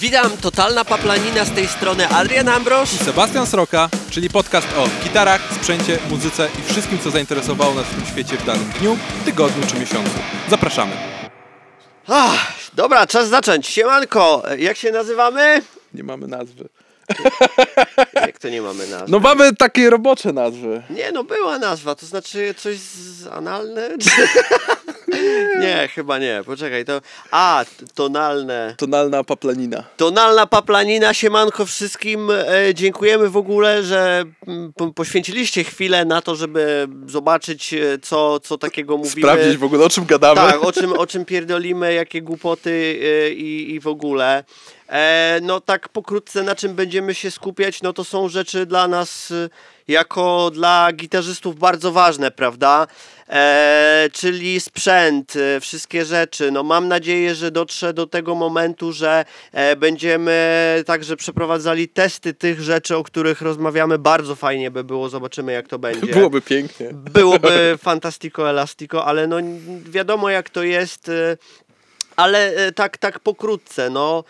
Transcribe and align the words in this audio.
Witam, 0.00 0.36
totalna 0.36 0.84
paplanina 0.84 1.44
z 1.44 1.50
tej 1.50 1.68
strony 1.68 2.08
Adrian 2.08 2.48
Ambrosz. 2.48 2.92
i 2.92 2.96
Sebastian 2.96 3.46
Sroka, 3.46 3.88
czyli 4.10 4.30
podcast 4.30 4.68
o 4.76 4.88
gitarach, 5.04 5.40
sprzęcie, 5.54 5.98
muzyce 6.10 6.48
i 6.58 6.72
wszystkim, 6.72 6.98
co 6.98 7.10
zainteresowało 7.10 7.74
nas 7.74 7.86
w 7.86 7.94
tym 7.94 8.06
świecie 8.06 8.36
w 8.36 8.44
danym 8.46 8.70
dniu, 8.80 8.98
tygodniu 9.24 9.66
czy 9.66 9.78
miesiącu. 9.80 10.10
Zapraszamy. 10.50 10.92
Ach, 12.08 12.52
dobra, 12.74 13.06
czas 13.06 13.28
zacząć. 13.28 13.66
Siemanko, 13.66 14.42
jak 14.58 14.76
się 14.76 14.90
nazywamy? 14.90 15.62
Nie 15.94 16.04
mamy 16.04 16.26
nazwy. 16.26 16.68
Jak 18.14 18.38
to 18.38 18.48
nie 18.48 18.62
mamy 18.62 18.86
nazwy? 18.86 19.06
No 19.08 19.18
mamy 19.18 19.56
takie 19.56 19.90
robocze 19.90 20.32
nazwy. 20.32 20.82
Nie, 20.90 21.12
no 21.12 21.24
była 21.24 21.58
nazwa, 21.58 21.94
to 21.94 22.06
znaczy 22.06 22.54
coś 22.58 22.76
z 22.78 23.26
analne? 23.26 23.88
nie, 25.60 25.88
chyba 25.94 26.18
nie, 26.18 26.42
poczekaj, 26.46 26.84
to... 26.84 27.00
A, 27.30 27.64
tonalne. 27.94 28.74
Tonalna 28.78 29.24
paplanina. 29.24 29.84
Tonalna 29.96 30.46
paplanina, 30.46 31.14
siemanko 31.14 31.66
wszystkim. 31.66 32.30
E, 32.30 32.74
dziękujemy 32.74 33.28
w 33.28 33.36
ogóle, 33.36 33.82
że 33.82 34.24
mm, 34.46 34.72
po, 34.72 34.92
poświęciliście 34.92 35.64
chwilę 35.64 36.04
na 36.04 36.22
to, 36.22 36.36
żeby 36.36 36.88
zobaczyć, 37.06 37.74
e, 37.74 37.98
co, 38.02 38.40
co 38.40 38.58
takiego 38.58 38.96
mówimy. 38.96 39.22
Sprawdzić 39.28 39.56
w 39.56 39.64
ogóle, 39.64 39.84
o 39.84 39.90
czym 39.90 40.06
gadamy. 40.06 40.36
Tak, 40.36 40.64
o 40.64 40.72
czym, 40.72 40.92
o 40.92 41.06
czym 41.06 41.24
pierdolimy, 41.24 41.94
jakie 41.94 42.22
głupoty 42.22 43.00
e, 43.02 43.30
i, 43.30 43.74
i 43.74 43.80
w 43.80 43.86
ogóle. 43.86 44.44
E, 44.88 45.38
no 45.42 45.60
tak 45.60 45.88
pokrótce 45.88 46.42
na 46.42 46.54
czym 46.54 46.74
będziemy 46.74 47.14
się 47.14 47.30
skupiać, 47.30 47.82
no 47.82 47.92
to 47.92 48.04
są 48.04 48.28
rzeczy 48.28 48.66
dla 48.66 48.88
nas 48.88 49.32
jako 49.90 50.50
dla 50.54 50.92
gitarzystów 50.92 51.58
bardzo 51.58 51.92
ważne, 51.92 52.30
prawda? 52.30 52.86
E, 53.28 54.08
czyli 54.12 54.60
sprzęt, 54.60 55.36
e, 55.36 55.60
wszystkie 55.60 56.04
rzeczy. 56.04 56.50
No 56.50 56.62
mam 56.62 56.88
nadzieję, 56.88 57.34
że 57.34 57.50
dotrze 57.50 57.94
do 57.94 58.06
tego 58.06 58.34
momentu, 58.34 58.92
że 58.92 59.24
e, 59.52 59.76
będziemy 59.76 60.82
także 60.86 61.16
przeprowadzali 61.16 61.88
testy 61.88 62.34
tych 62.34 62.60
rzeczy, 62.60 62.96
o 62.96 63.02
których 63.02 63.40
rozmawiamy. 63.40 63.98
Bardzo 63.98 64.36
fajnie 64.36 64.70
by 64.70 64.84
było, 64.84 65.08
zobaczymy 65.08 65.52
jak 65.52 65.68
to 65.68 65.78
będzie. 65.78 66.12
Byłoby 66.14 66.42
pięknie. 66.42 66.88
Byłoby 66.92 67.74
fantastico 67.82 68.50
elastico, 68.50 69.04
ale 69.04 69.26
no 69.26 69.36
wiadomo 69.84 70.30
jak 70.30 70.50
to 70.50 70.62
jest, 70.62 71.08
y, 71.08 71.38
ale 72.16 72.66
y, 72.68 72.72
tak, 72.72 72.98
tak 72.98 73.20
pokrótce, 73.20 73.90
no. 73.90 74.24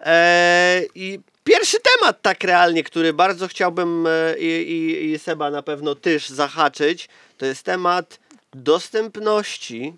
E, 0.00 0.82
I 0.94 1.20
pierwszy 1.46 1.76
temat 1.80 2.22
tak 2.22 2.44
realnie, 2.44 2.84
który 2.84 3.12
bardzo 3.12 3.48
chciałbym 3.48 4.06
e, 4.06 4.38
i, 4.38 4.72
i, 4.72 5.12
i 5.12 5.18
Seba 5.18 5.50
na 5.50 5.62
pewno 5.62 5.94
też 5.94 6.28
zahaczyć, 6.28 7.08
to 7.38 7.46
jest 7.46 7.62
temat 7.62 8.18
dostępności 8.54 9.94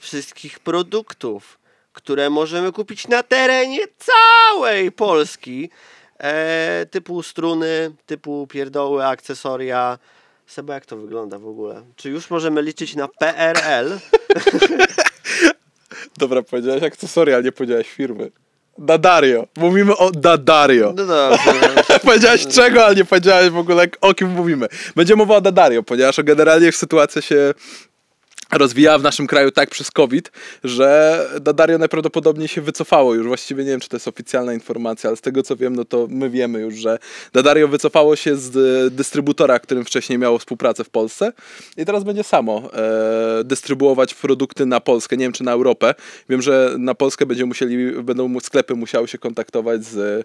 wszystkich 0.00 0.58
produktów, 0.58 1.58
które 1.92 2.30
możemy 2.30 2.72
kupić 2.72 3.08
na 3.08 3.22
terenie 3.22 3.80
całej 3.98 4.92
Polski. 4.92 5.70
E, 6.18 6.86
typu 6.90 7.22
struny, 7.22 7.92
typu 8.06 8.46
pierdoły, 8.46 9.06
akcesoria. 9.06 9.98
Seba, 10.46 10.74
jak 10.74 10.86
to 10.86 10.96
wygląda 10.96 11.38
w 11.38 11.46
ogóle? 11.46 11.82
Czy 11.96 12.10
już 12.10 12.30
możemy 12.30 12.62
liczyć 12.62 12.96
na 12.96 13.08
PRL? 13.08 13.98
Dobra, 16.18 16.42
powiedziałeś 16.42 16.82
akcesoria, 16.82 17.40
nie 17.40 17.52
powiedziałeś 17.52 17.88
firmy. 17.88 18.30
Dadario. 18.78 19.46
Mówimy 19.56 19.96
o 19.96 20.10
Dadario. 20.10 20.94
No 20.96 21.06
dobrze. 21.06 21.98
powiedziałeś 22.04 22.46
czego, 22.46 22.84
ale 22.84 22.94
nie 22.94 23.04
powiedziałeś 23.04 23.50
w 23.50 23.56
ogóle 23.56 23.86
o 24.00 24.14
kim 24.14 24.28
mówimy. 24.28 24.66
Będzie 24.96 25.16
mowa 25.16 25.36
o 25.36 25.40
Dadario, 25.40 25.82
ponieważ 25.82 26.20
generalnie 26.24 26.72
sytuacja 26.72 27.22
się 27.22 27.54
rozwijała 28.52 28.98
w 28.98 29.02
naszym 29.02 29.26
kraju 29.26 29.50
tak 29.50 29.70
przez 29.70 29.90
COVID, 29.90 30.32
że 30.64 31.20
Dadario 31.40 31.78
najprawdopodobniej 31.78 32.48
się 32.48 32.60
wycofało 32.60 33.14
już. 33.14 33.26
Właściwie 33.26 33.64
nie 33.64 33.70
wiem, 33.70 33.80
czy 33.80 33.88
to 33.88 33.96
jest 33.96 34.08
oficjalna 34.08 34.54
informacja, 34.54 35.10
ale 35.10 35.16
z 35.16 35.20
tego 35.20 35.42
co 35.42 35.56
wiem, 35.56 35.76
no 35.76 35.84
to 35.84 36.06
my 36.10 36.30
wiemy 36.30 36.60
już, 36.60 36.74
że 36.74 36.98
Dadario 37.32 37.68
wycofało 37.68 38.16
się 38.16 38.36
z 38.36 38.56
e, 38.56 38.90
dystrybutora, 38.90 39.58
którym 39.58 39.84
wcześniej 39.84 40.18
miało 40.18 40.38
współpracę 40.38 40.84
w 40.84 40.90
Polsce 40.90 41.32
i 41.76 41.84
teraz 41.84 42.04
będzie 42.04 42.24
samo 42.24 42.70
e, 42.74 43.44
dystrybuować 43.44 44.14
produkty 44.14 44.66
na 44.66 44.80
Polskę, 44.80 45.16
nie 45.16 45.24
wiem 45.24 45.32
czy 45.32 45.44
na 45.44 45.52
Europę. 45.52 45.94
Wiem, 46.28 46.42
że 46.42 46.74
na 46.78 46.94
Polskę 46.94 47.26
będzie 47.26 47.46
musieli, 47.46 48.02
będą 48.02 48.40
sklepy 48.40 48.74
musiały 48.74 49.08
się 49.08 49.18
kontaktować 49.18 49.84
z 49.84 49.96
e, 49.96 50.24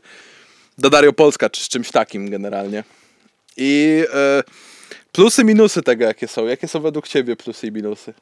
Dadario 0.78 1.14
Polska, 1.14 1.50
czy 1.50 1.64
z 1.64 1.70
czymś 1.70 1.92
takim 1.92 2.30
generalnie. 2.30 2.84
I 3.58 4.04
e, 4.14 4.44
plusy, 5.14 5.44
minusy 5.44 5.82
tego 5.82 6.06
jakie 6.06 6.28
są. 6.28 6.46
Jakie 6.46 6.68
są 6.68 6.80
według 6.80 7.08
ciebie 7.08 7.36
plusy 7.36 7.68
i 7.68 7.72
minusy? 7.72 8.14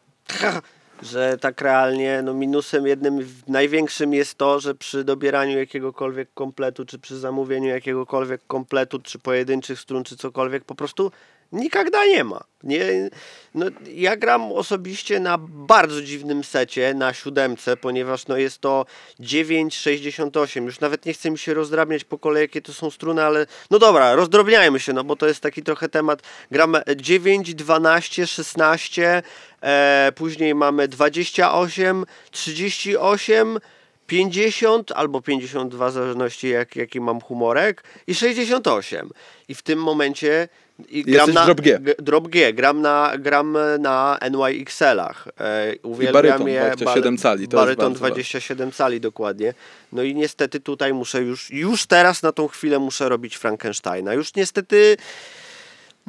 że 1.01 1.37
tak 1.37 1.61
realnie, 1.61 2.21
no 2.23 2.33
minusem 2.33 2.87
jednym 2.87 3.27
największym 3.47 4.13
jest 4.13 4.37
to, 4.37 4.59
że 4.59 4.75
przy 4.75 5.03
dobieraniu 5.03 5.57
jakiegokolwiek 5.57 6.33
kompletu, 6.33 6.85
czy 6.85 6.99
przy 6.99 7.19
zamówieniu 7.19 7.67
jakiegokolwiek 7.67 8.41
kompletu, 8.47 8.99
czy 8.99 9.19
pojedynczych 9.19 9.79
strun, 9.79 10.03
czy 10.03 10.17
cokolwiek, 10.17 10.63
po 10.63 10.75
prostu 10.75 11.11
nigdy 11.51 12.07
nie 12.07 12.23
ma. 12.23 12.43
Nie, 12.63 13.09
no, 13.55 13.65
ja 13.93 14.15
gram 14.15 14.51
osobiście 14.51 15.19
na 15.19 15.37
bardzo 15.37 16.01
dziwnym 16.01 16.43
secie, 16.43 16.93
na 16.93 17.13
siódemce, 17.13 17.77
ponieważ 17.77 18.27
no, 18.27 18.37
jest 18.37 18.59
to 18.59 18.85
9,68. 19.19 20.65
Już 20.65 20.79
nawet 20.79 21.05
nie 21.05 21.13
chcę 21.13 21.31
mi 21.31 21.37
się 21.37 21.53
rozdrabniać 21.53 22.03
po 22.03 22.17
kolei, 22.17 22.41
jakie 22.41 22.61
to 22.61 22.73
są 22.73 22.89
struny, 22.89 23.23
ale 23.23 23.45
no 23.71 23.79
dobra, 23.79 24.15
rozdrobniajmy 24.15 24.79
się, 24.79 24.93
no 24.93 25.03
bo 25.03 25.15
to 25.15 25.27
jest 25.27 25.41
taki 25.41 25.63
trochę 25.63 25.89
temat. 25.89 26.21
Gramy 26.51 26.81
9, 26.95 27.55
12, 27.55 28.27
16, 28.27 29.23
e, 29.61 30.11
później 30.15 30.55
mamy 30.55 30.87
28, 30.87 32.05
38, 32.31 33.59
50 34.07 34.91
albo 34.91 35.21
52, 35.21 35.89
w 35.89 35.93
zależności 35.93 36.49
jak, 36.49 36.75
jaki 36.75 37.01
mam 37.01 37.21
humorek, 37.21 37.83
i 38.07 38.15
68. 38.15 39.09
I 39.47 39.55
w 39.55 39.61
tym 39.61 39.79
momencie 39.79 40.47
i 40.89 41.03
Jesteś 41.11 41.35
w 41.35 41.45
drop 41.45 41.61
G. 41.61 41.79
g- 41.79 41.95
drop 41.99 42.27
G, 42.27 42.53
gram 42.53 42.81
na, 42.81 43.11
gram 43.19 43.57
na 43.79 44.17
NYXL-ach. 44.31 45.27
E, 45.39 45.73
uwielbiam 45.83 46.13
baryton 46.23 46.47
je, 46.47 46.61
27 46.77 47.15
ba- 47.15 47.21
cali, 47.21 47.47
to 47.47 47.57
Baryton 47.57 47.85
bardzo 47.93 47.99
27 47.99 48.71
cali, 48.71 48.99
dokładnie. 49.01 49.53
No 49.91 50.03
i 50.03 50.15
niestety 50.15 50.59
tutaj 50.59 50.93
muszę 50.93 51.21
już, 51.21 51.51
już 51.51 51.85
teraz 51.85 52.23
na 52.23 52.31
tą 52.31 52.47
chwilę 52.47 52.79
muszę 52.79 53.09
robić 53.09 53.35
Frankensteina. 53.37 54.13
Już 54.13 54.35
niestety, 54.35 54.97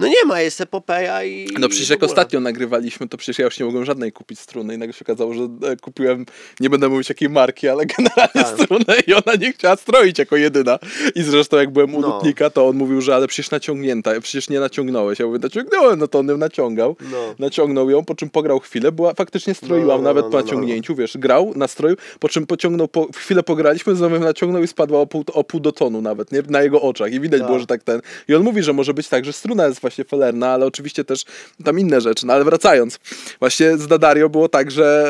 no 0.02 0.08
nie 0.08 0.24
ma, 0.26 0.40
jest 0.40 0.60
epopeja 0.60 1.24
i 1.24 1.48
No 1.58 1.68
przecież 1.68 1.90
jak 1.90 2.02
ostatnio 2.02 2.40
nagrywaliśmy, 2.40 3.08
to 3.08 3.16
przecież 3.16 3.38
ja 3.38 3.44
już 3.44 3.58
nie 3.58 3.66
mogłem 3.66 3.84
żadnej 3.84 4.12
kupić 4.12 4.38
struny 4.40 4.74
i 4.74 4.78
nagle 4.78 4.92
się 4.92 5.04
okazało, 5.04 5.34
że 5.34 5.42
e, 5.42 5.76
kupiłem, 5.76 6.26
nie 6.60 6.70
będę 6.70 6.88
mówić 6.88 7.08
jakiej 7.08 7.28
marki, 7.28 7.68
ale 7.68 7.86
generalnie 7.98 8.32
Tak. 8.34 8.60
strunę 8.60 9.00
i 9.06 9.14
ona 9.14 9.34
nie 9.40 9.52
chciała 9.52 9.76
stroić 9.76 10.18
jako 10.18 10.36
jedyna. 10.36 10.78
I 11.14 11.22
zresztą 11.22 11.56
jak 11.56 11.70
byłem 11.70 11.94
u 11.94 12.00
No. 12.00 12.10
Dutnika, 12.12 12.50
to 12.50 12.68
on 12.68 12.76
mówił, 12.76 13.00
że 13.00 13.14
ale 13.14 13.28
przecież 13.28 13.50
naciągnięta, 13.50 14.20
przecież 14.20 14.50
nie 14.50 14.60
naciągnąłeś. 14.60 15.18
Ja 15.18 15.26
mówię, 15.26 15.38
naciągnąłem, 15.38 15.98
no 15.98 16.08
to 16.08 16.18
on 16.18 16.28
ją 16.28 16.36
naciągał. 16.36 16.96
No. 17.10 17.34
Naciągnął 17.38 17.90
ją, 17.90 18.04
po 18.04 18.14
czym 18.14 18.30
pograł 18.30 18.60
chwilę, 18.60 18.92
była 18.92 19.14
faktycznie 19.14 19.54
stroiła 19.54 19.94
No, 19.94 19.98
no, 19.98 20.04
nawet 20.04 20.24
no, 20.24 20.30
po 20.30 20.36
no, 20.36 20.42
naciągnięciu, 20.44 20.94
wiesz, 20.94 21.16
grał, 21.18 21.52
nastroił, 21.56 21.96
po 22.20 22.28
czym 22.28 22.46
pociągnął, 22.46 22.88
po, 22.88 23.08
chwilę 23.16 23.42
pograliśmy, 23.42 23.96
znowu 23.96 24.18
naciągnął 24.18 24.62
i 24.62 24.68
spadła 24.68 25.00
o 25.00 25.06
pół, 25.06 25.24
o 25.32 25.44
pół 25.44 25.60
do 25.60 25.72
tonu 25.72 26.02
nawet, 26.02 26.32
nie? 26.32 26.42
Na 26.48 26.62
jego 26.62 26.82
oczach 26.82 27.12
i 27.12 27.20
widać 27.20 27.40
Tak. 27.40 27.46
było, 27.46 27.58
że 27.58 27.66
tak 27.66 27.82
ten. 27.82 28.00
I 28.28 28.34
on 28.34 28.42
mówi, 28.42 28.62
że 28.62 28.72
może 28.72 28.94
być 28.94 29.08
tak, 29.08 29.24
że 29.24 29.32
struna 29.32 29.66
jest 29.66 29.80
właśnie 29.80 29.91
felerna, 30.08 30.48
ale 30.48 30.66
oczywiście 30.66 31.04
też 31.04 31.24
tam 31.64 31.78
inne 31.78 32.00
rzeczy. 32.00 32.26
No 32.26 32.32
ale 32.32 32.44
wracając, 32.44 32.98
właśnie 33.38 33.78
z 33.78 33.86
Dadario 33.86 34.28
było 34.28 34.48
tak, 34.48 34.70
że 34.70 35.06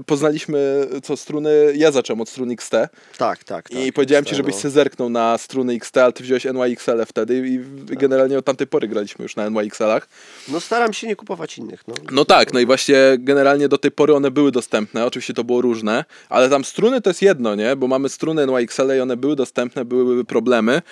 e, 0.00 0.04
poznaliśmy 0.04 0.86
co 1.02 1.16
struny, 1.16 1.72
ja 1.76 1.92
zacząłem 1.92 2.20
od 2.20 2.28
strun 2.28 2.50
XT 2.50 2.70
Tak, 2.70 2.90
tak, 3.18 3.44
tak. 3.44 3.70
i 3.70 3.92
powiedziałem 3.92 4.24
ci, 4.24 4.30
tak, 4.30 4.36
żebyś 4.36 4.54
no. 4.54 4.60
się 4.60 4.70
zerknął 4.70 5.08
na 5.08 5.38
struny 5.38 5.72
XT, 5.72 5.96
ale 5.96 6.12
ty 6.12 6.22
wziąłeś 6.22 6.44
NYXL 6.44 7.04
wtedy 7.06 7.48
i 7.48 7.58
Tak. 7.88 7.98
generalnie 7.98 8.38
od 8.38 8.44
tamtej 8.44 8.66
pory 8.66 8.88
graliśmy 8.88 9.22
już 9.22 9.36
na 9.36 9.50
NYXL-ach. 9.50 10.08
No 10.48 10.60
staram 10.60 10.92
się 10.92 11.06
nie 11.06 11.16
kupować 11.16 11.58
innych, 11.58 11.82
no. 11.88 11.94
No 12.12 12.24
tak, 12.24 12.52
no 12.52 12.60
i 12.60 12.66
właśnie 12.66 12.96
generalnie 13.18 13.68
do 13.68 13.78
tej 13.78 13.90
pory 13.90 14.14
one 14.14 14.30
były 14.30 14.52
dostępne, 14.52 15.06
oczywiście 15.06 15.34
to 15.34 15.44
było 15.44 15.60
różne, 15.60 16.04
ale 16.28 16.48
tam 16.48 16.64
struny 16.64 17.00
to 17.00 17.10
jest 17.10 17.22
jedno, 17.22 17.54
nie? 17.54 17.76
Bo 17.76 17.86
mamy 17.88 18.08
struny 18.08 18.46
NYXL 18.46 18.96
i 18.96 19.00
one 19.00 19.16
były 19.16 19.36
dostępne, 19.36 19.84
były 19.84 20.24
problemy, 20.24 20.82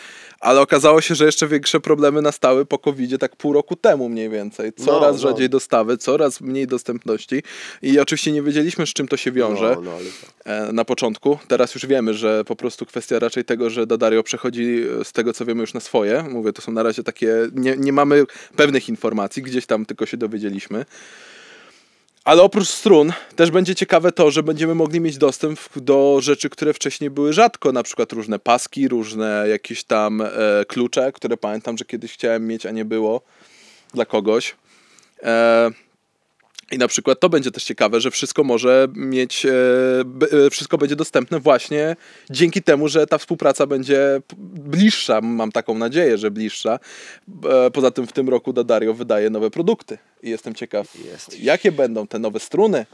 ale 0.40 0.61
okazało 0.61 1.00
się, 1.00 1.14
że 1.14 1.25
jeszcze 1.25 1.49
większe 1.49 1.81
problemy 1.81 2.23
nastały 2.23 2.67
po 2.67 2.79
covid 2.79 3.20
tak 3.20 3.37
pół 3.37 3.52
roku 3.52 3.76
temu 3.76 4.08
mniej 4.08 4.31
więcej. 4.31 4.73
Coraz 4.73 5.00
No, 5.00 5.12
no. 5.12 5.19
rzadziej 5.19 5.50
dostawy, 5.50 5.99
coraz 5.99 6.40
mniej 6.40 6.67
dostępności 6.67 7.43
i 7.82 8.00
oczywiście 8.00 8.32
nie 8.32 8.43
wiedzieliśmy 8.43 8.87
z 8.87 8.90
czym 8.90 9.08
to 9.08 9.17
się 9.17 9.32
wiąże 9.32 9.73
No, 9.75 9.81
no, 9.81 9.90
ale 9.93 10.05
to... 10.05 10.50
e, 10.69 10.73
na 10.73 10.85
początku. 10.85 11.38
Teraz 11.49 11.75
już 11.75 11.87
wiemy, 11.87 12.14
że 12.14 12.44
po 12.44 12.56
prostu 12.56 12.87
kwestia 12.87 13.19
raczej 13.19 13.44
tego, 13.44 13.70
że 13.70 13.87
Dadario 13.87 14.23
przechodzi 14.23 14.85
e, 15.00 15.05
z 15.05 15.12
tego, 15.12 15.32
co 15.32 15.44
wiemy 15.44 15.61
już 15.61 15.75
na 15.75 15.81
swoje. 15.81 16.23
Mówię, 16.23 16.52
to 16.52 16.62
są 16.62 16.73
na 16.73 16.82
razie 16.82 17.02
takie, 17.02 17.35
nie, 17.55 17.76
nie 17.76 17.93
mamy 17.93 18.25
pewnych 18.56 18.88
informacji, 18.88 19.43
gdzieś 19.43 19.67
tam 19.67 19.87
tylko 19.87 20.06
się 20.06 20.17
dowiedzieliśmy. 20.17 20.85
Ale 22.28 22.42
oprócz 22.42 22.69
strun 22.69 23.12
też 23.36 23.50
będzie 23.50 23.75
ciekawe 23.75 24.12
to, 24.12 24.30
że 24.30 24.42
będziemy 24.42 24.75
mogli 24.75 25.00
mieć 25.00 25.19
dostęp 25.19 25.60
do 25.76 26.19
rzeczy, 26.20 26.50
które 26.50 26.72
wcześniej 26.72 27.10
były 27.10 27.32
rzadko, 27.32 27.72
na 27.72 27.82
przykład 27.82 28.12
różne 28.12 28.38
paski, 28.38 28.88
różne 28.88 29.44
jakieś 29.48 29.84
tam 29.84 30.20
e, 30.20 30.28
klucze, 30.69 31.12
które 31.12 31.36
pamiętam, 31.36 31.78
że 31.78 31.84
kiedyś 31.84 32.12
chciałem 32.12 32.46
mieć, 32.46 32.66
a 32.66 32.70
nie 32.70 32.84
było 32.84 33.20
dla 33.94 34.04
kogoś. 34.04 34.56
E, 35.22 35.70
I 36.73 36.79
na 36.79 36.88
przykład 36.88 37.20
to 37.20 37.29
będzie 37.29 37.50
też 37.50 37.65
ciekawe, 37.65 38.00
że 38.00 38.11
wszystko 38.11 38.44
może 38.44 38.88
mieć, 38.94 39.47
e, 39.47 39.50
e, 40.47 40.50
wszystko 40.50 40.79
będzie 40.79 40.97
dostępne 40.97 41.41
właśnie 41.41 41.97
dzięki 42.31 42.62
temu, 42.62 42.88
że 42.88 43.06
ta 43.06 43.19
współpraca 43.19 43.67
będzie 43.67 44.20
bliższa. 44.38 45.20
Mam 45.20 45.53
taką 45.53 45.79
nadzieję, 45.79 46.19
że 46.19 46.31
bliższa. 46.31 46.79
E, 47.50 47.70
Poza 47.70 47.91
tym 47.91 48.06
w 48.06 48.12
tym 48.12 48.29
roku 48.29 48.53
Dadario 48.53 48.94
wydaje 48.94 49.31
nowe 49.31 49.50
produkty 49.50 49.99
i 50.23 50.31
jestem 50.31 50.55
ciekaw, 50.55 50.93
jakie 51.38 51.73
będą 51.73 52.06
te 52.06 52.19
nowe 52.19 52.41
struny. 52.41 52.87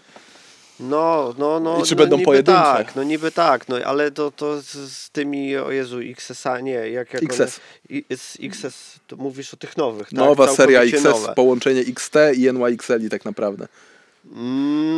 No, 0.81 1.35
no, 1.38 1.61
no. 1.61 1.81
I 1.81 1.82
czy 1.82 1.94
no, 1.94 1.99
będą 1.99 2.17
niby 2.17 2.25
pojedyncze? 2.25 2.61
Tak, 2.61 2.97
no 2.97 3.03
niby 3.03 3.32
tak, 3.32 3.69
no 3.69 3.76
ale 3.85 4.11
to, 4.11 4.31
to 4.31 4.62
z, 4.62 4.93
z 4.93 5.11
tymi, 5.11 5.56
o 5.56 5.71
Jezu, 5.71 6.00
XS-a, 6.00 6.61
nie, 6.61 6.73
jak, 6.73 7.12
jak 7.12 7.23
XS. 7.23 7.41
One, 7.41 7.50
I, 7.88 8.05
z 8.17 8.37
XS, 8.43 9.00
to 9.06 9.17
mówisz 9.17 9.55
o 9.55 9.56
tych 9.56 9.76
nowych, 9.76 10.09
tak? 10.09 10.19
Nowa 10.19 10.49
seria 10.49 10.79
Całkowicie 10.79 11.09
XS, 11.09 11.21
nowe. 11.21 11.35
połączenie 11.35 11.81
XT 11.81 12.15
i 12.37 12.53
NYXL 12.53 13.09
tak 13.09 13.25
naprawdę. 13.25 13.69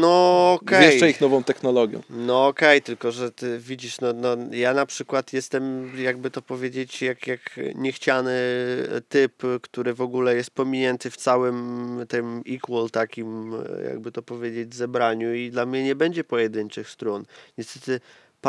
No 0.01 0.53
okej. 0.53 0.85
Jeszcze 0.85 1.11
ich 1.11 1.21
nową 1.21 1.45
technologią. 1.45 2.01
No 2.11 2.47
okej, 2.47 2.83
tylko 2.83 3.13
że 3.13 3.33
ty 3.33 3.59
widzisz, 3.59 4.01
no, 4.01 4.13
no 4.13 4.37
ja 4.51 4.75
na 4.75 4.87
przykład 4.87 5.33
jestem, 5.33 5.93
jakby 5.99 6.31
to 6.31 6.43
powiedzieć, 6.43 7.03
jak, 7.03 7.27
jak 7.27 7.41
niechciany 7.75 8.33
typ, 9.09 9.43
który 9.63 9.95
w 9.95 10.01
ogóle 10.01 10.37
jest 10.37 10.51
pominięty 10.51 11.11
w 11.11 11.17
całym 11.17 12.07
tym 12.09 12.43
equal 12.49 12.91
takim, 12.91 13.53
jakby 13.89 14.13
to 14.13 14.23
powiedzieć, 14.23 14.75
zebraniu 14.75 15.35
i 15.35 15.51
dla 15.51 15.67
mnie 15.67 15.85
nie 15.85 15.95
będzie 15.95 16.25
pojedynczych 16.25 16.91
strun. 16.91 17.25
Niestety 17.59 18.01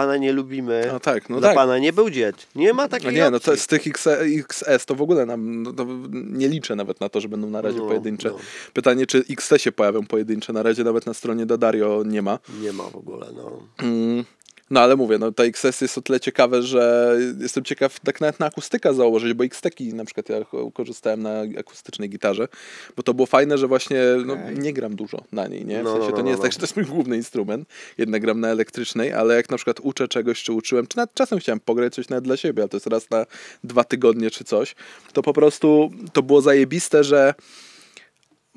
pana 0.01 0.17
nie 0.17 0.33
lubimy, 0.33 0.89
No 0.93 0.99
tak, 0.99 1.29
no 1.29 1.39
dla 1.39 1.47
tak. 1.49 1.55
pana 1.57 1.77
nie 1.79 1.93
był 1.93 2.09
dzied. 2.09 2.47
Nie 2.55 2.73
ma 2.73 2.83
No 2.83 2.89
takiej 2.89 3.13
nie, 3.13 3.31
no 3.31 3.37
opcji. 3.37 3.51
to 3.51 3.57
z 3.57 3.67
tych 3.67 3.87
X, 3.87 4.07
XS 4.39 4.85
to 4.85 4.95
w 4.95 5.01
ogóle 5.01 5.25
nam, 5.25 5.63
no 5.63 5.73
nie 6.13 6.47
liczę 6.47 6.75
nawet 6.75 6.99
na 7.01 7.09
to, 7.09 7.21
że 7.21 7.29
będą 7.29 7.49
na 7.49 7.61
razie 7.61 7.77
No, 7.79 7.85
pojedyncze. 7.87 8.29
no. 8.29 8.37
Pytanie, 8.73 9.05
czy 9.07 9.23
XT 9.29 9.53
się 9.57 9.71
pojawią 9.71 10.05
pojedyncze, 10.05 10.53
na 10.53 10.63
razie 10.63 10.83
nawet 10.83 11.05
na 11.05 11.13
stronie 11.13 11.45
Dadario 11.45 12.03
nie 12.05 12.21
ma. 12.21 12.39
Nie 12.61 12.73
ma 12.73 12.83
w 12.83 12.95
ogóle, 12.95 13.27
no. 13.35 13.51
Mm, 13.83 14.23
No 14.69 14.79
ale 14.79 14.95
mówię, 14.95 15.17
no 15.17 15.31
ta 15.31 15.43
XS 15.43 15.81
jest 15.81 15.97
o 15.97 16.01
tyle 16.01 16.19
ciekawe, 16.19 16.61
że 16.61 17.15
jestem 17.39 17.63
ciekaw 17.63 17.99
tak 17.99 18.21
nawet 18.21 18.39
na 18.39 18.45
akustyka 18.45 18.93
założyć, 18.93 19.33
bo 19.33 19.43
X-Teki 19.43 19.93
na 19.93 20.05
przykład 20.05 20.29
ja 20.29 20.37
korzystałem 20.73 21.21
na 21.21 21.41
akustycznej 21.59 22.09
gitarze, 22.09 22.47
bo 22.95 23.03
to 23.03 23.13
było 23.13 23.25
fajne, 23.25 23.57
że 23.57 23.67
właśnie 23.67 24.01
no, 24.25 24.37
nie 24.55 24.73
gram 24.73 24.95
dużo 24.95 25.23
na 25.31 25.47
niej, 25.47 25.65
nie? 25.65 25.81
W 25.81 25.83
No, 25.83 25.91
sensie 25.93 26.05
no, 26.09 26.11
to 26.11 26.17
no, 26.17 26.23
nie 26.23 26.29
jest 26.29 26.39
no. 26.39 26.43
tak, 26.43 26.51
że 26.51 26.59
to 26.59 26.63
jest 26.63 26.75
mój 26.75 26.85
główny 26.85 27.15
instrument, 27.15 27.69
jednak 27.97 28.21
gram 28.21 28.39
na 28.39 28.47
elektrycznej, 28.49 29.13
ale 29.13 29.35
jak 29.35 29.49
na 29.49 29.57
przykład 29.57 29.79
uczę 29.79 30.07
czegoś, 30.07 30.43
czy 30.43 30.53
uczyłem, 30.53 30.87
czy 30.87 30.97
nawet 30.97 31.13
czasem 31.13 31.39
chciałem 31.39 31.59
pograć 31.59 31.93
coś 31.93 32.09
nawet 32.09 32.23
dla 32.23 32.37
siebie, 32.37 32.61
ale 32.63 32.69
to 32.69 32.77
jest 32.77 32.87
raz 32.87 33.09
na 33.09 33.25
dwa 33.63 33.83
tygodnie 33.83 34.31
czy 34.31 34.43
coś, 34.43 34.75
to 35.13 35.21
po 35.21 35.33
prostu 35.33 35.91
to 36.13 36.23
było 36.23 36.41
zajebiste, 36.41 37.03
że 37.03 37.33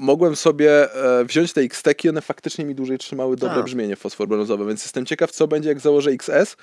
mogłem 0.00 0.36
sobie 0.36 0.94
e, 1.20 1.24
wziąć 1.24 1.52
te 1.52 1.60
X-Teki, 1.60 2.08
one 2.08 2.20
faktycznie 2.20 2.64
mi 2.64 2.74
dłużej 2.74 2.98
trzymały 2.98 3.36
dobre 3.36 3.56
Tak. 3.56 3.64
brzmienie 3.64 3.96
fosforbrązowe, 3.96 4.66
więc 4.66 4.82
jestem 4.82 5.06
ciekaw, 5.06 5.30
co 5.30 5.48
będzie, 5.48 5.68
jak 5.68 5.80
założę 5.80 6.10
XS, 6.10 6.56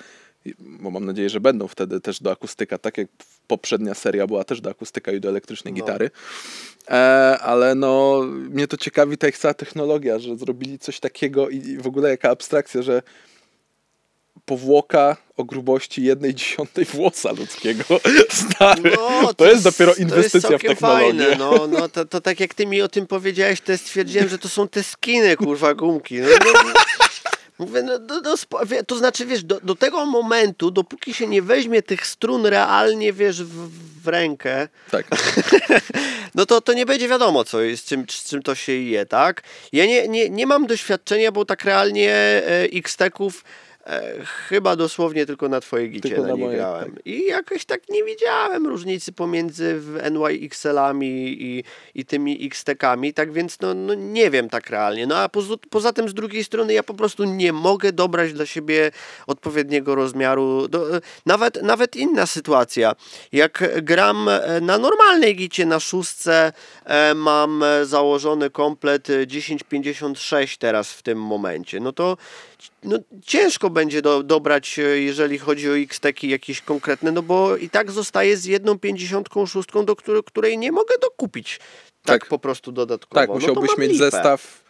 bo 0.60 0.92
mam 0.92 1.06
nadzieję, 1.06 1.30
że 1.30 1.40
będą 1.40 1.68
wtedy 1.68 2.00
też 2.02 2.22
do 2.22 2.32
akustyka, 2.32 2.78
tak 2.78 2.98
jak 2.98 3.08
poprzednia 3.48 3.94
seria 3.94 4.28
była 4.28 4.44
też 4.44 4.62
do 4.62 4.70
akustyka 4.70 5.12
i 5.12 5.20
do 5.20 5.30
elektrycznej 5.30 5.74
No. 5.74 5.80
gitary. 5.80 6.12
E, 6.90 6.94
ale 7.42 7.76
no, 7.76 8.22
mnie 8.50 8.68
to 8.68 8.78
ciekawi 8.78 9.18
ta 9.18 9.28
ich 9.28 9.38
cała 9.38 9.54
technologia, 9.54 10.20
że 10.20 10.36
zrobili 10.36 10.80
coś 10.80 11.00
takiego 11.00 11.50
i 11.50 11.78
w 11.78 11.88
ogóle 11.88 12.10
jaka 12.10 12.30
abstrakcja, 12.30 12.82
że 12.82 13.02
powłoka 14.46 15.18
o 15.38 15.44
grubości 15.44 16.04
jednej 16.04 16.36
dziesiątej 16.36 16.86
włosa 16.86 17.32
ludzkiego. 17.32 17.84
Stary, 18.30 18.92
No, 19.22 19.34
to, 19.34 19.46
jest 19.46 19.64
dopiero 19.64 19.94
to 19.94 20.00
jest 20.00 20.12
inwestycja 20.12 20.58
w 20.58 20.62
technologię. 20.62 21.06
Fajne, 21.06 21.36
no, 21.40 21.68
no 21.68 21.90
to, 21.90 22.06
to 22.06 22.22
tak 22.22 22.40
jak 22.40 22.54
ty 22.54 22.66
mi 22.66 22.82
o 22.82 22.88
tym 22.88 23.08
powiedziałeś, 23.08 23.62
to 23.62 23.78
stwierdziłem, 23.78 24.30
że 24.30 24.38
to 24.38 24.50
są 24.50 24.68
te 24.68 24.84
skiny, 24.84 25.36
kurwa, 25.36 25.74
gumki. 25.74 26.16
No, 26.20 26.28
no, 26.54 26.74
mówię, 27.60 27.84
no, 27.84 28.00
no, 28.00 28.22
no, 28.24 28.36
to 28.88 28.98
znaczy, 28.98 29.26
wiesz, 29.26 29.44
do, 29.44 29.60
do 29.64 29.76
tego 29.76 30.06
momentu, 30.06 30.72
dopóki 30.72 31.14
się 31.14 31.28
nie 31.28 31.42
weźmie 31.42 31.82
tych 31.82 32.08
strun 32.08 32.46
realnie, 32.46 33.14
wiesz, 33.14 33.44
w, 33.44 33.70
w 34.04 34.08
rękę, 34.08 34.68
Tak. 34.92 35.08
no 36.36 36.46
to, 36.46 36.62
to 36.62 36.74
nie 36.74 36.86
będzie 36.86 37.08
wiadomo, 37.08 37.44
co 37.44 37.62
jest, 37.62 37.88
czym, 37.88 38.06
z 38.10 38.30
czym 38.30 38.44
to 38.44 38.56
się 38.56 38.72
je, 38.74 39.06
tak? 39.06 39.44
Ja 39.74 39.86
nie, 39.86 40.08
nie, 40.08 40.30
nie 40.30 40.48
mam 40.48 40.68
doświadczenia, 40.68 41.32
bo 41.32 41.46
tak 41.46 41.64
realnie 41.66 42.12
e, 42.12 42.64
X-Teków 42.74 43.44
e, 43.88 44.26
chyba 44.26 44.76
dosłownie 44.76 45.26
tylko 45.26 45.50
na 45.50 45.62
twojej 45.62 45.90
gicie 45.90 46.10
Tylko 46.10 46.22
na, 46.22 46.28
na 46.28 46.36
nie 46.36 46.50
grałem. 46.50 46.96
I 47.06 47.26
jakoś 47.26 47.66
tak 47.66 47.90
nie 47.90 48.04
widziałem 48.04 48.68
różnicy 48.68 49.12
pomiędzy 49.12 49.82
NYXL-ami 50.12 51.08
i, 51.44 51.64
i 51.96 52.06
tymi 52.06 52.46
X-Tekami, 52.46 53.14
tak 53.14 53.32
więc 53.32 53.60
no, 53.60 53.74
no 53.74 53.94
nie 53.94 54.32
wiem 54.32 54.50
tak 54.50 54.70
realnie. 54.70 55.08
No 55.08 55.18
a 55.18 55.30
poza, 55.30 55.56
poza 55.70 55.94
tym 55.94 56.10
z 56.10 56.14
drugiej 56.14 56.44
strony 56.44 56.74
ja 56.74 56.84
po 56.84 56.94
prostu 56.94 57.24
nie 57.24 57.54
mogę 57.54 57.92
dobrać 57.92 58.34
dla 58.34 58.46
siebie 58.46 58.92
odpowiedniego 59.28 59.96
rozmiaru. 59.96 60.68
Do, 60.68 60.86
nawet, 61.26 61.62
nawet 61.64 61.96
inna 61.96 62.26
sytuacja. 62.26 62.96
Jak 63.32 63.84
gram 63.84 64.30
e, 64.30 64.62
na 64.62 64.78
normalnej 64.78 65.36
gicie 65.36 65.66
na 65.66 65.80
szóstce, 65.80 66.54
e, 66.86 67.14
mam 67.14 67.64
e, 67.64 67.86
założony 67.86 68.50
komplet 68.50 69.10
e, 69.10 69.28
1056 69.28 70.58
teraz 70.58 70.94
w 70.94 71.02
tym 71.02 71.22
momencie. 71.22 71.80
No 71.80 71.92
to 71.92 72.18
no, 72.84 73.00
ciężko 73.26 73.70
będzie 73.70 74.02
do, 74.02 74.24
dobrać, 74.24 74.80
e, 74.80 74.82
jeżeli 74.82 75.38
chodzi 75.38 75.70
o 75.70 75.78
X-Teki 75.78 76.30
jakieś 76.30 76.62
konkretne, 76.62 77.12
no 77.12 77.22
bo 77.22 77.58
i 77.58 77.70
tak 77.70 77.92
zostaje 77.92 78.38
z 78.38 78.46
jedną 78.46 78.80
56, 78.80 79.70
do 79.86 79.96
której, 79.96 80.24
której 80.24 80.58
nie 80.58 80.72
mogę 80.72 80.96
dokupić 81.02 81.60
tak, 82.04 82.22
Tak. 82.22 82.30
po 82.30 82.40
prostu 82.40 82.72
dodatkowo. 82.72 83.16
Tak, 83.16 83.30
no 83.30 83.36
musiałbyś 83.36 83.70
mam 83.70 83.80
mieć 83.80 83.92
lipę. 83.92 84.12
zestaw 84.12 84.64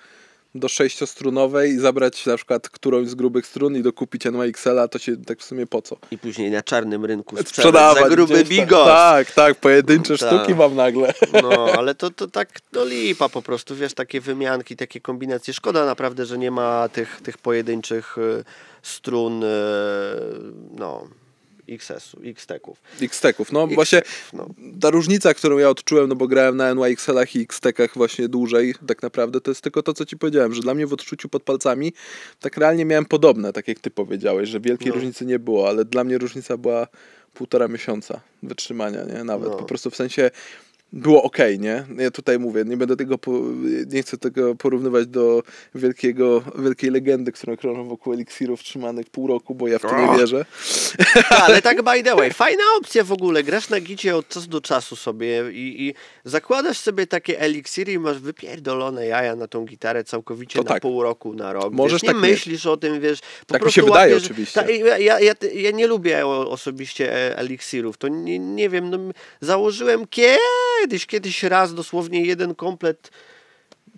do 0.60 0.68
sześciostrunowej 0.68 1.72
i 1.72 1.80
zabrać 1.80 2.26
na 2.26 2.36
przykład 2.36 2.70
którąś 2.70 3.08
z 3.08 3.16
grubych 3.16 3.48
strun 3.48 3.76
i 3.76 3.82
dokupić 3.82 4.26
NYXL-a, 4.26 4.88
to 4.88 5.00
się 5.00 5.18
tak 5.18 5.40
w 5.40 5.44
sumie 5.44 5.68
po 5.68 5.82
co? 5.82 5.98
I 6.12 6.18
później 6.18 6.52
na 6.52 6.64
czarnym 6.64 7.06
rynku 7.06 7.38
Sprzedawać 7.38 8.04
za 8.04 8.10
gruby 8.10 8.44
bigos. 8.44 8.88
Tak, 8.88 9.32
tak, 9.32 9.56
pojedyncze 9.56 10.18
Tak. 10.18 10.30
sztuki 10.30 10.56
mam 10.56 10.76
nagle. 10.76 11.14
No, 11.44 11.66
ale 11.78 11.96
to, 11.96 12.10
to 12.10 12.28
tak, 12.28 12.50
no 12.74 12.86
lipa 12.86 13.30
po 13.30 13.42
prostu, 13.42 13.76
wiesz, 13.76 13.94
takie 13.94 14.22
wymianki, 14.22 14.76
takie 14.76 15.02
kombinacje. 15.02 15.54
Szkoda 15.54 15.86
naprawdę, 15.86 16.26
że 16.26 16.38
nie 16.38 16.52
ma 16.52 16.90
tych, 16.90 17.22
tych 17.24 17.38
pojedynczych 17.38 18.18
y, 18.18 18.44
strun, 18.82 19.44
y, 19.44 19.48
no, 20.72 21.08
XS-u, 21.70 22.20
X-Teków. 22.24 22.82
X-Teków, 23.02 23.52
no 23.52 23.64
X- 23.66 23.76
właśnie 23.76 24.02
no. 24.34 24.50
ta 24.82 24.90
różnica, 24.90 25.34
którą 25.34 25.58
ja 25.58 25.70
odczułem, 25.70 26.10
no 26.10 26.16
bo 26.16 26.28
grałem 26.28 26.58
na 26.58 26.76
NYXL-ach 26.76 27.36
i 27.36 27.42
X-Tekach 27.42 27.94
właśnie 27.96 28.28
dłużej, 28.28 28.76
tak 28.88 29.04
naprawdę 29.04 29.42
to 29.42 29.52
jest 29.52 29.62
tylko 29.62 29.84
to, 29.84 29.94
co 29.94 30.06
ci 30.06 30.18
powiedziałem, 30.18 30.54
że 30.54 30.62
dla 30.62 30.74
mnie 30.74 30.88
w 30.88 30.94
odczuciu 30.94 31.30
pod 31.30 31.44
palcami 31.44 31.94
tak 32.40 32.58
realnie 32.58 32.86
miałem 32.86 33.06
podobne, 33.06 33.54
tak 33.54 33.68
jak 33.68 33.80
ty 33.80 33.92
powiedziałeś, 33.92 34.50
że 34.50 34.60
wielkiej 34.60 34.88
No. 34.90 34.96
różnicy 34.96 35.26
nie 35.26 35.40
było, 35.40 35.70
ale 35.70 35.86
dla 35.86 36.04
mnie 36.04 36.18
różnica 36.18 36.58
była 36.58 36.88
półtora 37.34 37.68
miesiąca 37.68 38.20
wytrzymania, 38.44 39.04
nie? 39.04 39.24
Nawet, 39.24 39.50
No. 39.50 39.58
po 39.58 39.64
prostu 39.66 39.90
w 39.92 39.96
sensie 39.96 40.32
było 40.94 41.24
ok, 41.24 41.38
nie? 41.60 41.86
Ja 41.98 42.12
tutaj 42.12 42.40
mówię, 42.40 42.64
nie 42.66 42.78
będę 42.78 42.96
tego, 42.96 43.18
po, 43.18 43.32
nie 43.88 44.02
chcę 44.02 44.18
tego 44.18 44.56
porównywać 44.56 45.08
do 45.08 45.44
wielkiego, 45.76 46.44
wielkiej 46.60 46.90
legendy, 46.92 47.32
którą 47.32 47.58
krążą 47.58 47.88
wokół 47.88 48.14
eliksirów 48.14 48.64
trzymanych 48.64 49.10
pół 49.10 49.28
roku, 49.28 49.56
bo 49.56 49.68
ja 49.68 49.80
w 49.80 49.82
to 49.82 50.00
nie 50.12 50.18
wierzę. 50.20 50.46
Ale 51.46 51.62
tak 51.62 51.84
by 51.84 52.04
the 52.04 52.16
way, 52.16 52.34
fajna 52.44 52.64
opcja 52.80 53.04
w 53.04 53.12
ogóle, 53.12 53.44
grasz 53.44 53.70
na 53.70 53.80
gicie 53.80 54.16
od 54.16 54.28
czasu 54.28 54.48
do 54.48 54.62
czasu 54.62 54.96
sobie 54.96 55.52
i, 55.52 55.88
i 55.88 55.94
zakładasz 56.26 56.78
sobie 56.78 57.08
takie 57.08 57.40
eliksiry 57.40 57.94
i 57.94 58.00
masz 58.00 58.20
wypierdolone 58.20 59.06
jaja 59.08 59.36
na 59.36 59.48
tą 59.48 59.66
gitarę 59.66 60.04
całkowicie 60.04 60.60
To 60.60 60.64
na 60.64 60.70
tak. 60.70 60.82
pół 60.82 61.04
roku, 61.04 61.34
na 61.34 61.54
rok. 61.54 61.74
Możesz 61.74 61.94
wiesz, 61.94 62.04
nie 62.04 62.10
tak 62.10 62.22
mieć. 62.22 62.32
myślisz 62.32 62.66
o 62.66 62.78
tym, 62.78 63.02
wiesz. 63.02 63.20
Po 63.22 63.28
Tak 63.46 63.56
mi 63.56 63.60
prostu 63.62 63.82
się 63.82 63.86
wydaje 63.86 64.16
łapiesz- 64.16 64.26
oczywiście. 64.26 64.62
Ta, 64.62 64.72
ja, 64.72 64.98
ja, 64.98 65.20
ja, 65.20 65.34
ja 65.54 65.72
nie 65.72 65.88
lubię 65.88 66.28
osobiście 66.28 67.38
eliksirów, 67.38 67.98
to 67.98 68.08
nie, 68.08 68.40
nie 68.40 68.70
wiem, 68.70 68.90
no, 68.90 68.98
założyłem 69.42 70.08
kiedyś, 70.82 71.06
kiedyś 71.06 71.44
raz 71.44 71.74
dosłownie 71.74 72.22
jeden 72.22 72.56
komplet 72.56 73.12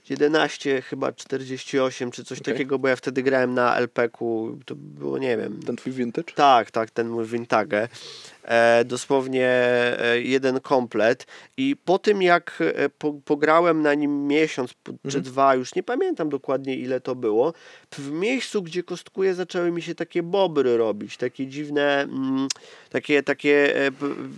11 0.09 0.81
chyba 0.81 1.11
48 1.11 2.11
czy 2.11 2.23
coś 2.23 2.41
Okej. 2.41 2.53
takiego, 2.53 2.79
bo 2.79 2.87
ja 2.87 2.95
wtedy 2.95 3.23
grałem 3.23 3.53
na 3.53 3.75
LP-ku, 3.77 4.57
to 4.65 4.75
było 4.75 5.17
nie 5.17 5.37
wiem, 5.37 5.59
Ten 5.65 5.75
twój 5.75 5.93
vintage? 5.93 6.33
tak, 6.35 6.71
tak, 6.71 6.89
ten 6.91 7.09
mój 7.09 7.25
Vintage. 7.25 7.87
E, 8.43 8.85
dosłownie 8.85 9.47
e, 9.47 10.21
jeden 10.21 10.59
komplet. 10.59 11.25
I 11.57 11.75
po 11.85 11.99
tym, 11.99 12.21
jak 12.21 12.59
e, 12.75 12.89
po, 12.89 13.13
pograłem 13.25 13.81
na 13.81 13.93
nim 13.93 14.27
miesiąc 14.27 14.73
czy 14.83 14.91
Mhm. 15.05 15.23
dwa, 15.23 15.55
już 15.55 15.75
nie 15.75 15.83
pamiętam 15.83 16.29
dokładnie 16.29 16.75
ile 16.75 17.01
to 17.01 17.15
było, 17.15 17.53
w 17.97 18.11
miejscu, 18.11 18.61
gdzie 18.63 18.83
kostkuje, 18.83 19.33
zaczęły 19.35 19.71
mi 19.71 19.81
się 19.81 19.95
takie 19.95 20.23
bobry 20.23 20.77
robić, 20.77 21.17
takie 21.17 21.47
dziwne, 21.47 22.01
mm, 22.01 22.47
takie, 22.89 23.23
takie 23.23 23.73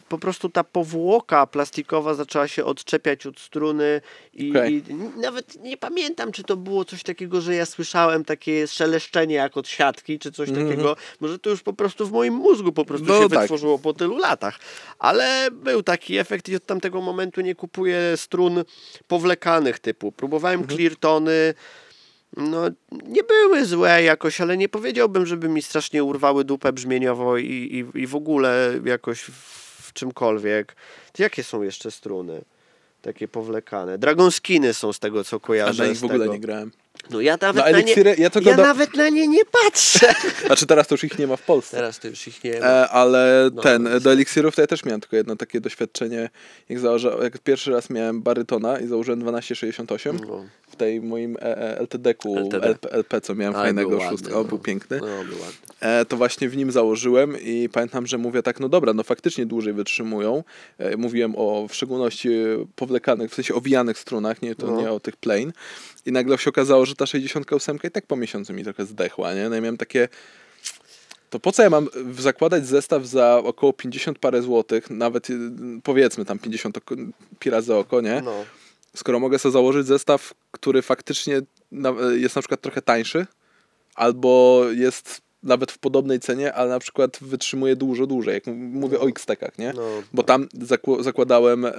po 0.10 0.18
prostu 0.18 0.50
ta 0.50 0.64
powłoka 0.64 1.48
plastikowa 1.48 2.14
zaczęła 2.14 2.48
się 2.48 2.66
odczepiać 2.66 3.26
od 3.26 3.40
struny 3.40 4.02
i, 4.34 4.50
Okej. 4.50 4.74
i 4.90 4.94
nawet 5.22 5.64
nie 5.64 5.78
pamiętam, 5.78 6.32
czy 6.32 6.44
to 6.44 6.58
było 6.58 6.86
coś 6.86 7.04
takiego, 7.04 7.42
że 7.42 7.56
ja 7.56 7.66
słyszałem 7.66 8.26
takie 8.26 8.68
szeleszczenie 8.68 9.36
jak 9.36 9.58
od 9.58 9.68
siatki, 9.68 10.20
czy 10.20 10.32
coś 10.32 10.50
Mhm. 10.50 10.68
takiego. 10.70 10.96
Może 11.20 11.40
to 11.40 11.50
już 11.50 11.62
po 11.64 11.74
prostu 11.74 12.08
w 12.08 12.12
moim 12.12 12.34
mózgu 12.34 12.72
po 12.72 12.86
prostu 12.86 13.08
No 13.08 13.22
się 13.24 13.30
tak. 13.30 13.40
wytworzyło 13.40 13.80
po 13.80 13.91
tylu 13.94 14.18
latach. 14.18 14.60
Ale 15.00 15.48
był 15.52 15.84
taki 15.84 16.18
efekt 16.18 16.50
i 16.50 16.56
od 16.56 16.66
tamtego 16.66 17.02
momentu 17.02 17.42
nie 17.42 17.56
kupuję 17.56 18.00
strun 18.16 18.64
powlekanych 19.08 19.80
typu. 19.80 20.12
Próbowałem 20.12 20.60
Mhm. 20.62 20.78
clear 20.78 20.96
tony, 20.96 21.54
No, 22.38 22.62
nie 23.08 23.24
były 23.24 23.66
złe 23.66 24.04
jakoś, 24.04 24.42
ale 24.42 24.58
nie 24.58 24.70
powiedziałbym, 24.70 25.26
żeby 25.26 25.50
mi 25.50 25.62
strasznie 25.62 26.04
urwały 26.04 26.44
dupę 26.46 26.74
brzmieniowo 26.74 27.38
i, 27.38 27.46
i, 27.96 28.00
i 28.02 28.08
w 28.08 28.16
ogóle 28.16 28.74
jakoś 28.86 29.20
w, 29.22 29.94
czymkolwiek. 29.94 30.76
To 31.14 31.24
jakie 31.24 31.44
są 31.44 31.62
jeszcze 31.62 31.92
struny? 31.92 32.42
Takie 33.02 33.28
powlekane. 33.28 33.98
Dragon 33.98 34.32
skiny 34.32 34.74
są 34.74 34.94
z 34.94 35.00
tego, 35.00 35.24
co 35.24 35.38
A 35.38 35.40
kojarzę. 35.40 35.84
na 35.84 35.90
nich 35.90 35.98
z 35.98 36.02
w 36.02 36.06
ogóle 36.06 36.28
nie 36.30 36.40
grałem. 36.40 36.72
No 37.10 37.22
ja 37.22 37.38
nawet, 37.42 37.66
No, 37.66 37.72
na, 37.72 37.82
nie, 37.82 37.94
ja 38.18 38.30
ja 38.42 38.56
do- 38.56 38.64
nawet 38.64 38.96
na 38.96 39.10
nie 39.10 39.28
nie 39.28 39.46
patrzę. 39.46 40.14
Znaczy 40.48 40.66
teraz 40.66 40.88
to 40.88 40.94
już 40.94 41.04
ich 41.04 41.20
nie 41.20 41.28
ma 41.28 41.36
w 41.36 41.42
Polsce. 41.42 41.78
Teraz 41.78 42.00
to 42.00 42.08
już 42.08 42.28
ich 42.28 42.44
nie 42.44 42.60
ma. 42.60 42.66
E, 42.68 42.90
ale 42.90 43.50
No, 43.54 43.62
ten, 43.62 43.82
niestety. 43.84 44.04
do 44.04 44.12
eliksirów 44.12 44.56
to 44.56 44.62
ja 44.62 44.68
też 44.68 44.86
miałem 44.86 45.02
tylko 45.02 45.16
jedno 45.16 45.36
takie 45.36 45.62
doświadczenie, 45.62 46.30
jak, 46.70 46.80
założę, 46.80 47.16
jak 47.22 47.38
pierwszy 47.40 47.72
raz 47.72 47.90
miałem 47.90 48.22
barytona 48.22 48.80
i 48.80 48.88
założyłem 48.88 49.20
1268 49.20 50.20
No. 50.28 50.46
W 50.72 50.76
tej 50.76 51.02
moim 51.02 51.38
e, 51.38 51.58
e, 51.58 51.80
LTD-ku 51.80 52.38
LTD. 52.38 52.68
LP, 52.68 52.92
LP, 52.92 53.22
co 53.22 53.36
miałem 53.36 53.54
fajnego 53.54 53.90
był 53.90 54.00
ładny, 54.00 54.12
szóstka, 54.12 54.34
no. 54.36 54.44
był 54.44 54.60
piękny. 54.60 54.98
No, 55.00 55.08
był 55.08 55.40
ładny. 55.40 55.56
E, 55.80 56.06
to 56.06 56.18
właśnie 56.18 56.50
w 56.50 56.58
nim 56.58 56.72
założyłem 56.72 57.42
i 57.42 57.70
pamiętam, 57.72 58.08
że 58.08 58.18
mówię 58.18 58.44
tak, 58.44 58.60
no 58.60 58.70
dobra, 58.70 58.94
no 58.94 59.04
faktycznie 59.04 59.46
dłużej 59.46 59.74
wytrzymują. 59.74 60.44
Mówiłem 60.98 61.34
o 61.38 61.68
w 61.70 61.76
szczególności 61.76 62.30
powlekanych, 62.76 63.32
w 63.32 63.36
sensie 63.36 63.56
owijanych 63.56 63.98
strunach, 64.00 64.42
nie, 64.42 64.56
to 64.56 64.68
No. 64.68 64.82
nie 64.82 64.92
o 64.92 65.00
tych 65.00 65.16
plain. 65.16 65.54
I 66.06 66.12
nagle 66.12 66.38
się 66.38 66.50
okazało, 66.50 66.86
że 66.86 66.96
ta 66.96 67.06
68 67.06 67.80
i 67.84 67.92
tak 67.92 68.06
po 68.06 68.16
miesiącu 68.16 68.54
mi 68.54 68.64
trochę 68.64 68.86
zdechła, 68.86 69.34
nie? 69.34 69.50
No 69.50 69.56
i 69.56 69.62
miałem 69.62 69.78
takie... 69.78 70.10
To 71.30 71.40
po 71.40 71.52
co 71.52 71.64
ja 71.64 71.70
mam 71.70 71.88
zakładać 72.18 72.68
zestaw 72.68 73.06
za 73.06 73.38
około 73.38 73.74
50 73.74 74.20
parę 74.20 74.42
złotych, 74.42 74.90
nawet 74.90 75.30
y, 75.30 75.34
powiedzmy 75.84 76.26
tam 76.26 76.40
50 76.40 76.78
oko, 76.78 76.96
pi 77.40 77.50
razy 77.50 77.76
oko, 77.76 78.02
nie? 78.02 78.22
No. 78.26 78.46
skoro 78.96 79.20
mogę 79.20 79.40
sobie 79.40 79.54
założyć 79.54 79.88
zestaw, 79.88 80.34
który 80.62 80.82
faktycznie 80.82 81.42
jest 82.12 82.36
na 82.36 82.42
przykład 82.42 82.62
trochę 82.62 82.82
tańszy, 82.82 83.28
albo 83.96 84.64
jest 84.72 85.22
nawet 85.44 85.72
w 85.72 85.78
podobnej 85.78 86.20
cenie, 86.20 86.54
ale 86.54 86.70
na 86.70 86.80
przykład 86.80 87.18
wytrzymuje 87.22 87.76
dużo 87.76 88.08
dłużej, 88.08 88.34
jak 88.34 88.44
mówię 88.56 89.00
o 89.00 89.10
X-Tekach, 89.10 89.58
nie? 89.58 89.74
No, 89.76 89.82
Bo 90.14 90.24
tam 90.24 90.48
zakł- 90.54 91.04
zakładałem 91.04 91.66
e, 91.66 91.72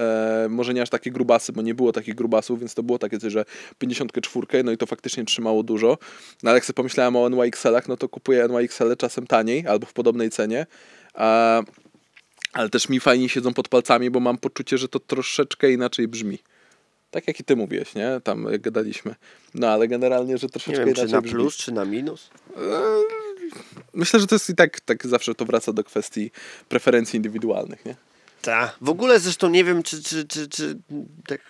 może 0.50 0.74
nie 0.74 0.82
aż 0.82 0.90
takie 0.90 1.10
grubasy, 1.10 1.52
bo 1.52 1.62
nie 1.62 1.74
było 1.74 1.92
takich 1.92 2.14
grubasów, 2.14 2.60
więc 2.60 2.74
to 2.74 2.82
było 2.82 2.98
takie 2.98 3.18
coś, 3.18 3.32
że 3.32 3.44
54, 3.78 4.64
no 4.64 4.72
i 4.72 4.76
to 4.76 4.86
faktycznie 4.86 5.24
trzymało 5.24 5.62
dużo. 5.62 5.98
No 6.42 6.50
ale 6.50 6.56
jak 6.56 6.64
sobie 6.64 6.74
pomyślałem 6.74 7.16
o 7.16 7.28
NYXL-ach, 7.28 7.88
no 7.88 7.96
to 7.96 8.08
kupuję 8.08 8.48
NYXL 8.48 8.96
czasem 8.96 9.26
taniej 9.26 9.66
albo 9.66 9.86
w 9.86 9.92
podobnej 9.92 10.30
cenie. 10.30 10.66
A, 11.14 11.62
ale 12.52 12.68
też 12.68 12.88
mi 12.88 13.00
fajnie 13.00 13.28
siedzą 13.28 13.54
pod 13.54 13.68
palcami, 13.68 14.10
bo 14.10 14.20
mam 14.20 14.38
poczucie, 14.38 14.78
że 14.78 14.88
to 14.88 15.00
troszeczkę 15.00 15.72
inaczej 15.72 16.08
brzmi. 16.08 16.38
Tak 17.12 17.28
jak 17.28 17.40
i 17.40 17.44
ty 17.44 17.56
mówiłeś, 17.56 17.94
nie? 17.94 18.20
Tam 18.24 18.46
gadaliśmy. 18.58 19.14
No 19.54 19.68
ale 19.68 19.88
generalnie, 19.88 20.38
że 20.38 20.46
nie 20.46 20.50
troszeczkę 20.50 20.84
wiem, 20.84 20.94
czy 20.94 21.00
inaczej 21.00 21.12
na 21.12 21.20
brzmi. 21.20 21.34
plus, 21.34 21.56
czy 21.56 21.72
na 21.72 21.84
minus. 21.84 22.30
Myślę, 23.94 24.20
że 24.20 24.26
to 24.26 24.34
jest 24.34 24.50
i 24.50 24.54
tak, 24.54 24.80
tak 24.80 25.06
zawsze 25.06 25.34
to 25.34 25.44
wraca 25.44 25.72
do 25.72 25.84
kwestii 25.84 26.30
preferencji 26.68 27.16
indywidualnych, 27.16 27.84
nie? 27.84 27.96
Tak. 28.42 28.76
W 28.80 28.88
ogóle 28.88 29.20
zresztą 29.20 29.48
nie 29.48 29.64
wiem, 29.64 29.82
czy, 29.82 30.02
czy, 30.02 30.26
czy, 30.26 30.48
czy 30.48 30.78
tak 31.26 31.40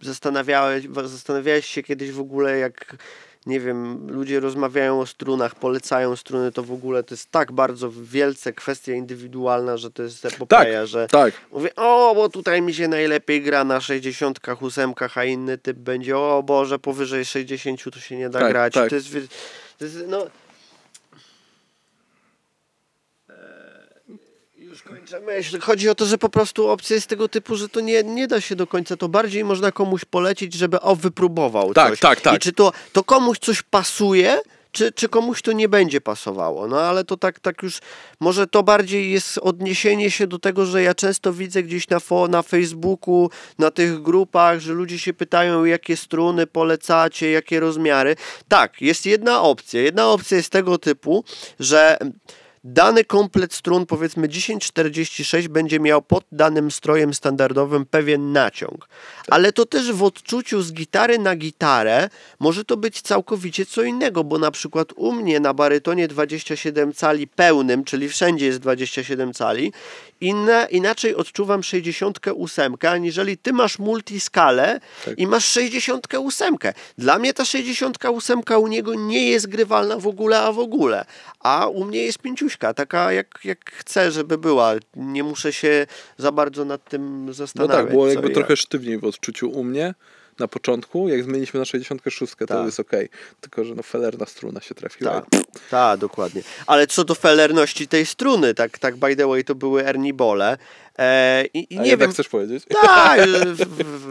zastanawiałeś, 0.00 0.84
zastanawiałeś 1.04 1.66
się 1.66 1.82
kiedyś 1.82 2.10
w 2.10 2.20
ogóle, 2.20 2.58
jak 2.58 2.96
nie 3.46 3.60
wiem, 3.60 4.06
ludzie 4.10 4.40
rozmawiają 4.40 5.00
o 5.00 5.06
strunach, 5.06 5.54
polecają 5.54 6.16
struny, 6.16 6.52
to 6.52 6.62
w 6.62 6.72
ogóle 6.72 7.02
to 7.02 7.14
jest 7.14 7.30
tak 7.30 7.52
bardzo 7.52 7.90
wielce 8.02 8.52
kwestia 8.52 8.92
indywidualna, 8.92 9.76
że 9.76 9.90
to 9.90 10.02
jest 10.02 10.24
epopeja, 10.24 10.86
że 10.86 11.06
Tak. 11.06 11.34
mówię, 11.52 11.74
o, 11.76 12.12
bo 12.14 12.28
tutaj 12.28 12.62
mi 12.62 12.74
się 12.74 12.88
najlepiej 12.88 13.42
gra 13.42 13.64
na 13.64 13.80
68, 13.80 14.94
a 15.14 15.24
inny 15.24 15.58
typ 15.58 15.78
będzie, 15.78 16.18
o 16.18 16.42
Boże, 16.46 16.78
powyżej 16.78 17.24
60 17.24 17.82
to 17.92 18.00
się 18.00 18.16
nie 18.16 18.30
da 18.30 18.38
Tak, 18.38 18.50
grać. 18.50 18.74
tak. 18.74 18.88
To 18.90 18.94
jest, 18.94 19.08
to 19.78 19.84
jest, 19.84 19.96
no... 20.08 20.26
Myśl. 25.26 25.60
Chodzi 25.60 25.88
o 25.88 25.94
to, 25.94 26.06
że 26.06 26.18
po 26.18 26.28
prostu 26.28 26.68
opcja 26.68 26.94
jest 26.94 27.06
tego 27.06 27.28
typu, 27.28 27.56
że 27.56 27.68
to 27.68 27.80
nie, 27.80 28.02
nie 28.02 28.26
da 28.28 28.40
się 28.40 28.56
do 28.56 28.66
końca. 28.66 28.96
To 28.96 29.08
bardziej 29.08 29.44
można 29.44 29.72
komuś 29.72 30.04
polecić, 30.04 30.54
żeby 30.54 30.80
o 30.80 30.96
wypróbował 30.96 31.74
Tak, 31.74 31.90
coś. 31.90 32.00
tak, 32.00 32.20
tak. 32.20 32.34
I 32.36 32.38
czy 32.38 32.52
to, 32.52 32.72
to 32.92 33.04
komuś 33.04 33.38
coś 33.38 33.62
pasuje, 33.62 34.40
czy, 34.72 34.92
czy 34.92 35.08
komuś 35.08 35.42
to 35.42 35.52
nie 35.52 35.68
będzie 35.68 36.00
pasowało. 36.00 36.68
No 36.68 36.80
ale 36.80 37.04
to 37.04 37.16
tak, 37.16 37.40
tak 37.40 37.62
już, 37.62 37.78
może 38.20 38.46
to 38.46 38.62
bardziej 38.62 39.10
jest 39.12 39.38
odniesienie 39.38 40.10
się 40.10 40.26
do 40.26 40.38
tego, 40.38 40.66
że 40.66 40.82
ja 40.82 40.94
często 40.94 41.32
widzę 41.32 41.62
gdzieś 41.62 41.88
na, 41.88 42.00
fo, 42.00 42.28
na 42.28 42.42
Facebooku, 42.42 43.30
na 43.58 43.70
tych 43.70 44.02
grupach, 44.02 44.60
że 44.60 44.72
ludzie 44.72 44.98
się 44.98 45.12
pytają, 45.12 45.64
jakie 45.64 45.96
struny 45.96 46.46
polecacie, 46.46 47.30
jakie 47.30 47.60
rozmiary. 47.60 48.16
Tak, 48.48 48.80
jest 48.82 49.06
jedna 49.06 49.42
opcja. 49.42 49.80
Jedna 49.80 50.08
opcja 50.08 50.36
jest 50.36 50.50
tego 50.50 50.78
typu, 50.78 51.24
że 51.60 51.98
Dany 52.64 53.04
komplet 53.04 53.54
strun, 53.54 53.86
powiedzmy 53.86 54.28
1046, 54.28 55.48
będzie 55.48 55.80
miał 55.80 56.02
pod 56.02 56.24
danym 56.32 56.70
strojem 56.70 57.14
standardowym 57.14 57.86
pewien 57.86 58.32
naciąg. 58.32 58.88
Ale 59.28 59.52
to 59.52 59.66
też 59.66 59.92
w 59.92 60.02
odczuciu 60.02 60.62
z 60.62 60.72
gitary 60.72 61.18
na 61.18 61.36
gitarę 61.36 62.08
może 62.40 62.64
to 62.64 62.76
być 62.76 63.02
całkowicie 63.02 63.66
co 63.66 63.82
innego, 63.82 64.24
bo 64.24 64.38
na 64.38 64.50
przykład 64.50 64.92
u 64.96 65.12
mnie 65.12 65.40
na 65.40 65.54
barytonie 65.54 66.08
27 66.08 66.92
cali 66.92 67.26
pełnym, 67.26 67.84
czyli 67.84 68.08
wszędzie 68.08 68.46
jest 68.46 68.58
27 68.58 69.34
cali, 69.34 69.72
inne, 70.22 70.66
inaczej 70.70 71.14
odczuwam 71.14 71.62
68, 71.62 72.74
aniżeli 72.90 73.38
ty 73.38 73.52
masz 73.52 73.78
multiskalę 73.78 74.80
Tak. 75.04 75.18
i 75.18 75.26
masz 75.26 75.44
68. 75.44 76.56
Dla 76.98 77.18
mnie 77.18 77.34
ta 77.34 77.44
68 77.44 78.40
u 78.60 78.66
niego 78.68 78.94
nie 78.94 79.30
jest 79.30 79.46
grywalna 79.46 79.98
w 79.98 80.06
ogóle, 80.06 80.40
a 80.40 80.52
w 80.52 80.58
ogóle. 80.58 81.04
A 81.40 81.66
u 81.68 81.84
mnie 81.84 82.02
jest 82.04 82.18
pięciuśka, 82.18 82.74
taka 82.74 83.12
jak, 83.12 83.38
jak 83.44 83.72
chcę, 83.72 84.10
żeby 84.10 84.38
była. 84.38 84.72
Nie 84.96 85.24
muszę 85.24 85.52
się 85.52 85.86
za 86.18 86.32
bardzo 86.32 86.64
nad 86.64 86.84
tym 86.88 87.26
No 87.26 87.32
zastanawiać. 87.32 87.76
tak, 87.76 87.90
było 87.90 88.06
jakby 88.08 88.28
i 88.30 88.32
trochę 88.34 88.52
jak. 88.52 88.58
sztywniej 88.58 88.98
w 88.98 89.04
odczuciu 89.04 89.50
u 89.50 89.64
mnie 89.64 89.94
na 90.38 90.48
początku, 90.48 91.08
jak 91.08 91.24
zmieniliśmy 91.24 91.60
na 91.60 91.66
66, 91.66 92.34
to 92.38 92.46
Tak. 92.46 92.66
jest 92.66 92.80
okej. 92.80 93.08
Tylko, 93.40 93.64
że 93.64 93.74
no 93.74 93.82
felerna 93.82 94.26
struna 94.26 94.60
się 94.60 94.74
trafiła. 94.74 95.10
Tak, 95.10 95.24
tak, 95.70 95.98
dokładnie. 95.98 96.42
Ale 96.66 96.86
co 96.86 97.04
do 97.04 97.14
felerności 97.14 97.88
tej 97.88 98.06
struny, 98.06 98.54
tak, 98.54 98.78
tak 98.78 98.96
by 98.96 99.16
the 99.16 99.28
way, 99.28 99.44
to 99.44 99.54
były 99.54 99.86
Ernie 99.86 100.14
Bole. 100.14 100.58
E, 100.98 101.44
I, 101.54 101.74
i 101.74 101.78
A 101.78 101.82
nie 101.82 101.96
wiem, 101.96 102.12
chcesz 102.12 102.28
powiedzieć? 102.28 102.64
Tak, 102.82 103.20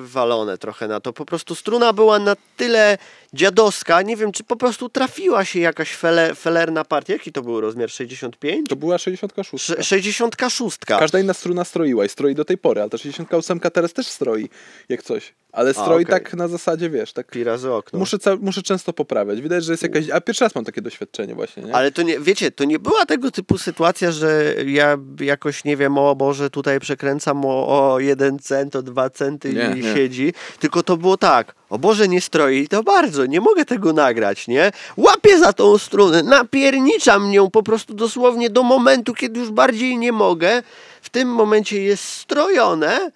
walone 0.04 0.58
trochę 0.58 0.88
na 0.88 1.00
to. 1.00 1.14
Po 1.14 1.26
prostu 1.26 1.56
struna 1.56 1.94
była 1.94 2.20
na 2.20 2.36
tyle 2.58 2.98
dziadowska, 3.34 4.02
nie 4.02 4.18
wiem, 4.18 4.32
czy 4.32 4.44
po 4.44 4.56
prostu 4.56 4.90
trafiła 4.90 5.46
się 5.46 5.60
jakaś 5.60 5.92
fele, 5.92 6.36
felerna 6.36 6.86
partia. 6.86 7.14
Jaki 7.14 7.32
to 7.32 7.42
był 7.42 7.62
rozmiar? 7.62 7.90
65? 7.90 8.70
To 8.70 8.76
była 8.76 8.98
66. 8.98 9.66
Sze- 9.66 9.84
66. 9.84 10.78
Każda 10.86 11.20
inna 11.20 11.34
struna 11.34 11.64
stroiła 11.64 12.06
i 12.06 12.10
stroi 12.10 12.36
do 12.36 12.46
tej 12.46 12.58
pory, 12.58 12.82
ale 12.82 12.90
ta 12.90 12.98
68 12.98 13.60
teraz 13.60 13.94
też 13.94 14.08
stroi, 14.08 14.50
jak 14.90 15.04
coś. 15.04 15.34
Ale 15.52 15.74
stroi 15.74 16.04
okej. 16.04 16.06
tak 16.06 16.34
na 16.34 16.48
zasadzie, 16.48 16.90
wiesz, 16.90 17.14
tak... 17.14 17.32
Pi 17.32 17.44
razy 17.44 17.72
okno. 17.72 18.00
Muszę, 18.00 18.18
muszę 18.42 18.62
często 18.62 18.94
poprawiać. 18.94 19.42
Widać, 19.42 19.64
że 19.64 19.74
jest 19.74 19.84
jakaś... 19.84 20.10
A 20.10 20.22
pierwszy 20.22 20.44
raz 20.44 20.56
mam 20.56 20.66
takie 20.66 20.82
doświadczenie 20.82 21.36
właśnie, 21.36 21.64
nie? 21.64 21.76
Ale 21.76 21.92
to 21.92 22.02
nie, 22.02 22.20
wiecie, 22.20 22.52
to 22.52 22.64
nie 22.64 22.80
była 22.80 23.06
tego 23.06 23.32
typu 23.32 23.58
sytuacja, 23.58 24.12
że 24.12 24.56
ja 24.66 24.98
jakoś, 25.20 25.64
nie 25.64 25.78
wiem, 25.78 25.98
o 25.98 26.16
Boże, 26.16 26.50
tutaj 26.50 26.71
przekręcam 26.80 27.46
o, 27.46 27.94
o 27.94 28.00
jeden 28.00 28.40
cent, 28.40 28.76
o 28.76 28.82
dwa 28.82 29.10
centy 29.10 29.54
Nie, 29.54 29.74
i 29.78 29.84
nie. 29.84 29.94
siedzi. 29.94 30.34
Tylko 30.60 30.84
to 30.84 30.98
było 30.98 31.18
tak, 31.18 31.56
o 31.70 31.80
Boże, 31.80 32.08
nie 32.08 32.22
stroi 32.22 32.68
to 32.68 32.84
bardzo, 32.84 33.26
nie 33.26 33.42
mogę 33.42 33.66
tego 33.66 33.94
nagrać, 33.94 34.48
nie? 34.48 34.72
Łapię 34.98 35.40
za 35.40 35.54
tą 35.54 35.78
strunę, 35.78 36.24
napierniczam 36.24 37.32
nią 37.32 37.50
po 37.52 37.64
prostu 37.64 37.94
dosłownie 37.94 38.50
do 38.50 38.64
momentu, 38.64 39.14
kiedy 39.14 39.40
już 39.40 39.50
bardziej 39.50 39.98
nie 39.98 40.12
mogę. 40.12 40.64
W 41.02 41.10
tym 41.10 41.30
momencie 41.30 41.84
jest 41.84 42.04
strojone, 42.04 43.12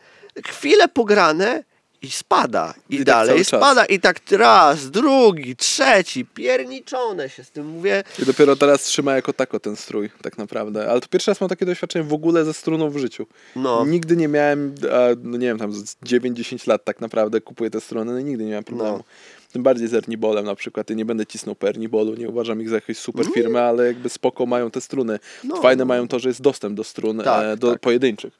chwilę 0.47 0.87
pograne 0.87 1.63
i 2.05 2.11
spada. 2.11 2.73
I, 2.89 2.95
I 2.95 2.97
tak 2.97 3.05
dalej 3.05 3.37
czas. 3.45 3.47
spada. 3.47 3.85
I 3.85 3.99
tak 3.99 4.19
raz, 4.31 4.89
drugi, 4.91 5.55
trzeci, 5.55 6.25
pierniczone 6.25 7.29
się 7.29 7.43
z 7.43 7.51
tym. 7.51 7.65
Mówię, 7.67 8.03
I 8.21 8.25
dopiero 8.25 8.55
teraz 8.55 8.83
trzyma 8.83 9.15
jako 9.15 9.33
tako 9.33 9.59
ten 9.59 9.75
strój, 9.75 10.09
tak 10.21 10.37
naprawdę. 10.37 10.89
Ale 10.91 11.01
to 11.01 11.07
pierwszy 11.07 11.31
raz 11.31 11.41
mam 11.41 11.49
takie 11.49 11.65
doświadczenie 11.65 12.05
w 12.05 12.13
ogóle 12.13 12.45
ze 12.45 12.53
struną 12.53 12.89
w 12.89 12.97
życiu. 12.97 13.25
no... 13.55 13.85
Nigdy 13.85 14.15
nie 14.17 14.27
miałem, 14.27 14.75
no 15.23 15.37
nie 15.37 15.47
wiem, 15.47 15.57
tam 15.57 15.73
z 15.73 15.95
9-10 16.05 16.67
lat 16.67 16.85
tak 16.85 17.01
naprawdę 17.01 17.41
kupuję 17.41 17.69
te 17.69 17.81
strony, 17.81 18.11
no 18.13 18.19
i 18.19 18.23
nigdy 18.23 18.43
nie 18.43 18.49
miałem 18.49 18.63
problemu. 18.63 18.97
No. 18.97 19.03
Tym 19.51 19.63
bardziej 19.63 19.87
z 19.87 19.93
Ernibolem 19.93 20.45
na 20.45 20.55
przykład. 20.55 20.89
Ja 20.89 20.95
nie 20.95 21.05
będę 21.05 21.25
cisnął 21.25 21.55
po 21.55 21.67
Ernibolu, 21.69 22.15
nie 22.15 22.29
uważam 22.29 22.61
ich 22.61 22.69
za 22.69 22.75
jakąś 22.75 22.97
super 22.97 23.25
firmę, 23.33 23.61
ale 23.63 23.85
jakby 23.87 24.09
spoko 24.09 24.45
mają 24.45 24.71
te 24.71 24.81
struny. 24.81 25.19
No. 25.43 25.61
Fajne 25.61 25.85
mają 25.85 26.07
to, 26.07 26.19
że 26.19 26.29
jest 26.29 26.41
dostęp 26.41 26.75
do 26.77 26.83
strun 26.83 27.17
Tak, 27.23 27.43
e, 27.45 27.57
do 27.57 27.71
tak. 27.71 27.79
pojedynczych. 27.79 28.33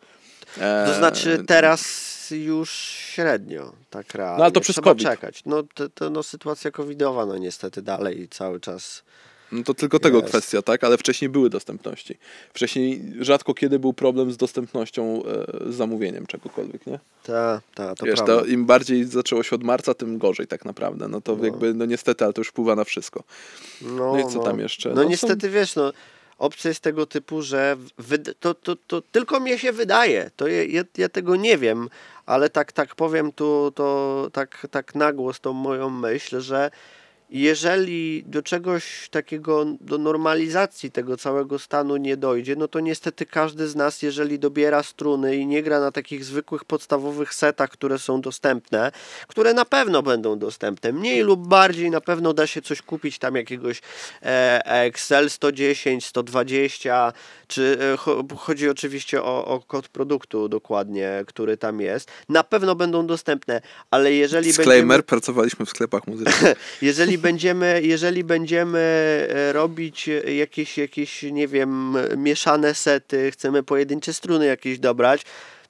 E, 0.57 0.86
To 0.88 0.93
znaczy 0.93 1.43
teraz 1.48 2.14
już 2.32 2.72
średnio, 2.89 3.74
tak 3.89 4.13
realnie. 4.15 4.38
No, 4.38 4.44
ale 4.44 4.51
to 4.51 4.62
przez 4.62 4.75
Trzeba 4.75 4.91
COVID. 4.91 5.08
czekać. 5.08 5.41
No 5.46 5.63
to, 5.74 5.89
to 5.89 6.10
no, 6.10 6.24
sytuacja 6.24 6.72
covidowa, 6.72 7.25
no 7.25 7.38
niestety 7.38 7.82
dalej 7.82 8.27
cały 8.32 8.60
czas 8.60 9.03
No 9.51 9.63
to 9.63 9.74
tylko 9.74 10.00
tego 10.00 10.17
Jest. 10.17 10.29
kwestia, 10.29 10.62
tak? 10.62 10.84
Ale 10.84 10.98
wcześniej 10.98 11.29
były 11.29 11.50
dostępności. 11.50 12.17
Wcześniej 12.53 13.01
rzadko 13.20 13.53
kiedy 13.53 13.79
był 13.79 13.94
problem 13.94 14.32
z 14.32 14.38
dostępnością, 14.38 15.24
e, 15.67 15.72
z 15.72 15.75
zamówieniem 15.75 16.25
czegokolwiek, 16.25 16.88
nie? 16.88 17.00
Ta, 17.24 17.62
ta, 17.75 17.96
to 17.96 18.05
Wiesz, 18.05 18.15
prawda. 18.15 18.38
to 18.39 18.46
im 18.46 18.65
bardziej 18.65 19.05
zaczęło 19.05 19.44
się 19.44 19.55
od 19.55 19.63
marca, 19.63 19.94
tym 19.94 20.17
gorzej 20.17 20.48
tak 20.48 20.65
naprawdę. 20.65 21.08
No 21.08 21.22
to 21.22 21.36
No. 21.36 21.46
jakby, 21.46 21.74
no 21.74 21.86
niestety, 21.86 22.24
ale 22.24 22.34
to 22.34 22.41
już 22.41 22.48
wpływa 22.48 22.75
na 22.75 22.84
wszystko. 22.84 23.24
No 23.82 24.20
i 24.20 24.34
co 24.34 24.39
tam 24.39 24.60
jeszcze? 24.60 24.89
No, 24.89 24.96
No 24.96 25.03
są- 25.03 25.10
niestety, 25.10 25.50
wiesz, 25.50 25.75
no, 25.75 25.91
opcja 26.38 26.70
jest 26.70 26.80
tego 26.80 27.06
typu, 27.06 27.42
że 27.42 27.77
to, 28.39 28.54
to, 28.54 28.75
to 28.75 29.01
tylko 29.01 29.39
mnie 29.39 29.60
się 29.60 29.72
wydaje, 29.72 30.32
to 30.36 30.48
ja, 30.48 30.84
ja 30.98 31.10
tego 31.10 31.36
nie 31.36 31.58
wiem, 31.58 31.89
ale 32.25 32.50
tak, 32.50 32.72
tak 32.72 32.96
powiem 32.96 33.32
tu, 33.32 33.72
to 33.75 34.30
tak, 34.34 34.68
tak 34.72 34.96
na 34.96 35.13
głos 35.13 35.39
tą 35.39 35.54
moją 35.54 35.89
myśl, 35.89 36.39
że 36.39 36.72
jeżeli 37.42 38.24
do 38.27 38.42
czegoś 38.42 39.10
takiego, 39.10 39.65
do 39.82 39.98
normalizacji 39.98 40.92
tego 40.92 41.18
całego 41.18 41.60
stanu 41.60 41.98
nie 41.98 42.18
dojdzie, 42.18 42.56
no 42.56 42.68
to 42.68 42.80
niestety 42.80 43.25
każdy 43.25 43.68
z 43.68 43.75
nas, 43.75 44.01
jeżeli 44.01 44.39
dobiera 44.39 44.84
struny 44.84 45.36
i 45.36 45.46
nie 45.46 45.63
gra 45.63 45.80
na 45.80 45.92
takich 45.92 46.25
zwykłych 46.25 46.65
podstawowych 46.65 47.34
setach, 47.34 47.70
które 47.70 48.00
są 48.00 48.22
dostępne, 48.22 48.92
które 49.27 49.54
na 49.54 49.65
pewno 49.65 50.04
będą 50.04 50.39
dostępne, 50.39 50.92
mniej 50.92 51.22
lub 51.22 51.48
bardziej 51.48 51.92
na 51.92 52.01
pewno 52.01 52.34
da 52.34 52.48
się 52.48 52.62
coś 52.62 52.82
kupić 52.82 53.20
tam 53.20 53.36
jakiegoś 53.36 53.82
e, 54.24 54.65
Excel 54.65 55.30
110, 55.30 56.06
120, 56.06 57.13
czy 57.48 57.77
e, 57.94 57.98
cho- 57.98 58.36
chodzi 58.38 58.70
oczywiście 58.70 59.24
o, 59.24 59.46
o 59.46 59.60
kod 59.60 59.88
produktu 59.88 60.50
dokładnie, 60.50 61.24
który 61.27 61.58
tam 61.58 61.82
jest. 61.82 62.12
Na 62.30 62.44
pewno 62.44 62.75
będą 62.75 63.08
dostępne, 63.08 63.62
ale 63.92 64.13
jeżeli 64.13 64.48
Disclaimer, 64.48 64.88
będziemy... 64.88 65.04
pracowaliśmy 65.04 65.65
w 65.65 65.70
sklepach 65.70 66.08
muzycznych. 66.08 66.56
Jeżeli 66.82 67.25
będziemy, 67.25 67.82
jeżeli 67.84 68.24
będziemy 68.24 68.79
e, 69.29 69.53
robić 69.53 70.10
jakieś, 70.38 70.77
jakieś, 70.77 71.24
nie 71.24 71.48
wiem, 71.48 71.98
mieszane 72.17 72.74
sety, 72.74 73.32
chcemy 73.32 73.63
pojedyncze 73.63 74.13
struny 74.13 74.46
jakieś 74.46 74.79
dobrać, 74.79 75.22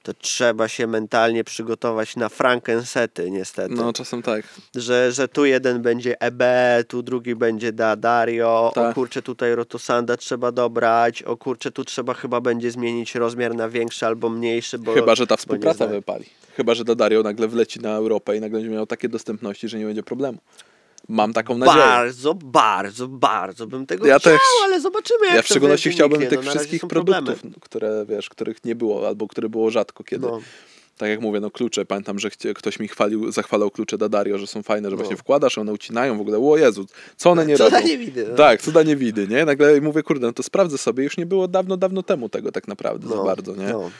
to 0.02 0.14
trzeba 0.14 0.68
się 0.68 0.86
mentalnie 0.86 1.44
przygotować 1.44 2.16
na 2.16 2.28
frankensety, 2.28 3.30
niestety. 3.30 3.74
No 3.74 3.92
czasem 3.92 4.22
tak. 4.22 4.44
Że, 4.74 5.12
że 5.12 5.28
tu 5.28 5.44
jeden 5.44 5.82
będzie 5.82 6.20
EB, 6.20 6.42
tu 6.88 7.02
drugi 7.02 7.34
będzie 7.34 7.72
da 7.72 7.96
Dario, 7.96 8.48
o 8.48 8.72
Tak. 8.74 8.94
kurczę 8.94 9.22
tutaj 9.22 9.54
Rotosanda 9.54 10.16
trzeba 10.16 10.52
dobrać, 10.52 11.22
o 11.22 11.36
kurczę 11.36 11.70
tu 11.70 11.84
trzeba 11.84 12.14
chyba 12.14 12.40
będzie 12.40 12.70
zmienić 12.70 13.14
rozmiar 13.14 13.54
na 13.54 13.68
większy 13.68 14.06
albo 14.06 14.28
mniejszy, 14.28 14.78
bo 14.78 14.94
Chyba, 14.94 15.14
że 15.14 15.26
ta 15.26 15.36
współpraca 15.36 15.86
wypali. 15.86 16.24
Chyba, 16.56 16.74
że 16.74 16.84
Dario 16.84 17.22
nagle 17.22 17.48
wleci 17.48 17.80
na 17.80 17.96
Europę 17.96 18.36
i 18.36 18.40
nagle 18.40 18.58
będzie 18.58 18.74
miał 18.74 18.86
takie 18.86 19.08
dostępności, 19.08 19.68
że 19.68 19.78
nie 19.78 19.86
będzie 19.86 20.02
problemu. 20.02 20.38
Mam 21.08 21.32
taką 21.32 21.58
nadzieję. 21.58 21.78
Bardzo, 21.84 22.34
bardzo, 22.34 23.08
bardzo 23.08 23.66
bym 23.66 23.86
tego 23.86 24.06
Ja 24.06 24.18
chciał, 24.18 24.32
też. 24.32 24.42
ale 24.64 24.80
zobaczymy 24.80 25.26
jak 25.26 25.34
Ja 25.34 25.42
w 25.42 25.46
szczególności 25.46 25.90
chciałbym 25.90 26.20
tych 26.20 26.44
no, 26.44 26.50
wszystkich 26.50 26.80
produktów, 26.86 27.24
problemy. 27.24 27.54
które 27.60 28.04
wiesz, 28.08 28.28
których 28.28 28.64
nie 28.64 28.74
było, 28.74 29.08
albo 29.08 29.28
które 29.28 29.48
było 29.48 29.70
rzadko 29.70 30.04
kiedy. 30.04 30.26
No. 30.26 30.40
Tak 30.98 31.08
jak 31.08 31.20
mówię, 31.20 31.40
no 31.40 31.50
klucze, 31.50 31.84
pamiętam, 31.84 32.18
że 32.18 32.30
ktoś 32.54 32.78
mi 32.78 32.88
chwalił, 32.88 33.32
zachwalał 33.32 33.70
klucze 33.70 33.98
Dario, 33.98 34.38
że 34.38 34.46
są 34.46 34.62
fajne, 34.62 34.90
że 34.90 34.96
No. 34.96 35.02
właśnie 35.02 35.16
wkładasz, 35.16 35.58
one 35.58 35.72
ucinają 35.72 36.18
w 36.18 36.20
ogóle, 36.20 36.38
o 36.38 36.56
Jezu, 36.56 36.86
co 37.16 37.30
one 37.30 37.46
nie 37.46 37.56
Co 37.56 37.64
robią? 37.64 37.76
za 37.76 37.82
niewidy, 37.86 38.26
no. 38.30 38.36
Tak, 38.36 38.62
cuda 38.62 38.82
nie 38.82 38.96
widy, 38.96 39.28
nie? 39.28 39.44
Nagle 39.44 39.80
mówię, 39.80 40.02
kurde, 40.02 40.26
no 40.26 40.32
to 40.32 40.42
sprawdzę 40.42 40.78
sobie, 40.78 41.04
już 41.04 41.16
nie 41.16 41.26
było 41.26 41.48
dawno, 41.48 41.76
dawno 41.76 42.02
temu 42.02 42.28
tego 42.28 42.52
tak 42.52 42.68
naprawdę 42.68 43.08
za 43.08 43.14
No, 43.16 43.24
bardzo, 43.24 43.54
nie? 43.56 43.68
No. 43.68 43.90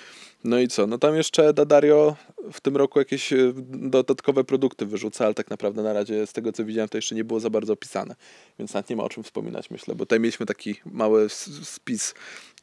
No 0.45 0.59
i 0.59 0.69
co? 0.69 0.87
No 0.87 0.99
tam 0.99 1.17
jeszcze 1.17 1.53
Dadario 1.55 2.17
w 2.53 2.61
tym 2.61 2.77
roku 2.77 2.99
jakieś 2.99 3.33
e, 3.33 3.53
dodatkowe 3.69 4.45
produkty 4.45 4.87
wyrzuca, 4.87 5.25
ale 5.25 5.35
tak 5.35 5.51
naprawdę 5.51 5.83
na 5.83 5.93
razie 5.93 6.27
z 6.27 6.33
tego 6.33 6.53
co 6.53 6.65
widziałem 6.65 6.89
to 6.89 6.99
jeszcze 6.99 7.15
nie 7.15 7.25
było 7.25 7.41
za 7.41 7.51
bardzo 7.51 7.73
opisane. 7.73 8.15
Więc 8.59 8.75
nawet 8.75 8.91
nie 8.91 8.97
ma 8.97 9.05
o 9.05 9.09
czym 9.09 9.23
wspominać 9.23 9.71
myślę, 9.71 9.95
bo 9.95 10.05
tutaj 10.07 10.21
mieliśmy 10.21 10.47
taki 10.47 10.75
mały 10.87 11.29
spis 11.63 12.15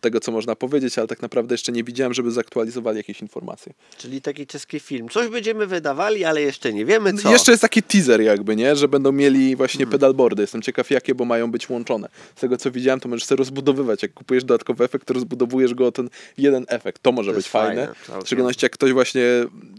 tego 0.04 0.20
co 0.20 0.32
można 0.32 0.56
powiedzieć, 0.56 0.98
ale 0.98 1.08
tak 1.08 1.22
naprawdę 1.22 1.54
jeszcze 1.54 1.72
nie 1.72 1.84
widziałem, 1.84 2.14
żeby 2.14 2.32
zaktualizowali 2.32 2.98
jakieś 2.98 3.22
informacje. 3.22 3.74
Czyli 3.98 4.22
taki 4.22 4.48
czeski 4.48 4.80
film. 4.80 5.10
Coś 5.10 5.28
będziemy 5.28 5.68
wydawali, 5.68 6.26
ale 6.26 6.42
jeszcze 6.42 6.74
nie 6.74 6.86
wiemy 6.86 7.14
co. 7.14 7.32
Jeszcze 7.32 7.52
jest 7.52 7.62
taki 7.62 7.84
teaser 7.84 8.22
jakby, 8.22 8.56
nie? 8.56 8.76
Że 8.76 8.88
będą 8.88 9.12
mieli 9.12 9.56
właśnie 9.56 9.88
pedalboardy. 9.88 10.44
Jestem 10.44 10.62
ciekaw 10.62 10.90
jakie, 10.92 11.16
bo 11.16 11.26
mają 11.26 11.52
być 11.52 11.70
łączone. 11.70 12.10
Z 12.36 12.40
tego 12.40 12.58
co 12.58 12.72
widziałem, 12.72 13.00
to 13.00 13.10
możesz 13.10 13.26
sobie 13.26 13.40
rozbudowywać. 13.40 14.04
Jak 14.04 14.14
kupujesz 14.14 14.44
dodatkowy 14.44 14.84
efekt, 14.84 15.08
to 15.08 15.14
rozbudowujesz 15.14 15.74
go 15.74 15.88
o 15.88 15.92
ten 15.92 16.10
jeden 16.38 16.66
efekt. 16.68 17.02
To 17.02 17.12
może 17.12 17.32
To 17.32 17.38
być 17.38 17.48
fajne. 17.50 17.94
fajne. 18.06 18.22
W 18.24 18.26
szczególności 18.26 18.66
jak 18.66 18.72
ktoś 18.72 18.94
właśnie 18.94 19.24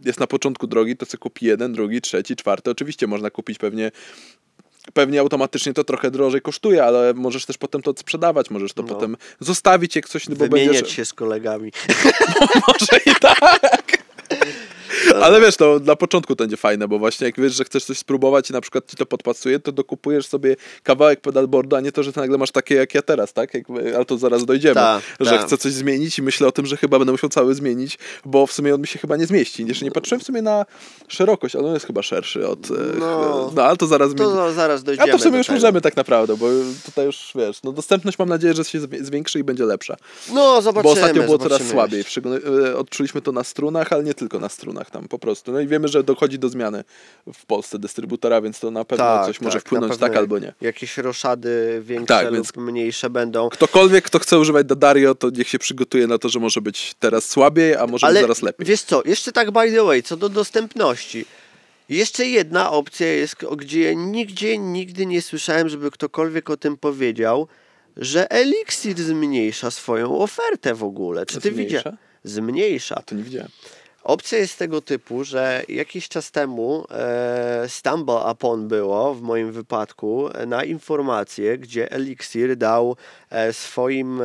jest 0.04 0.20
na 0.20 0.26
początku 0.26 0.66
drogi, 0.66 0.96
to 0.96 1.06
sobie 1.06 1.18
kupi 1.18 1.46
jeden, 1.46 1.72
drugi, 1.72 2.00
trzeci, 2.00 2.36
czwarty. 2.36 2.70
Oczywiście 2.70 3.06
można 3.06 3.30
kupić 3.30 3.58
pewnie 3.58 3.90
Pewnie 4.92 5.20
automatycznie 5.20 5.72
to 5.74 5.84
trochę 5.84 6.10
drożej 6.10 6.40
kosztuje, 6.40 6.84
ale 6.84 7.14
możesz 7.14 7.46
też 7.46 7.58
potem 7.58 7.82
to 7.82 7.94
sprzedawać, 7.96 8.50
możesz 8.50 8.72
to 8.72 8.82
No. 8.82 8.88
potem 8.88 9.16
zostawić 9.40 9.96
jak 9.96 10.08
coś, 10.08 10.28
no 10.28 10.36
bo 10.36 10.44
Wymieniać 10.44 10.74
będziesz... 10.74 10.96
się 10.96 11.04
z 11.04 11.12
kolegami. 11.12 11.72
Może 12.68 13.00
i 13.06 13.14
tak. 13.20 14.04
Ale 15.22 15.40
wiesz, 15.40 15.56
to 15.56 15.80
na 15.84 15.96
początku 15.96 16.36
to 16.36 16.44
będzie 16.44 16.56
fajne, 16.56 16.88
bo 16.88 16.98
właśnie 16.98 17.26
jak 17.26 17.40
wiesz, 17.40 17.54
że 17.54 17.64
chcesz 17.64 17.84
coś 17.84 17.98
spróbować 17.98 18.50
i 18.50 18.52
na 18.52 18.60
przykład 18.60 18.90
ci 18.90 18.96
to 18.96 19.06
podpasuje, 19.06 19.58
to 19.60 19.72
dokupujesz 19.72 20.26
sobie 20.26 20.56
kawałek 20.82 21.20
pedalboardu, 21.20 21.76
a 21.76 21.80
nie 21.80 21.92
to, 21.92 22.02
że 22.02 22.12
nagle 22.16 22.38
masz 22.38 22.50
takie 22.50 22.74
jak 22.74 22.94
ja 22.94 23.02
teraz, 23.02 23.32
tak? 23.32 23.54
Jakby, 23.54 23.96
ale 23.96 24.04
to 24.04 24.18
zaraz 24.18 24.44
dojdziemy, 24.44 24.74
Ta, 24.74 25.00
że 25.20 25.30
ta. 25.30 25.38
chcę 25.46 25.58
coś 25.58 25.72
zmienić 25.72 26.18
i 26.18 26.22
myślę 26.22 26.46
o 26.48 26.52
tym, 26.52 26.66
że 26.66 26.76
chyba 26.76 26.98
będę 26.98 27.12
musiał 27.12 27.30
cały 27.30 27.54
zmienić, 27.54 27.98
bo 28.24 28.46
w 28.46 28.52
sumie 28.52 28.74
on 28.74 28.80
mi 28.80 28.86
się 28.86 28.98
chyba 28.98 29.16
nie 29.16 29.26
zmieści. 29.26 29.66
Jeszcze 29.66 29.84
nie 29.84 29.90
patrzyłem 29.90 30.20
w 30.20 30.24
sumie 30.24 30.42
na 30.42 30.66
szerokość, 31.08 31.56
ale 31.56 31.66
on 31.68 31.74
jest 31.74 31.86
chyba 31.86 32.02
szerszy 32.02 32.48
od... 32.48 32.70
e, 32.70 32.74
No. 32.98 33.52
no 33.56 33.62
ale 33.62 33.76
to 33.76 33.86
zaraz... 33.86 34.14
To 34.14 34.48
mi- 34.48 34.54
zaraz 34.54 34.84
dojdziemy 34.84 35.08
a 35.08 35.12
to 35.12 35.18
w 35.18 35.22
sumie 35.22 35.38
już 35.38 35.46
tego. 35.46 35.56
możemy 35.56 35.80
tak 35.80 35.96
naprawdę, 35.96 36.36
bo 36.36 36.46
tutaj 36.86 37.06
już 37.06 37.32
wiesz, 37.34 37.62
no 37.62 37.72
dostępność 37.72 38.18
mam 38.18 38.28
nadzieję, 38.28 38.54
że 38.54 38.64
się 38.64 38.80
zwi- 38.80 39.04
zwiększy 39.04 39.38
i 39.38 39.44
będzie 39.44 39.64
lepsza. 39.64 39.96
No, 40.32 40.62
zobaczymy. 40.62 40.82
Bo 40.94 41.00
ostatnio 41.00 41.22
było 41.22 41.38
coraz 41.38 41.62
słabiej. 41.62 42.04
e, 42.66 42.76
Odczuliśmy 42.76 43.20
to 43.20 43.32
na 43.32 43.44
strunach, 43.44 43.92
ale 43.92 44.04
nie 44.04 44.14
tylko 44.14 44.38
na 44.38 44.48
strunach 44.48 44.90
tam 44.94 45.08
po 45.08 45.18
prostu. 45.18 45.52
No 45.52 45.60
i 45.60 45.66
wiemy, 45.66 45.88
że 45.88 46.02
dochodzi 46.04 46.38
do 46.38 46.48
zmiany 46.48 46.84
w 47.34 47.46
Polsce 47.46 47.78
dystrybutora, 47.78 48.40
więc 48.40 48.60
to 48.60 48.70
na 48.70 48.84
pewno 48.84 49.04
Tak, 49.04 49.26
coś 49.26 49.40
może 49.40 49.58
tak, 49.58 49.66
wpłynąć 49.66 49.90
na 49.90 49.94
pewno 49.94 50.08
tak 50.08 50.16
albo 50.16 50.38
nie. 50.38 50.54
Jakieś 50.60 50.98
roszady 50.98 51.82
większe 51.84 52.06
Tak, 52.06 52.32
lub 52.32 52.56
mniejsze 52.56 53.10
będą. 53.10 53.48
Ktokolwiek, 53.48 54.04
kto 54.04 54.18
chce 54.18 54.38
używać 54.38 54.66
Dadario, 54.66 55.14
to 55.14 55.30
niech 55.30 55.48
się 55.48 55.58
przygotuje 55.58 56.06
na 56.06 56.18
to, 56.18 56.28
że 56.28 56.38
może 56.40 56.60
być 56.60 56.94
teraz 57.00 57.28
słabiej, 57.28 57.76
a 57.76 57.86
może 57.86 58.06
być 58.06 58.20
zaraz 58.20 58.42
lepiej. 58.42 58.66
wiesz 58.66 58.82
co, 58.82 59.02
jeszcze 59.04 59.32
tak 59.32 59.50
by 59.50 59.72
the 59.72 59.84
way, 59.84 60.02
co 60.02 60.16
do 60.16 60.28
dostępności. 60.28 61.24
Jeszcze 61.88 62.26
jedna 62.26 62.70
opcja 62.70 63.12
jest, 63.12 63.36
gdzie 63.56 63.96
nigdzie 63.96 64.58
nigdy 64.58 65.06
nie 65.06 65.22
słyszałem, 65.22 65.68
żeby 65.68 65.90
ktokolwiek 65.90 66.50
o 66.50 66.56
tym 66.56 66.76
powiedział, 66.76 67.48
że 67.96 68.30
Elixir 68.30 68.98
zmniejsza 69.02 69.70
swoją 69.70 70.18
ofertę 70.18 70.74
w 70.74 70.84
ogóle. 70.84 71.26
Czy 71.26 71.40
ty 71.40 71.50
Zmniejsza? 71.52 71.76
widziałeś? 71.78 71.98
Zmniejsza. 72.24 73.02
To 73.06 73.14
nie 73.14 73.22
widziałem. 73.22 73.48
Opcja 74.04 74.38
jest 74.38 74.58
tego 74.58 74.80
typu, 74.80 75.24
że 75.24 75.62
jakiś 75.68 76.08
czas 76.08 76.30
temu 76.30 76.84
e, 76.90 77.64
stumble 77.68 78.32
upon 78.32 78.68
było 78.68 79.14
w 79.14 79.22
moim 79.22 79.52
wypadku 79.52 80.28
na 80.46 80.64
informację, 80.64 81.58
gdzie 81.58 81.92
Elixir 81.92 82.56
dał 82.56 82.96
swoim, 83.52 84.20
e, 84.22 84.24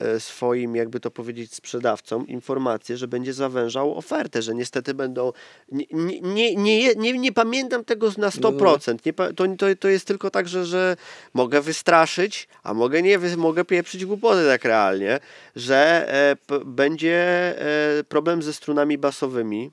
e, 0.00 0.20
swoim, 0.20 0.76
jakby 0.76 1.00
to 1.00 1.10
powiedzieć, 1.10 1.54
sprzedawcom 1.54 2.26
informację, 2.28 2.96
że 2.96 3.08
będzie 3.08 3.32
zawężał 3.32 3.98
ofertę, 3.98 4.42
że 4.42 4.54
niestety 4.54 4.94
będą. 4.94 5.32
Nie, 5.72 5.84
nie, 5.92 6.20
nie, 6.20 6.56
nie, 6.56 6.94
nie, 6.94 7.18
nie 7.18 7.32
pamiętam 7.32 7.84
tego 7.84 8.06
na 8.18 8.30
100%. 8.30 9.06
Nie, 9.06 9.12
pa- 9.12 9.32
to, 9.32 9.44
to, 9.58 9.66
to 9.80 9.88
jest 9.88 10.06
tylko 10.06 10.30
tak, 10.30 10.48
że, 10.48 10.66
że 10.66 10.96
mogę 11.34 11.60
wystraszyć, 11.60 12.48
a 12.62 12.74
mogę 12.74 13.02
nie, 13.02 13.18
mogę 13.36 13.64
pieprzyć 13.64 14.04
głupoty 14.04 14.46
tak 14.46 14.64
realnie, 14.64 15.20
że 15.56 16.06
e, 16.50 16.64
będzie 16.64 17.16
e, 17.98 18.04
problem 18.04 18.42
ze 18.42 18.52
strunami 18.52 18.98
basowymi. 18.98 19.70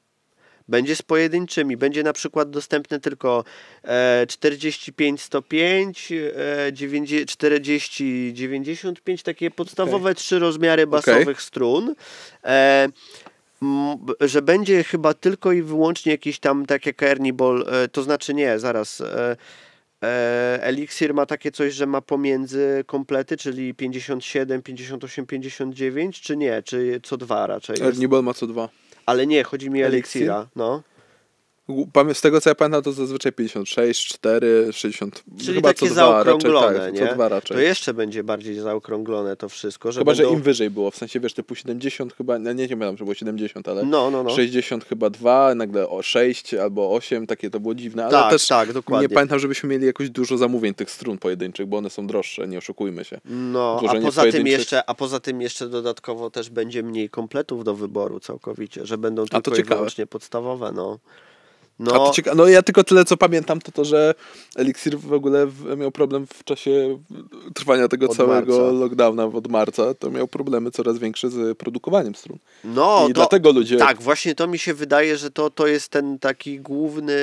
Będzie 0.67 0.95
z 0.95 1.01
pojedynczymi, 1.01 1.77
będzie 1.77 2.03
na 2.03 2.13
przykład 2.13 2.49
dostępne 2.49 2.99
tylko 2.99 3.43
e, 3.83 4.25
45 4.27 5.21
105, 5.21 6.11
e, 6.11 6.73
90, 6.73 7.29
40 7.29 8.31
95, 8.33 9.23
takie 9.23 9.51
podstawowe 9.51 10.15
trzy 10.15 10.39
rozmiary 10.39 10.87
basowych 10.87 11.41
strun. 11.41 11.95
E, 12.43 12.87
że 14.21 14.41
będzie 14.41 14.83
chyba 14.83 15.13
tylko 15.13 15.51
i 15.51 15.61
wyłącznie 15.61 16.11
jakiś 16.11 16.39
tam, 16.39 16.65
tak 16.65 16.85
jak 16.85 17.03
e, 17.03 17.17
to 17.91 18.03
znaczy 18.03 18.33
nie, 18.33 18.59
zaraz. 18.59 19.01
E, 19.01 19.37
Elixir 20.63 21.13
ma 21.13 21.25
takie 21.25 21.51
coś, 21.51 21.73
że 21.73 21.85
ma 21.85 22.01
pomiędzy 22.01 22.83
komplety, 22.87 23.37
czyli 23.37 23.73
57, 23.73 24.61
58, 24.61 25.25
59, 25.25 26.21
czy 26.21 26.37
nie? 26.37 26.63
Czy 26.63 26.99
co 27.03 27.17
dwa 27.17 27.47
raczej? 27.47 27.73
Jest? 27.73 27.83
Ernibal 27.83 28.23
ma 28.23 28.33
co 28.33 28.47
dwa. 28.47 28.69
Ale 29.07 29.27
nie, 29.27 29.43
chodzi 29.43 29.69
mi 29.69 29.83
o? 29.83 29.87
Elixira, 29.87 30.47
no. 30.55 30.83
Z 32.13 32.21
tego 32.21 32.41
co 32.41 32.49
ja 32.49 32.55
pamiętam, 32.55 32.81
to 32.83 32.91
zazwyczaj 32.91 33.31
56, 33.31 34.07
4, 34.07 34.67
60. 34.73 35.23
Czyli 35.39 35.53
chyba 35.53 35.69
takie 35.69 35.79
co 35.79 35.93
dwa 35.93 36.23
zaokrąglone, 36.23 36.77
raczej, 36.77 36.93
nie? 36.93 36.99
tak, 36.99 37.09
co 37.09 37.15
dwa 37.15 37.29
raczej. 37.29 37.57
To 37.57 37.61
jeszcze 37.61 37.93
będzie 37.93 38.23
bardziej 38.23 38.55
zaokrąglone 38.55 39.35
to 39.35 39.49
wszystko, 39.49 39.91
że 39.91 39.99
Chyba, 40.01 40.11
będą... 40.11 40.29
że 40.29 40.33
im 40.35 40.41
wyżej 40.41 40.69
było, 40.69 40.91
w 40.91 40.95
sensie 40.95 41.19
wiesz, 41.19 41.33
typu 41.33 41.55
70 41.55 42.13
chyba, 42.13 42.37
nie, 42.37 42.53
nie 42.53 42.67
pamiętam, 42.67 42.97
że 42.97 43.03
było 43.03 43.13
70, 43.15 43.67
ale 43.67 43.83
No, 43.83 44.11
no, 44.11 44.23
no. 44.23 44.29
60 44.29 44.85
chyba 44.85 45.09
2, 45.09 45.55
nagle 45.55 45.89
o 45.89 46.01
6 46.01 46.53
albo 46.53 46.91
8, 46.95 47.27
takie 47.27 47.49
to 47.49 47.59
było 47.59 47.75
dziwne, 47.75 48.03
ale 48.03 48.11
Tak, 48.11 48.31
też 48.31 48.47
tak, 48.47 48.73
dokładnie. 48.73 49.07
nie 49.07 49.13
pamiętam, 49.13 49.39
żebyśmy 49.39 49.69
mieli 49.69 49.85
jakoś 49.85 50.09
dużo 50.09 50.37
zamówień 50.37 50.73
tych 50.73 50.91
strun 50.91 51.17
pojedynczych, 51.17 51.65
bo 51.65 51.77
one 51.77 51.89
są 51.89 52.07
droższe, 52.07 52.47
nie 52.47 52.57
oszukujmy 52.57 53.05
się. 53.05 53.19
No, 53.25 53.81
a 53.89 54.01
poza, 54.01 54.31
tym 54.31 54.47
jeszcze, 54.47 54.89
a 54.89 54.93
poza 54.93 55.19
tym 55.19 55.41
jeszcze 55.41 55.69
dodatkowo 55.69 56.29
też 56.29 56.49
będzie 56.49 56.83
mniej 56.83 57.09
kompletów 57.09 57.63
do 57.63 57.75
wyboru 57.75 58.19
całkowicie, 58.19 58.85
że 58.85 58.97
będą 58.97 59.25
to 59.25 59.41
tylko 59.41 59.51
i 59.51 59.57
ciekawe. 59.57 59.75
wyłącznie 59.75 60.07
podstawowe, 60.07 60.71
no. 60.75 60.99
No, 61.79 62.11
cieka- 62.11 62.35
no 62.35 62.47
ja 62.47 62.61
tylko 62.61 62.83
tyle 62.83 63.05
co 63.05 63.17
pamiętam, 63.17 63.61
to 63.61 63.71
to, 63.71 63.85
że 63.85 64.13
Elixir 64.55 64.99
w 64.99 65.13
ogóle 65.13 65.47
miał 65.77 65.91
problem 65.91 66.27
w 66.27 66.43
czasie 66.43 66.99
trwania 67.53 67.87
tego 67.87 68.05
Od 68.09 68.17
całego 68.17 68.57
marca. 68.59 68.71
lockdowna 68.79 69.25
od 69.25 69.47
marca, 69.47 69.93
to 69.93 70.11
miał 70.11 70.27
problemy 70.27 70.71
coraz 70.71 70.97
większe 70.97 71.29
z 71.29 71.57
produkowaniem 71.57 72.15
strun. 72.15 72.37
no 72.63 73.03
I 73.05 73.07
to, 73.07 73.13
dlatego 73.13 73.51
ludzie... 73.51 73.77
tak, 73.77 74.01
właśnie 74.01 74.35
to 74.35 74.47
mi 74.47 74.59
się 74.59 74.73
wydaje, 74.73 75.17
że 75.17 75.31
to, 75.31 75.49
to 75.49 75.67
jest 75.67 75.89
ten 75.89 76.19
taki 76.19 76.59
główny, 76.59 77.15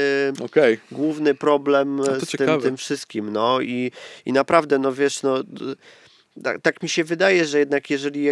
Okej. 0.45 0.79
główny 0.93 1.35
problem 1.35 2.01
z 2.19 2.31
tym, 2.31 2.61
tym 2.61 2.77
wszystkim, 2.77 3.33
no 3.33 3.61
i, 3.61 3.91
i 4.27 4.33
naprawdę, 4.33 4.79
no 4.79 4.93
wiesz, 4.93 5.23
no 5.23 5.37
tak, 6.43 6.61
tak 6.63 6.83
mi 6.83 6.89
się 6.89 7.05
wydaje, 7.05 7.45
że 7.45 7.59
jednak 7.59 7.91
jeżeli, 7.91 8.29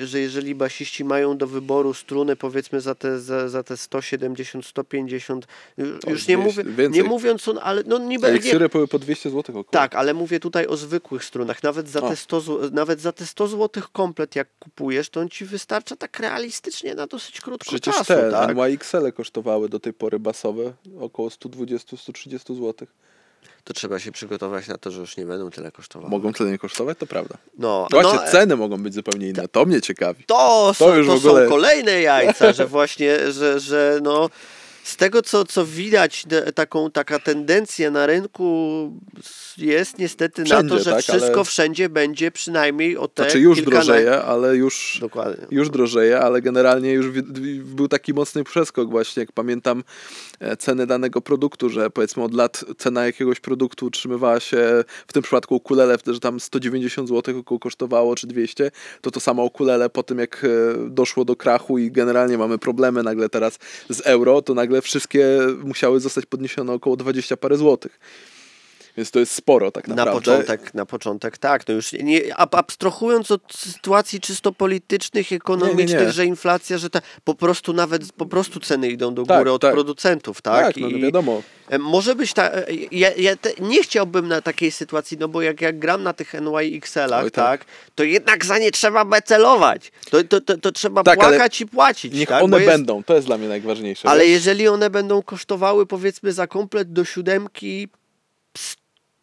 że 0.00 0.20
jeżeli 0.20 0.54
basiści 0.54 1.04
mają 1.04 1.36
do 1.36 1.46
wyboru 1.46 1.94
struny 1.94 2.36
powiedzmy 2.36 2.80
za 2.80 2.94
te, 2.94 3.20
za, 3.20 3.48
za 3.48 3.62
te 3.62 3.76
170, 3.76 4.66
150, 4.66 5.46
już 5.76 5.88
O, 6.06 6.10
już 6.10 6.28
nie, 6.28 6.36
200, 6.36 6.62
mówię, 6.64 6.74
więcej. 6.76 7.02
nie 7.02 7.08
mówiąc, 7.08 7.48
on, 7.48 7.58
ale 7.62 7.82
no 7.86 7.98
niby, 7.98 8.26
Eliksiry 8.26 8.68
były 8.68 8.88
po 8.88 8.98
200 8.98 9.30
zł 9.30 9.42
około. 9.48 9.64
tak, 9.64 9.94
ale 9.94 10.14
mówię 10.14 10.40
tutaj 10.40 10.66
o 10.66 10.76
zwykłych 10.76 11.24
strunach. 11.24 11.62
Nawet 11.62 11.88
za, 11.88 12.02
O. 12.02 12.08
te 12.08 12.16
100, 12.16 12.40
zł- 12.40 12.72
nawet 12.72 13.00
za 13.00 13.12
te 13.12 13.26
100 13.26 13.48
zł 13.48 13.82
komplet, 13.92 14.36
jak 14.36 14.48
kupujesz, 14.58 15.10
to 15.10 15.20
on 15.20 15.28
ci 15.28 15.44
wystarcza 15.44 15.96
tak 15.96 16.18
realistycznie 16.20 16.94
na 16.94 17.06
dosyć 17.06 17.40
krótko 17.40 17.70
Przecież 17.70 17.94
czasu. 17.94 18.04
te 18.14 18.30
tak? 18.30 18.56
NYXL 18.56 19.12
kosztowały 19.12 19.68
do 19.68 19.80
tej 19.80 19.92
pory 19.92 20.18
basowe 20.18 20.72
około 21.00 21.28
120-130 21.28 22.54
zł. 22.56 22.86
To 23.64 23.74
trzeba 23.74 23.98
się 23.98 24.12
przygotować 24.12 24.68
na 24.68 24.78
to, 24.78 24.90
że 24.90 25.00
już 25.00 25.16
nie 25.16 25.26
będą 25.26 25.50
tyle 25.50 25.72
kosztowały. 25.72 26.10
Mogą 26.10 26.32
tyle 26.32 26.50
nie 26.50 26.58
kosztować, 26.58 26.98
to 26.98 27.06
prawda. 27.06 27.36
No, 27.58 27.86
Właśnie 27.90 28.12
no, 28.24 28.30
ceny 28.30 28.56
mogą 28.56 28.82
być 28.82 28.94
zupełnie 28.94 29.28
inne, 29.28 29.48
to 29.48 29.64
mnie 29.64 29.80
ciekawi. 29.80 30.24
to, 30.24 30.72
są, 30.74 30.84
to 30.84 30.96
już 30.96 31.06
to 31.06 31.12
w 31.18 31.26
ogóle- 31.26 31.44
są 31.44 31.50
kolejne 31.50 32.00
jajca, 32.00 32.52
że 32.52 32.66
właśnie, 32.76 33.32
że, 33.32 33.60
że 33.60 33.98
no 34.02 34.30
z 34.82 34.96
tego 34.96 35.22
co, 35.22 35.44
co 35.44 35.66
widać, 35.66 36.24
taką, 36.54 36.90
taka 36.90 37.18
tendencja 37.18 37.90
na 37.90 38.06
rynku 38.06 38.90
jest 39.58 39.98
niestety 39.98 40.42
na 40.42 40.46
Wszędzie, 40.46 40.68
to, 40.76 40.82
że 40.82 40.90
tak, 40.90 41.02
wszystko 41.02 41.34
ale- 41.34 41.44
wszędzie 41.44 41.88
będzie 41.88 42.30
przynajmniej 42.30 42.96
o 42.96 43.08
te 43.08 43.22
Znaczy 43.22 43.40
już 43.40 43.58
kilkana- 43.58 43.70
drożeje, 43.70 44.22
ale 44.22 44.56
już... 44.56 44.98
Dokładnie. 45.00 45.46
już 45.50 45.70
drożeje, 45.70 46.20
ale 46.20 46.42
generalnie 46.42 46.92
już 46.92 47.20
był 47.64 47.88
taki 47.88 48.14
mocny 48.14 48.44
przeskok 48.44 48.90
właśnie, 48.90 49.20
jak 49.20 49.32
pamiętam 49.32 49.84
e, 50.40 50.56
ceny 50.56 50.86
danego 50.86 51.20
produktu, 51.20 51.68
że 51.70 51.90
powiedzmy 51.90 52.22
od 52.22 52.34
lat 52.34 52.64
cena 52.78 53.06
jakiegoś 53.06 53.40
produktu 53.40 53.86
utrzymywała 53.86 54.40
się, 54.40 54.84
w 55.06 55.12
tym 55.12 55.22
przypadku 55.22 55.54
ukulele, 55.56 55.96
że 56.06 56.20
tam 56.20 56.40
190 56.40 57.08
zł 57.08 57.38
około 57.38 57.58
kosztowało, 57.58 58.14
czy 58.16 58.26
200, 58.26 58.70
to 59.00 59.10
to 59.10 59.20
samo 59.20 59.44
ukulele 59.44 59.90
po 59.90 60.02
tym 60.02 60.18
jak 60.18 60.44
e, 60.44 60.48
doszło 60.88 61.24
do 61.24 61.36
krachu 61.36 61.78
i 61.78 61.90
generalnie 61.90 62.38
mamy 62.38 62.58
problemy 62.58 63.02
nagle 63.02 63.28
teraz 63.28 63.58
z 63.88 64.00
euro, 64.00 64.42
to 64.42 64.54
nagle 64.54 64.71
wszystkie 64.80 65.38
musiały 65.64 66.00
zostać 66.00 66.26
podniesione 66.26 66.72
około 66.72 66.96
20 66.96 67.36
parę 67.36 67.56
złotych. 67.56 68.00
Więc 68.96 69.10
to 69.10 69.18
jest 69.18 69.32
sporo 69.34 69.70
tak 69.70 69.88
Na 69.88 69.94
naprawdę. 69.94 70.20
początek, 70.20 70.74
na 70.74 70.86
początek 70.86 71.38
tak. 71.38 71.68
No 71.68 71.74
już 71.74 71.92
nie, 71.92 72.36
ab- 72.36 72.54
abstrahując 72.54 73.30
od 73.30 73.42
sytuacji 73.56 74.20
czysto 74.20 74.52
politycznych, 74.52 75.32
ekonomicznych, 75.32 75.88
Nie, 75.88 75.94
nie, 75.96 76.06
nie. 76.06 76.12
że 76.12 76.26
inflacja, 76.26 76.78
że 76.78 76.90
ta, 76.90 77.00
po 77.24 77.34
prostu 77.34 77.72
nawet 77.72 78.12
po 78.12 78.26
prostu 78.26 78.60
ceny 78.60 78.88
idą 78.88 79.14
do 79.14 79.24
Tak, 79.26 79.38
góry 79.38 79.52
od 79.52 79.62
tak. 79.62 79.72
producentów, 79.74 80.42
tak? 80.42 80.66
Tak, 80.66 80.76
no, 80.76 80.88
no 80.90 80.98
wiadomo. 80.98 81.42
E, 81.68 81.78
Może 81.78 82.14
być 82.14 82.32
ta. 82.32 82.50
e, 82.52 82.64
Ja, 82.92 83.10
ja 83.16 83.36
te, 83.36 83.50
nie 83.60 83.82
chciałbym 83.82 84.28
na 84.28 84.40
takiej 84.40 84.70
sytuacji, 84.70 85.16
no 85.20 85.28
bo 85.28 85.42
jak, 85.42 85.60
jak 85.60 85.78
gram 85.78 86.02
na 86.02 86.12
tych 86.12 86.34
NYXL-ach, 86.34 87.24
tak. 87.24 87.32
tak. 87.32 87.64
to 87.94 88.04
jednak 88.04 88.44
za 88.44 88.58
nie 88.58 88.70
trzeba 88.70 89.04
becelować. 89.04 89.92
To, 90.10 90.24
to, 90.24 90.40
to, 90.40 90.58
to 90.58 90.72
trzeba 90.72 91.02
Tak, 91.02 91.18
płakać 91.18 91.60
i 91.60 91.66
płacić. 91.66 92.14
Niech 92.14 92.28
tak? 92.28 92.42
one 92.42 92.56
jest- 92.56 92.68
będą, 92.72 93.02
to 93.04 93.14
jest 93.14 93.26
dla 93.26 93.38
mnie 93.38 93.48
najważniejsze. 93.48 94.08
Ale 94.08 94.20
wiesz? 94.20 94.30
jeżeli 94.32 94.68
one 94.68 94.90
będą 94.90 95.22
kosztowały 95.22 95.86
powiedzmy 95.86 96.32
za 96.32 96.46
komplet 96.46 96.92
do 96.92 97.04
siódemki 97.04 97.88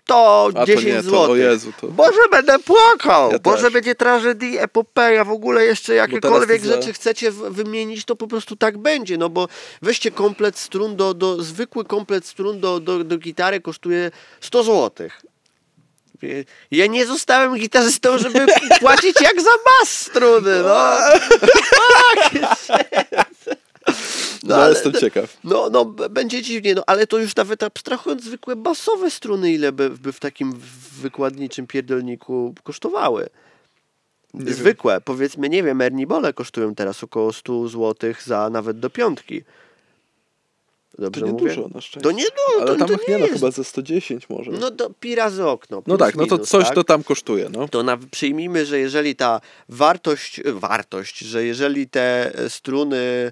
110 0.09 0.55
A 0.55 0.65
to 0.81 0.87
nie, 0.87 0.95
to, 0.95 1.01
zł. 1.01 1.35
to... 1.81 1.87
Boże, 1.87 2.19
będę 2.31 2.59
płakał! 2.59 3.31
Ja 3.31 3.39
Boże, 3.39 3.63
też. 3.63 3.73
będzie 3.73 3.95
tragedii, 3.95 4.57
epopeja, 4.57 5.25
w 5.25 5.31
ogóle 5.31 5.65
jeszcze 5.65 5.95
jakiekolwiek 5.95 6.61
za- 6.61 6.73
rzeczy 6.75 6.93
chcecie 6.93 7.31
wymienić, 7.31 8.05
to 8.05 8.15
po 8.15 8.27
prostu 8.27 8.55
tak 8.55 8.77
będzie, 8.77 9.17
no 9.17 9.29
bo 9.29 9.47
weźcie 9.81 10.11
komplet 10.11 10.57
strun 10.59 10.95
do, 10.95 11.13
do 11.13 11.43
zwykły 11.43 11.85
komplet 11.85 12.25
strun 12.25 12.59
do, 12.59 12.79
do, 12.79 13.03
do 13.03 13.17
gitary 13.17 13.61
kosztuje 13.61 14.11
100 14.41 14.63
zł. 14.63 15.07
Ja 16.71 16.87
nie 16.87 17.05
zostałem 17.05 17.55
gitarzystą, 17.55 18.17
żeby 18.17 18.45
płacić 18.79 19.21
jak 19.21 19.41
za 19.41 19.49
bas 19.49 19.89
struny, 19.89 20.63
no. 20.63 20.97
No, 24.43 24.55
ale- 24.55 24.69
jestem 24.73 24.93
ciekaw. 24.93 25.37
No, 25.43 25.69
no, 25.69 25.85
będzie 25.85 26.41
dziwnie, 26.41 26.75
no, 26.75 26.83
ale 26.87 27.07
to 27.07 27.17
już 27.17 27.35
nawet 27.35 27.63
abstrahując 27.63 28.23
zwykłe 28.23 28.55
basowe 28.55 29.11
struny, 29.11 29.51
ile 29.53 29.71
by, 29.71 29.89
by 29.89 30.13
w 30.13 30.19
takim 30.19 30.53
wykładniczym 31.01 31.67
pierdolniku 31.67 32.55
kosztowały. 32.63 33.29
Nie 34.33 34.53
zwykłe, 34.53 35.01
powiedzmy, 35.01 35.49
nie 35.49 35.63
wiem, 35.63 35.81
Ernibole 35.81 36.33
kosztują 36.33 36.75
teraz 36.75 37.03
około 37.03 37.33
100 37.33 37.67
zł 37.67 38.13
za 38.25 38.49
nawet 38.49 38.79
do 38.79 38.89
piątki. 38.89 39.43
Dobrze 40.99 41.21
To 41.21 41.27
nie 41.27 41.33
mówię? 41.33 41.49
dużo 41.49 41.61
na 41.73 41.81
szczęście. 41.81 42.01
To 42.01 42.11
nie 42.11 42.23
dużo, 42.23 42.61
Ale 42.61 42.65
to, 42.71 42.75
tam 42.75 42.87
to 42.87 43.11
nie, 43.11 43.17
no, 43.17 43.25
jest. 43.25 43.33
chyba 43.33 43.51
ze 43.51 43.63
110 43.63 44.29
może. 44.29 44.51
No, 44.51 44.59
No 44.59 44.71
to 44.71 44.89
pi 44.99 45.15
razy 45.15 45.47
okno. 45.47 45.81
plus 45.81 45.99
tak, 45.99 46.15
no 46.15 46.25
to 46.25 46.35
minus, 46.35 46.49
coś 46.49 46.65
tak? 46.65 46.75
to 46.75 46.83
tam 46.83 47.03
kosztuje, 47.03 47.49
no. 47.49 47.67
to 47.67 47.83
na, 47.83 47.97
przyjmijmy, 48.11 48.65
że 48.65 48.79
jeżeli 48.79 49.15
ta 49.15 49.41
wartość, 49.69 50.41
wartość, 50.45 51.19
że 51.19 51.45
jeżeli 51.45 51.87
te 51.87 52.35
e, 52.35 52.49
struny, 52.49 53.31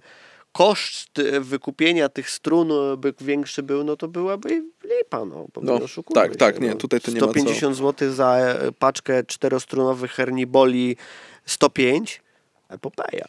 koszt 0.58 1.22
wykupienia 1.40 2.10
tych 2.10 2.30
strun 2.30 2.72
e, 2.72 2.98
by 2.98 3.14
większy 3.22 3.64
był, 3.64 3.84
no 3.84 3.96
to 3.98 4.08
byłaby 4.08 4.64
lipa, 4.84 5.26
no. 5.26 5.48
bo 5.54 5.62
No, 5.62 5.80
tak, 6.14 6.36
tak, 6.36 6.56
się, 6.56 6.62
nie, 6.62 6.70
no. 6.70 6.76
tutaj 6.76 7.02
to 7.02 7.12
nie 7.12 7.22
ma 7.22 7.28
co. 7.28 7.32
150 7.34 7.76
zł 7.76 8.12
za 8.14 8.36
e, 8.38 8.72
paczkę 8.72 9.24
czterostrunowych 9.24 10.12
herniboli 10.12 10.98
105, 11.46 12.22
epopeja, 12.70 13.26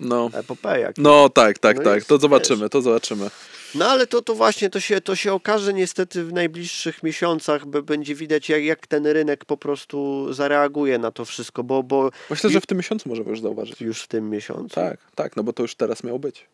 No, 0.00 0.30
epopeja. 0.32 0.92
no 0.98 1.28
tak, 1.28 1.58
tak, 1.58 1.76
No 1.76 1.82
tak, 1.84 1.94
jest, 1.94 2.08
to 2.08 2.18
zobaczymy, 2.18 2.68
to 2.68 2.82
zobaczymy. 2.82 3.30
No 3.74 3.86
ale 3.86 4.06
to, 4.06 4.22
to 4.22 4.34
właśnie, 4.34 4.70
to 4.70 4.80
się, 4.80 5.00
to 5.00 5.16
się 5.16 5.32
okaże 5.32 5.72
niestety 5.72 6.24
w 6.24 6.32
najbliższych 6.32 7.02
miesiącach, 7.02 7.66
by 7.66 7.82
będzie 7.82 8.14
widać 8.14 8.48
jak, 8.48 8.64
jak 8.64 8.86
ten 8.86 9.06
rynek 9.06 9.44
po 9.44 9.56
prostu 9.56 10.26
zareaguje 10.32 10.98
na 10.98 11.10
to 11.10 11.24
wszystko, 11.24 11.64
bo, 11.64 11.82
bo 11.82 12.10
Myślę, 12.30 12.50
że 12.50 12.60
w 12.60 12.66
tym 12.66 12.78
miesiącu 12.78 13.08
możemy 13.08 13.30
już 13.30 13.40
zauważyć. 13.40 13.80
już 13.80 14.02
w 14.02 14.08
tym 14.08 14.30
miesiącu. 14.30 14.74
Tak, 14.74 14.98
tak, 15.14 15.36
no 15.36 15.42
bo 15.42 15.52
to 15.52 15.62
już 15.62 15.74
teraz 15.74 16.04
miał 16.04 16.18
być. 16.18 16.46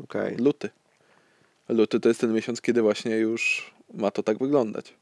Okej. 0.00 0.36
Luty. 0.36 0.70
Luty 1.68 2.00
to 2.00 2.08
jest 2.08 2.20
ten 2.20 2.32
miesiąc, 2.32 2.60
kiedy 2.60 2.82
właśnie 2.82 3.16
już 3.16 3.72
ma 3.94 4.10
to 4.10 4.22
tak 4.22 4.38
wyglądać. 4.38 4.94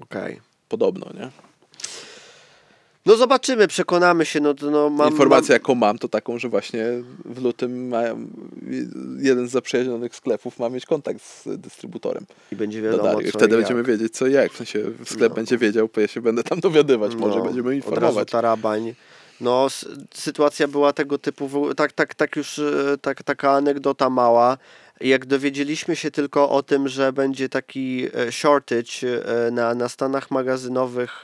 Okej. 0.00 0.40
Podobno, 0.68 1.06
nie? 1.14 1.30
No 3.06 3.16
zobaczymy, 3.16 3.68
przekonamy 3.68 4.26
się. 4.26 4.40
No, 4.40 4.54
no, 4.70 4.90
mam, 4.90 5.10
Informację, 5.10 5.52
mam... 5.52 5.54
jaką 5.54 5.74
mam, 5.74 5.98
to 5.98 6.08
taką, 6.08 6.38
że 6.38 6.48
właśnie 6.48 6.84
w 7.24 7.42
lutym 7.42 7.88
mają, 7.88 8.26
jeden 9.18 9.48
z 9.48 9.50
zaprzyjaźnionych 9.50 10.16
sklepów 10.16 10.58
ma 10.58 10.68
mieć 10.68 10.86
kontakt 10.86 11.22
z 11.22 11.60
dystrybutorem 11.60 12.26
I 12.52 12.56
będzie 12.56 12.82
do 12.82 12.90
wiadomo, 12.90 13.20
co 13.22 13.38
Wtedy 13.38 13.54
i 13.54 13.58
będziemy 13.58 13.82
wiedzieć, 13.82 14.12
co 14.16 14.26
i 14.26 14.32
jak. 14.32 14.52
W 14.52 14.56
sensie 14.56 14.84
sklep 15.04 15.30
No. 15.30 15.34
będzie 15.36 15.58
wiedział, 15.58 15.88
bo 15.94 16.00
ja 16.00 16.06
się 16.08 16.20
będę 16.20 16.42
tam 16.42 16.60
dowiadywać, 16.60 17.14
może 17.14 17.38
No, 17.38 17.44
będziemy 17.44 17.68
Od 17.68 17.74
razu 17.74 17.76
informować. 17.76 18.30
tarabań. 18.30 18.94
No, 19.40 19.66
sytuacja 20.14 20.68
była 20.68 20.92
tego 20.92 21.18
typu, 21.18 21.74
tak, 21.74 21.92
tak, 21.92 22.14
tak 22.14 22.36
już, 22.36 22.58
e, 22.58 22.98
tak, 23.02 23.22
taka 23.22 23.52
anegdota 23.52 24.10
mała. 24.10 24.58
Jak 25.00 25.26
dowiedzieliśmy 25.26 25.96
się 25.96 26.10
tylko 26.10 26.50
o 26.50 26.62
tym, 26.62 26.88
że 26.88 27.12
będzie 27.12 27.48
taki 27.48 28.06
e, 28.14 28.32
shortage 28.32 29.06
e, 29.46 29.50
na, 29.50 29.74
na 29.74 29.88
stanach 29.88 30.30
magazynowych 30.30 31.22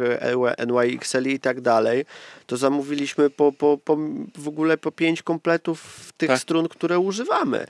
NYXL 0.67 1.29
i 1.29 1.41
tak 1.41 1.61
dalej, 1.61 2.05
to 2.47 2.57
zamówiliśmy 2.57 3.31
po, 3.31 3.53
po, 3.53 3.79
po, 3.85 3.97
w 4.39 4.49
ogóle 4.49 4.79
po 4.79 4.93
pięć 4.93 5.23
kompletów 5.23 6.13
tych 6.17 6.29
Tak. 6.29 6.39
strun, 6.41 6.69
które 6.69 6.99
używamy. 6.99 7.67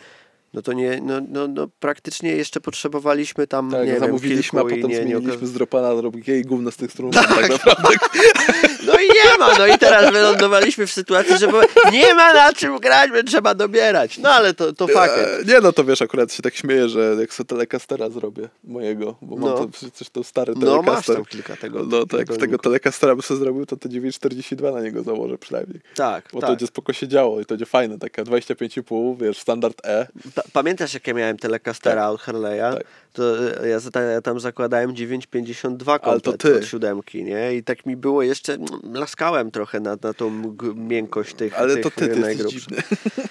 No 0.54 0.62
to 0.62 0.72
nie, 0.72 1.00
no, 1.02 1.14
no, 1.28 1.48
no 1.48 1.68
praktycznie 1.80 2.30
jeszcze 2.32 2.60
potrzebowaliśmy 2.60 3.46
tam, 3.46 3.70
Tak, 3.70 3.80
nie 3.86 3.92
wiem, 3.92 4.00
zamówiliśmy, 4.00 4.60
kilku 4.60 4.74
a 4.74 4.76
potem 4.76 4.90
nie, 4.90 4.96
nie 4.96 5.02
zmieniliśmy 5.02 5.46
oka- 5.46 5.46
z 5.46 5.52
dropana 5.52 5.88
na 5.88 5.96
drobnikę 5.96 6.38
i 6.38 6.42
gówno 6.42 6.70
z 6.70 6.76
tych 6.76 6.92
strun 6.92 7.10
tak, 7.12 7.28
tak 7.28 7.50
naprawdę. 7.50 7.88
No 8.86 8.92
i 8.92 9.08
nie 9.36 9.46
ma. 9.46 9.58
No 9.58 9.66
i 9.66 9.78
teraz 9.78 10.12
wylądowaliśmy 10.12 10.86
w 10.86 10.92
sytuacji, 10.92 11.38
że 11.38 11.46
nie 11.92 12.14
ma 12.14 12.34
na 12.34 12.52
czym 12.52 12.78
grać, 12.78 13.10
bo 13.10 13.22
trzeba 13.22 13.54
dobierać. 13.54 14.18
No 14.18 14.30
ale 14.30 14.54
to, 14.54 14.72
to 14.72 14.86
fakt. 14.88 15.12
E, 15.18 15.44
Nie 15.46 15.60
no, 15.60 15.72
to 15.72 15.84
wiesz, 15.84 16.02
akurat 16.02 16.32
się 16.32 16.42
tak 16.42 16.54
śmieję, 16.54 16.88
że 16.88 17.16
jak 17.20 17.34
sobie 17.34 17.48
telecastera 17.48 18.10
zrobię 18.10 18.48
mojego, 18.64 19.16
bo 19.22 19.36
mam 19.36 19.48
No. 19.50 19.56
to 19.58 19.68
przecież 19.68 20.10
to 20.10 20.24
stary 20.24 20.52
No 20.56 20.82
masz 20.82 21.06
tam 21.06 21.24
kilka 21.24 21.56
tego. 21.56 21.82
No 21.84 21.98
tak, 22.06 22.08
tego 22.10 22.36
tego 22.36 22.58
telecastera 22.58 23.14
bym 23.14 23.22
sobie 23.22 23.40
zrobił, 23.40 23.66
to 23.66 23.76
te 23.76 23.88
942 23.88 24.70
na 24.72 24.80
niego 24.80 25.02
założę 25.02 25.38
przynajmniej. 25.38 25.80
Tak, 25.94 26.24
Bo 26.32 26.40
to 26.40 26.46
tak. 26.46 26.50
będzie 26.50 26.66
spoko 26.66 26.92
się 26.92 27.08
działo 27.08 27.40
i 27.40 27.44
to 27.44 27.48
będzie 27.54 27.66
fajne, 27.66 27.98
taka 27.98 28.22
25,5, 28.24 29.16
wiesz, 29.20 29.38
standard 29.38 29.86
E. 29.86 30.06
Pa- 30.34 30.42
Pamiętasz, 30.52 30.94
jak 30.94 31.06
ja 31.06 31.14
miałem 31.14 31.36
telecastera 31.38 32.02
Tak. 32.02 32.10
od 32.14 32.20
Harley'a? 32.20 32.74
Tak. 32.74 32.84
To 33.16 33.38
e, 33.64 33.68
ja, 33.68 33.78
ja 34.12 34.20
tam 34.22 34.40
zakładałem 34.40 34.94
9,52 34.94 35.98
Ale 36.02 36.20
to 36.20 36.32
ty. 36.32 36.56
od 36.58 36.64
siódemki, 36.66 37.24
nie? 37.24 37.54
I 37.54 37.62
tak 37.62 37.86
mi 37.86 37.96
było 37.96 38.22
jeszcze, 38.22 38.52
mm, 38.54 38.66
laskałem 38.94 39.50
trochę 39.50 39.80
na, 39.80 39.96
na 40.02 40.14
tą 40.14 40.54
miękkość 40.74 41.34
tych 41.34 41.58
Ale 41.58 41.74
tych 41.74 41.82
to 41.82 41.90
ty, 41.90 42.08
ty 42.08 42.46
dziwny. 42.48 42.76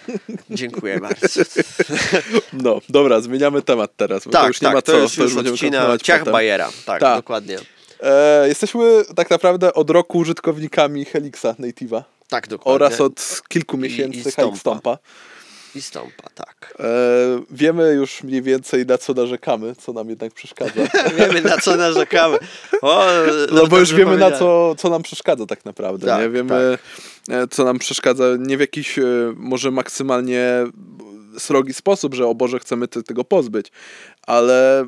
Dziękuję 0.50 1.00
bardzo. 1.00 1.28
No, 2.54 2.82
dobra, 2.90 3.22
zmieniamy 3.22 3.62
temat 3.62 3.92
teraz, 3.98 4.26
bo 4.26 4.32
to 4.32 4.38
tak, 4.38 4.48
już 4.48 4.62
nie 4.62 4.66
tak, 4.66 4.76
ma 4.76 4.82
to 4.82 4.92
co, 4.92 4.98
już, 4.98 5.18
już 5.18 5.34
będziemy 5.36 5.54
odcina 5.54 5.98
ciach 5.98 6.20
potem. 6.20 6.32
Bajera. 6.34 6.70
Tak, 6.86 7.02
Tak. 7.02 7.18
dokładnie. 7.18 7.58
E, 8.00 8.48
jesteśmy 8.48 9.04
tak 9.16 9.30
naprawdę 9.30 9.74
od 9.74 9.90
roku 9.90 10.18
użytkownikami 10.18 11.06
Helixa 11.06 11.54
Native'a 11.60 12.02
Tak, 12.28 12.48
dokładnie. 12.48 12.86
oraz 12.86 13.02
od 13.02 13.42
kilku 13.48 13.78
I- 13.78 13.80
miesięcy 13.80 14.18
i 14.20 14.24
Hike 14.24 14.56
Stompa. 14.60 14.98
Stompa. 15.82 16.10
I 16.10 16.12
stąpa, 16.12 16.30
tak. 16.36 16.74
E, 16.80 16.86
wiemy 17.52 17.94
już 17.94 18.24
mniej 18.24 18.42
więcej 18.42 18.86
na 18.86 18.98
co 18.98 19.14
narzekamy, 19.14 19.76
co 19.76 19.94
nam 19.94 20.10
jednak 20.10 20.34
przeszkadza. 20.34 20.82
Wiemy, 21.18 21.42
na 21.42 21.58
co 21.58 21.76
narzekamy. 21.76 22.38
O, 22.82 23.06
No 23.52 23.68
bo 23.68 23.80
już 23.80 23.94
wiemy 23.94 24.18
na 24.18 24.32
co, 24.32 24.76
co 24.78 24.90
nam 24.90 25.04
przeszkadza 25.04 25.46
tak 25.46 25.66
naprawdę, 25.66 26.08
Tak, 26.08 26.22
nie? 26.22 26.30
Wiemy 26.30 26.78
e, 27.30 27.48
co 27.48 27.64
nam 27.64 27.80
przeszkadza, 27.80 28.24
nie 28.40 28.58
w 28.58 28.60
jakiś 28.60 29.00
e, 29.00 29.04
może 29.36 29.72
maksymalnie 29.72 30.66
srogi 31.40 31.74
sposób, 31.74 32.14
że 32.14 32.28
o 32.28 32.36
Boże 32.36 32.60
chcemy 32.60 32.88
te, 32.88 33.04
tego 33.04 33.24
pozbyć, 33.24 33.72
ale 34.28 34.86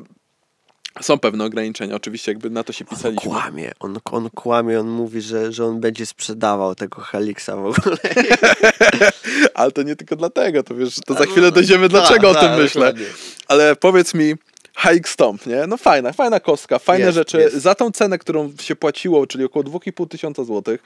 są 1.00 1.18
pewne 1.18 1.44
ograniczenia, 1.44 1.94
oczywiście 1.94 2.32
jakby 2.32 2.50
na 2.50 2.64
to 2.64 2.72
się 2.72 2.84
On 2.90 2.96
pisaliśmy. 2.96 3.30
kłamie, 3.30 3.72
on, 3.80 3.98
on 4.04 4.30
kłamie, 4.30 4.80
on 4.80 4.88
mówi, 4.88 5.20
że, 5.20 5.52
że 5.52 5.64
on 5.64 5.80
będzie 5.80 6.06
sprzedawał 6.06 6.74
tego 6.74 7.00
Helixa 7.02 7.50
w 7.56 7.66
ogóle. 7.66 7.96
Ale 9.54 9.72
to 9.72 9.82
nie 9.82 9.96
tylko 9.96 10.16
dlatego, 10.16 10.62
to 10.62 10.74
wiesz, 10.74 10.96
to 11.06 11.14
za 11.14 11.26
chwilę 11.26 11.52
dojdziemy 11.52 11.88
dlaczego 11.88 12.28
Tak, 12.34 12.36
o 12.36 12.40
tym 12.40 12.50
tak, 12.50 12.58
myślę. 12.58 12.80
dokładnie. 12.80 13.06
Ale 13.48 13.76
powiedz 13.76 14.14
mi, 14.14 14.34
Hike 14.78 15.08
Stomp, 15.08 15.46
nie? 15.46 15.66
No 15.66 15.76
fajna, 15.76 16.12
fajna 16.12 16.40
kostka, 16.40 16.78
fajne 16.78 17.04
Jest, 17.04 17.14
rzeczy. 17.14 17.38
jest. 17.38 17.56
Za 17.56 17.74
tą 17.74 17.90
cenę, 17.90 18.18
którą 18.18 18.52
się 18.60 18.76
płaciło, 18.76 19.26
czyli 19.26 19.44
około 19.44 19.64
2,5 19.64 20.08
tysiąca 20.08 20.44
złotych, 20.44 20.82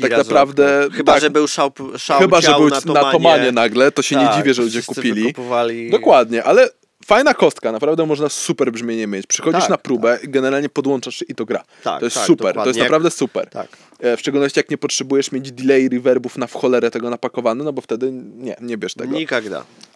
tak 0.00 0.10
naprawdę... 0.10 0.82
okna. 0.86 0.96
Chyba, 0.96 1.12
tak, 1.12 1.22
że 1.22 1.30
był 1.30 1.48
szał, 1.48 1.72
szał 1.98 2.20
Chyba, 2.20 2.40
że 2.40 2.54
był 2.54 2.68
na 2.68 2.76
na 2.76 2.80
Tomanie. 2.80 3.12
Tomanie 3.12 3.52
nagle, 3.52 3.92
to 3.92 4.02
się 4.02 4.16
nie 4.16 4.26
Tak, 4.26 4.36
dziwię, 4.36 4.54
że 4.54 4.62
ludzie 4.62 4.82
kupili. 4.82 5.22
wykupowali. 5.22 5.90
Dokładnie, 5.90 6.44
ale 6.44 6.68
fajna 7.04 7.34
kostka, 7.34 7.72
naprawdę 7.72 8.06
można 8.06 8.28
super 8.28 8.72
brzmienie 8.72 9.06
mieć. 9.06 9.26
Przychodzisz 9.26 9.60
Tak, 9.60 9.70
na 9.70 9.78
próbę, 9.78 10.18
generalnie 10.22 10.68
podłączasz 10.68 11.24
i 11.28 11.34
to 11.34 11.44
gra. 11.44 11.64
Tak, 11.82 12.00
to 12.00 12.06
jest 12.06 12.16
tak, 12.16 12.26
super, 12.26 12.46
to 12.46 12.48
dokładnie. 12.52 12.70
jest 12.70 12.80
naprawdę 12.80 13.10
super. 13.10 13.50
Tak. 13.50 13.68
E, 14.00 14.16
W 14.16 14.20
szczególności 14.20 14.58
jak 14.58 14.70
nie 14.70 14.78
potrzebujesz 14.78 15.32
mieć 15.32 15.52
delay 15.52 15.88
reverbów 15.88 16.38
na 16.38 16.46
w 16.46 16.52
cholerę 16.54 16.90
tego 16.90 17.10
napakowane, 17.10 17.64
no 17.64 17.72
bo 17.72 17.80
wtedy 17.80 18.12
nie, 18.12 18.56
nie 18.60 18.76
bierz 18.78 18.94
tego. 18.94 19.14
Nigdy. 19.14 19.34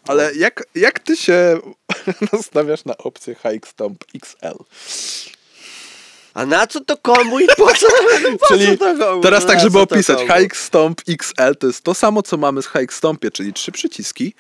Ale 0.07 0.35
jak, 0.35 0.65
jak 0.75 0.99
ty 1.01 1.17
się 1.17 1.59
nastawiasz 2.33 2.85
na 2.85 2.97
opcję 2.97 3.35
Hike 3.35 3.69
Stomp 3.69 4.05
XL? 4.15 4.65
A 6.35 6.47
na 6.47 6.67
co 6.67 6.81
to 6.81 6.97
komu 6.97 7.41
i 7.41 7.47
po 7.47 7.67
co? 7.75 7.87
Po 8.41 8.47
Czyli 8.49 8.79
co 8.79 8.95
to 8.99 9.07
komu? 9.07 9.23
teraz 9.23 9.47
tak, 9.47 9.61
żeby 9.61 9.73
to 9.73 9.81
opisać? 9.81 10.19
Hike 10.21 10.57
Stomp 10.57 11.01
XL 11.09 11.55
to 11.59 11.67
jest 11.67 11.83
to 11.85 11.95
samo, 11.95 12.23
co 12.23 12.37
mamy 12.37 12.63
z 12.63 12.67
Hike 12.67 12.95
Stompie, 12.95 13.31
czyli 13.31 13.53
trzy 13.53 13.73
przyciski, 13.73 14.35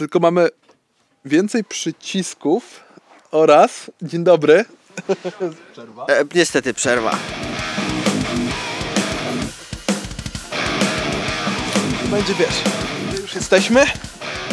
tylko 0.00 0.20
mamy 0.20 0.48
więcej 1.24 1.64
przycisków. 1.64 2.80
Oraz, 3.30 3.90
dzień 4.02 4.24
dobry, 4.24 4.64
E, 6.08 6.24
niestety 6.34 6.74
przerwa. 6.74 7.18
będzie 12.10 12.34
wiesz, 12.34 12.62
już 13.22 13.34
jesteśmy, 13.34 13.86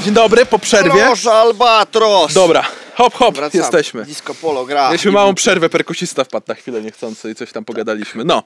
dzień 0.03 0.13
dobry, 0.13 0.45
po 0.45 0.59
przerwie, 0.59 1.01
Proszę, 1.05 1.31
Albatros! 1.31 2.33
dobra, 2.33 2.65
hop 2.95 3.13
hop, 3.13 3.35
Wracamy. 3.35 3.63
jesteśmy. 3.63 4.05
Disco 4.05 4.35
Polo 4.35 4.65
gra. 4.65 4.87
Mieliśmy 4.87 5.11
małą 5.11 5.35
przerwę, 5.35 5.69
perkusista 5.69 6.23
wpadł 6.23 6.45
na 6.47 6.53
chwilę 6.55 6.81
niechcący 6.81 7.31
i 7.31 7.35
coś 7.35 7.51
tam 7.51 7.65
pogadaliśmy. 7.65 8.23
No, 8.25 8.43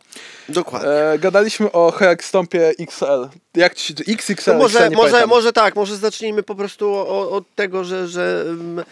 Dokładnie. 0.50 0.90
e, 0.90 1.20
gadaliśmy 1.20 1.72
o 1.72 1.92
Hike 1.92 2.24
Stompie 2.24 2.72
XL. 2.80 3.28
Jak 3.56 3.76
ci, 3.76 3.94
XXL, 4.08 4.34
To 4.52 4.52
XL, 4.52 4.58
może, 4.58 4.90
nie 4.90 4.96
może, 4.96 5.12
pamiętam. 5.12 5.30
może 5.30 5.54
tak, 5.54 5.76
może 5.76 5.98
zacznijmy 5.98 6.44
po 6.44 6.56
prostu 6.56 6.96
od 7.34 7.44
tego, 7.56 7.84
że, 7.84 8.08
że 8.08 8.44
um, 8.48 8.84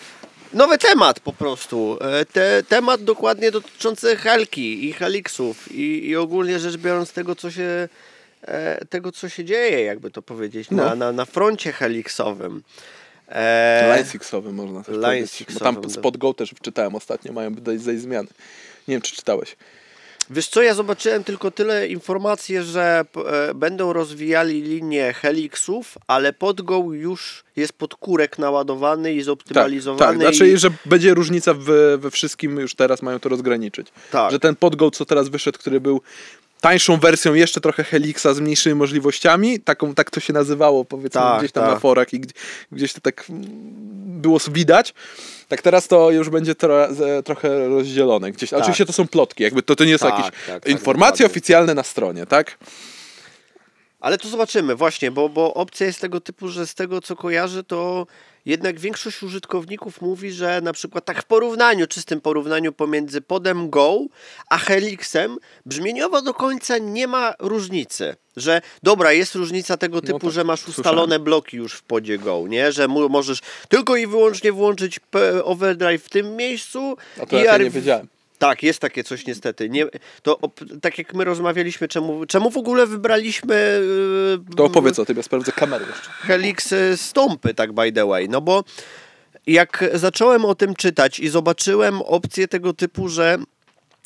nowy 0.54 0.78
temat 0.78 1.20
po 1.20 1.34
prostu. 1.34 1.98
E, 2.02 2.26
Te, 2.26 2.64
temat 2.64 3.04
dokładnie 3.04 3.52
dotyczący 3.52 4.16
Helki 4.16 4.86
i 4.90 4.94
Helixów 4.94 5.72
i, 5.72 6.08
i 6.08 6.16
ogólnie 6.16 6.60
rzecz 6.60 6.78
biorąc 6.78 7.12
tego, 7.14 7.36
co 7.36 7.52
się 7.52 7.90
tego, 8.90 9.12
co 9.12 9.30
się 9.30 9.46
dzieje, 9.46 9.82
jakby 9.84 10.12
to 10.12 10.22
powiedzieć, 10.22 10.72
na, 10.72 10.86
No. 10.86 10.96
na, 10.96 11.12
na 11.12 11.26
froncie 11.26 11.72
Helixowym. 11.72 12.64
E, 13.28 13.88
Line 13.90 14.56
można 14.56 14.84
też 14.84 14.96
Line 14.98 15.28
powiedzieć. 15.28 15.54
Bo 15.54 15.60
tam 15.60 15.90
spod 15.90 16.18
Go 16.18 16.34
też 16.34 16.50
wczytałem 16.50 16.96
ostatnio, 16.96 17.34
mają 17.34 17.54
dać 17.54 17.82
zejść 17.82 18.02
zmiany. 18.04 18.28
Nie 18.88 18.96
wiem, 18.96 19.02
czy 19.02 19.16
czytałeś. 19.16 19.56
Wiesz 20.32 20.48
co, 20.48 20.62
ja 20.62 20.74
zobaczyłem 20.74 21.24
tylko 21.24 21.52
tyle 21.52 21.88
informacji, 21.88 22.62
że 22.62 23.06
e, 23.50 23.54
będą 23.54 23.94
rozwijali 23.94 24.62
linię 24.62 25.14
Helixów, 25.14 25.98
ale 26.08 26.34
podgo 26.34 26.84
już 26.94 27.44
jest 27.56 27.74
pod 27.74 27.96
kurek 27.96 28.40
naładowany 28.40 29.14
i 29.14 29.18
Tak, 29.18 29.26
zoptymalizowany. 29.26 30.26
tak. 30.26 30.34
Znaczy, 30.36 30.52
i... 30.52 30.58
że 30.58 30.70
będzie 30.86 31.14
różnica 31.14 31.54
w, 31.54 31.98
we 32.00 32.12
wszystkim, 32.12 32.60
już 32.60 32.76
teraz 32.76 33.02
mają 33.02 33.20
to 33.20 33.30
rozgraniczyć. 33.30 33.88
Tak. 34.12 34.32
Że 34.32 34.40
ten 34.40 34.56
podgo, 34.56 34.92
co 34.92 35.06
teraz 35.06 35.30
wyszedł, 35.30 35.60
który 35.60 35.80
był 35.82 36.02
tańszą 36.62 36.98
wersją 36.98 37.34
jeszcze 37.34 37.62
trochę 37.62 37.84
Helixa 37.84 38.34
z 38.34 38.40
mniejszymi 38.40 38.76
możliwościami, 38.76 39.60
taką, 39.60 39.96
tak 39.96 40.12
to 40.12 40.20
się 40.20 40.34
nazywało 40.34 40.86
powiedzmy 40.86 41.22
Tak, 41.22 41.40
gdzieś 41.40 41.52
tam 41.52 41.64
tak. 41.64 41.74
na 41.74 41.80
forach 41.80 42.14
i 42.14 42.20
gdzie- 42.20 42.34
gdzieś 42.72 42.94
to 42.94 43.02
tak 43.02 43.26
mm, 43.30 43.44
było 44.22 44.40
widać. 44.52 44.94
Tak 45.48 45.62
teraz 45.62 45.88
to 45.88 46.12
już 46.12 46.30
będzie 46.30 46.56
tro, 46.56 46.88
trochę 47.26 47.68
rozdzielone 47.68 48.32
gdzieś. 48.32 48.50
Tak. 48.50 48.60
Oczywiście 48.60 48.86
to 48.86 48.94
są 48.94 49.08
plotki, 49.08 49.44
jakby 49.44 49.64
to, 49.64 49.76
to 49.76 49.84
nie 49.84 49.92
jest 49.92 50.04
Tak, 50.04 50.18
jakieś 50.18 50.32
tak, 50.48 50.62
tak, 50.64 50.72
informacje 50.72 51.12
dokładnie. 51.24 51.26
oficjalne 51.34 51.74
na 51.74 51.84
stronie, 51.84 52.26
tak? 52.26 52.58
Ale 54.00 54.18
to 54.18 54.30
zobaczymy, 54.30 54.76
właśnie, 54.76 55.12
bo, 55.12 55.30
bo 55.30 55.54
opcja 55.54 55.88
jest 55.88 56.02
tego 56.02 56.22
typu, 56.22 56.48
że 56.48 56.68
z 56.68 56.76
tego 56.76 57.02
co 57.02 57.16
kojarzę, 57.16 57.64
to 57.64 58.08
jednak 58.46 58.80
większość 58.80 59.24
użytkowników 59.24 60.02
mówi, 60.02 60.32
że 60.32 60.62
na 60.62 60.74
przykład 60.74 61.06
tak 61.06 61.22
w 61.22 61.26
porównaniu, 61.26 61.88
czystym 61.88 62.22
porównaniu 62.22 62.74
pomiędzy 62.74 63.22
podem 63.22 63.70
Go 63.70 64.00
a 64.50 64.58
Helixem, 64.58 65.38
brzmieniowo 65.66 66.22
do 66.22 66.34
końca 66.34 66.78
nie 66.78 67.08
ma 67.08 67.34
różnicy. 67.40 68.16
Że 68.38 68.62
dobra, 68.84 69.12
jest 69.12 69.36
różnica 69.36 69.78
tego 69.78 70.02
typu, 70.02 70.20
tak, 70.20 70.32
że 70.32 70.44
masz 70.44 70.60
słyszałem. 70.60 70.80
ustalone 70.80 71.20
bloki 71.20 71.58
już 71.58 71.74
w 71.74 71.84
podzie 71.84 72.18
Go, 72.18 72.44
nie? 72.48 72.72
Że 72.72 72.88
możesz 72.88 73.40
tylko 73.70 73.96
i 73.96 74.08
wyłącznie 74.08 74.52
włączyć 74.52 75.00
overdrive 75.44 76.04
w 76.04 76.10
tym 76.10 76.36
miejscu 76.36 76.98
A 77.22 77.26
to 77.26 77.40
ja 77.40 77.58
nie 77.58 77.70
wiedziałem. 77.70 78.08
Tak, 78.40 78.64
jest 78.64 78.80
takie 78.80 79.04
coś 79.04 79.26
niestety. 79.26 79.70
Nie, 79.70 79.86
to 80.22 80.40
tak 80.82 80.98
jak 80.98 81.14
my 81.14 81.24
rozmawialiśmy, 81.24 81.88
czemu, 81.88 82.26
czemu 82.26 82.50
w 82.50 82.58
ogóle 82.58 82.88
wybraliśmy 82.88 83.82
yy, 84.48 84.56
To 84.56 84.64
opowiedz 84.64 85.00
o 85.00 85.06
tym, 85.06 85.18
ja 85.18 85.24
sprawdzę 85.24 85.52
kamerę 85.52 85.86
jeszcze. 85.90 86.10
Helix 86.12 86.72
y, 86.72 86.98
stąpy, 86.98 87.54
tak 87.54 87.74
by 87.74 87.92
the 87.92 88.06
way. 88.06 88.30
No 88.30 88.42
bo 88.42 88.64
jak 89.48 89.90
zacząłem 89.94 90.46
o 90.46 90.56
tym 90.56 90.76
czytać 90.76 91.20
i 91.20 91.30
zobaczyłem 91.30 92.02
opcję 92.02 92.48
tego 92.48 92.74
typu, 92.74 93.10
że 93.10 93.38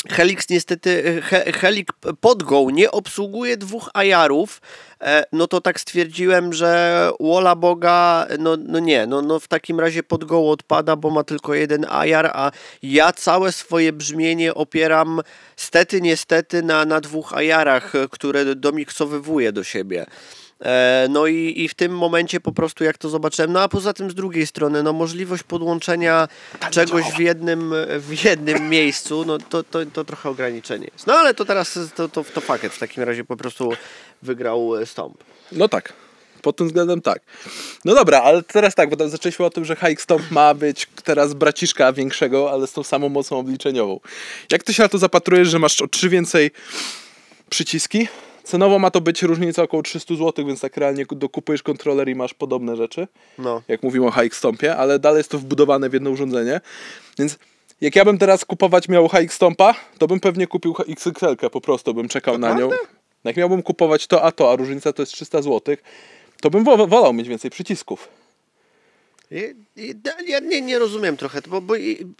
Helix 0.09 0.49
niestety, 0.49 1.21
he, 1.21 1.51
Helix 1.51 1.93
Podgo 2.21 2.67
nie 2.71 2.91
obsługuje 2.91 3.57
dwóch 3.57 3.89
ajarów, 3.93 4.61
e, 5.01 5.23
no 5.31 5.47
to 5.47 5.61
tak 5.61 5.79
stwierdziłem, 5.79 6.53
że 6.53 7.09
Wola 7.19 7.55
Boga, 7.55 8.27
no, 8.39 8.57
no 8.67 8.79
nie, 8.79 9.07
no, 9.07 9.21
no 9.21 9.39
w 9.39 9.47
takim 9.47 9.79
razie 9.79 10.03
Podgo 10.03 10.49
odpada, 10.49 10.95
bo 10.95 11.09
ma 11.09 11.23
tylko 11.23 11.53
jeden 11.53 11.85
ajar, 11.89 12.31
a 12.33 12.51
ja 12.81 13.13
całe 13.13 13.51
swoje 13.51 13.93
brzmienie 13.93 14.53
opieram 14.53 15.21
stety, 15.55 16.01
niestety 16.01 16.63
na, 16.63 16.85
na 16.85 17.01
dwóch 17.01 17.33
ajarach, 17.33 17.95
e, 17.95 18.07
które 18.07 18.55
domiksowywuję 18.55 19.51
do 19.51 19.63
siebie. 19.63 20.05
E, 20.61 21.07
No 21.09 21.27
i, 21.27 21.53
i 21.57 21.69
w 21.69 21.73
tym 21.73 21.97
momencie 21.97 22.39
po 22.39 22.51
prostu 22.51 22.83
jak 22.83 22.97
to 22.97 23.09
zobaczyłem, 23.09 23.53
no 23.53 23.61
a 23.61 23.67
poza 23.67 23.93
tym 23.93 24.11
z 24.11 24.15
drugiej 24.15 24.47
strony, 24.47 24.83
no 24.83 24.93
możliwość 24.93 25.43
podłączenia 25.43 26.27
czegoś 26.71 27.05
w 27.05 27.19
jednym, 27.19 27.73
w 27.99 28.23
jednym 28.23 28.69
miejscu, 28.69 29.25
no 29.25 29.37
to, 29.37 29.63
to, 29.63 29.85
to 29.85 30.03
trochę 30.03 30.29
ograniczenie 30.29 30.87
jest. 30.93 31.07
No 31.07 31.13
ale 31.13 31.33
to 31.33 31.45
teraz 31.45 31.79
to, 31.95 32.09
to, 32.09 32.23
to 32.23 32.41
fakt, 32.41 32.65
w 32.65 32.79
takim 32.79 33.03
razie 33.03 33.23
po 33.23 33.37
prostu 33.37 33.73
wygrał 34.21 34.75
e, 34.75 34.85
Stomp. 34.85 35.23
No 35.51 35.67
tak. 35.67 35.93
Pod 36.41 36.55
tym 36.55 36.67
względem 36.67 37.01
tak. 37.01 37.21
No 37.85 37.95
dobra, 37.95 38.21
ale 38.21 38.43
teraz 38.43 38.75
tak, 38.75 38.95
bo 38.95 39.09
zaczęliśmy 39.09 39.45
o 39.45 39.49
tym, 39.49 39.65
że 39.65 39.75
Hike 39.75 40.01
Stomp 40.01 40.31
ma 40.31 40.53
być 40.53 40.87
teraz 41.03 41.33
braciszka 41.33 41.93
większego, 41.93 42.51
ale 42.51 42.67
z 42.67 42.71
tą 42.71 42.83
samą 42.83 43.09
mocą 43.09 43.39
obliczeniową. 43.39 43.99
Jak 44.51 44.63
ty 44.63 44.73
się 44.73 44.83
na 44.83 44.89
to 44.89 44.97
zapatrujesz, 44.97 45.47
że 45.47 45.59
masz 45.59 45.81
o 45.81 45.87
trzy 45.87 46.09
więcej 46.09 46.51
przyciski. 47.49 48.07
Cenowo 48.43 48.79
ma 48.79 48.91
to 48.91 49.01
być 49.01 49.21
różnica 49.23 49.63
około 49.63 49.83
300 49.83 50.15
zł, 50.15 50.45
więc 50.45 50.59
tak 50.61 50.77
realnie 50.77 51.05
dokupujesz 51.11 51.63
kontroler 51.63 52.09
i 52.09 52.15
masz 52.15 52.33
podobne 52.33 52.75
rzeczy, 52.75 53.07
No. 53.37 53.61
jak 53.67 53.83
mówimy 53.83 54.05
o 54.07 54.11
HX 54.11 54.37
Stompie, 54.37 54.75
ale 54.77 54.99
dalej 54.99 55.17
jest 55.17 55.31
to 55.31 55.39
wbudowane 55.39 55.89
w 55.89 55.93
jedno 55.93 56.09
urządzenie. 56.09 56.61
Więc 57.19 57.37
jak 57.81 57.95
ja 57.95 58.05
bym 58.05 58.17
teraz 58.17 58.45
kupować 58.45 58.89
miał 58.89 59.07
HX 59.09 59.35
Stompa, 59.35 59.75
to 59.97 60.07
bym 60.07 60.19
pewnie 60.19 60.47
kupił 60.47 60.75
XXL 60.87 61.49
po 61.51 61.61
prostu, 61.61 61.93
bym 61.93 62.07
czekał 62.07 62.37
na 62.37 62.53
nią. 62.53 62.69
Jak 63.23 63.37
miałbym 63.37 63.63
kupować 63.63 64.07
to 64.07 64.23
a 64.23 64.31
to, 64.31 64.51
a 64.51 64.55
różnica 64.55 64.93
to 64.93 65.01
jest 65.01 65.11
300 65.13 65.41
zł, 65.41 65.75
to 66.41 66.49
bym 66.49 66.63
wo- 66.63 66.87
wolał 66.87 67.13
mieć 67.13 67.27
więcej 67.27 67.51
przycisków. 67.51 68.07
I, 69.31 69.93
ja 70.27 70.39
nie, 70.39 70.61
nie 70.61 70.79
rozumiem 70.79 71.17
trochę, 71.17 71.41
bo, 71.47 71.61
bo 71.61 71.73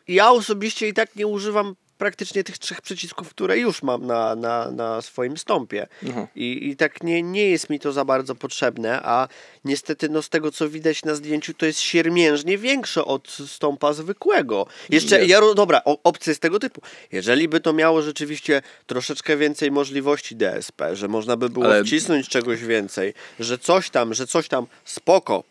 ja 0.08 0.32
osobiście 0.32 0.88
i 0.88 0.94
tak 0.94 1.16
nie 1.16 1.28
używam 1.28 1.76
praktycznie 2.04 2.44
tych 2.44 2.58
trzech 2.58 2.82
przycisków, 2.82 3.30
które 3.30 3.58
już 3.58 3.84
mam 3.84 4.06
na, 4.08 4.36
na, 4.36 4.72
na 4.72 5.02
swoim 5.02 5.38
stąpie. 5.38 5.88
Aha. 6.10 6.28
I, 6.36 6.70
I 6.70 6.76
tak 6.76 7.04
nie, 7.04 7.24
nie 7.24 7.50
jest 7.50 7.70
mi 7.70 7.80
to 7.80 7.92
za 7.92 8.06
bardzo 8.06 8.36
potrzebne, 8.36 9.02
a 9.04 9.28
niestety 9.66 10.10
no, 10.10 10.22
z 10.22 10.30
tego 10.30 10.52
co 10.52 10.70
widać 10.70 11.06
na 11.06 11.16
zdjęciu 11.16 11.54
to 11.54 11.66
jest 11.66 11.80
siermiężnie 11.80 12.58
większe 12.58 13.06
od 13.06 13.38
stąpa 13.48 13.94
zwykłego. 13.94 14.68
Jeszcze, 14.90 15.18
Jest. 15.18 15.30
ja, 15.30 15.42
dobra, 15.56 15.82
opcje 16.04 16.36
z 16.36 16.40
tego 16.40 16.60
typu. 16.60 16.82
Jeżeli 17.12 17.48
by 17.48 17.60
to 17.60 17.74
miało 17.74 18.02
rzeczywiście 18.02 18.62
troszeczkę 18.88 19.38
więcej 19.38 19.72
możliwości 19.72 20.36
DSP, 20.36 20.96
że 20.96 21.08
można 21.08 21.38
by 21.38 21.50
było 21.50 21.66
Ale- 21.66 21.84
wcisnąć 21.84 22.30
czegoś 22.30 22.64
więcej, 22.64 23.14
że 23.40 23.58
coś 23.58 23.90
tam, 23.90 24.14
że 24.14 24.28
coś 24.28 24.48
tam, 24.48 24.68
spoko. 24.86 25.44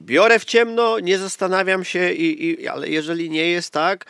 Biorę 0.00 0.38
w 0.38 0.44
ciemno, 0.44 0.98
nie 0.98 1.18
zastanawiam 1.18 1.84
się, 1.84 2.12
i, 2.12 2.46
i, 2.46 2.68
ale 2.68 2.88
jeżeli 2.88 3.30
nie 3.30 3.46
jest 3.50 3.70
tak, 3.70 4.06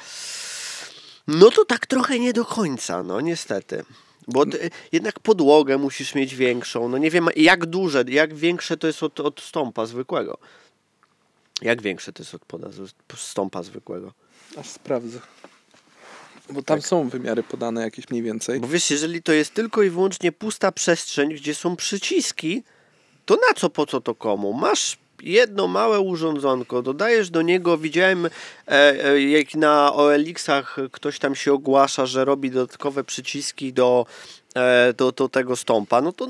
no 1.30 1.50
to 1.50 1.64
tak 1.64 1.86
trochę 1.86 2.18
nie 2.18 2.32
do 2.32 2.44
końca, 2.44 3.02
no 3.02 3.20
niestety. 3.20 3.84
Bo 4.28 4.44
jednak 4.92 5.20
podłogę 5.20 5.78
musisz 5.78 6.14
mieć 6.14 6.34
większą. 6.34 6.88
No 6.88 6.98
nie 6.98 7.10
wiem, 7.10 7.28
jak 7.36 7.66
duże, 7.66 8.04
jak 8.08 8.34
większe 8.34 8.76
to 8.76 8.86
jest 8.86 9.02
od, 9.02 9.20
od 9.20 9.40
stąpa 9.40 9.86
zwykłego. 9.86 10.38
Jak 11.62 11.82
większe 11.82 12.12
to 12.12 12.22
jest 12.22 12.34
od 12.34 12.44
poda, 12.44 12.68
stąpa 13.16 13.62
zwykłego. 13.62 14.12
Aż 14.56 14.68
sprawdzę. 14.68 15.20
Bo 16.50 16.62
tam 16.62 16.82
są 16.82 17.08
wymiary 17.08 17.42
podane 17.42 17.82
jakieś 17.82 18.10
mniej 18.10 18.22
więcej. 18.22 18.60
Bo 18.60 18.68
wiesz, 18.68 18.90
jeżeli 18.90 19.22
to 19.22 19.32
jest 19.32 19.54
tylko 19.54 19.82
i 19.82 19.90
wyłącznie 19.90 20.32
pusta 20.32 20.72
przestrzeń, 20.72 21.34
gdzie 21.34 21.54
są 21.54 21.76
przyciski, 21.76 22.62
to 23.26 23.34
na 23.34 23.54
co, 23.56 23.70
po 23.70 23.86
co 23.86 24.00
to 24.00 24.14
komu? 24.14 24.52
Masz 24.52 24.98
jedno 25.22 25.68
małe 25.68 26.00
urządzonko, 26.00 26.82
dodajesz 26.82 27.30
do 27.30 27.42
niego, 27.42 27.78
widziałem 27.78 28.26
e, 28.26 28.30
e, 28.68 29.22
jak 29.22 29.54
na 29.54 29.92
OLX-ach 29.92 30.76
ktoś 30.92 31.18
tam 31.18 31.34
się 31.34 31.52
ogłasza, 31.52 32.06
że 32.06 32.24
robi 32.24 32.50
dodatkowe 32.50 33.04
przyciski 33.04 33.72
do, 33.72 34.06
e, 34.54 34.92
do, 34.92 35.12
do 35.12 35.28
tego 35.28 35.56
stąpa, 35.56 36.00
no 36.00 36.12
to 36.12 36.28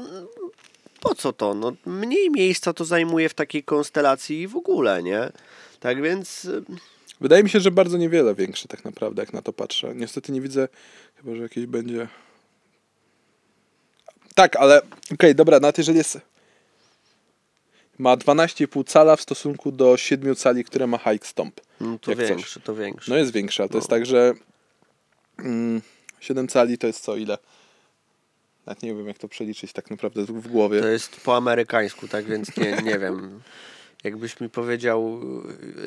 po 1.00 1.14
co 1.14 1.32
to? 1.32 1.54
No, 1.54 1.72
mniej 1.86 2.30
miejsca 2.30 2.72
to 2.72 2.84
zajmuje 2.84 3.28
w 3.28 3.34
takiej 3.34 3.64
konstelacji 3.64 4.40
i 4.40 4.48
w 4.48 4.56
ogóle, 4.56 5.02
nie? 5.02 5.32
Tak 5.80 6.02
więc... 6.02 6.44
y, 6.44 6.64
Wydaje 7.20 7.42
mi 7.42 7.50
się, 7.50 7.60
że 7.60 7.70
bardzo 7.70 7.96
niewiele 7.98 8.34
większe 8.34 8.68
tak 8.68 8.84
naprawdę, 8.84 9.22
jak 9.22 9.32
na 9.32 9.42
to 9.42 9.52
patrzę. 9.52 9.94
Niestety 9.94 10.32
nie 10.32 10.40
widzę, 10.40 10.68
chyba 11.16 11.36
że 11.36 11.42
jakieś 11.42 11.66
będzie... 11.66 12.08
Tak, 14.34 14.56
ale 14.56 14.82
okej, 15.14 15.34
dobra, 15.34 15.60
nawet 15.60 15.78
jeżeli 15.78 15.98
jest... 15.98 16.20
Ma 18.00 18.16
12,5 18.16 18.84
cala 18.86 19.16
w 19.16 19.20
stosunku 19.20 19.72
do 19.72 19.96
7 19.96 20.34
cali, 20.36 20.64
które 20.64 20.86
ma 20.86 20.98
Hike 20.98 21.26
Stomp. 21.26 21.60
No 21.80 21.98
to 21.98 22.10
Jak 22.10 22.20
coś. 22.20 22.28
większe, 22.28 22.60
to 22.60 22.74
większe. 22.74 23.10
No 23.12 23.16
jest 23.18 23.32
większe, 23.32 23.62
ale 23.62 23.68
to 23.70 23.78
jest 23.78 23.90
No. 23.90 23.96
tak, 23.96 24.06
że 24.06 24.32
mm, 25.38 25.82
7 26.20 26.48
cali 26.48 26.78
to 26.78 26.86
jest 26.86 27.00
co, 27.04 27.16
ile? 27.16 27.38
Nawet 28.66 28.82
nie 28.82 28.94
wiem, 28.94 29.06
jak 29.08 29.18
to 29.18 29.28
przeliczyć 29.28 29.72
tak 29.72 29.90
naprawdę 29.90 30.24
w 30.24 30.48
głowie. 30.48 30.80
To 30.80 30.88
jest 30.88 31.20
po 31.20 31.36
amerykańsku, 31.36 32.08
tak 32.08 32.24
więc 32.24 32.56
nie, 32.56 32.72
nie 32.84 32.98
wiem. 32.98 33.40
Jakbyś 34.04 34.40
mi 34.40 34.48
powiedział, 34.48 35.20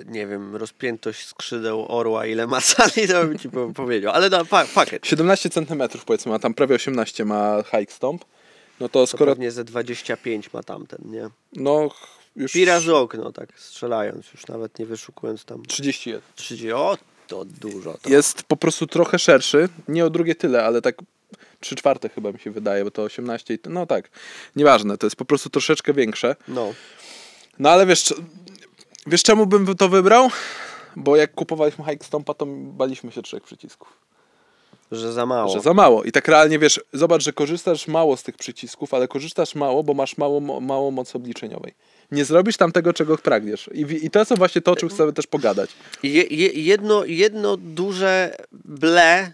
nie 0.05 0.27
wiem, 0.27 0.55
rozpiętość 0.55 1.27
skrzydeł 1.27 1.85
orła, 1.89 2.25
ile 2.25 2.47
ma 2.47 2.61
cali, 2.61 3.07
to 3.07 3.25
bym 3.25 3.39
ci 3.39 3.49
po- 3.49 3.69
powiedział. 3.75 4.13
Ale 4.13 4.29
no, 4.29 4.45
pa, 4.45 4.65
pakiet. 4.65 5.07
17 5.07 5.49
cm 5.49 5.83
powiedzmy, 6.05 6.33
a 6.33 6.39
tam 6.39 6.53
prawie 6.53 6.75
18 6.75 7.25
ma 7.25 7.63
Hike 7.71 7.93
Stomp. 7.93 8.25
No 8.79 8.89
to 8.89 8.99
To 8.99 9.07
skoro... 9.07 9.31
pewnie 9.31 9.51
ze 9.51 9.63
25 9.63 10.53
ma 10.53 10.63
tamten, 10.63 10.99
nie? 11.05 11.29
No 11.53 11.89
już... 12.35 12.51
Pira 12.51 12.79
z 12.79 12.89
okno, 12.89 13.31
tak 13.31 13.59
strzelając, 13.59 14.33
już 14.33 14.47
nawet 14.47 14.79
nie 14.79 14.85
wyszukując 14.85 15.45
tam 15.45 15.65
31. 15.65 16.21
30. 16.35 16.71
O, 16.71 16.97
to 17.27 17.45
dużo. 17.45 17.97
To. 18.01 18.09
jest 18.09 18.43
po 18.43 18.57
prostu 18.57 18.87
trochę 18.87 19.19
szerszy. 19.19 19.69
Nie 19.87 20.05
o 20.05 20.09
drugie 20.09 20.35
tyle, 20.35 20.65
ale 20.65 20.81
tak 20.81 20.95
3 21.59 21.75
czwarte 21.75 22.09
chyba 22.09 22.31
mi 22.31 22.39
się 22.39 22.51
wydaje, 22.51 22.83
bo 22.83 22.91
to 22.91 23.01
18 23.01 23.53
i 23.53 23.59
no 23.69 23.85
tak. 23.85 24.09
Nieważne, 24.55 24.97
to 24.97 25.05
jest 25.05 25.15
po 25.15 25.25
prostu 25.25 25.49
troszeczkę 25.49 25.93
większe. 25.93 26.35
No, 26.47 26.73
No 27.59 27.69
ale 27.69 27.85
wiesz, 27.85 28.13
wiesz 29.07 29.23
czemu 29.23 29.45
bym 29.45 29.75
to 29.75 29.89
wybrał? 29.89 30.29
Bo 30.95 31.15
jak 31.15 31.33
kupowaliśmy 31.33 31.85
Hike 31.85 32.05
Stompa, 32.05 32.33
to 32.33 32.45
baliśmy 32.49 33.11
się 33.11 33.21
trzech 33.21 33.43
przycisków. 33.43 34.03
Że 34.95 35.13
za 35.13 35.25
mało. 35.25 35.53
Że 35.53 35.61
za 35.61 35.73
mało. 35.73 36.03
I 36.03 36.11
tak 36.11 36.27
realnie 36.27 36.59
wiesz, 36.59 36.81
zobacz, 36.93 37.23
że 37.23 37.33
korzystasz 37.33 37.87
mało 37.87 38.17
z 38.17 38.23
tych 38.23 38.37
przycisków, 38.37 38.93
ale 38.93 39.07
korzystasz 39.07 39.55
mało, 39.55 39.83
bo 39.83 39.93
masz 39.93 40.17
mało, 40.17 40.61
mało 40.61 40.91
mocy 40.91 41.17
obliczeniowej. 41.17 41.73
Nie 42.11 42.25
zrobisz 42.25 42.57
tam 42.57 42.71
tego, 42.71 42.93
czego 42.93 43.17
pragniesz. 43.17 43.69
I, 43.73 44.05
i 44.05 44.09
to 44.09 44.19
jest 44.19 44.37
właśnie 44.37 44.61
to, 44.61 44.71
o 44.71 44.75
czym 44.75 44.89
chcemy 44.89 45.13
też 45.13 45.27
pogadać. 45.27 45.69
Je, 46.03 46.23
je, 46.23 46.47
jedno, 46.47 47.05
jedno 47.05 47.57
duże 47.57 48.35
ble, 48.51 49.33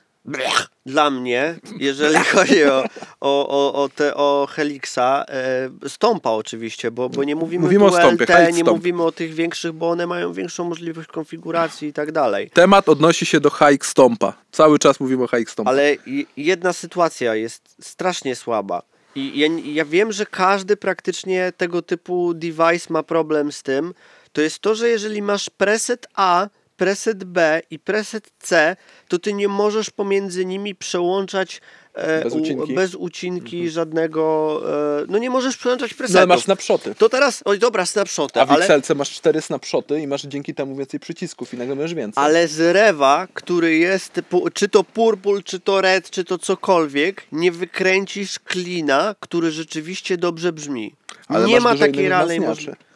dla 0.86 1.10
mnie, 1.10 1.56
jeżeli 1.80 2.16
chodzi 2.34 2.64
o, 2.66 2.84
o, 3.22 3.50
o, 3.50 3.84
o, 3.84 3.90
te, 3.90 4.16
o 4.16 4.48
Helixa, 4.52 5.26
e, 5.30 5.70
stąpa 5.90 6.30
oczywiście, 6.30 6.92
bo, 6.92 7.10
bo 7.10 7.24
nie 7.24 7.36
mówimy, 7.36 7.64
Mówimy 7.64 7.86
o 7.86 7.92
stąpie, 7.92 8.24
LT, 8.24 8.48
nie 8.54 8.62
stąp. 8.62 8.78
mówimy 8.78 9.04
o 9.04 9.12
tych 9.12 9.34
większych, 9.34 9.72
bo 9.72 9.90
one 9.90 10.08
mają 10.08 10.34
większą 10.34 10.64
możliwość 10.64 11.08
konfiguracji 11.08 11.88
i 11.88 11.94
tak 11.94 12.12
dalej. 12.12 12.50
Temat 12.50 12.90
odnosi 12.90 13.26
się 13.26 13.40
do 13.40 13.50
Hike 13.50 13.86
Stompa. 13.88 14.34
Cały 14.52 14.80
czas 14.80 15.00
mówimy 15.00 15.24
o 15.24 15.28
Hike 15.28 15.52
Stompa. 15.52 15.72
Ale 15.72 15.96
jedna 16.38 16.74
sytuacja 16.74 17.36
jest 17.36 17.76
strasznie 17.82 18.36
słaba. 18.36 18.82
I 19.16 19.40
ja, 19.40 19.48
ja 19.66 19.86
wiem, 19.86 20.12
że 20.12 20.26
każdy 20.26 20.78
praktycznie 20.78 21.54
tego 21.58 21.82
typu 21.82 22.34
device 22.34 22.94
ma 22.94 23.04
problem 23.04 23.52
z 23.52 23.64
tym. 23.64 23.94
To 24.32 24.42
jest 24.42 24.60
to, 24.60 24.76
że 24.76 24.90
jeżeli 24.90 25.22
masz 25.22 25.50
preset 25.50 26.08
A, 26.16 26.48
preset 26.80 27.24
B 27.24 27.62
i 27.72 27.80
preset 27.80 28.32
C, 28.40 28.76
to 29.08 29.20
ty 29.20 29.34
nie 29.34 29.48
możesz 29.48 29.90
pomiędzy 29.90 30.46
nimi 30.46 30.76
przełączać 30.76 31.62
e, 31.94 32.24
Bez 32.24 32.34
u- 32.34 32.38
ucinki. 32.38 32.74
bez 32.74 32.96
ucinki 32.96 33.70
żadnego. 33.70 34.62
E, 35.02 35.06
no 35.10 35.18
nie 35.18 35.30
możesz 35.30 35.58
przełączać 35.58 35.92
No 35.92 35.98
presetów. 35.98 36.18
ale 36.18 36.28
masz 36.28 36.44
snapshoty. 36.44 36.96
To 36.96 37.10
teraz, 37.10 37.42
oj 37.46 37.60
dobra, 37.60 37.86
snapshoty, 37.86 38.42
A 38.42 38.46
w 38.46 38.52
ale, 38.52 38.60
Excelce 38.66 38.96
masz 38.96 39.12
cztery 39.12 39.42
snapshoty 39.42 40.00
i 40.02 40.08
masz 40.08 40.22
dzięki 40.24 40.54
temu 40.54 40.76
więcej 40.76 41.00
przycisków 41.00 41.54
i 41.54 41.58
nagle 41.58 41.76
masz 41.76 41.94
więcej. 41.94 42.24
ale 42.24 42.48
z 42.48 42.60
Rewa, 42.76 43.28
który 43.34 43.78
jest, 43.78 44.22
czy 44.54 44.70
to 44.70 44.84
purple, 44.84 45.44
czy 45.44 45.60
to 45.60 45.82
red, 45.82 46.10
czy 46.10 46.24
to 46.24 46.38
cokolwiek, 46.38 47.24
nie 47.32 47.52
wykręcisz 47.52 48.40
klina, 48.40 49.16
który 49.20 49.52
rzeczywiście 49.52 50.18
dobrze 50.18 50.52
brzmi. 50.54 50.96
Ale 51.28 51.48
nie 51.48 51.60
ma 51.60 51.76
takiej 51.76 52.10
realnej 52.10 52.40
możliwości. 52.42 52.89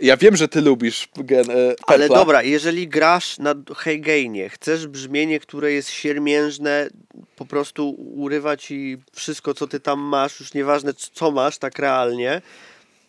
Ja 0.00 0.16
wiem, 0.16 0.36
że 0.36 0.48
ty 0.48 0.60
lubisz 0.60 1.08
gen, 1.16 1.50
e, 1.50 1.74
Ale 1.86 2.08
dobra, 2.08 2.42
jeżeli 2.42 2.88
grasz 2.88 3.38
na 3.38 3.54
high 3.84 4.00
gainie, 4.00 4.48
chcesz 4.48 4.86
brzmienie, 4.86 5.40
które 5.40 5.72
jest 5.72 5.90
siermiężne, 5.90 6.88
po 7.36 7.46
prostu 7.46 7.90
urywa 7.98 8.56
ci 8.56 8.98
wszystko, 9.12 9.54
co 9.54 9.66
ty 9.66 9.80
tam 9.80 10.00
masz, 10.00 10.40
już 10.40 10.54
nieważne 10.54 10.92
co 10.94 11.30
masz 11.30 11.58
tak 11.58 11.78
realnie, 11.78 12.42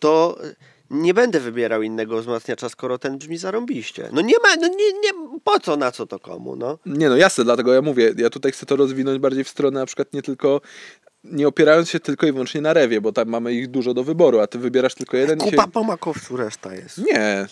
to 0.00 0.38
nie 0.90 1.14
będę 1.14 1.40
wybierał 1.40 1.82
innego 1.82 2.20
wzmacniacza, 2.20 2.68
skoro 2.68 2.98
ten 2.98 3.18
brzmi 3.18 3.38
zarąbiście. 3.38 4.08
No 4.12 4.20
nie 4.20 4.34
ma, 4.42 4.56
no 4.56 4.68
nie, 4.68 4.92
nie, 4.92 5.38
po 5.44 5.60
co, 5.60 5.76
na 5.76 5.92
co 5.92 6.06
to 6.06 6.18
komu, 6.18 6.56
no. 6.56 6.78
Nie 6.86 7.08
no, 7.08 7.16
jasne, 7.16 7.44
dlatego 7.44 7.74
ja 7.74 7.82
mówię, 7.82 8.14
ja 8.16 8.30
tutaj 8.30 8.52
chcę 8.52 8.66
to 8.66 8.76
rozwinąć 8.76 9.18
bardziej 9.18 9.44
w 9.44 9.48
stronę 9.48 9.80
na 9.80 9.86
przykład 9.86 10.12
nie 10.12 10.22
tylko, 10.22 10.60
nie 11.24 11.48
opierając 11.48 11.90
się 11.90 12.00
tylko 12.00 12.26
i 12.26 12.32
wyłącznie 12.32 12.60
na 12.60 12.72
rewie, 12.72 13.00
bo 13.00 13.12
tam 13.12 13.28
mamy 13.28 13.52
ich 13.52 13.68
dużo 13.68 13.94
do 13.94 14.04
wyboru, 14.04 14.40
a 14.40 14.46
ty 14.46 14.58
wybierasz 14.58 14.94
tylko 14.94 15.16
jeden 15.16 15.38
Kupa 15.38 15.62
się... 15.64 15.70
po 15.70 15.84
makowcu 15.84 16.36
reszta 16.36 16.74
jest. 16.74 16.98
Nie. 16.98 17.46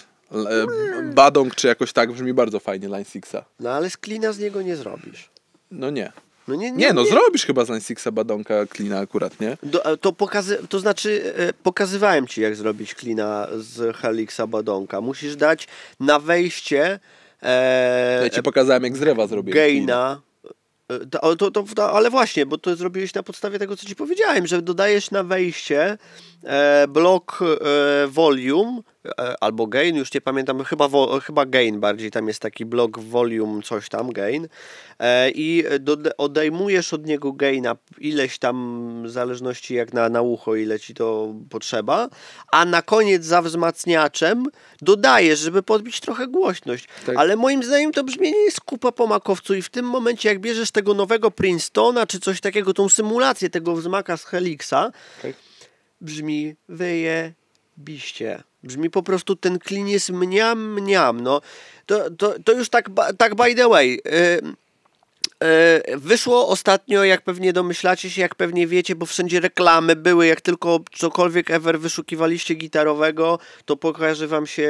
Badong 1.14 1.54
czy 1.54 1.68
jakoś 1.68 1.92
tak 1.92 2.12
brzmi 2.12 2.34
bardzo 2.34 2.60
fajnie 2.60 2.88
Line 2.88 3.04
Sixa. 3.04 3.44
No 3.60 3.70
ale 3.70 3.90
z 3.90 3.96
klina 3.96 4.32
z 4.32 4.38
niego 4.38 4.62
nie 4.62 4.76
zrobisz. 4.76 5.30
No 5.70 5.90
nie. 5.90 6.12
No 6.48 6.54
nie, 6.54 6.70
nie, 6.72 6.76
Nie, 6.76 6.92
no 6.92 7.04
zrobisz 7.04 7.46
chyba 7.46 7.64
z 7.64 7.68
Line 7.68 7.80
Sixa 7.80 8.10
Badonka 8.12 8.66
klina 8.66 8.98
akurat, 8.98 9.40
nie? 9.40 9.56
Do, 9.62 9.96
to, 9.96 10.12
pokazy, 10.12 10.58
to 10.68 10.80
znaczy, 10.80 11.34
e, 11.36 11.52
pokazywałem 11.52 12.26
ci, 12.26 12.40
jak 12.40 12.56
zrobić 12.56 12.94
klina 12.94 13.48
z 13.56 13.96
Helixa 13.96 14.46
Badonka. 14.46 15.00
Musisz 15.00 15.36
dać 15.36 15.68
na 16.00 16.18
wejście 16.18 17.00
e, 17.42 18.20
Ja 18.22 18.30
ci 18.30 18.42
pokazałem 18.42 18.84
jak 18.84 18.96
z 18.96 19.02
rewa 19.02 19.26
zrobiłem 19.26 19.58
gaina. 19.58 20.20
E, 20.88 21.06
To, 21.36 21.50
to, 21.50 21.62
to, 21.62 21.92
ale 21.92 22.10
właśnie, 22.10 22.46
bo 22.46 22.58
to 22.58 22.76
zrobiłeś 22.76 23.14
na 23.14 23.22
podstawie 23.22 23.58
tego, 23.58 23.76
co 23.76 23.86
ci 23.86 23.96
powiedziałem, 23.96 24.46
że 24.46 24.62
dodajesz 24.62 25.10
na 25.10 25.24
wejście 25.24 25.98
blok 26.88 27.40
e, 27.42 28.06
volume 28.06 28.80
e, 29.04 29.34
albo 29.40 29.66
gain, 29.66 29.96
już 29.96 30.14
nie 30.14 30.20
pamiętam, 30.20 30.64
chyba, 30.64 30.88
chyba 31.20 31.46
gain 31.46 31.80
bardziej, 31.80 32.10
tam 32.10 32.28
jest 32.28 32.40
taki 32.40 32.64
blok 32.64 32.98
volume, 32.98 33.62
coś 33.62 33.88
tam, 33.88 34.12
gain 34.12 34.48
e, 34.98 35.30
i 35.30 35.64
odejmujesz 36.18 36.92
od 36.92 37.06
niego 37.06 37.32
gaina 37.32 37.76
ileś 37.98 38.38
tam, 38.38 39.02
w 39.06 39.10
zależności 39.10 39.74
jak 39.74 39.92
na, 39.92 40.08
na 40.08 40.22
ucho, 40.22 40.54
ile 40.54 40.80
ci 40.80 40.94
to 40.94 41.34
potrzeba, 41.50 42.08
a 42.52 42.64
na 42.64 42.82
koniec 42.82 43.24
za 43.24 43.42
wzmacniaczem 43.42 44.44
dodajesz, 44.82 45.38
żeby 45.38 45.62
podbić 45.62 46.00
trochę 46.00 46.26
głośność. 46.26 46.88
Tak. 47.06 47.16
Ale 47.16 47.36
moim 47.36 47.62
zdaniem 47.62 47.92
to 47.92 48.04
brzmienie 48.04 48.44
jest 48.44 48.60
kupa 48.60 48.92
po 48.92 49.06
makowcu 49.06 49.54
i 49.54 49.62
w 49.62 49.68
tym 49.68 49.86
momencie 49.86 50.28
jak 50.28 50.40
bierzesz 50.40 50.70
tego 50.70 50.94
nowego 50.94 51.30
Princetona, 51.30 52.06
czy 52.06 52.20
coś 52.20 52.40
takiego, 52.40 52.74
tą 52.74 52.88
symulację 52.88 53.50
tego 53.50 53.76
wzmaka 53.76 54.16
z 54.16 54.24
Helixa, 54.24 54.92
Tak. 55.22 55.48
Brzmi 56.00 56.54
wyjebiście. 56.68 58.42
Brzmi 58.62 58.90
po 58.90 59.02
prostu 59.02 59.36
ten 59.36 59.58
klin 59.58 59.88
jest 59.88 60.10
mniam, 60.10 60.72
mniam. 60.72 61.20
No, 61.20 61.40
to, 61.86 62.10
to, 62.10 62.34
to 62.44 62.52
już 62.52 62.68
tak, 62.68 62.90
tak 63.18 63.34
by 63.34 63.54
the 63.54 63.68
way. 63.68 64.00
Yy, 64.04 64.54
wyszło 65.96 66.48
ostatnio, 66.48 67.04
jak 67.04 67.22
pewnie 67.22 67.52
domyślacie 67.52 68.10
się, 68.10 68.22
jak 68.22 68.34
pewnie 68.34 68.66
wiecie, 68.66 68.94
bo 68.94 69.06
wszędzie 69.06 69.40
reklamy 69.40 69.96
były, 69.96 70.26
jak 70.26 70.40
tylko 70.40 70.80
cokolwiek 70.92 71.50
ever 71.50 71.80
wyszukiwaliście 71.80 72.54
gitarowego, 72.54 73.38
to 73.64 73.76
pokaże 73.76 74.26
wam 74.26 74.46
się 74.46 74.68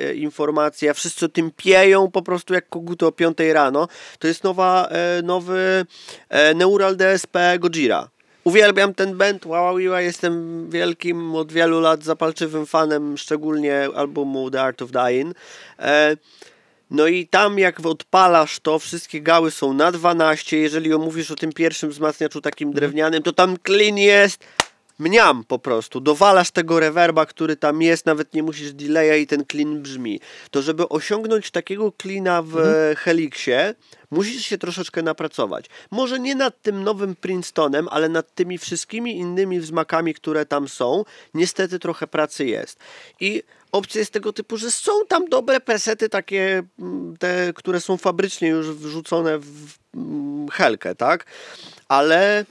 e, 0.00 0.14
informacja, 0.14 0.94
wszyscy 0.94 1.26
o 1.26 1.28
tym 1.28 1.50
pieją 1.56 2.10
po 2.10 2.22
prostu 2.22 2.54
jak 2.54 2.68
koguty 2.68 3.06
o 3.06 3.12
5 3.12 3.38
rano. 3.52 3.88
To 4.18 4.28
jest 4.28 4.44
nowa, 4.44 4.88
e, 4.88 5.22
nowy 5.22 5.86
e, 6.28 6.54
Neural 6.54 6.96
DSP 6.96 7.58
Gojira. 7.58 8.08
Uwielbiam 8.44 8.94
ten 8.94 9.16
band, 9.16 9.46
Wawawiła, 9.46 10.00
jestem 10.00 10.66
wielkim 10.70 11.34
od 11.34 11.52
wielu 11.52 11.80
lat 11.80 12.04
zapalczywym 12.04 12.66
fanem, 12.66 13.18
szczególnie 13.18 13.88
albumu 13.94 14.50
The 14.50 14.62
Art 14.62 14.82
of 14.82 14.90
Dying. 14.90 15.36
E, 15.78 16.16
no 16.90 17.06
i 17.06 17.26
tam 17.26 17.58
jak 17.58 17.86
odpalasz 17.86 18.60
to, 18.60 18.78
wszystkie 18.78 19.20
gały 19.20 19.50
są 19.50 19.72
na 19.72 19.92
12, 19.92 20.56
jeżeli 20.56 20.92
omówisz 20.92 21.30
o 21.30 21.36
tym 21.36 21.52
pierwszym 21.52 21.90
wzmacniaczu 21.90 22.40
takim 22.40 22.72
drewnianym, 22.72 23.22
to 23.22 23.32
tam 23.32 23.56
clean 23.66 23.98
jest 23.98 24.44
mniam 25.00 25.44
po 25.44 25.58
prostu. 25.58 26.00
Dowalasz 26.00 26.50
tego 26.50 26.80
rewerba, 26.80 27.26
który 27.26 27.56
tam 27.56 27.82
jest, 27.82 28.06
nawet 28.06 28.34
nie 28.34 28.42
musisz 28.42 28.72
delaya 28.72 29.22
i 29.22 29.26
ten 29.26 29.44
clean 29.50 29.82
brzmi. 29.82 30.20
To 30.50 30.62
żeby 30.62 30.88
osiągnąć 30.88 31.50
takiego 31.50 31.92
cleana 32.02 32.42
w 32.42 32.56
mhm. 32.56 32.96
Helixie, 32.96 33.74
musisz 34.10 34.46
się 34.46 34.58
troszeczkę 34.58 35.02
napracować. 35.02 35.66
Może 35.90 36.20
nie 36.20 36.34
nad 36.34 36.62
tym 36.62 36.84
nowym 36.84 37.16
Princetonem, 37.16 37.88
ale 37.90 38.08
nad 38.08 38.34
tymi 38.34 38.58
wszystkimi 38.58 39.16
innymi 39.16 39.60
wzmakami, 39.60 40.14
które 40.14 40.46
tam 40.46 40.68
są, 40.68 41.04
niestety 41.34 41.78
trochę 41.78 42.06
pracy 42.06 42.46
jest. 42.46 42.78
I 43.20 43.42
opcja 43.72 43.98
jest 43.98 44.12
tego 44.12 44.32
typu, 44.32 44.56
że 44.56 44.70
są 44.70 44.92
tam 45.08 45.28
dobre 45.28 45.60
presety 45.60 46.08
takie, 46.08 46.62
mm, 46.78 47.16
te, 47.16 47.52
które 47.52 47.80
są 47.80 47.96
fabrycznie 47.96 48.48
już 48.48 48.70
wrzucone 48.70 49.38
w 49.38 49.78
mm, 49.94 50.48
helkę, 50.48 50.94
tak? 50.94 51.26
Ale 51.88 52.44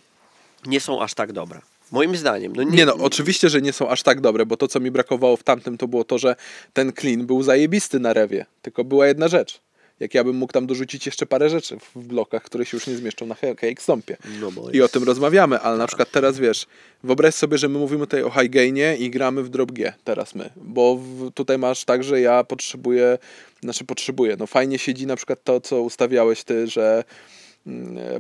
nie 0.66 0.80
są 0.80 1.02
aż 1.02 1.14
tak 1.14 1.32
dobre. 1.32 1.62
Moim 1.91 2.15
zdaniem. 2.15 2.55
No 2.55 2.63
nie, 2.63 2.77
Nie 2.77 2.85
no, 2.85 2.93
oczywiście, 2.93 3.49
że 3.49 3.61
nie 3.61 3.73
są 3.73 3.89
aż 3.89 4.03
tak 4.03 4.21
dobre, 4.21 4.45
bo 4.45 4.57
to, 4.57 4.67
co 4.67 4.79
mi 4.79 4.91
brakowało 4.91 5.37
w 5.37 5.43
tamtym, 5.43 5.77
to 5.77 5.87
było 5.87 6.03
to, 6.03 6.17
że 6.17 6.35
ten 6.73 6.93
clean 6.93 7.25
był 7.25 7.43
zajebisty 7.43 7.99
na 7.99 8.13
rewie. 8.13 8.45
Tylko 8.61 8.83
była 8.83 9.07
jedna 9.07 9.27
rzecz. 9.27 9.61
Jak 9.99 10.13
ja 10.13 10.23
bym 10.23 10.35
mógł 10.35 10.53
tam 10.53 10.67
dorzucić 10.67 11.05
jeszcze 11.05 11.25
parę 11.25 11.49
rzeczy 11.49 11.77
w 11.95 11.99
blokach, 11.99 12.43
które 12.43 12.65
się 12.65 12.77
już 12.77 12.87
nie 12.87 12.95
zmieszczą 12.95 13.25
na 13.25 13.35
Cake 13.35 13.81
Stompie. 13.81 14.17
No 14.39 14.51
bo 14.51 14.71
I 14.71 14.81
o 14.81 14.87
tym 14.87 15.03
rozmawiamy, 15.03 15.59
ale 15.59 15.77
na 15.77 15.87
przykład 15.87 16.11
teraz 16.11 16.39
wiesz, 16.39 16.65
wyobraź 17.03 17.35
sobie, 17.35 17.57
że 17.57 17.69
my 17.69 17.79
mówimy 17.79 18.07
tutaj 18.07 18.23
o 18.23 18.29
high 18.29 18.49
gainie 18.49 18.97
i 18.97 19.09
gramy 19.09 19.43
w 19.43 19.49
drop 19.49 19.71
G 19.71 19.93
teraz 20.03 20.35
my, 20.35 20.49
bo 20.55 20.95
w, 20.95 21.31
tutaj 21.31 21.57
masz 21.57 21.85
tak, 21.85 22.03
że 22.03 22.21
ja 22.21 22.43
potrzebuję, 22.43 23.17
znaczy 23.63 23.85
potrzebuję, 23.85 24.35
no 24.39 24.47
fajnie 24.47 24.79
siedzi 24.79 25.07
na 25.07 25.15
przykład 25.15 25.43
to, 25.43 25.61
co 25.61 25.81
ustawiałeś 25.81 26.43
ty, 26.43 26.67
że 26.67 27.03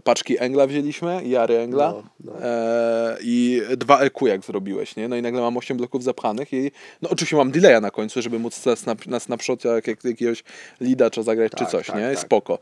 paczki 0.03 0.39
Engla 0.39 0.67
wzięliśmy, 0.67 1.21
Jary 1.25 1.57
Engla 1.57 1.91
No, 1.91 2.03
no. 2.33 2.41
e, 2.45 3.17
i 3.21 3.61
dwa 3.77 3.99
EQ 3.99 4.27
jak 4.27 4.45
zrobiłeś, 4.45 4.95
nie? 4.95 5.07
No 5.07 5.15
i 5.15 5.21
nagle 5.21 5.41
mam 5.41 5.57
8 5.57 5.77
bloków 5.77 6.03
zapchanych 6.03 6.53
i 6.53 6.71
no 7.01 7.09
oczywiście 7.09 7.35
mam 7.35 7.51
delaya 7.51 7.81
na 7.81 7.91
końcu, 7.91 8.21
żeby 8.21 8.39
móc 8.39 8.65
na, 8.65 8.75
snap, 8.75 9.07
na 9.07 9.19
snapshocie 9.19 9.69
jak, 9.69 9.87
jak, 9.87 10.03
jakiegoś 10.03 10.43
leada 10.81 11.09
czy 11.09 11.23
zagrać 11.23 11.51
czy 11.51 11.57
Tak, 11.57 11.69
coś, 11.69 11.87
tak, 11.87 11.95
nie? 11.95 12.09
tak. 12.09 12.19
Spoko. 12.19 12.59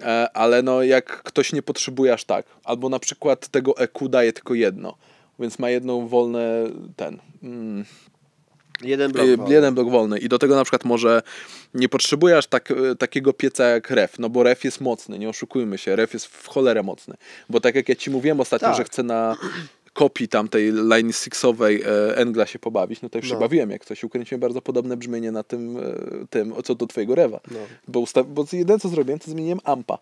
E, 0.00 0.28
ale 0.34 0.62
no 0.62 0.82
jak 0.82 1.22
ktoś 1.22 1.52
nie 1.52 1.62
potrzebuje 1.62 2.12
aż 2.12 2.24
tak, 2.24 2.46
albo 2.64 2.88
na 2.88 2.98
przykład 2.98 3.48
tego 3.48 3.78
EQ 3.78 4.08
daje 4.08 4.32
tylko 4.32 4.54
jedno, 4.54 4.94
więc 5.38 5.58
ma 5.58 5.70
jedną 5.70 6.08
wolne 6.08 6.64
ten... 6.96 7.18
Mm, 7.42 7.84
jeden 8.84 9.12
blok. 9.12 9.26
Y, 9.26 9.36
wolny. 9.36 9.54
jeden 9.54 9.74
blok 9.74 9.90
wolny 9.90 10.18
i 10.18 10.28
do 10.28 10.38
tego 10.38 10.56
na 10.56 10.64
przykład 10.64 10.84
może 10.84 11.22
nie 11.74 11.88
potrzebuje 11.88 12.38
aż 12.38 12.46
tak, 12.46 12.70
y, 12.70 12.96
takiego 12.96 13.32
pieca 13.32 13.64
jak 13.64 13.90
ref, 13.90 14.18
no 14.18 14.28
bo 14.28 14.42
ref 14.42 14.64
jest 14.64 14.80
mocny, 14.80 15.18
nie 15.18 15.28
oszukujmy 15.28 15.78
się, 15.78 15.96
ref 15.96 16.12
jest 16.14 16.26
w 16.26 16.46
cholerę 16.48 16.82
mocny, 16.82 17.14
bo 17.48 17.60
tak 17.60 17.74
jak 17.74 17.88
ja 17.88 17.94
ci 17.94 18.10
mówiłem 18.10 18.40
ostatnio, 18.40 18.68
Tak. 18.68 18.76
że 18.76 18.84
chcę 18.84 19.02
na 19.02 19.36
kopii 19.92 20.28
tamtej 20.28 20.72
line 20.72 21.12
sixowej 21.12 21.82
e, 21.82 22.16
Engla 22.16 22.46
się 22.46 22.58
pobawić, 22.58 23.02
no 23.02 23.08
to 23.08 23.18
już 23.18 23.28
się 23.28 23.34
No. 23.34 23.40
bawiłem 23.40 23.70
jak 23.70 23.84
coś, 23.84 24.04
ukręciłem 24.04 24.40
bardzo 24.40 24.62
podobne 24.62 24.96
brzmienie 24.96 25.32
na 25.32 25.42
tym, 25.42 25.76
e, 25.76 25.82
tym 26.30 26.54
co 26.64 26.74
do 26.74 26.86
twojego 26.86 27.14
rewa, 27.14 27.40
No. 27.50 27.58
bo, 27.88 28.04
bo 28.26 28.44
jedyne 28.52 28.78
co 28.78 28.88
zrobiłem, 28.88 29.18
to 29.18 29.30
zmieniłem 29.30 29.58
ampa, 29.64 29.98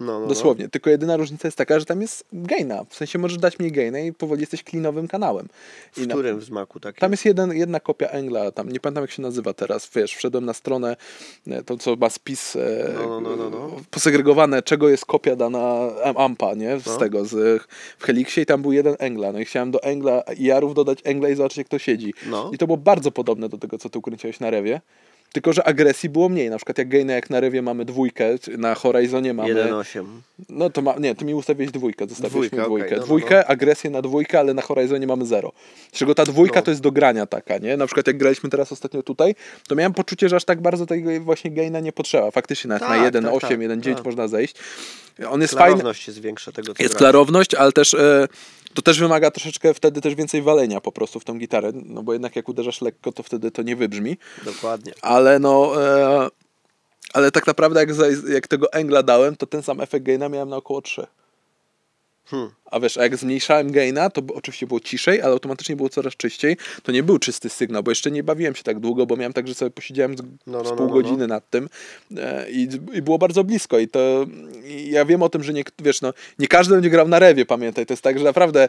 No, 0.00 0.06
no, 0.12 0.20
no. 0.20 0.26
dosłownie, 0.26 0.68
tylko 0.68 0.90
jedyna 0.90 1.16
różnica 1.16 1.48
jest 1.48 1.58
taka, 1.58 1.78
że 1.80 1.84
tam 1.86 2.00
jest 2.00 2.24
gaina, 2.32 2.84
w 2.88 2.94
sensie 2.94 3.18
możesz 3.18 3.38
dać 3.38 3.58
mniej 3.58 3.72
gaina 3.72 3.98
i 3.98 4.12
powoli 4.12 4.40
jesteś 4.40 4.62
klinowym 4.64 5.08
kanałem. 5.08 5.48
W 5.92 5.98
I 5.98 6.06
na- 6.06 6.14
którym 6.14 6.38
wzmaku 6.38 6.80
takim? 6.80 7.00
tam 7.00 7.10
jest 7.10 7.24
jeden, 7.24 7.52
jedna 7.56 7.80
kopia 7.80 8.06
Engla, 8.08 8.50
tam 8.50 8.68
nie 8.68 8.80
pamiętam 8.80 9.04
jak 9.04 9.10
się 9.10 9.22
nazywa 9.22 9.52
teraz, 9.54 9.90
wiesz, 9.94 10.14
wszedłem 10.14 10.44
na 10.44 10.52
stronę, 10.52 10.96
e, 11.46 11.62
to 11.62 11.76
co 11.76 11.96
ma 11.96 12.10
spis 12.10 12.56
e, 12.56 12.90
No, 12.94 13.20
no, 13.20 13.36
no, 13.36 13.50
no. 13.50 13.70
posegregowane, 13.90 14.62
czego 14.62 14.88
jest 14.88 15.06
kopia 15.06 15.36
dana 15.36 15.74
am- 16.04 16.16
Ampa, 16.16 16.54
nie, 16.54 16.80
z 16.80 16.86
No. 16.86 16.96
tego, 16.96 17.24
z, 17.24 17.62
w 17.98 18.04
Helixie 18.04 18.42
i 18.42 18.46
tam 18.46 18.62
był 18.62 18.72
jeden 18.72 18.96
Engla, 18.98 19.32
no 19.32 19.38
i 19.38 19.44
chciałem 19.44 19.70
do 19.70 19.82
Engla 19.82 20.22
i 20.38 20.44
Jarów 20.44 20.74
dodać 20.74 20.98
Engla 21.04 21.28
i 21.28 21.34
zobaczyć 21.34 21.58
jak 21.58 21.68
to 21.68 21.78
siedzi. 21.78 22.14
No. 22.26 22.50
I 22.54 22.58
to 22.58 22.66
było 22.66 22.76
bardzo 22.76 23.10
podobne 23.10 23.48
do 23.48 23.58
tego, 23.58 23.78
co 23.78 23.90
ty 23.90 23.98
ukręciłeś 23.98 24.40
na 24.40 24.50
Rewie, 24.50 24.80
tylko, 25.32 25.52
że 25.52 25.64
agresji 25.64 26.08
było 26.08 26.28
mniej, 26.28 26.50
na 26.50 26.56
przykład 26.56 26.78
jak 26.78 26.88
gaina 26.88 27.12
jak 27.12 27.30
na 27.30 27.40
Rewie 27.40 27.62
mamy 27.62 27.84
dwójkę, 27.84 28.28
na 28.58 28.74
Horizonie 28.74 29.34
mamy... 29.34 29.54
1,8. 29.54 30.04
No 30.48 30.70
to 30.70 30.82
ma, 30.82 30.94
nie, 30.98 31.14
ty 31.14 31.24
mi 31.24 31.34
ustawiłeś 31.34 31.70
dwójkę, 31.72 32.06
zostawiłeś 32.08 32.50
Dwójkę, 32.50 32.56
mi 32.56 32.62
okej, 32.62 32.66
dwójkę. 32.76 32.94
no, 32.94 33.00
no, 33.00 33.06
dwójkę, 33.06 33.46
agresję 33.46 33.90
na 33.90 34.02
dwójkę, 34.02 34.38
ale 34.40 34.54
na 34.54 34.62
Horizonie 34.62 35.06
mamy 35.06 35.26
zero. 35.26 35.52
Z 35.92 35.98
czego 35.98 36.14
ta 36.14 36.24
dwójka 36.24 36.56
No. 36.60 36.62
to 36.62 36.70
jest 36.70 36.80
do 36.82 36.92
grania 36.92 37.26
taka, 37.26 37.58
nie? 37.58 37.76
Na 37.76 37.86
przykład 37.86 38.06
jak 38.06 38.18
graliśmy 38.18 38.50
teraz 38.50 38.72
ostatnio 38.72 39.02
tutaj, 39.02 39.34
to 39.68 39.74
miałem 39.74 39.94
poczucie, 39.94 40.28
że 40.28 40.36
aż 40.36 40.44
tak 40.44 40.60
bardzo 40.60 40.86
tego 40.86 41.20
właśnie 41.20 41.50
gaina 41.50 41.80
nie 41.80 41.92
potrzeba. 41.92 42.30
Faktycznie 42.30 42.68
nawet 42.68 42.88
Tak, 42.88 43.00
na 43.14 43.20
1.8, 43.20 43.40
tak, 43.40 43.50
tak, 43.50 43.58
1.9 43.60 43.94
tak. 43.94 44.04
można 44.04 44.28
zejść. 44.28 44.54
On 45.30 45.40
jest 45.40 45.54
fajny, 45.54 45.74
Klarowność 45.74 46.06
jest 46.06 46.20
większa 46.20 46.52
tego, 46.52 46.74
co 46.74 46.82
jest 46.82 46.94
gra. 46.94 46.98
klarowność, 46.98 47.54
ale 47.54 47.72
też 47.72 47.94
e, 47.94 48.28
to 48.74 48.82
też 48.82 49.00
wymaga 49.00 49.30
troszeczkę 49.30 49.74
wtedy 49.74 50.00
też 50.00 50.14
więcej 50.14 50.42
walenia 50.42 50.80
po 50.80 50.92
prostu 50.92 51.20
w 51.20 51.24
tą 51.24 51.38
gitarę, 51.38 51.72
no 51.74 52.02
bo 52.02 52.12
jednak 52.12 52.36
jak 52.36 52.48
uderzasz 52.48 52.80
lekko, 52.82 53.12
to 53.12 53.22
wtedy 53.22 53.50
to 53.50 53.62
nie 53.62 53.76
wybrzmi. 53.76 54.16
Dokładnie. 54.44 54.92
Ale 55.18 55.38
no. 55.38 55.82
E, 55.82 56.28
ale 57.14 57.30
tak 57.30 57.46
naprawdę, 57.46 57.80
jak, 57.80 57.88
jak 58.28 58.48
tego 58.48 58.72
Engla 58.72 59.02
dałem, 59.02 59.36
to 59.36 59.46
ten 59.46 59.62
sam 59.62 59.80
efekt 59.80 60.06
gaina 60.06 60.28
miałem 60.28 60.48
na 60.48 60.56
około 60.56 60.82
3. 60.82 61.06
Hmm. 62.30 62.50
A 62.70 62.80
wiesz, 62.80 62.98
a 62.98 63.02
jak 63.02 63.16
zmniejszałem 63.16 63.72
gaina, 63.72 64.10
to 64.10 64.22
oczywiście 64.34 64.66
było 64.66 64.80
ciszej, 64.80 65.22
ale 65.22 65.32
automatycznie 65.32 65.76
było 65.76 65.88
coraz 65.88 66.16
czyściej. 66.16 66.56
To 66.82 66.92
nie 66.92 67.02
był 67.02 67.18
czysty 67.18 67.48
sygnał, 67.48 67.82
bo 67.82 67.90
jeszcze 67.90 68.10
nie 68.10 68.22
bawiłem 68.22 68.54
się 68.54 68.62
tak 68.62 68.80
długo, 68.80 69.06
bo 69.06 69.16
miałem 69.16 69.32
tak, 69.32 69.48
że 69.48 69.54
sobie 69.54 69.70
posiedziałem 69.70 70.18
z, 70.18 70.22
no, 70.46 70.64
z 70.64 70.70
no, 70.70 70.76
pół 70.76 70.86
no, 70.86 70.92
godziny 70.92 71.26
nad 71.26 71.50
tym 71.50 71.68
e, 72.16 72.50
i, 72.50 72.68
i 72.92 73.02
było 73.02 73.18
bardzo 73.18 73.44
blisko. 73.44 73.78
I 73.78 73.88
to 73.88 74.26
i 74.64 74.90
ja 74.90 75.04
wiem 75.04 75.22
o 75.22 75.28
tym, 75.28 75.42
że 75.42 75.52
nie, 75.52 75.64
wiesz, 75.78 76.00
no, 76.00 76.12
nie 76.38 76.48
każdy 76.48 76.74
będzie 76.74 76.90
grał 76.90 77.08
na 77.08 77.18
rewie, 77.18 77.46
pamiętaj. 77.46 77.86
To 77.86 77.92
jest 77.92 78.02
tak, 78.02 78.18
że 78.18 78.24
naprawdę 78.24 78.68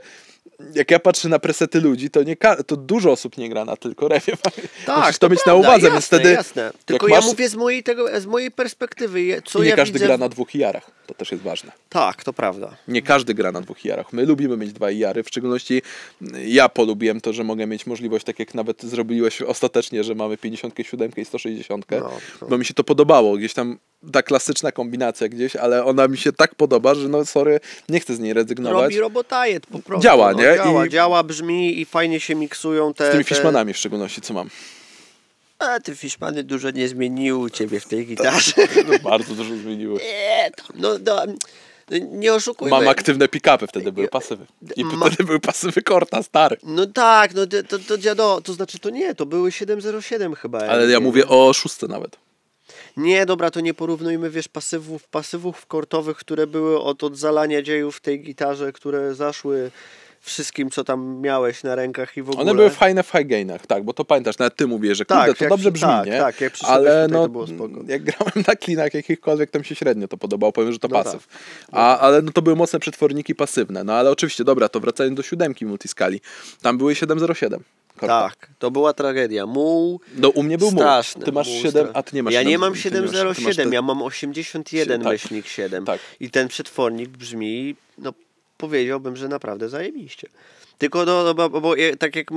jak 0.74 0.92
ja 0.92 1.00
patrzę 1.00 1.30
na 1.30 1.40
presety 1.40 1.82
ludzi, 1.82 2.10
to, 2.10 2.24
nie 2.24 2.36
to 2.68 2.78
dużo 2.78 3.12
osób 3.12 3.38
nie 3.38 3.50
gra 3.50 3.66
na 3.66 3.76
tylko 3.76 4.08
rewie. 4.08 4.34
Musisz 4.98 5.18
to, 5.18 5.30
mieć 5.30 5.40
na 5.40 5.44
prawda, 5.44 5.70
uwadze, 5.70 5.88
jasne, 5.88 6.02
wtedy 6.02 6.32
Jasne. 6.32 6.72
Tylko 6.86 7.08
jak 7.08 7.14
ja 7.14 7.22
masz- 7.22 7.26
mówię 7.26 7.50
z 7.50 7.56
mojej, 7.56 7.84
tego, 7.84 8.22
z 8.22 8.26
mojej 8.26 8.52
perspektywy, 8.52 9.42
co 9.46 9.60
i 9.60 9.62
nie 9.62 9.70
ja 9.70 9.76
każdy 9.76 9.94
widzę... 9.94 10.06
gra 10.06 10.18
na 10.18 10.30
dwóch 10.30 10.56
jarach. 10.56 10.92
To 11.08 11.14
też 11.14 11.32
jest 11.32 11.44
ważne. 11.44 11.72
Tak, 11.90 12.24
to 12.24 12.34
prawda. 12.34 12.76
Nie 12.88 13.02
każdy 13.02 13.34
gra 13.34 13.49
na 13.52 13.62
dwóch 13.62 13.86
jarach. 13.86 14.14
My 14.14 14.26
lubimy 14.26 14.58
mieć 14.58 14.74
dwa 14.74 14.92
jary. 14.92 15.24
W 15.24 15.28
szczególności 15.28 15.82
ja 16.46 16.70
polubiłem 16.70 17.22
to, 17.22 17.34
że 17.34 17.44
mogę 17.44 17.68
mieć 17.68 17.86
możliwość, 17.86 18.26
tak 18.26 18.40
jak 18.40 18.54
nawet 18.54 18.84
zrobiłeś 18.84 19.42
ostatecznie, 19.42 20.04
że 20.04 20.16
mamy 20.16 20.38
57 20.38 21.12
i 21.18 21.26
160. 21.26 21.86
No, 21.92 22.12
no. 22.42 22.48
Bo 22.48 22.58
mi 22.58 22.66
się 22.66 22.74
to 22.74 22.84
podobało. 22.84 23.38
Gdzieś 23.38 23.54
tam 23.54 23.78
ta 24.12 24.24
klasyczna 24.24 24.72
kombinacja 24.72 25.28
gdzieś, 25.28 25.56
ale 25.56 25.86
ona 25.86 26.08
mi 26.08 26.18
się 26.18 26.32
tak 26.32 26.56
podoba, 26.56 26.96
że 26.96 27.10
no 27.10 27.26
sorry, 27.26 27.60
nie 27.90 28.00
chcę 28.00 28.16
z 28.16 28.20
niej 28.20 28.34
rezygnować. 28.34 28.84
Robi 28.84 29.00
robotajet 29.00 29.66
po 29.66 29.80
prostu. 29.80 30.04
Działa, 30.04 30.32
no, 30.32 30.40
nie? 30.40 30.56
Działa, 30.56 30.86
I- 30.86 30.90
działa, 30.90 31.24
brzmi 31.24 31.80
i 31.80 31.86
fajnie 31.86 32.20
się 32.20 32.36
miksują 32.36 32.94
te... 32.94 33.08
Z 33.08 33.12
tymi 33.12 33.24
te... 33.24 33.30
Fishmanami 33.30 33.74
w 33.74 33.78
szczególności, 33.78 34.22
co 34.22 34.34
mam. 34.34 34.50
A, 35.60 35.80
te 35.80 35.96
Fishmany 35.96 36.44
dużo 36.44 36.72
nie 36.72 36.88
zmieniły 36.88 37.40
u 37.40 37.50
ciebie 37.50 37.80
w 37.80 37.86
tej 37.86 38.06
gitarze. 38.06 38.52
No, 38.88 39.00
bardzo 39.10 39.36
dużo 39.36 39.56
zmieniły. 39.56 40.00
Nie, 40.00 40.52
to, 40.56 40.64
no, 40.76 40.90
no, 41.06 41.34
Nie 42.12 42.34
oszukujmy. 42.34 42.72
Mam 42.78 42.88
aktywne 42.88 43.28
pick-upy, 43.28 43.68
wtedy 43.68 43.92
były 43.92 44.08
pasywy. 44.08 44.46
I 44.76 44.86
Ma- 44.86 45.06
wtedy 45.08 45.24
były 45.24 45.40
pasywy 45.40 45.82
Korta, 45.82 46.24
stary. 46.24 46.58
No 46.64 46.86
tak, 46.86 47.34
no 47.34 47.42
to, 47.68 47.80
to, 47.80 47.98
dziado, 47.98 48.42
to 48.44 48.54
znaczy 48.54 48.80
to 48.80 48.90
nie, 48.90 49.16
to 49.16 49.26
były 49.26 49.52
707 49.52 50.36
chyba. 50.36 50.60
Ale 50.60 50.82
ja 50.84 50.88
wiem. 50.88 51.04
mówię 51.04 51.28
o 51.28 51.54
szóstce 51.54 51.88
nawet. 51.88 52.18
Nie, 52.98 53.26
dobra, 53.26 53.52
to 53.52 53.60
nie 53.60 53.74
porównujmy, 53.74 54.30
wiesz, 54.30 54.48
pasywów, 54.48 55.08
pasywów 55.08 55.66
kortowych, 55.66 56.18
które 56.18 56.48
były 56.48 56.82
od, 56.82 57.04
od 57.04 57.18
zalania 57.18 57.62
dziejów 57.62 57.98
w 57.98 58.02
tej 58.02 58.22
gitarze, 58.22 58.72
które 58.72 59.16
zaszły 59.16 59.72
wszystkim, 60.22 60.70
co 60.70 60.84
tam 60.84 61.22
miałeś 61.22 61.64
na 61.64 61.76
rękach 61.76 62.18
i 62.18 62.22
w 62.22 62.30
ogóle. 62.30 62.42
One 62.42 62.56
były 62.56 62.70
fajne 62.70 63.04
w 63.04 63.10
high 63.12 63.28
gainach, 63.28 63.68
tak, 63.68 63.84
bo 63.84 63.94
to 63.94 64.06
pamiętasz, 64.06 64.38
nawet 64.38 64.56
ty 64.56 64.68
mówisz, 64.68 64.98
że 64.98 65.06
kurde, 65.06 65.26
Tak, 65.28 65.38
to 65.38 65.44
jak 65.44 65.50
dobrze 65.54 65.72
brzmi, 65.72 65.88
tak, 65.90 66.06
nie? 66.08 66.18
tak, 66.20 66.42
jak 66.42 66.54
Ale 66.68 67.06
tutaj, 67.06 67.08
no, 67.20 67.24
to 67.24 67.30
było 67.30 67.48
spoko. 67.48 67.80
jak 67.88 68.04
grałem 68.04 68.34
na 68.48 68.56
klinach 68.56 68.94
jakichkolwiek, 68.94 69.52
to 69.52 69.60
mi 69.60 69.66
się 69.66 69.76
średnio 69.76 70.08
to 70.08 70.18
podobało, 70.18 70.52
powiem, 70.54 70.72
że 70.74 70.80
to 70.80 70.88
No 70.88 71.04
pasyw. 71.04 71.28
A, 71.72 72.00
ale 72.00 72.22
no 72.22 72.32
to 72.32 72.42
były 72.42 72.56
mocne 72.56 72.80
przetworniki 72.80 73.36
pasywne, 73.36 73.84
no 73.84 73.94
ale 73.94 74.12
oczywiście, 74.12 74.44
dobra, 74.44 74.70
to 74.70 74.80
wracając 74.80 75.18
do 75.18 75.24
siódemki 75.24 75.66
multiskali, 75.66 76.22
tam 76.62 76.78
były 76.78 76.96
707. 76.96 77.64
Korta. 77.98 78.30
Tak, 78.30 78.50
to 78.60 78.72
była 78.72 78.94
tragedia. 78.94 79.46
Muł 79.46 80.02
No 80.18 80.30
u 80.30 80.44
mnie 80.44 80.58
był 80.58 80.72
straszny. 80.72 81.24
Ty 81.26 81.32
masz 81.32 81.48
muł 81.48 81.62
7, 81.62 81.86
stra- 81.88 81.92
a 81.94 82.04
ty 82.04 82.16
nie 82.16 82.24
masz 82.24 82.34
Ja 82.34 82.40
7, 82.40 82.52
nie 82.52 82.58
mam 82.58 82.74
ty 82.74 82.80
nie 82.92 83.02
masz- 83.02 83.12
ty 83.12 83.16
masz 83.26 83.38
707, 83.38 83.70
te- 83.70 83.76
ja 83.76 83.82
mam 83.82 84.02
81 84.02 85.02
Tak. 85.02 85.12
myślnik 85.12 85.48
7. 85.48 85.86
Tak. 85.86 86.00
I 86.20 86.30
ten 86.32 86.48
przetwornik 86.48 87.10
brzmi, 87.10 87.76
no 87.98 88.14
powiedziałbym, 88.60 89.16
że 89.16 89.28
naprawdę 89.28 89.70
zajebiście. 89.70 90.28
Tylko, 90.78 91.06
no, 91.06 91.24
no, 91.24 91.34
bo, 91.34 91.50
bo 91.50 91.74
tak 92.00 92.16
jak 92.16 92.28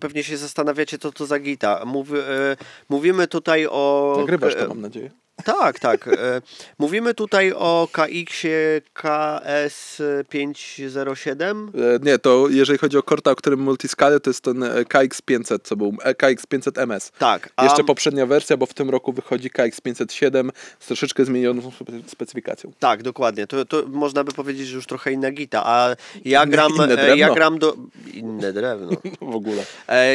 pewnie 0.00 0.24
się 0.24 0.36
zastanawiacie, 0.36 0.98
co 0.98 1.12
to 1.12 1.26
za 1.26 1.38
gita. 1.38 1.84
Mów, 1.84 2.12
e, 2.12 2.56
mówimy 2.88 3.28
tutaj 3.28 3.66
o... 3.70 4.14
Nagrywasz 4.18 4.54
to, 4.54 4.68
mam 4.68 4.80
nadzieję. 4.80 5.10
Tak, 5.44 5.78
tak. 5.78 6.08
E, 6.08 6.42
mówimy 6.78 7.14
tutaj 7.14 7.52
o 7.52 7.88
KX-ie 7.92 8.80
KS507. 8.94 11.68
E, 11.68 11.70
Nie, 12.02 12.18
to 12.18 12.46
jeżeli 12.50 12.78
chodzi 12.78 12.98
o 12.98 13.02
korta, 13.02 13.30
o 13.30 13.36
którym 13.36 13.60
multiskale, 13.60 14.20
to 14.20 14.30
jest 14.30 14.44
ten 14.44 14.62
e, 14.62 14.82
KX500, 14.82 15.58
co 15.62 15.76
był 15.76 15.96
e, 16.02 16.14
KX500 16.14 16.80
MS. 16.82 17.12
Tak. 17.18 17.48
A, 17.56 17.64
Jeszcze 17.64 17.84
poprzednia 17.84 18.26
wersja, 18.26 18.56
bo 18.56 18.66
w 18.66 18.74
tym 18.74 18.90
roku 18.90 19.12
wychodzi 19.12 19.50
KX507 19.50 20.50
z 20.80 20.86
troszeczkę 20.86 21.24
zmienioną 21.24 21.62
spe- 21.62 22.02
specyfikacją. 22.08 22.72
Tak, 22.78 23.02
dokładnie. 23.02 23.46
To, 23.46 23.64
to 23.64 23.82
można 23.86 24.24
by 24.24 24.32
powiedzieć, 24.32 24.68
że 24.68 24.76
już 24.76 24.86
trochę 24.86 25.12
inna 25.12 25.30
gita. 25.30 25.62
A 25.66 25.96
ja 26.24 26.46
gram, 26.46 26.72
Inne 26.76 26.86
drewno. 26.96 27.14
ja 27.14 27.34
gram 27.34 27.58
do... 27.58 27.76
Inne 28.14 28.52
drewno. 28.52 28.90
W 29.32 29.36
ogóle. 29.36 29.62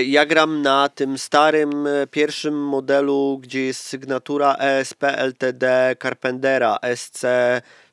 Ja 0.05 0.25
gram 0.25 0.61
na 0.61 0.89
tym 0.89 1.17
starym, 1.17 1.87
pierwszym 2.11 2.63
modelu, 2.65 3.39
gdzie 3.43 3.65
jest 3.65 3.83
sygnatura 3.83 4.55
ESP 4.55 5.03
LTD 5.17 5.63
Carpentera 5.99 6.79
SC 6.95 7.23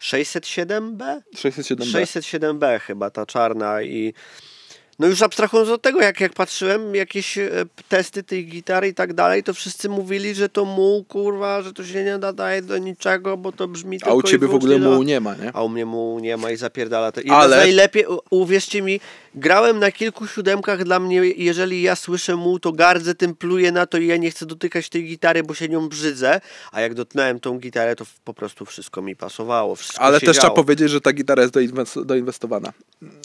607B? 0.00 1.22
607B. 1.36 1.84
607B 1.84 2.78
chyba, 2.80 3.10
ta 3.10 3.26
czarna 3.26 3.82
i 3.82 4.14
no 4.98 5.06
już 5.06 5.22
abstrahując 5.22 5.70
od 5.70 5.82
tego, 5.82 6.00
jak, 6.00 6.20
jak 6.20 6.32
patrzyłem 6.32 6.94
jakieś 6.94 7.38
e, 7.38 7.50
testy 7.88 8.22
tej 8.22 8.46
gitary 8.46 8.88
i 8.88 8.94
tak 8.94 9.12
dalej, 9.14 9.42
to 9.42 9.54
wszyscy 9.54 9.88
mówili, 9.88 10.34
że 10.34 10.48
to 10.48 10.64
muł, 10.64 11.04
kurwa, 11.04 11.62
że 11.62 11.72
to 11.72 11.84
się 11.84 12.04
nie 12.04 12.18
nadaje 12.18 12.62
do 12.62 12.78
niczego, 12.78 13.36
bo 13.36 13.52
to 13.52 13.68
brzmi 13.68 13.98
A 14.02 14.14
u 14.14 14.22
ciebie 14.22 14.46
w 14.48 14.54
ogóle 14.54 14.78
mułu 14.78 15.02
nie 15.02 15.20
ma, 15.20 15.34
nie? 15.34 15.50
a 15.52 15.62
u 15.62 15.68
mnie 15.68 15.86
mu 15.86 16.18
nie 16.20 16.36
ma 16.36 16.50
i 16.50 16.56
zapierdala 16.56 17.12
to. 17.12 17.20
I 17.20 17.30
Ale- 17.30 17.56
najlepiej, 17.56 18.04
uwierzcie 18.30 18.82
mi, 18.82 19.00
grałem 19.34 19.78
na 19.78 19.92
kilku 19.92 20.26
siódemkach, 20.26 20.84
dla 20.84 21.00
mnie, 21.00 21.16
jeżeli 21.36 21.82
ja 21.82 21.96
słyszę 21.96 22.36
mu, 22.36 22.58
to 22.58 22.72
gardzę 22.72 23.14
tym, 23.14 23.34
pluję 23.34 23.72
na 23.72 23.86
to 23.86 23.98
i 23.98 24.06
ja 24.06 24.16
nie 24.16 24.30
chcę 24.30 24.46
dotykać 24.46 24.88
tej 24.88 25.04
gitary, 25.04 25.42
bo 25.42 25.54
się 25.54 25.68
nią 25.68 25.88
brzydzę, 25.88 26.40
a 26.72 26.80
jak 26.80 26.94
dotknąłem 26.94 27.40
tą 27.40 27.58
gitarę, 27.58 27.96
to 27.96 28.04
po 28.24 28.34
prostu 28.34 28.64
wszystko 28.64 29.02
mi 29.02 29.16
pasowało, 29.16 29.76
wszystko 29.76 30.00
Ale 30.00 30.20
też 30.20 30.38
trzeba 30.38 30.54
powiedzieć, 30.54 30.90
że 30.90 31.00
ta 31.00 31.12
gitara 31.12 31.42
jest 31.42 31.54
doinwes- 31.54 32.04
doinwestowana. 32.04 32.72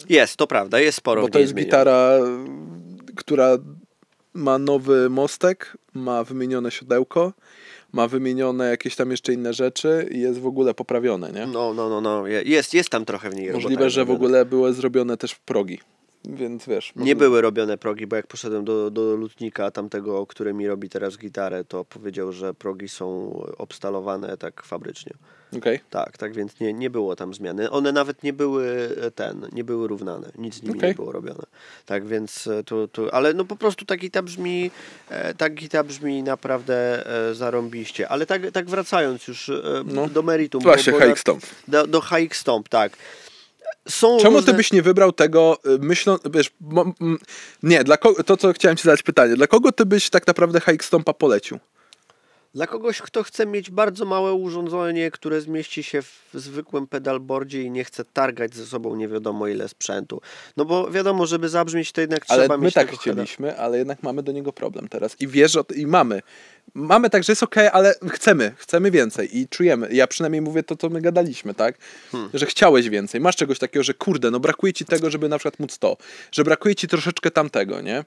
Jest, 0.08 0.36
to 0.36 0.46
prawda, 0.46 0.80
jest 0.80 0.98
sporo 0.98 1.22
Bo 1.22 1.28
to 1.28 1.38
jest 1.38 1.54
y, 1.68 3.14
która 3.16 3.58
ma 4.34 4.58
nowy 4.58 5.10
mostek, 5.10 5.76
ma 5.94 6.24
wymienione 6.24 6.70
siodełko, 6.70 7.32
ma 7.92 8.08
wymienione 8.08 8.70
jakieś 8.70 8.96
tam 8.96 9.10
jeszcze 9.10 9.32
inne 9.32 9.52
rzeczy 9.54 10.08
i 10.10 10.20
jest 10.20 10.40
w 10.40 10.46
ogóle 10.46 10.74
poprawione, 10.74 11.32
nie? 11.32 11.46
No, 11.46 11.74
no, 11.74 11.88
no, 11.88 12.00
no, 12.00 12.26
je- 12.26 12.42
jest, 12.42 12.74
jest 12.74 12.88
tam 12.90 13.04
trochę 13.04 13.30
w 13.30 13.34
niej 13.34 13.46
robota 13.46 13.62
Możliwe, 13.62 13.90
że 13.90 14.04
w 14.04 14.10
ogóle 14.10 14.44
były 14.44 14.72
zrobione 14.72 15.16
też 15.16 15.34
progi. 15.34 15.78
Więc 16.24 16.66
wiesz. 16.66 16.92
Nie 16.96 17.02
może- 17.14 17.16
były 17.16 17.40
robione 17.40 17.78
progi, 17.78 18.06
bo 18.06 18.16
jak 18.16 18.26
poszedłem 18.26 18.64
do, 18.64 18.90
do 18.90 19.16
lutnika 19.16 19.70
tamtego, 19.70 20.26
który 20.26 20.54
mi 20.54 20.68
robi 20.68 20.88
teraz 20.88 21.18
gitarę, 21.18 21.64
to 21.64 21.84
powiedział, 21.84 22.32
że 22.32 22.54
progi 22.54 22.88
są 22.88 23.32
obstalowane 23.58 24.36
tak 24.36 24.62
fabrycznie. 24.62 25.12
Okej. 25.56 25.80
Tak, 25.90 26.18
tak, 26.18 26.32
więc 26.34 26.60
nie, 26.60 26.72
nie 26.72 26.90
było 26.90 27.16
tam 27.16 27.34
zmiany. 27.34 27.70
One 27.70 27.92
nawet 27.92 28.22
nie 28.22 28.32
były 28.32 28.88
e, 29.02 29.10
ten, 29.10 29.46
nie 29.52 29.64
były 29.64 29.88
równane, 29.88 30.30
nic 30.38 30.54
z 30.54 30.62
nimi 30.62 30.76
Okej. 30.78 30.88
nie 30.90 30.94
było 30.94 31.12
robione. 31.12 31.42
Tak, 31.86 32.06
więc 32.06 32.46
e, 32.46 32.64
to, 32.64 32.88
to, 32.88 33.14
ale 33.14 33.34
no 33.34 33.44
po 33.44 33.56
prostu 33.56 33.84
ta 33.84 33.96
gita 33.96 34.22
brzmi, 34.22 34.70
e, 35.08 35.34
ta 35.34 35.48
gita 35.50 35.84
brzmi 35.84 36.22
naprawdę 36.22 37.06
e, 37.30 37.34
zarąbiście. 37.34 38.08
Ale 38.08 38.26
tak, 38.26 38.50
tak 38.50 38.70
wracając 38.70 39.28
już 39.28 39.48
e, 39.48 39.62
No. 39.84 40.08
do 40.08 40.22
meritum. 40.22 40.62
Właśnie, 40.62 40.92
bo- 40.92 40.98
bo 40.98 41.06
na-. 41.06 41.34
Do, 41.68 41.86
do 41.86 42.00
HX 42.00 42.38
Stomp, 42.38 42.68
tak. 42.68 42.92
Są 43.88 44.18
Czemu 44.18 44.36
różne... 44.36 44.52
ty 44.52 44.56
byś 44.56 44.72
nie 44.72 44.82
wybrał 44.82 45.12
tego, 45.12 45.58
y, 45.66 45.78
myśląc, 45.78 46.22
wiesz, 46.34 46.50
nie, 47.62 47.84
dla 47.84 47.96
kogo, 47.96 48.24
to 48.24 48.36
co 48.36 48.52
chciałem 48.52 48.76
ci 48.76 48.84
zadać 48.84 49.02
pytanie, 49.02 49.34
dla 49.36 49.46
kogo 49.46 49.72
ty 49.72 49.86
byś 49.86 50.10
tak 50.10 50.26
naprawdę 50.26 50.60
HX 50.60 50.86
Stompa 50.86 51.12
polecił? 51.12 51.58
Dla 52.54 52.66
kogoś, 52.66 53.02
kto 53.02 53.22
chce 53.22 53.46
mieć 53.46 53.70
bardzo 53.70 54.04
małe 54.04 54.32
urządzenie, 54.32 55.10
które 55.10 55.40
zmieści 55.40 55.82
się 55.82 56.02
w 56.02 56.30
zwykłym 56.34 56.86
pedalboardzie 56.86 57.62
i 57.62 57.70
nie 57.70 57.84
chce 57.84 58.04
targać 58.04 58.54
ze 58.54 58.66
sobą 58.66 58.96
nie 58.96 59.08
wiadomo 59.08 59.48
ile 59.48 59.68
sprzętu. 59.68 60.20
No 60.56 60.64
bo 60.64 60.90
wiadomo, 60.90 61.26
żeby 61.26 61.48
zabrzmieć 61.48 61.92
to 61.92 62.00
jednak 62.00 62.24
Ale 62.28 62.42
trzeba 62.42 62.56
my 62.56 62.64
mieć 62.64 62.74
tak 62.74 62.86
tego 62.86 62.98
heada. 62.98 63.22
chcieliśmy, 63.22 63.58
ale 63.58 63.78
jednak 63.78 64.02
mamy 64.02 64.22
do 64.22 64.32
niego 64.32 64.52
problem 64.52 64.88
teraz 64.88 65.20
i 65.20 65.26
wiesz, 65.26 65.58
i 65.76 65.86
mamy. 65.86 66.22
Mamy 66.74 67.10
tak, 67.10 67.24
że 67.24 67.32
jest 67.32 67.42
okej, 67.42 67.68
ale 67.72 67.94
chcemy, 68.10 68.52
chcemy 68.56 68.90
więcej 68.90 69.38
i 69.38 69.48
czujemy. 69.48 69.88
Ja 69.92 70.06
przynajmniej 70.06 70.40
mówię 70.40 70.62
to, 70.62 70.76
co 70.76 70.88
my 70.88 71.00
gadaliśmy, 71.00 71.54
tak? 71.54 71.78
Hmm. 72.12 72.30
Że 72.34 72.46
chciałeś 72.46 72.88
więcej. 72.88 73.20
Masz 73.20 73.36
czegoś 73.36 73.58
takiego, 73.58 73.82
że 73.82 73.94
kurde, 73.94 74.30
no 74.30 74.40
brakuje 74.40 74.72
ci 74.72 74.84
tego, 74.84 75.10
żeby 75.10 75.28
na 75.28 75.38
przykład 75.38 75.60
móc 75.60 75.78
to. 75.78 75.96
Że 76.32 76.44
brakuje 76.44 76.74
ci 76.74 76.88
troszeczkę 76.88 77.30
tamtego, 77.30 77.80
nie? 77.80 78.04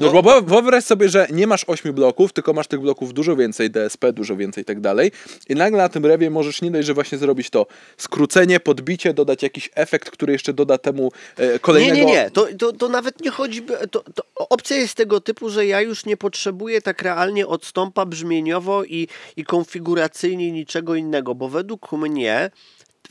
No, 0.00 0.12
No- 0.12 0.22
bo 0.22 0.42
wyobraź 0.42 0.84
sobie, 0.84 1.08
że 1.08 1.26
nie 1.30 1.46
masz 1.46 1.64
ośmiu 1.66 1.92
bloków, 1.92 2.32
tylko 2.32 2.52
masz 2.52 2.66
tych 2.66 2.80
bloków 2.80 3.14
dużo 3.14 3.36
więcej, 3.36 3.70
DSP, 3.70 4.12
dużo 4.12 4.36
więcej 4.36 4.62
i 4.62 4.64
tak 4.64 4.80
dalej. 4.80 5.12
I 5.48 5.54
nagle 5.54 5.78
na 5.78 5.88
tym 5.88 6.06
rewie 6.06 6.30
możesz 6.30 6.62
nie 6.62 6.70
dość, 6.70 6.86
że 6.86 6.94
właśnie 6.94 7.18
zrobić 7.18 7.50
to 7.50 7.66
skrócenie, 7.96 8.60
podbicie, 8.60 9.14
dodać 9.14 9.42
jakiś 9.42 9.70
efekt, 9.74 10.10
który 10.10 10.32
jeszcze 10.32 10.52
doda 10.52 10.78
temu 10.78 11.12
e, 11.36 11.52
Nie, 11.52 11.58
kolejnego... 11.58 11.94
nie, 11.96 12.04
nie. 12.04 12.30
To, 12.30 12.46
to, 12.58 12.72
to 12.72 12.88
nawet 12.88 13.20
nie 13.20 13.30
chodzi. 13.30 13.62
To, 13.90 14.04
to 14.14 14.22
opcja 14.36 14.76
jest 14.76 14.94
tego 14.94 15.20
typu, 15.20 15.50
że 15.50 15.66
ja 15.66 15.80
już 15.80 16.06
nie 16.06 16.16
potrzebuję 16.16 16.82
tak 16.82 17.02
realnie 17.02 17.46
odstąpa 17.46 18.06
brzmieniowo 18.06 18.84
i, 18.84 19.08
i 19.36 19.44
konfiguracyjnie 19.44 20.52
niczego 20.52 20.94
innego, 20.94 21.34
bo 21.34 21.48
według 21.48 21.92
mnie 21.92 22.50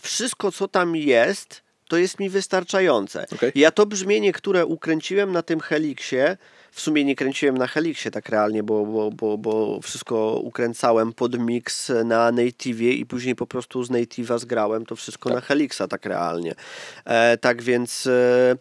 wszystko, 0.01 0.51
co 0.51 0.67
tam 0.67 0.95
jest, 0.95 1.61
to 1.87 1.97
jest 1.97 2.19
mi 2.19 2.29
wystarczające. 2.29 3.25
Okej. 3.35 3.51
Ja 3.55 3.71
to 3.71 3.85
brzmienie, 3.85 4.33
które 4.33 4.65
ukręciłem 4.65 5.31
na 5.31 5.41
tym 5.41 5.59
Helixie, 5.59 6.37
w 6.73 6.81
sumie 6.81 7.05
nie 7.05 7.15
kręciłem 7.15 7.57
na 7.57 7.67
Helixie 7.67 8.11
tak 8.11 8.29
realnie, 8.29 8.63
bo, 8.63 8.85
bo, 8.85 9.11
bo, 9.11 9.37
bo 9.37 9.79
wszystko 9.81 10.39
ukręcałem 10.43 11.13
pod 11.13 11.39
mix 11.39 11.91
na 12.05 12.31
Native'ie 12.31 12.91
i 12.91 13.05
później 13.05 13.35
po 13.35 13.47
prostu 13.47 13.83
z 13.83 13.91
Native'a 13.91 14.39
zgrałem 14.39 14.85
to 14.85 14.95
wszystko 14.95 15.29
na 15.29 15.41
Helixa 15.41 15.87
tak 15.89 16.05
realnie. 16.05 16.55
E, 17.05 17.37
tak 17.37 17.61
więc 17.61 18.07
e, 18.07 18.55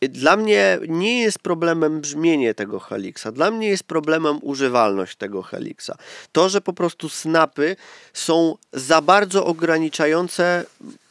dla 0.00 0.36
mnie 0.36 0.78
nie 0.88 1.22
jest 1.22 1.38
problemem 1.38 2.00
brzmienie 2.00 2.54
tego 2.54 2.80
Helixa. 2.80 3.32
Dla 3.32 3.50
mnie 3.50 3.68
jest 3.68 3.84
problemem 3.84 4.38
używalność 4.42 5.16
tego 5.16 5.42
Helixa. 5.42 5.92
To, 6.32 6.48
że 6.48 6.60
po 6.60 6.72
prostu 6.72 7.08
snapy 7.08 7.76
są 8.12 8.56
za 8.72 9.00
bardzo 9.00 9.46
ograniczające 9.46 10.64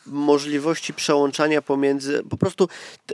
możliwości 0.05 0.93
przełączania 0.93 1.61
pomiędzy. 1.61 2.23
Po 2.29 2.37
prostu, 2.37 2.69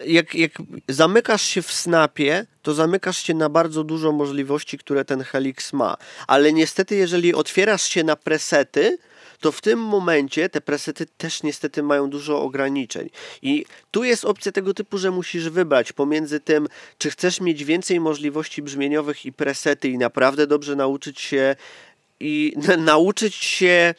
jak, 0.06 0.36
jak 0.36 0.52
zamykasz 0.88 1.42
się 1.42 1.62
w 1.62 1.72
snapie, 1.72 2.46
to 2.62 2.74
zamykasz 2.74 3.18
się 3.18 3.34
na 3.34 3.50
bardzo 3.50 3.84
dużo 3.84 4.12
możliwości, 4.12 4.78
które 4.78 5.06
ten 5.06 5.24
Helix 5.24 5.74
ma. 5.74 5.98
Ale 6.28 6.54
niestety, 6.54 6.96
jeżeli 6.96 7.34
otwierasz 7.34 7.84
się 7.84 8.04
na 8.04 8.16
presety, 8.16 8.98
to 9.42 9.52
w 9.52 9.62
tym 9.62 9.80
momencie 9.80 10.50
te 10.50 10.62
presety 10.62 11.06
też 11.18 11.44
niestety 11.44 11.84
mają 11.84 12.10
dużo 12.10 12.42
ograniczeń. 12.42 13.10
I 13.42 13.66
tu 13.92 14.04
jest 14.04 14.26
opcja 14.26 14.52
tego 14.52 14.74
typu, 14.74 14.98
że 14.98 15.12
musisz 15.12 15.50
wybrać 15.50 15.94
pomiędzy 15.94 16.40
tym, 16.40 16.68
czy 16.98 17.12
chcesz 17.12 17.42
mieć 17.42 17.64
więcej 17.64 18.00
możliwości 18.00 18.62
brzmieniowych 18.62 19.26
i 19.26 19.34
presety 19.34 19.90
i 19.90 19.98
naprawdę 19.98 20.48
dobrze 20.48 20.76
nauczyć 20.76 21.22
się 21.22 21.56
i 22.20 22.54
nauczyć 22.78 23.36
się 23.36 23.94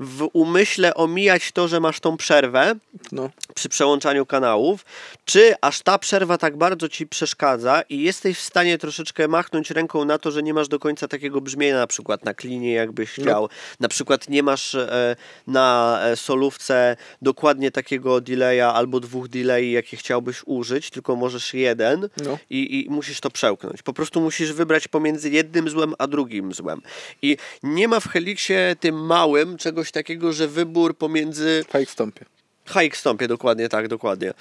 w 0.00 0.28
umyśle 0.32 0.94
omijać 0.94 1.52
to, 1.52 1.68
że 1.68 1.80
masz 1.80 2.00
tą 2.00 2.16
przerwę 2.16 2.74
No. 3.12 3.30
przy 3.54 3.68
przełączaniu 3.68 4.26
kanałów, 4.26 4.84
czy 5.26 5.54
aż 5.60 5.82
ta 5.82 5.98
przerwa 5.98 6.38
tak 6.38 6.56
bardzo 6.56 6.88
ci 6.88 7.06
przeszkadza 7.06 7.82
i 7.88 8.02
jesteś 8.02 8.38
w 8.38 8.42
stanie 8.42 8.78
troszeczkę 8.78 9.28
machnąć 9.28 9.70
ręką 9.70 10.04
na 10.04 10.18
to, 10.18 10.30
że 10.30 10.42
nie 10.42 10.54
masz 10.54 10.68
do 10.68 10.78
końca 10.78 11.08
takiego 11.08 11.40
brzmienia 11.40 11.76
na 11.76 11.86
przykład 11.86 12.24
na 12.24 12.34
klinie, 12.34 12.72
jakbyś 12.72 13.18
No. 13.18 13.24
chciał. 13.24 13.48
Na 13.80 13.88
przykład 13.88 14.28
nie 14.28 14.42
masz 14.42 14.74
e, 14.74 15.16
na 15.46 15.98
e, 16.02 16.16
solówce 16.16 16.96
dokładnie 17.22 17.70
takiego 17.70 18.20
delaya 18.20 18.60
albo 18.74 19.00
dwóch 19.00 19.28
delay, 19.28 19.70
jakie 19.70 19.96
chciałbyś 19.96 20.42
użyć, 20.46 20.90
tylko 20.90 21.16
możesz 21.16 21.54
jeden 21.54 22.08
No. 22.24 22.38
i, 22.50 22.84
i 22.86 22.90
musisz 22.90 23.20
to 23.20 23.30
przełknąć. 23.30 23.82
Po 23.82 23.92
prostu 23.92 24.20
musisz 24.20 24.52
wybrać 24.52 24.88
pomiędzy 24.88 25.30
jednym 25.30 25.68
złem 25.68 25.94
a 25.98 26.06
drugim 26.06 26.52
złem. 26.54 26.80
I 27.22 27.36
nie 27.62 27.88
ma 27.88 28.00
w 28.00 28.08
Helixie 28.08 28.76
tym 28.80 29.06
małym 29.06 29.56
czegoś 29.56 29.90
takiego, 29.92 30.32
że 30.32 30.48
wybór 30.48 30.96
pomiędzy 30.98 31.64
Fake 31.68 31.86
stąpie. 31.86 32.24
Hike 32.68 32.96
stąpie, 32.96 33.28
dokładnie 33.28 33.68
tak, 33.68 33.88
dokładnie. 33.88 34.32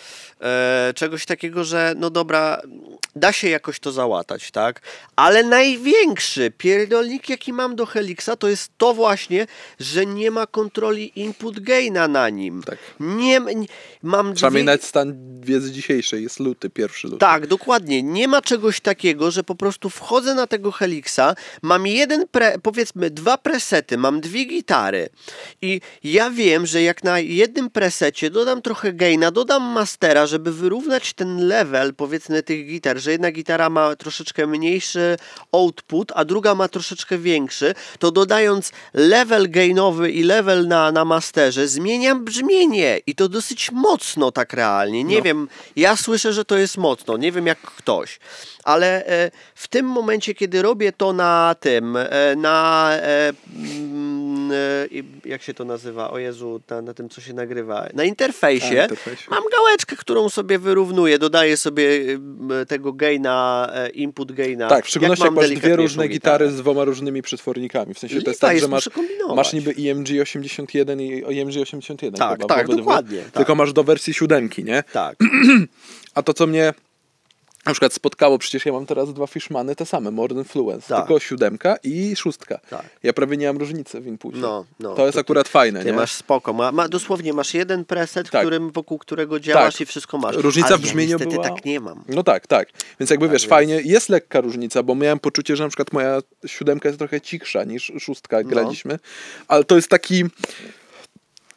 E, 0.42 0.94
czegoś 0.96 1.26
takiego, 1.26 1.64
że 1.64 1.94
no 1.98 2.10
dobra, 2.10 2.62
da 3.16 3.32
się 3.32 3.49
jakoś 3.49 3.80
to 3.80 3.91
załatać, 3.91 4.51
tak? 4.51 4.82
Ale 5.16 5.43
największy 5.43 6.51
pierdolnik, 6.57 7.30
jaki 7.30 7.53
mam 7.53 7.76
do 7.76 7.86
Helixa, 7.86 8.30
to 8.39 8.47
jest 8.47 8.72
to 8.78 8.93
właśnie, 8.93 9.47
że 9.80 10.05
nie 10.05 10.32
ma 10.32 10.47
kontroli 10.47 11.11
input 11.20 11.59
gaina 11.59 12.07
na 12.07 12.30
nim. 12.30 12.63
Tak. 12.63 12.78
Nie, 12.99 13.39
nie 13.39 13.68
mam 14.03 14.34
dwie- 14.34 14.63
mieć 14.63 14.84
stan 14.84 15.41
wiedzy 15.41 15.72
dzisiejszej. 15.72 16.24
Jest 16.24 16.39
luty, 16.39 16.70
pierwszy 16.70 17.07
luty. 17.07 17.20
tak, 17.20 17.47
dokładnie. 17.47 18.03
Nie 18.03 18.28
ma 18.28 18.41
czegoś 18.41 18.80
takiego, 18.80 19.32
że 19.32 19.43
po 19.43 19.55
prostu 19.55 19.89
wchodzę 19.89 20.36
na 20.36 20.47
tego 20.47 20.72
Helixa, 20.72 21.36
mam 21.61 21.88
jeden, 21.88 22.28
pre, 22.28 22.59
powiedzmy, 22.59 23.09
dwa 23.09 23.38
presety, 23.38 23.97
mam 23.97 24.22
dwie 24.22 24.45
gitary 24.45 25.09
i 25.61 25.82
ja 26.03 26.30
wiem, 26.30 26.66
że 26.66 26.82
jak 26.82 27.03
na 27.03 27.20
jednym 27.20 27.70
presecie 27.70 28.30
dodam 28.30 28.61
trochę 28.61 28.93
gaina, 28.93 29.32
dodam 29.32 29.63
mastera, 29.63 30.28
żeby 30.28 30.53
wyrównać 30.53 31.13
ten 31.13 31.47
level, 31.47 31.93
powiedzmy, 31.93 32.43
tych 32.43 32.68
gitar, 32.68 32.99
że 33.06 33.12
jedna 33.12 33.32
gitara 33.32 33.70
ma 33.70 33.95
troszeczkę 33.95 34.47
mniejszy 34.47 35.18
output, 35.51 36.12
a 36.16 36.26
druga 36.26 36.56
ma 36.56 36.68
troszeczkę 36.68 37.18
większy, 37.18 37.74
to 37.99 38.12
dodając 38.12 38.72
level 38.93 39.49
gainowy 39.51 40.12
i 40.12 40.24
level 40.24 40.68
na, 40.68 40.91
na 40.91 41.06
masterze, 41.06 41.68
zmieniam 41.68 42.26
brzmienie 42.26 42.99
i 43.08 43.16
to 43.16 43.30
dosyć 43.30 43.72
mocno 43.72 44.32
tak 44.32 44.53
realnie. 44.53 45.03
Nie 45.03 45.18
No. 45.18 45.24
wiem, 45.24 45.47
ja 45.76 45.95
słyszę, 45.95 46.34
że 46.34 46.45
to 46.45 46.58
jest 46.58 46.78
mocno, 46.78 47.18
nie 47.18 47.32
wiem 47.32 47.47
jak 47.47 47.60
ktoś, 47.62 48.20
ale 48.64 49.06
e, 49.06 49.32
w 49.56 49.68
tym 49.68 49.86
momencie, 49.86 50.34
kiedy 50.34 50.62
robię 50.62 50.91
to 50.91 51.14
na 51.14 51.56
tym, 51.60 51.97
e, 51.97 52.36
na 52.36 52.89
e, 52.93 53.34
mm, 53.56 54.51
jak 55.26 55.41
się 55.43 55.53
to 55.53 55.66
nazywa, 55.66 56.12
o 56.12 56.18
Jezu, 56.18 56.62
na, 56.70 56.82
na 56.82 56.93
tym 56.93 57.10
co 57.10 57.22
się 57.22 57.34
nagrywa, 57.34 57.88
na 57.93 58.03
interfejsie, 58.03 58.80
A, 58.80 58.84
interfejsie. 58.84 59.28
mam 59.30 59.43
gałeczkę, 59.51 59.95
którą 59.95 60.30
sobie 60.30 60.60
wyrównuję, 60.60 61.20
dodaję 61.20 61.58
sobie 61.58 61.89
tego 62.68 62.93
gaina, 62.96 63.70
e, 63.74 63.89
input 63.89 64.32
gaina. 64.32 64.68
Tak, 64.68 64.86
w 64.86 64.89
szczególności 64.89 65.24
jak, 65.24 65.34
mam 65.34 65.43
masz 65.43 65.52
dwie 65.52 65.76
różne 65.76 66.08
gitary 66.08 66.52
z 66.52 66.56
dwoma 66.56 66.84
różnymi 66.84 67.22
przetwornikami. 67.22 67.93
W 67.93 68.00
sensie 68.00 68.22
to 68.22 68.30
jest 68.30 68.41
Lipa 68.41 68.48
tak, 68.48 68.60
że 68.60 68.68
masz, 68.68 68.89
masz 69.36 69.54
niby 69.54 69.72
IMG 69.72 70.22
81 70.22 71.02
i 71.02 71.24
IMG 71.30 71.62
81 71.62 72.20
Tak, 72.20 72.41
chyba, 72.41 72.56
tak, 72.56 72.68
dokładnie, 72.68 73.22
tak. 73.22 73.34
Tylko 73.34 73.56
masz 73.56 73.74
do 73.74 73.84
wersji 73.84 74.14
siódemki, 74.14 74.64
nie? 74.64 74.84
Tak. 74.93 75.18
A 76.16 76.24
to, 76.24 76.34
co 76.34 76.48
mnie 76.48 76.74
na 77.66 77.72
przykład 77.74 77.93
spotkało, 77.93 78.38
przecież 78.38 78.66
ja 78.66 78.72
mam 78.74 78.86
teraz 78.86 79.13
dwa 79.13 79.28
Fishmany 79.28 79.76
te 79.76 79.86
same, 79.86 80.11
Modern 80.11 80.43
Fluence, 80.43 80.88
Tak. 80.88 80.97
tylko 81.07 81.20
siódemka 81.20 81.76
i 81.84 82.16
szóstka. 82.16 82.59
Tak. 82.70 82.86
Ja 83.03 83.13
prawie 83.13 83.38
nie 83.38 83.47
mam 83.47 83.57
różnicy 83.57 84.01
w 84.01 84.07
inpucie. 84.07 84.38
No, 84.38 84.66
no. 84.80 84.95
to 84.95 85.01
jest 85.05 85.13
To 85.16 85.18
ty- 85.18 85.26
akurat 85.26 85.47
fajne, 85.47 85.80
Ty 85.80 85.86
nie? 85.86 85.93
masz 85.93 86.11
spoko. 86.11 86.53
Ma, 86.53 86.72
ma, 86.72 86.88
dosłownie 86.89 87.34
masz 87.34 87.53
jeden 87.53 87.86
preset, 87.86 88.30
Tak. 88.30 88.41
którym, 88.41 88.72
wokół 88.72 88.97
którego 88.97 89.39
działasz 89.39 89.74
Tak. 89.74 89.82
i 89.82 89.86
wszystko 89.86 90.18
masz. 90.18 90.36
Różnica 90.36 90.68
Ale 90.68 90.78
w 90.78 90.82
brzmieniu 90.82 91.09
ja 91.11 91.16
niestety 91.16 91.36
była- 91.36 91.49
tak 91.55 91.66
nie 91.66 91.80
mam. 91.80 92.03
No 92.07 92.24
tak, 92.24 92.47
tak. 92.47 92.70
Więc 92.99 93.09
jakby 93.09 93.26
Tak, 93.26 93.34
wiesz, 93.34 93.41
więc- 93.41 93.49
fajnie, 93.49 93.82
jest 93.86 94.09
lekka 94.09 94.41
różnica, 94.41 94.84
bo 94.84 94.95
miałem 94.95 95.20
poczucie, 95.20 95.55
że 95.55 95.63
na 95.63 95.70
przykład 95.70 95.93
moja 95.93 96.20
siódemka 96.45 96.89
jest 96.89 96.99
trochę 96.99 97.22
cichsza 97.22 97.63
niż 97.63 97.91
szóstka, 97.99 98.38
No. 98.38 98.43
graliśmy, 98.49 98.99
ale 99.47 99.63
to 99.63 99.76
jest 99.76 99.88
taki, 99.89 100.24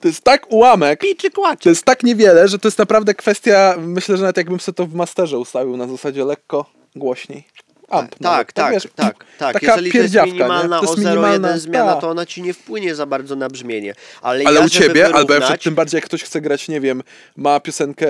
to 0.01 0.09
jest 0.09 0.20
tak 0.24 0.53
ułamek, 0.53 1.01
Piczy 1.01 1.30
kłaczy. 1.30 1.62
to 1.62 1.68
jest 1.68 1.84
tak 1.84 2.03
niewiele, 2.03 2.49
że 2.49 2.59
to 2.59 2.68
jest 2.68 2.78
naprawdę 2.78 3.14
kwestia, 3.14 3.74
myślę, 3.78 4.16
że 4.16 4.22
nawet 4.22 4.36
jakbym 4.36 4.61
sobie 4.61 4.76
to 4.76 4.86
w 4.86 4.94
masterze 4.94 5.38
ustawił 5.38 5.76
na 5.76 5.86
zasadzie 5.86 6.24
lekko 6.24 6.64
głośniej. 6.96 7.44
Amp 7.90 8.11
Tak, 8.11 8.20
nawet, 8.20 8.53
tak, 8.53 8.72
wiesz, 8.72 8.88
tak, 8.94 9.24
tak. 9.38 9.53
Taka 9.61 9.66
Jeżeli 9.66 9.92
to 9.92 9.99
jest 9.99 10.14
minimalna? 10.26 10.80
To 10.80 10.86
o 10.86 10.90
jest 10.94 10.99
0,1 11.03 11.09
minimalna, 11.11 11.59
zmiana, 11.59 11.92
tak. 11.92 12.01
to 12.01 12.09
ona 12.11 12.26
ci 12.26 12.42
nie 12.42 12.55
wpłynie 12.55 12.94
za 12.94 13.07
bardzo 13.07 13.36
na 13.36 13.49
brzmienie. 13.49 13.94
Ale, 14.22 14.44
Ale 14.46 14.61
ja, 14.61 14.66
u 14.66 14.68
ciebie, 14.68 15.07
albo 15.07 15.34
ja 15.34 15.40
wyrównać- 15.40 15.62
tym 15.64 15.74
bardziej 15.74 15.99
jak 15.99 16.05
ktoś 16.05 16.22
chce 16.22 16.40
grać, 16.40 16.68
nie 16.68 16.80
wiem, 16.80 17.03
ma 17.36 17.61
piosenkę 17.61 18.07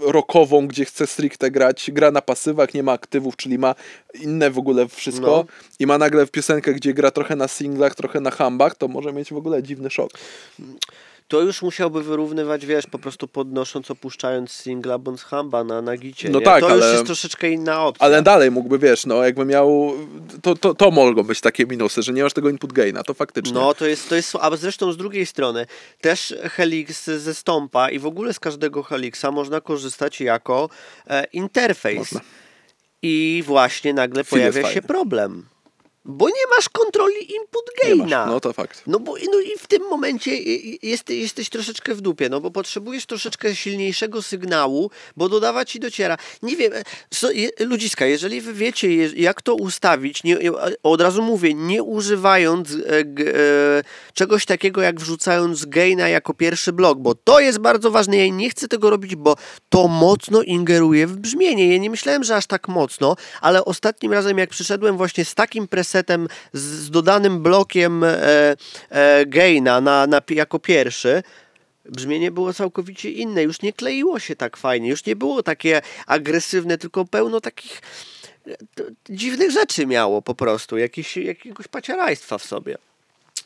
rockową, 0.00 0.66
gdzie 0.66 0.84
chce 0.84 1.06
stricte 1.06 1.50
grać, 1.50 1.90
gra 1.92 2.10
na 2.10 2.22
pasywach, 2.22 2.74
nie 2.74 2.82
ma 2.82 2.92
aktywów, 2.92 3.36
czyli 3.36 3.58
ma 3.58 3.74
inne 4.14 4.50
w 4.50 4.58
ogóle 4.58 4.88
wszystko 4.88 5.26
No. 5.26 5.44
i 5.78 5.86
ma 5.86 5.98
nagle 5.98 6.26
piosenkę, 6.26 6.74
gdzie 6.74 6.94
gra 6.94 7.10
trochę 7.10 7.36
na 7.36 7.48
singlach, 7.48 7.94
trochę 7.94 8.20
na 8.20 8.30
hambach, 8.30 8.74
to 8.74 8.88
może 8.88 9.12
mieć 9.12 9.32
w 9.32 9.36
ogóle 9.36 9.62
dziwny 9.62 9.90
szok. 9.90 10.10
To 11.28 11.40
już 11.40 11.62
musiałby 11.62 12.02
wyrównywać, 12.02 12.66
wiesz, 12.66 12.86
po 12.86 12.98
prostu 12.98 13.28
podnosząc, 13.28 13.90
opuszczając 13.90 14.52
singla 14.52 14.98
bądź 14.98 15.20
hamba 15.20 15.64
na, 15.64 15.82
na 15.82 15.96
gicie. 15.96 16.28
No 16.28 16.38
nie? 16.38 16.44
tak, 16.44 16.60
to 16.60 16.74
już 16.74 16.82
ale- 16.82 16.92
jest 16.92 17.06
troszeczkę 17.06 17.50
inna 17.50 17.84
opcja. 17.84 18.06
Ale 18.06 18.22
dalej 18.22 18.50
mógłby, 18.50 18.78
wiesz, 18.78 19.06
no 19.06 19.24
jakby 19.24 19.44
miał, 19.44 19.92
to, 20.42 20.54
to, 20.54 20.74
to 20.74 20.90
mogą 20.90 21.22
być 21.22 21.40
takie 21.40 21.66
minusy, 21.66 22.02
że 22.02 22.12
nie 22.12 22.22
masz 22.22 22.32
tego 22.32 22.50
input 22.50 22.72
gaina, 22.72 23.02
to 23.02 23.14
faktycznie. 23.14 23.52
No, 23.52 23.74
to 23.74 23.86
jest, 23.86 24.08
to 24.08 24.14
jest, 24.14 24.36
a 24.40 24.56
zresztą 24.56 24.92
z 24.92 24.96
drugiej 24.96 25.26
strony 25.26 25.66
też 26.00 26.34
Helix 26.42 27.04
ze 27.04 27.34
Stompa 27.34 27.90
i 27.90 27.98
w 27.98 28.06
ogóle 28.06 28.34
z 28.34 28.40
każdego 28.40 28.82
Helixa 28.82 29.30
można 29.32 29.60
korzystać 29.60 30.20
jako 30.20 30.68
e, 31.06 31.24
interfejs. 31.24 31.98
Można. 31.98 32.20
I 33.02 33.42
właśnie 33.46 33.94
nagle 33.94 34.20
jest 34.20 34.30
pojawia 34.30 34.72
się 34.72 34.82
problem. 34.82 35.46
Bo 36.10 36.28
nie 36.28 36.46
masz 36.56 36.68
kontroli 36.68 37.32
input 37.34 37.64
gaina. 37.82 38.26
No 38.26 38.40
to 38.40 38.52
fakt. 38.52 38.82
No 38.86 39.00
bo 39.00 39.14
no 39.32 39.40
i 39.40 39.58
w 39.58 39.66
tym 39.66 39.82
momencie 39.82 40.36
jest, 40.82 41.10
jesteś 41.10 41.50
troszeczkę 41.50 41.94
w 41.94 42.00
dupie, 42.00 42.28
no 42.28 42.40
bo 42.40 42.50
potrzebujesz 42.50 43.06
troszeczkę 43.06 43.56
silniejszego 43.56 44.22
sygnału, 44.22 44.90
bo 45.16 45.28
dodawać 45.28 45.70
ci 45.70 45.80
dociera. 45.80 46.16
Nie 46.42 46.56
wiem, 46.56 46.72
e, 46.72 46.82
so, 47.14 47.30
je, 47.30 47.50
ludziska, 47.60 48.06
jeżeli 48.06 48.40
wy 48.40 48.52
wiecie, 48.52 48.94
je, 48.94 49.10
jak 49.16 49.42
to 49.42 49.54
ustawić, 49.54 50.24
nie, 50.24 50.36
e, 50.36 50.52
od 50.82 51.00
razu 51.00 51.22
mówię, 51.22 51.54
nie 51.54 51.82
używając 51.82 52.70
e, 52.86 53.04
g, 53.04 53.34
e, 53.34 53.82
czegoś 54.14 54.44
takiego, 54.44 54.82
jak 54.82 55.00
wrzucając 55.00 55.64
gaina 55.64 56.08
jako 56.08 56.34
pierwszy 56.34 56.72
blok, 56.72 56.98
bo 56.98 57.14
to 57.14 57.40
jest 57.40 57.58
bardzo 57.58 57.90
ważne. 57.90 58.16
Ja 58.16 58.28
nie 58.28 58.50
chcę 58.50 58.68
tego 58.68 58.90
robić, 58.90 59.16
bo 59.16 59.36
to 59.68 59.88
mocno 59.88 60.42
ingeruje 60.42 61.06
w 61.06 61.16
brzmienie. 61.16 61.72
Ja 61.72 61.78
nie 61.78 61.90
myślałem, 61.90 62.24
że 62.24 62.36
aż 62.36 62.46
tak 62.46 62.68
mocno, 62.68 63.16
ale 63.40 63.64
ostatnim 63.64 64.12
razem, 64.12 64.38
jak 64.38 64.50
przyszedłem 64.50 64.96
właśnie 64.96 65.24
z 65.24 65.34
takim 65.34 65.68
presetem, 65.68 65.97
z, 66.52 66.60
z 66.60 66.90
dodanym 66.90 67.42
blokiem 67.42 68.04
e, 68.04 68.56
e, 68.90 69.26
gaina 69.26 69.80
na, 69.80 70.06
na, 70.06 70.20
jako 70.30 70.58
pierwszy, 70.58 71.22
brzmienie 71.84 72.30
było 72.30 72.52
całkowicie 72.52 73.10
inne. 73.10 73.42
Już 73.42 73.62
nie 73.62 73.72
kleiło 73.72 74.18
się 74.18 74.36
tak 74.36 74.56
fajnie, 74.56 74.88
już 74.88 75.06
nie 75.06 75.16
było 75.16 75.42
takie 75.42 75.82
agresywne, 76.06 76.78
tylko 76.78 77.04
pełno 77.04 77.40
takich 77.40 77.82
e, 78.46 78.56
dziwnych 79.10 79.50
rzeczy 79.50 79.86
miało 79.86 80.22
po 80.22 80.34
prostu, 80.34 80.78
jakieś, 80.78 81.16
jakiegoś 81.16 81.68
paciarajstwa 81.68 82.38
w 82.38 82.44
sobie. 82.44 82.78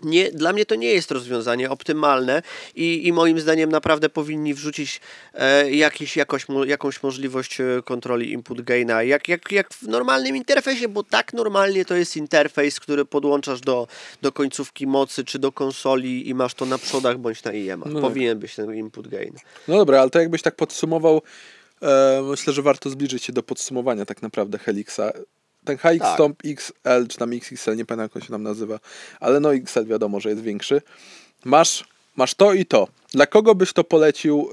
Nie, 0.02 0.30
dla 0.30 0.52
mnie 0.52 0.66
to 0.66 0.74
nie 0.74 0.88
jest 0.88 1.10
rozwiązanie 1.10 1.70
optymalne 1.70 2.42
i, 2.74 3.06
i 3.06 3.12
moim 3.12 3.40
zdaniem 3.40 3.70
naprawdę 3.70 4.08
powinni 4.08 4.54
wrzucić 4.54 5.00
e, 5.34 5.70
jakiś, 5.70 6.16
jakoś, 6.16 6.46
jakąś 6.66 7.02
możliwość 7.02 7.60
e, 7.60 7.64
kontroli 7.84 8.32
input 8.32 8.60
gaina, 8.60 9.02
jak, 9.02 9.28
jak, 9.28 9.52
jak 9.52 9.74
w 9.74 9.82
normalnym 9.82 10.36
interfejsie, 10.36 10.88
bo 10.88 11.02
tak 11.02 11.32
normalnie 11.32 11.84
to 11.84 11.94
jest 11.94 12.16
interfejs, 12.16 12.80
który 12.80 13.04
podłączasz 13.04 13.60
do, 13.60 13.86
do 14.22 14.32
końcówki 14.32 14.86
mocy 14.86 15.24
czy 15.24 15.38
do 15.38 15.52
konsoli 15.52 16.28
i 16.28 16.34
masz 16.34 16.54
to 16.54 16.66
na 16.66 16.78
przodach 16.78 17.18
bądź 17.18 17.44
na 17.44 17.52
IEM. 17.52 17.82
No 17.86 17.92
tak. 17.92 18.00
Powinien 18.00 18.38
być 18.38 18.54
ten 18.54 18.74
input 18.74 19.08
gain. 19.08 19.34
No 19.68 19.76
dobra, 19.76 20.00
ale 20.00 20.10
to 20.10 20.20
jakbyś 20.20 20.42
tak 20.42 20.56
podsumował, 20.56 21.22
e, 21.82 22.22
myślę, 22.30 22.52
że 22.52 22.62
warto 22.62 22.90
zbliżyć 22.90 23.24
się 23.24 23.32
do 23.32 23.42
podsumowania 23.42 24.04
tak 24.04 24.22
naprawdę 24.22 24.58
Helixa. 24.58 25.12
Ten 25.64 25.76
HX 25.76 25.98
Tak. 25.98 26.14
Stomp 26.14 26.42
XL, 26.44 27.06
czy 27.08 27.18
tam 27.18 27.32
XXL, 27.32 27.76
nie 27.76 27.84
pamiętam 27.84 27.98
jak 27.98 28.16
on 28.16 28.22
się 28.22 28.28
tam 28.28 28.42
nazywa, 28.42 28.80
ale 29.20 29.40
no 29.40 29.54
XL 29.54 29.86
wiadomo, 29.86 30.20
że 30.20 30.30
jest 30.30 30.42
większy. 30.42 30.82
Masz, 31.44 31.84
masz 32.16 32.34
to 32.34 32.52
i 32.52 32.66
to. 32.66 32.88
Dla 33.12 33.26
kogo 33.26 33.54
byś 33.54 33.72
to 33.72 33.84
polecił 33.84 34.48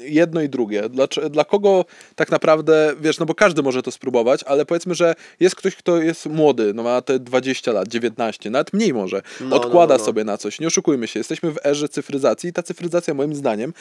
jedno 0.00 0.42
i 0.42 0.48
drugie? 0.48 0.88
Dla, 0.88 1.06
dla 1.30 1.44
kogo 1.44 1.84
tak 2.14 2.30
naprawdę, 2.30 2.94
wiesz, 3.00 3.18
no 3.18 3.26
bo 3.26 3.34
każdy 3.34 3.62
może 3.62 3.82
to 3.82 3.90
spróbować, 3.90 4.42
ale 4.42 4.66
powiedzmy, 4.66 4.94
że 4.94 5.14
jest 5.40 5.56
ktoś, 5.56 5.76
kto 5.76 6.02
jest 6.02 6.26
młody, 6.26 6.74
no 6.74 6.82
ma 6.82 7.02
te 7.02 7.18
20 7.18 7.72
lat, 7.72 7.88
19, 7.88 8.50
nawet 8.50 8.72
mniej 8.72 8.94
może, 8.94 9.22
No, 9.40 9.56
odkłada 9.56 9.94
no, 9.94 9.98
no. 9.98 10.04
sobie 10.04 10.24
na 10.24 10.38
coś. 10.38 10.60
Nie 10.60 10.66
oszukujmy 10.66 11.08
się, 11.08 11.20
jesteśmy 11.20 11.52
w 11.52 11.58
erze 11.66 11.88
cyfryzacji 11.88 12.50
i 12.50 12.52
ta 12.52 12.62
cyfryzacja 12.62 13.14
moim 13.14 13.34
zdaniem, 13.34 13.72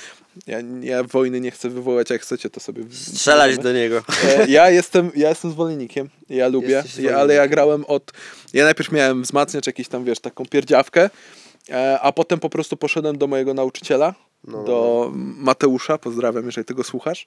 ja, 0.47 0.57
ja 0.81 1.03
wojny 1.03 1.41
nie 1.41 1.51
chcę 1.51 1.69
wywołać, 1.69 2.09
jak 2.09 2.21
chcecie, 2.21 2.49
to 2.49 2.59
sobie... 2.59 2.83
Strzelać 2.91 3.57
do 3.57 3.73
niego. 3.73 4.03
E, 4.23 4.47
Ja 4.59 4.69
jestem, 4.69 5.11
ja 5.15 5.29
jestem 5.29 5.51
zwolennikiem, 5.51 6.09
ja 6.29 6.47
lubię, 6.47 6.83
ja, 6.99 7.17
ale 7.17 7.33
ja 7.33 7.47
grałem 7.47 7.85
od... 7.85 8.11
Ja 8.53 8.63
najpierw 8.63 8.91
miałem 8.91 9.23
wzmacniacz, 9.23 9.67
jakiś 9.67 9.87
tam, 9.87 10.03
wiesz, 10.03 10.19
taką 10.19 10.45
pierdziawkę 10.45 11.09
a 12.01 12.11
potem 12.11 12.39
po 12.39 12.49
prostu 12.49 12.77
poszedłem 12.77 13.17
do 13.17 13.27
mojego 13.27 13.53
nauczyciela, 13.53 14.13
No, 14.43 14.63
do 14.63 15.11
Mateusza, 15.15 15.97
pozdrawiam, 15.97 16.45
jeżeli 16.45 16.65
tego 16.65 16.83
słuchasz 16.83 17.25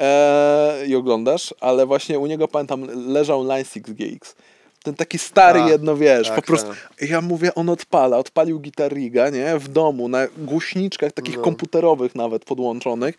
e, 0.00 0.86
i 0.86 0.96
oglądasz, 0.96 1.54
ale 1.60 1.86
właśnie 1.86 2.18
u 2.18 2.26
niego 2.26 2.48
pamiętam 2.48 2.86
leżał 3.12 3.44
Line 3.44 3.64
6 3.64 3.80
GX. 3.80 4.36
Ten 4.82 4.94
taki 4.94 5.18
stary 5.18 5.60
Tak, 5.60 5.68
jedno, 5.68 5.96
wiesz, 5.96 6.26
tak, 6.28 6.36
po 6.36 6.42
prostu, 6.42 6.68
tak. 6.98 7.08
ja 7.10 7.20
mówię, 7.20 7.54
on 7.54 7.68
odpala, 7.68 8.18
odpalił 8.18 8.60
Guitar 8.60 8.92
Riga, 8.92 9.30
nie, 9.30 9.58
w 9.58 9.68
domu, 9.68 10.08
na 10.08 10.26
głośniczkach 10.38 11.12
takich 11.12 11.36
No. 11.36 11.42
komputerowych 11.42 12.14
nawet 12.14 12.44
podłączonych 12.44 13.14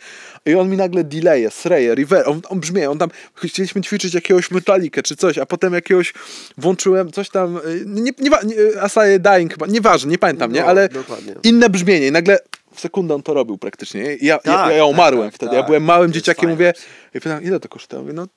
i 0.46 0.56
on 0.56 0.70
mi 0.70 0.78
nagle 0.78 1.04
delaye, 1.04 1.52
sreje, 1.52 1.96
reverb, 1.96 2.28
on, 2.28 2.42
on 2.50 2.60
brzmi, 2.60 2.86
on 2.86 2.98
tam, 2.98 3.10
chcieliśmy 3.36 3.82
ćwiczyć 3.82 4.14
jakiegoś 4.14 4.52
metalikę 4.52 5.04
czy 5.04 5.16
coś, 5.16 5.38
a 5.38 5.46
potem 5.46 5.74
jakiegoś, 5.74 6.14
włączyłem 6.58 7.12
coś 7.12 7.30
tam, 7.30 7.58
y, 7.58 7.84
nie, 7.86 8.02
nie, 8.20 8.30
nie 8.30 8.82
Asaye 8.82 9.20
Dying 9.20 9.52
chyba, 9.52 9.66
nieważne, 9.68 10.12
nie 10.12 10.18
pamiętam, 10.18 10.52
nie, 10.52 10.62
No, 10.62 10.68
ale 10.68 10.90
dokładnie. 10.90 11.34
inne 11.44 11.70
brzmienie 11.70 12.08
i 12.08 12.12
nagle 12.12 12.40
w 12.76 12.80
sekundę 12.80 13.16
on 13.16 13.24
to 13.24 13.34
robił 13.34 13.58
praktycznie. 13.58 14.02
Ja, 14.02 14.16
ja, 14.22 14.38
Tak, 14.40 14.70
ja, 14.70 14.72
ja 14.72 14.86
umarłem 14.86 15.28
tak, 15.28 15.36
wtedy. 15.36 15.52
Ja 15.56 15.60
tak. 15.62 15.68
byłem 15.68 15.84
małym 15.84 16.14
dzieciakiem, 16.14 16.50
mówię, 16.50 16.74
i 17.16 17.22
pytam, 17.22 17.44
ile 17.44 17.60
to 17.60 17.70
kosztuje? 17.70 17.98
Ja 18.00 18.02
mówię, 18.04 18.14
no 18.14 18.28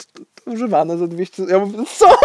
używane 0.47 0.99
za 0.99 1.07
200. 1.07 1.43
Ja 1.49 1.59
mówię, 1.59 1.79
co? 1.99 2.19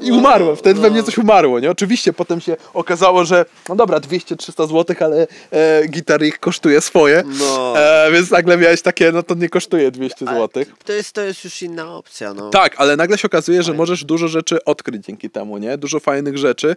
I 0.00 0.12
umarłem. 0.12 0.56
Wtedy 0.56 0.80
we 0.80 0.86
no. 0.88 0.94
mnie 0.94 1.02
coś 1.02 1.18
umarło, 1.18 1.60
nie? 1.60 1.70
Oczywiście 1.70 2.12
potem 2.12 2.40
się 2.40 2.56
okazało, 2.74 3.24
że 3.24 3.44
no 3.68 3.76
dobra, 3.76 3.98
200-300 3.98 4.68
zł, 4.68 4.96
ale 5.00 5.26
e, 5.50 5.88
gitar 5.88 6.22
ich 6.22 6.38
kosztuje 6.38 6.80
swoje. 6.80 7.22
No. 7.38 7.74
E, 7.78 8.12
więc 8.12 8.30
nagle 8.30 8.56
miałeś 8.56 8.82
takie, 8.82 9.12
no 9.12 9.22
to 9.22 9.34
nie 9.34 9.48
kosztuje 9.48 9.90
200 9.90 10.28
Ale 10.28 10.38
zł. 10.40 10.64
To 10.84 10.92
jest, 10.92 11.12
to 11.12 11.20
jest 11.20 11.44
już 11.44 11.62
inna 11.62 11.96
opcja, 11.96 12.34
no. 12.34 12.50
Tak, 12.50 12.74
ale 12.76 12.96
nagle 12.96 13.18
się 13.18 13.26
okazuje, 13.26 13.62
że 13.62 13.74
możesz 13.74 14.04
dużo 14.04 14.28
rzeczy 14.28 14.64
odkryć 14.64 15.04
dzięki 15.04 15.30
temu, 15.30 15.58
nie? 15.58 15.78
Dużo 15.78 16.00
fajnych 16.00 16.38
rzeczy 16.38 16.76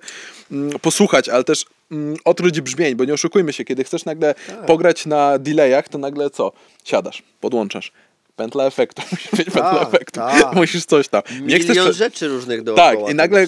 mm, 0.51 0.79
posłuchać, 0.79 1.29
ale 1.29 1.43
też 1.43 1.65
mm, 1.91 2.17
odkryć 2.25 2.61
brzmień, 2.61 2.95
bo 2.95 3.05
nie 3.05 3.13
oszukujmy 3.13 3.53
się, 3.53 3.65
kiedy 3.65 3.83
chcesz 3.83 4.05
nagle 4.05 4.35
Tak. 4.47 4.65
pograć 4.65 5.05
na 5.05 5.39
delayach, 5.39 5.89
to 5.89 5.97
nagle 5.97 6.29
co? 6.29 6.51
Siadasz, 6.83 7.23
podłączasz. 7.41 7.91
Pętla 8.35 8.65
efektu, 8.65 9.01
musisz 9.11 9.33
mieć 9.33 9.45
pętlę 9.45 9.61
Tak, 9.61 9.87
efektu, 9.87 10.19
tak. 10.19 10.53
musisz 10.55 10.85
coś 10.85 11.07
tam. 11.07 11.21
Nie 11.41 11.59
Milion 11.59 11.93
rzeczy 11.93 12.27
różnych 12.27 12.63
dookoła. 12.63 12.89
tak, 13.05 13.11
i 13.11 13.15
nagle 13.15 13.41
e, 13.41 13.47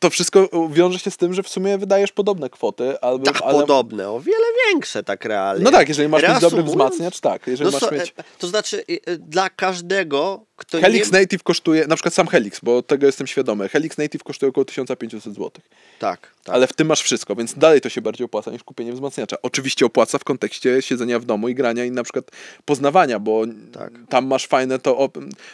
to 0.00 0.10
wszystko 0.10 0.48
wiąże 0.70 0.98
się 0.98 1.10
z 1.10 1.16
tym, 1.16 1.34
że 1.34 1.42
w 1.42 1.48
sumie 1.48 1.78
wydajesz 1.78 2.12
podobne 2.12 2.50
kwoty, 2.50 3.00
albo, 3.00 3.24
Tak 3.24 3.42
ale... 3.42 3.52
podobne, 3.60 4.10
o 4.10 4.20
wiele 4.20 4.46
większe 4.68 5.02
tak 5.02 5.24
realnie. 5.24 5.64
No 5.64 5.70
tak, 5.70 5.88
jeżeli 5.88 6.08
masz 6.08 6.22
mieć 6.22 6.30
dobry 6.30 6.42
Reasumując, 6.62 6.70
wzmacniacz, 6.70 7.20
tak. 7.20 7.46
Jeżeli 7.46 7.70
No 7.72 7.78
masz 7.80 7.90
mieć... 7.92 8.14
e, 8.16 8.24
To 8.38 8.46
znaczy 8.46 8.84
e, 9.06 9.16
dla 9.16 9.50
każdego, 9.50 10.46
kto 10.58 10.80
Helix 10.80 11.12
nie... 11.12 11.18
Native 11.20 11.42
kosztuje, 11.42 11.86
na 11.86 11.96
przykład 11.96 12.14
sam 12.14 12.26
Helix, 12.26 12.60
bo 12.62 12.82
tego 12.82 13.06
jestem 13.06 13.26
świadomy. 13.26 13.68
Helix 13.68 13.98
Native 13.98 14.22
kosztuje 14.22 14.50
około 14.50 14.64
1500 14.64 15.34
zł. 15.34 15.50
Tak, 15.98 16.20
tak. 16.44 16.54
Ale 16.54 16.66
w 16.66 16.72
tym 16.72 16.86
masz 16.88 17.02
wszystko, 17.02 17.36
więc 17.36 17.54
dalej 17.54 17.80
to 17.80 17.88
się 17.88 18.00
bardziej 18.00 18.24
opłaca 18.24 18.50
niż 18.50 18.64
kupienie 18.64 18.92
wzmacniacza. 18.92 19.36
Oczywiście 19.42 19.86
opłaca 19.86 20.18
w 20.18 20.24
kontekście 20.24 20.82
siedzenia 20.82 21.18
w 21.18 21.24
domu 21.24 21.48
i 21.48 21.54
grania 21.54 21.84
i 21.84 21.90
na 21.90 22.02
przykład 22.02 22.30
poznawania, 22.64 23.18
bo 23.18 23.44
Tak. 23.72 23.92
tam 24.08 24.26
masz 24.26 24.46
fajne 24.46 24.78
to. 24.78 25.10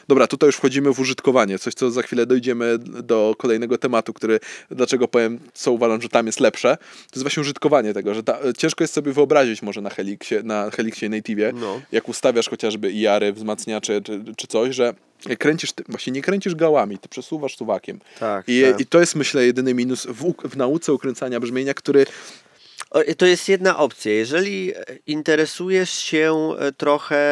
Dobra, 0.09 0.27
tutaj 0.27 0.47
już 0.47 0.57
wchodzimy 0.57 0.95
w 0.95 1.01
użytkowanie, 1.01 1.59
coś 1.59 1.75
co 1.75 1.91
za 1.91 2.03
chwilę 2.03 2.27
dojdziemy 2.27 2.79
do 2.79 3.35
kolejnego 3.39 3.79
tematu, 3.79 4.13
który 4.13 4.41
dlaczego 4.71 5.09
powiem, 5.09 5.39
co 5.55 5.73
uważam, 5.73 6.03
że 6.03 6.09
tam 6.09 6.27
jest 6.27 6.41
lepsze. 6.41 6.77
To 6.77 7.11
jest 7.15 7.23
właśnie 7.23 7.41
użytkowanie 7.41 7.95
tego, 7.95 8.15
że 8.15 8.23
ta... 8.23 8.39
ciężko 8.59 8.85
jest 8.85 8.95
sobie 8.95 9.13
wyobrazić 9.13 9.63
może 9.63 9.81
na 9.81 9.91
Helixie, 9.91 10.43
na 10.43 10.71
Helixie 10.71 11.09
Native, 11.09 11.39
No. 11.55 11.81
jak 11.93 12.09
ustawiasz 12.09 12.49
chociażby 12.49 12.93
IR-y, 12.93 13.33
wzmacniacze 13.33 14.01
czy, 14.03 14.25
czy 14.37 14.47
coś, 14.47 14.75
że 14.75 14.94
jak 15.27 15.39
kręcisz, 15.39 15.73
właśnie 15.89 16.13
nie 16.13 16.23
kręcisz 16.23 16.55
gałami, 16.55 16.99
ty 16.99 17.09
przesuwasz 17.09 17.57
suwakiem. 17.57 18.01
Tak, 18.21 18.49
I, 18.49 18.63
tak. 18.63 18.81
I 18.81 18.87
to 18.87 19.01
jest 19.01 19.15
myślę 19.15 19.47
jedyny 19.47 19.75
minus 19.75 20.07
w, 20.07 20.49
w 20.49 20.57
nauce 20.57 20.93
ukręcania 20.93 21.41
brzmienia, 21.41 21.75
który 21.75 22.07
To 23.17 23.27
jest 23.27 23.49
jedna 23.49 23.79
opcja. 23.79 24.13
Jeżeli 24.13 24.75
e, 24.75 24.85
interesujesz 25.07 25.91
się 25.91 26.51
e, 26.59 26.73
trochę 26.73 27.25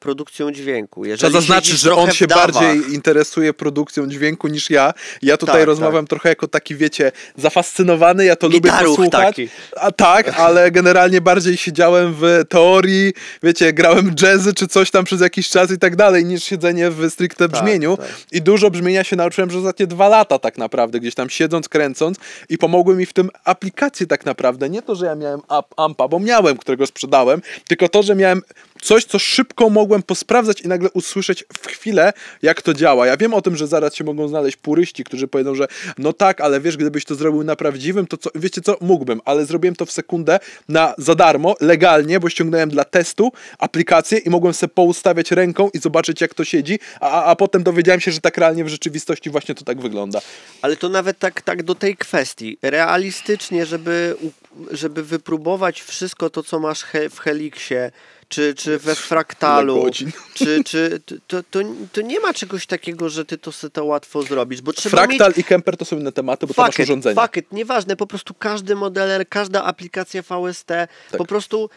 produkcją 0.00 0.52
dźwięku, 0.52 1.02
trzeba 1.16 1.32
zaznaczyć, 1.32 1.80
że 1.80 1.94
on 1.94 2.12
się 2.12 2.26
dawach, 2.26 2.52
bardziej 2.52 2.94
interesuje 2.94 3.54
produkcją 3.54 4.06
dźwięku 4.06 4.48
niż 4.48 4.70
ja. 4.70 4.94
Ja 5.22 5.36
tutaj 5.36 5.56
Tak, 5.56 5.66
rozmawiam 5.66 6.06
trochę 6.06 6.28
jako 6.28 6.48
taki, 6.48 6.74
wiecie, 6.74 7.12
zafascynowany, 7.36 8.24
ja 8.24 8.36
to 8.36 8.46
lubię 8.46 8.60
Gitaruch 8.60 8.96
posłuchać. 8.96 9.12
taki. 9.12 9.48
A 9.76 9.92
tak, 9.92 10.34
ale 10.46 10.70
generalnie 10.70 11.20
bardziej 11.20 11.56
siedziałem 11.56 12.14
w 12.20 12.42
teorii, 12.48 13.12
wiecie, 13.42 13.72
grałem 13.72 14.14
jazzy 14.22 14.54
czy 14.54 14.68
coś 14.68 14.90
tam 14.90 15.04
przez 15.04 15.20
jakiś 15.20 15.48
czas 15.48 15.70
i 15.70 15.78
tak 15.78 15.96
dalej, 15.96 16.24
niż 16.24 16.44
siedzenie 16.44 16.90
w 16.90 17.10
stricte 17.10 17.48
brzmieniu. 17.48 17.96
tak. 17.96 18.06
I 18.32 18.42
dużo 18.42 18.70
brzmienia 18.70 19.04
się 19.04 19.16
nauczyłem 19.16 19.48
przez 19.48 19.60
ostatnie 19.60 19.86
dwa 19.86 20.08
lata 20.08 20.38
tak 20.38 20.58
naprawdę, 20.58 21.00
gdzieś 21.00 21.14
tam 21.14 21.30
siedząc, 21.30 21.68
kręcąc 21.68 22.18
i 22.48 22.58
pomogły 22.58 22.96
mi 22.96 23.06
w 23.06 23.12
tym 23.12 23.30
aplikacje 23.44 24.06
tak 24.06 24.26
naprawdę. 24.26 24.70
Nie 24.70 24.82
to, 24.82 24.94
że 24.94 25.05
ja 25.06 25.14
miałem 25.14 25.40
ampa, 25.76 26.08
bo 26.08 26.18
miałem, 26.18 26.56
którego 26.56 26.86
sprzedałem, 26.86 27.42
tylko 27.68 27.88
to, 27.88 28.02
że 28.02 28.14
miałem 28.14 28.42
coś, 28.82 29.04
co 29.04 29.18
szybko 29.18 29.70
mogłem 29.70 30.02
posprawdzać 30.02 30.60
i 30.60 30.68
nagle 30.68 30.90
usłyszeć 30.90 31.44
w 31.58 31.66
chwilę, 31.66 32.12
jak 32.42 32.62
to 32.62 32.74
działa. 32.74 33.06
Ja 33.06 33.16
wiem 33.16 33.34
o 33.34 33.42
tym, 33.42 33.56
że 33.56 33.66
zaraz 33.66 33.94
się 33.94 34.04
mogą 34.04 34.28
znaleźć 34.28 34.56
puryści, 34.56 35.04
którzy 35.04 35.28
powiedzą, 35.28 35.54
że 35.54 35.66
no 35.98 36.12
tak, 36.12 36.40
ale 36.40 36.60
wiesz, 36.60 36.76
gdybyś 36.76 37.04
to 37.04 37.14
zrobił 37.14 37.44
na 37.44 37.56
prawdziwym, 37.56 38.06
to 38.06 38.16
co, 38.16 38.30
wiecie 38.34 38.60
co, 38.60 38.76
mógłbym, 38.80 39.20
ale 39.24 39.46
zrobiłem 39.46 39.76
to 39.76 39.86
w 39.86 39.92
sekundę 39.92 40.38
na 40.68 40.94
za 40.98 41.14
darmo, 41.14 41.54
legalnie, 41.60 42.20
bo 42.20 42.28
ściągnąłem 42.28 42.70
dla 42.70 42.84
testu 42.84 43.32
aplikację 43.58 44.18
i 44.18 44.30
mogłem 44.30 44.54
sobie 44.54 44.74
poustawiać 44.74 45.30
ręką 45.30 45.70
i 45.74 45.78
zobaczyć, 45.78 46.20
jak 46.20 46.34
to 46.34 46.44
siedzi, 46.44 46.78
a, 47.00 47.24
a- 47.24 47.36
potem 47.36 47.62
dowiedziałem 47.62 48.00
się, 48.00 48.12
że 48.12 48.20
tak 48.20 48.38
realnie 48.38 48.64
w 48.64 48.68
rzeczywistości 48.68 49.30
właśnie 49.30 49.54
to 49.54 49.64
tak 49.64 49.80
wygląda. 49.80 50.20
Ale 50.62 50.76
to 50.76 50.88
nawet 50.88 51.18
tak, 51.18 51.42
tak 51.42 51.62
do 51.62 51.74
tej 51.74 51.96
kwestii. 51.96 52.58
Realistycznie, 52.62 53.66
żeby, 53.66 54.16
żeby 54.70 55.02
wypróbować 55.02 55.82
wszystko 55.82 56.30
to, 56.30 56.42
co 56.42 56.60
masz 56.60 56.82
he, 56.82 57.10
w 57.10 57.18
Helixie, 57.18 57.90
czy, 58.28 58.54
czy 58.54 58.78
we 58.78 58.94
Fraktalu, 58.94 59.90
czy, 60.34 60.64
czy 60.64 61.00
to, 61.26 61.42
to, 61.50 61.60
to 61.92 62.00
nie 62.00 62.20
ma 62.20 62.34
czegoś 62.34 62.66
takiego, 62.66 63.08
że 63.08 63.24
ty 63.24 63.38
to 63.38 63.52
sobie 63.52 63.70
to 63.70 63.84
łatwo 63.84 64.22
zrobisz, 64.22 64.62
bo 64.62 64.72
trzeba 64.72 64.96
Fraktal 64.96 65.28
mieć... 65.28 65.38
i 65.38 65.44
Kemper 65.44 65.76
to 65.76 65.84
są 65.84 65.98
inne 65.98 66.12
tematy, 66.12 66.46
bo 66.46 66.54
tam 66.54 66.66
masz 66.66 66.78
urządzenie. 66.78 67.20
fuck 67.22 67.36
it, 67.36 67.52
nieważne, 67.52 67.96
po 67.96 68.06
prostu 68.06 68.34
każdy 68.34 68.74
modeler, 68.76 69.28
każda 69.28 69.64
aplikacja 69.64 70.22
VST, 70.22 70.66
Tak. 70.66 70.88
po 71.18 71.24
prostu 71.24 71.70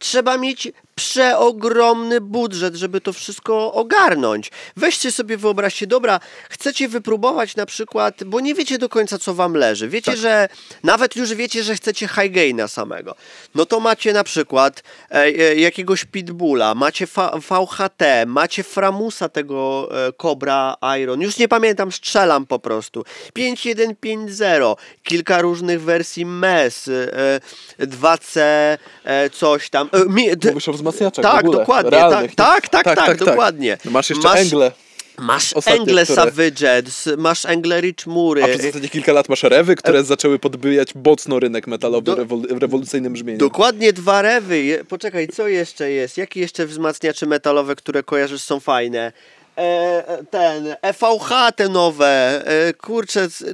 trzeba 0.00 0.38
mieć 0.38 0.72
przeogromny 0.94 2.20
budżet, 2.20 2.74
żeby 2.74 3.00
to 3.00 3.12
wszystko 3.12 3.72
ogarnąć. 3.72 4.50
Weźcie 4.76 5.12
sobie, 5.12 5.36
wyobraźcie, 5.36 5.86
dobra, 5.86 6.20
chcecie 6.50 6.88
wypróbować 6.88 7.56
na 7.56 7.66
przykład, 7.66 8.24
bo 8.24 8.40
nie 8.40 8.54
wiecie 8.54 8.78
do 8.78 8.88
końca, 8.88 9.18
co 9.18 9.34
wam 9.34 9.54
leży. 9.54 9.88
Wiecie, 9.88 10.10
Tak. 10.10 10.20
że 10.20 10.48
nawet 10.82 11.16
już 11.16 11.34
wiecie, 11.34 11.62
że 11.62 11.74
chcecie 11.74 12.08
high 12.08 12.32
gaina 12.32 12.68
samego. 12.68 13.14
No 13.54 13.66
to 13.66 13.80
macie 13.80 14.12
na 14.12 14.24
przykład 14.24 14.82
e, 15.10 15.14
e, 15.14 15.56
jakiegoś 15.56 16.04
Pitbulla, 16.04 16.74
macie 16.74 17.06
VHT, 17.50 18.02
macie 18.26 18.62
Framusa 18.62 19.28
tego 19.28 19.88
e, 20.08 20.12
Cobra 20.12 20.76
Iron, 21.00 21.20
już 21.20 21.38
nie 21.38 21.48
pamiętam, 21.48 21.92
strzelam 21.92 22.46
po 22.46 22.58
prostu. 22.58 23.04
5150, 23.34 24.78
kilka 25.02 25.40
różnych 25.42 25.82
wersji 25.82 26.26
MES, 26.26 26.88
e, 26.88 27.40
2C, 27.86 28.40
e, 29.04 29.30
coś 29.30 29.70
tam. 29.70 29.81
E, 29.92 30.04
mi, 30.08 30.36
d- 30.36 30.48
Mówisz 30.48 30.68
o 30.68 30.72
wzmacniaczach 30.72 31.22
tak, 31.22 31.42
w 31.42 31.46
ogóle, 31.48 31.58
dokładnie, 31.58 31.90
tak, 31.90 32.34
tak, 32.34 32.68
tak, 32.84 32.96
tak, 32.96 33.16
dokładnie. 33.18 33.78
Masz 33.84 34.10
jeszcze 34.10 34.28
Masz- 34.28 34.40
Engle, 34.40 34.72
Masz 35.18 35.52
Ostatnie, 35.52 35.80
Engle 35.80 36.04
które- 36.04 36.16
Savage, 36.16 36.82
masz 37.16 37.46
Engle 37.46 37.80
Rich 37.80 38.06
Mury. 38.06 38.44
a 38.44 38.48
przez 38.48 38.66
ostatnie 38.66 38.88
kilka 38.88 39.12
lat 39.12 39.28
masz 39.28 39.42
Rewy, 39.42 39.76
które 39.76 40.04
zaczęły 40.04 40.38
podbijać 40.38 40.88
mocno 41.04 41.40
rynek 41.40 41.66
metalowy 41.66 42.04
Do- 42.04 42.16
rewol- 42.16 42.54
w 42.58 42.62
rewolucyjnym 42.62 43.12
brzmieniu. 43.12 43.38
Dokładnie 43.38 43.92
dwa 43.92 44.22
rewy. 44.22 44.84
Poczekaj, 44.88 45.28
co 45.28 45.48
jeszcze 45.48 45.90
jest? 45.90 46.18
Jakie 46.18 46.40
jeszcze 46.40 46.66
wzmacniacze 46.66 47.26
metalowe, 47.26 47.76
które 47.76 48.02
kojarzysz 48.02 48.42
są 48.42 48.60
fajne? 48.60 49.12
E, 49.58 50.24
ten, 50.30 50.74
EVH 50.82 51.52
te 51.56 51.68
nowe, 51.68 52.42
e, 52.46 52.72
kurczę, 52.74 53.30
c- 53.30 53.44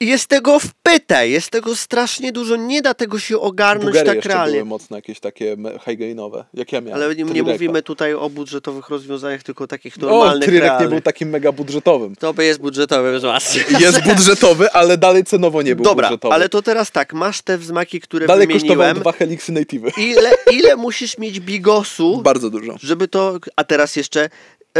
jest 0.00 0.26
tego 0.26 0.58
w 0.60 0.74
pytę, 0.82 1.28
jest 1.28 1.50
tego 1.50 1.76
strasznie 1.76 2.32
dużo, 2.32 2.56
nie 2.56 2.82
da 2.82 2.94
tego 2.94 3.18
się 3.18 3.38
ogarnąć 3.40 3.84
Bulgary 3.84 4.06
tak 4.06 4.16
jeszcze 4.16 4.28
realnie. 4.28 4.52
były 4.52 4.64
mocno 4.64 4.96
jakieś 4.96 5.20
takie 5.20 5.56
me- 5.56 5.78
high 5.86 5.98
gainowe, 5.98 6.44
jak 6.54 6.72
ja 6.72 6.80
miałem. 6.80 7.02
Ale 7.02 7.14
nie, 7.16 7.24
nie 7.24 7.42
mówimy 7.42 7.82
tutaj 7.82 8.14
o 8.14 8.30
budżetowych 8.30 8.88
rozwiązaniach, 8.88 9.42
tylko 9.42 9.66
takich 9.66 9.96
O, 9.96 10.00
normalnych, 10.00 10.48
Trirek 10.48 10.72
nie 10.80 10.88
był 10.88 11.00
takim 11.00 11.28
mega 11.30 11.52
budżetowym. 11.52 12.16
To 12.16 12.34
by 12.34 12.44
jest 12.44 12.60
budżetowy 12.60 13.18
wzmacniacz. 13.18 13.70
Jest 13.80 14.02
budżetowy, 14.04 14.72
ale 14.72 14.98
dalej 14.98 15.24
cenowo 15.24 15.62
nie 15.62 15.76
był 15.76 15.84
Dobra, 15.84 16.08
budżetowy. 16.08 16.34
ale 16.34 16.48
to 16.48 16.62
teraz 16.62 16.90
tak, 16.90 17.12
masz 17.14 17.42
te 17.42 17.58
wzmaki, 17.58 18.00
które 18.00 18.26
Dalej 18.26 18.46
wymieniłem. 18.46 18.96
dwa 18.96 19.12
Helixy 19.12 19.52
Native. 19.52 19.98
Ile, 19.98 20.30
ile 20.52 20.76
musisz 20.76 21.18
mieć 21.18 21.40
bigosu, 21.40 22.22
Bardzo 22.22 22.50
dużo. 22.50 22.74
żeby 22.82 23.08
to. 23.08 23.38
A 23.56 23.64
teraz 23.64 23.96
jeszcze 23.96 24.30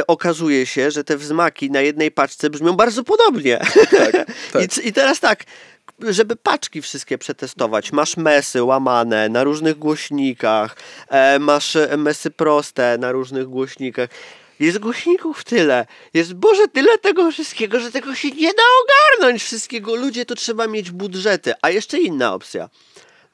okazuje 0.07 0.67
się, 0.67 0.91
że 0.91 1.05
te 1.05 1.17
wzmaki 1.17 1.71
na 1.71 1.81
jednej 1.81 2.11
paczce 2.11 2.51
brzmią 2.51 2.73
bardzo 2.73 3.05
podobnie. 3.05 3.59
Tak, 3.91 4.13
tak. 4.53 4.63
I, 4.85 4.89
I 4.89 4.93
teraz 4.93 5.21
tak. 5.21 5.45
Żeby 6.09 6.37
paczki 6.37 6.83
wszystkie 6.83 7.19
przetestować, 7.19 7.93
masz 7.93 8.17
mesy 8.17 8.63
łamane 8.63 9.29
na 9.29 9.45
różnych 9.45 9.79
głośnikach, 9.79 10.77
e, 11.09 11.39
masz 11.39 11.77
e, 11.77 11.97
mesy 11.97 12.31
proste 12.31 12.99
na 12.99 13.13
różnych 13.13 13.47
głośnikach. 13.47 14.09
Jest 14.61 14.79
głośników 14.79 15.45
tyle. 15.45 15.87
Jest, 16.15 16.35
Boże, 16.35 16.69
tyle 16.69 16.99
tego 16.99 17.31
wszystkiego, 17.33 17.81
że 17.81 17.93
tego 17.93 18.15
się 18.15 18.31
nie 18.31 18.53
da 18.53 18.63
ogarnąć 18.83 19.43
wszystkiego. 19.43 19.95
Ludzie, 19.95 20.27
to 20.27 20.35
trzeba 20.35 20.67
mieć 20.67 20.91
budżety. 20.91 21.53
A 21.63 21.71
jeszcze 21.71 21.99
inna 21.99 22.35
opcja. 22.35 22.69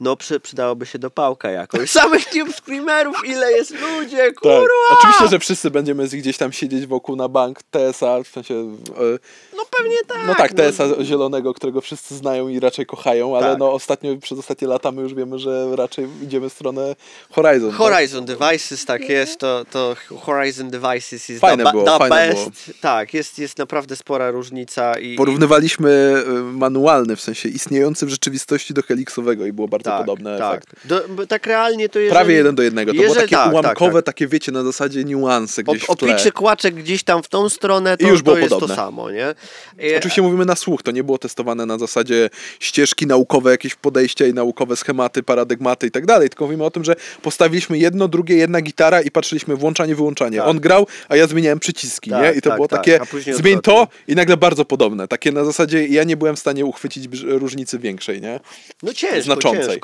No 0.01 0.17
przy, 0.17 0.41
przydałoby 0.41 0.87
się 0.87 0.99
dopałka 0.99 1.51
jakoś. 1.51 1.91
Samych 2.01 2.25
Tube 2.25 2.53
Screamerów, 2.53 3.17
ile 3.27 3.53
jest 3.53 3.71
ludzie, 3.71 4.17
Tak. 4.27 4.35
kurwa! 4.35 4.59
Oczywiście, 4.99 5.29
że 5.29 5.39
wszyscy 5.39 5.71
będziemy 5.71 6.09
gdzieś 6.09 6.37
tam 6.37 6.53
siedzieć 6.53 6.87
wokół 6.87 7.17
na 7.17 7.29
bank 7.29 7.59
TSA, 7.63 8.23
w 8.23 8.29
sensie... 8.29 8.55
e, 8.55 9.19
No 9.57 9.63
pewnie 9.79 9.97
tak. 10.09 10.19
No 10.27 10.35
tak, 10.35 10.53
TSA 10.53 10.85
zielonego, 11.05 11.55
którego 11.55 11.81
wszyscy 11.81 12.15
znają 12.17 12.49
i 12.49 12.61
raczej 12.61 12.87
kochają, 12.87 13.37
ale 13.37 13.47
Tak. 13.47 13.59
no 13.59 13.73
ostatnio, 13.73 14.17
przez 14.17 14.39
ostatnie 14.39 14.69
lata 14.69 14.93
my 14.93 15.03
już 15.03 15.15
wiemy, 15.15 15.39
że 15.39 15.77
raczej 15.77 16.07
idziemy 16.23 16.51
w 16.51 16.53
stronę 16.53 16.97
Horizon. 17.31 17.71
tak? 17.71 17.79
Horizon 17.79 18.25
Devices, 18.25 18.85
tak 18.85 19.09
jest, 19.09 19.39
to, 19.39 19.65
to 19.71 19.97
Horizon 20.21 20.71
Devices 20.71 21.29
jest 21.29 21.41
Fajne 21.41 21.65
the, 21.65 21.71
było, 21.73 21.85
the 21.85 21.99
fajne 21.99 22.35
best. 22.35 22.51
Tak, 22.81 23.15
jest, 23.15 23.39
jest 23.39 23.59
naprawdę 23.59 23.97
spora 23.97 24.31
różnica 24.31 24.99
i, 24.99 25.17
Porównywaliśmy 25.17 26.25
e, 26.29 26.33
manualny, 26.43 27.17
w 27.17 27.21
sensie 27.21 27.49
istniejący 27.49 28.07
w 28.07 28.09
rzeczywistości 28.09 28.75
do 28.75 28.83
Helixowego 28.83 29.47
i 29.47 29.53
było 29.53 29.69
bardzo 29.69 29.86
tak, 29.87 30.01
podobny 30.01 30.39
tak. 30.39 30.53
efekt. 30.55 30.87
Do, 30.87 31.26
tak 31.26 31.47
realnie 31.47 31.89
to 31.89 31.99
jeżeli... 31.99 32.14
Prawie 32.14 32.34
jeden 32.34 32.55
do 32.55 32.62
jednego. 32.62 32.93
To 32.93 32.95
było 32.97 33.05
jeżeli- 33.09 33.22
takie 33.22 33.37
tak, 33.37 33.53
ułamkowe, 33.53 33.93
tak, 33.93 34.05
tak. 34.05 34.05
takie 34.05 34.26
wiecie, 34.26 34.53
na 34.53 34.64
zasadzie 34.64 35.05
niuanse 35.05 35.62
gdzieś 35.62 35.91
O, 35.91 35.95
w 35.95 35.97
tle. 35.97 36.14
opiczy 36.14 36.32
kłaczek 36.32 36.74
gdzieś 36.74 37.03
tam 37.05 37.22
w 37.22 37.28
tą 37.28 37.49
stronę, 37.49 37.97
to, 37.97 38.07
I 38.07 38.09
już 38.09 38.22
było 38.22 38.37
to 38.37 38.41
jest 38.41 38.51
podobne. 38.55 38.76
to 38.76 38.82
samo, 38.82 39.11
nie? 39.11 39.34
I- 39.78 39.97
Oczywiście 39.97 40.22
mówimy 40.22 40.45
na 40.45 40.57
słuch, 40.57 40.82
to 40.82 40.91
nie 40.91 41.05
było 41.05 41.18
testowane 41.18 41.66
na 41.66 41.78
zasadzie 41.78 42.30
ścieżki 42.61 43.07
naukowe, 43.07 43.51
jakieś 43.51 43.74
podejścia 43.74 44.26
i 44.26 44.34
naukowe 44.34 44.76
schematy, 44.76 45.22
paradygmaty 45.22 45.87
i 45.87 45.91
tak 45.91 46.07
dalej, 46.07 46.28
tylko 46.28 46.45
mówimy 46.45 46.64
o 46.64 46.70
tym, 46.70 46.84
że 46.84 46.97
postawiliśmy 47.22 47.78
jedno, 47.78 48.09
drugie, 48.09 48.37
jedna 48.37 48.61
gitara 48.61 49.03
i 49.03 49.11
patrzyliśmy 49.11 49.57
włączanie, 49.57 49.95
wyłączanie. 49.95 50.39
Tak. 50.39 50.49
On 50.49 50.61
grał, 50.61 50.87
a 51.09 51.16
ja 51.16 51.26
zmieniałem 51.26 51.59
przyciski, 51.59 52.11
Tak, 52.11 52.22
nie? 52.22 52.32
I 52.39 52.43
to 52.43 52.51
tak, 52.51 52.59
było 52.59 52.68
tak, 52.68 52.84
takie, 52.84 53.01
zmień 53.34 53.61
to 53.61 53.89
i 54.09 54.14
nagle 54.14 54.37
bardzo 54.37 54.64
podobne. 54.64 55.09
Takie 55.09 55.32
na 55.32 55.45
zasadzie, 55.45 55.87
ja 55.87 56.05
nie 56.05 56.16
byłem 56.16 56.37
w 56.37 56.39
stanie 56.39 56.64
uchwycić 56.64 57.09
różnicy 57.22 57.78
większej, 57.78 58.20
nie? 58.20 58.41
No 58.82 58.93
ciężko, 58.93 59.22
znaczącej. 59.22 59.66
ciężko. 59.66 59.76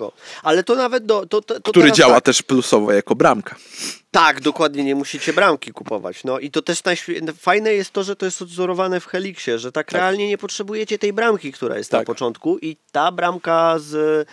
Ale 0.43 0.64
to 0.64 0.74
nawet 0.74 1.07
do... 1.07 1.26
To, 1.26 1.40
to, 1.43 1.61
to 1.61 1.70
Który 1.70 1.93
działa 1.93 2.14
tak. 2.14 2.24
też 2.24 2.43
plusowo 2.43 2.93
jako 2.93 3.14
bramka. 3.14 3.57
Tak, 4.11 4.40
dokładnie, 4.40 4.84
nie 4.84 4.95
musicie 4.95 5.32
bramki 5.32 5.72
kupować. 5.72 6.24
No 6.24 6.38
i 6.38 6.51
to 6.51 6.62
też 6.62 6.82
najświe- 6.84 7.32
fajne 7.38 7.74
jest 7.74 7.90
to, 7.90 8.05
że 8.05 8.16
to 8.16 8.24
jest 8.26 8.43
odzorowane 8.43 9.01
w 9.01 9.07
Helixie, 9.07 9.59
że 9.59 9.72
tak, 9.72 9.93
realnie 9.93 10.28
nie 10.28 10.38
potrzebujecie 10.38 10.99
tej 10.99 11.12
bramki, 11.12 11.53
która 11.53 11.78
jest 11.78 11.93
na 11.93 11.99
Tak. 11.99 12.07
początku 12.07 12.59
i 12.59 12.76
ta 12.93 13.12
bramka 13.12 13.74
z 13.78 14.28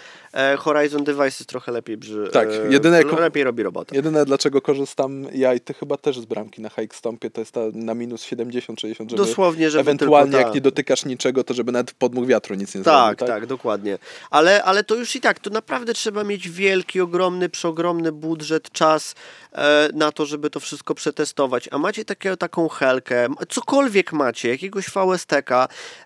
Horizon 0.57 1.03
Devices 1.03 1.45
trochę 1.47 1.71
lepiej 1.71 1.97
brzy, 1.97 2.29
Tak, 2.33 2.49
e, 2.49 2.71
jedyne 2.73 3.01
no, 3.11 3.19
lepiej 3.19 3.43
robi 3.43 3.63
robotę. 3.63 3.95
Jedyne 3.95 4.25
dlaczego 4.25 4.61
korzystam 4.61 5.27
ja 5.33 5.53
i 5.53 5.59
ty 5.59 5.73
chyba 5.73 5.97
też 5.97 6.19
z 6.19 6.25
bramki 6.25 6.61
na 6.61 6.69
hike 6.69 6.95
stompie, 6.95 7.29
to 7.31 7.41
jest 7.41 7.51
ta 7.51 7.59
na 7.73 7.93
minus 7.93 8.23
70-60, 8.25 8.95
żeby 8.97 9.15
Dosłownie, 9.15 9.69
żeby 9.69 9.81
ewentualnie 9.81 10.31
tylko 10.31 10.45
jak 10.47 10.55
nie 10.55 10.61
dotykasz 10.61 11.05
niczego, 11.05 11.43
to 11.43 11.53
żeby 11.53 11.71
nawet 11.71 11.91
podmuch 11.93 12.27
wiatru 12.27 12.55
nic 12.55 12.75
nie 12.75 12.83
Tak, 12.83 13.19
zrobił. 13.19 13.33
tak, 13.35 13.45
dokładnie. 13.45 13.97
Ale, 14.29 14.63
ale 14.63 14.83
to 14.83 14.95
już 14.95 15.15
i 15.15 15.21
tak, 15.21 15.39
to 15.39 15.49
naprawdę 15.49 15.93
trzeba 15.93 16.23
mieć 16.23 16.49
wielki, 16.49 17.01
ogromny, 17.01 17.49
przeogromny 17.49 18.11
budżet, 18.11 18.71
czas 18.71 19.15
e, 19.51 19.89
na 19.93 20.11
to, 20.11 20.25
żeby 20.25 20.49
to 20.49 20.59
wszystko 20.59 20.95
przetestować. 20.95 21.69
A 21.71 21.77
macie 21.77 22.05
takie, 22.05 22.37
taką 22.37 22.69
helkę, 22.69 23.27
cokolwiek 23.49 24.13
macie, 24.13 24.49
jakiegoś 24.49 24.85
VSTK. 24.89 25.51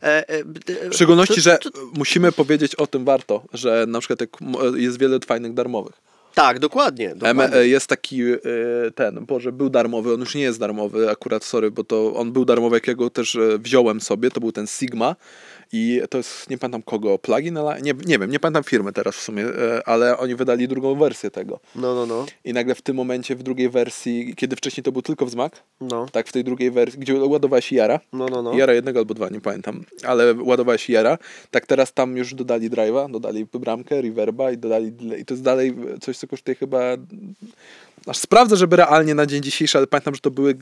E, 0.04 0.30
e, 0.30 0.44
W 0.90 0.94
szczególności, 0.94 1.36
to- 1.36 1.42
że 1.42 1.58
to- 1.58 1.70
musimy 1.94 2.32
powiedzieć 2.32 2.76
o 2.76 2.88
tym 2.88 3.06
warto, 3.06 3.44
że 3.54 3.86
na 3.88 4.00
przykład 4.00 4.13
jest 4.76 5.00
wiele 5.00 5.20
fajnych 5.20 5.54
darmowych. 5.54 6.04
Tak, 6.34 6.60
dokładnie. 6.60 7.12
M- 7.12 7.18
dokładnie. 7.18 7.58
e, 7.58 7.68
jest 7.68 7.88
taki 7.88 8.22
e, 8.24 8.38
ten, 8.96 9.26
Boże, 9.26 9.52
był 9.52 9.70
darmowy, 9.70 10.14
on 10.14 10.20
już 10.20 10.36
nie 10.36 10.42
jest 10.42 10.60
darmowy, 10.60 11.10
akurat 11.10 11.44
sorry, 11.44 11.72
bo 11.72 11.84
to 11.84 12.16
on 12.16 12.32
był 12.32 12.46
darmowy, 12.46 12.76
jakiego 12.76 13.10
też 13.10 13.36
e, 13.36 13.58
wziąłem 13.58 14.02
sobie, 14.02 14.32
to 14.32 14.40
był 14.40 14.52
ten 14.52 14.68
Sigma 14.68 15.16
i 15.76 16.02
to 16.10 16.18
jest, 16.18 16.50
nie 16.50 16.58
pamiętam 16.58 16.82
kogo, 16.82 17.20
plugin, 17.20 17.58
ale 17.58 17.82
nie, 17.82 17.94
nie 18.06 18.20
wiem, 18.20 18.32
nie 18.32 18.40
pamiętam 18.40 18.64
firmy 18.64 18.94
teraz 18.94 19.16
w 19.16 19.22
sumie, 19.22 19.46
e, 19.46 19.88
ale 19.88 20.18
oni 20.18 20.36
wydali 20.36 20.68
drugą 20.68 20.96
wersję 20.96 21.32
tego. 21.32 21.60
No, 21.76 21.96
no, 21.96 22.06
no. 22.06 22.26
I 22.46 22.54
nagle 22.54 22.76
w 22.76 22.82
tym 22.82 22.96
momencie, 22.96 23.36
w 23.36 23.44
drugiej 23.44 23.70
wersji, 23.70 24.34
kiedy 24.36 24.56
wcześniej 24.56 24.84
to 24.84 24.92
był 24.92 25.02
tylko 25.02 25.26
wzmak, 25.26 25.64
No, 25.82 26.06
tak, 26.12 26.28
w 26.28 26.32
tej 26.32 26.44
drugiej 26.44 26.72
wersji, 26.72 27.00
gdzie 27.00 27.16
ładowałeś 27.16 27.72
Jara, 27.72 28.00
no, 28.14 28.26
no. 28.26 28.42
no. 28.42 28.54
Jara 28.54 28.74
jednego 28.74 29.00
albo 29.00 29.14
dwa, 29.14 29.30
nie 29.30 29.42
pamiętam, 29.42 29.86
ale 30.04 30.34
ładowałeś 30.34 30.90
Jara, 30.90 31.18
tak 31.52 31.66
teraz 31.66 31.94
tam 31.94 32.18
już 32.18 32.34
dodali 32.34 32.70
drive'a, 32.70 33.12
dodali 33.12 33.46
bramkę, 33.54 34.02
reverba 34.02 34.52
i 34.52 34.58
dodali 34.58 34.94
i 35.20 35.26
to 35.26 35.34
jest 35.34 35.44
dalej 35.44 35.76
coś, 36.02 36.18
co 36.18 36.28
kosztuje 36.28 36.56
chyba 36.56 36.98
aż 38.08 38.18
sprawdzę, 38.18 38.58
żeby 38.58 38.76
realnie 38.76 39.16
na 39.16 39.26
dzień 39.26 39.44
dzisiejszy, 39.44 39.78
ale 39.78 39.88
pamiętam, 39.88 40.16
że 40.16 40.22
to 40.22 40.32
były 40.32 40.58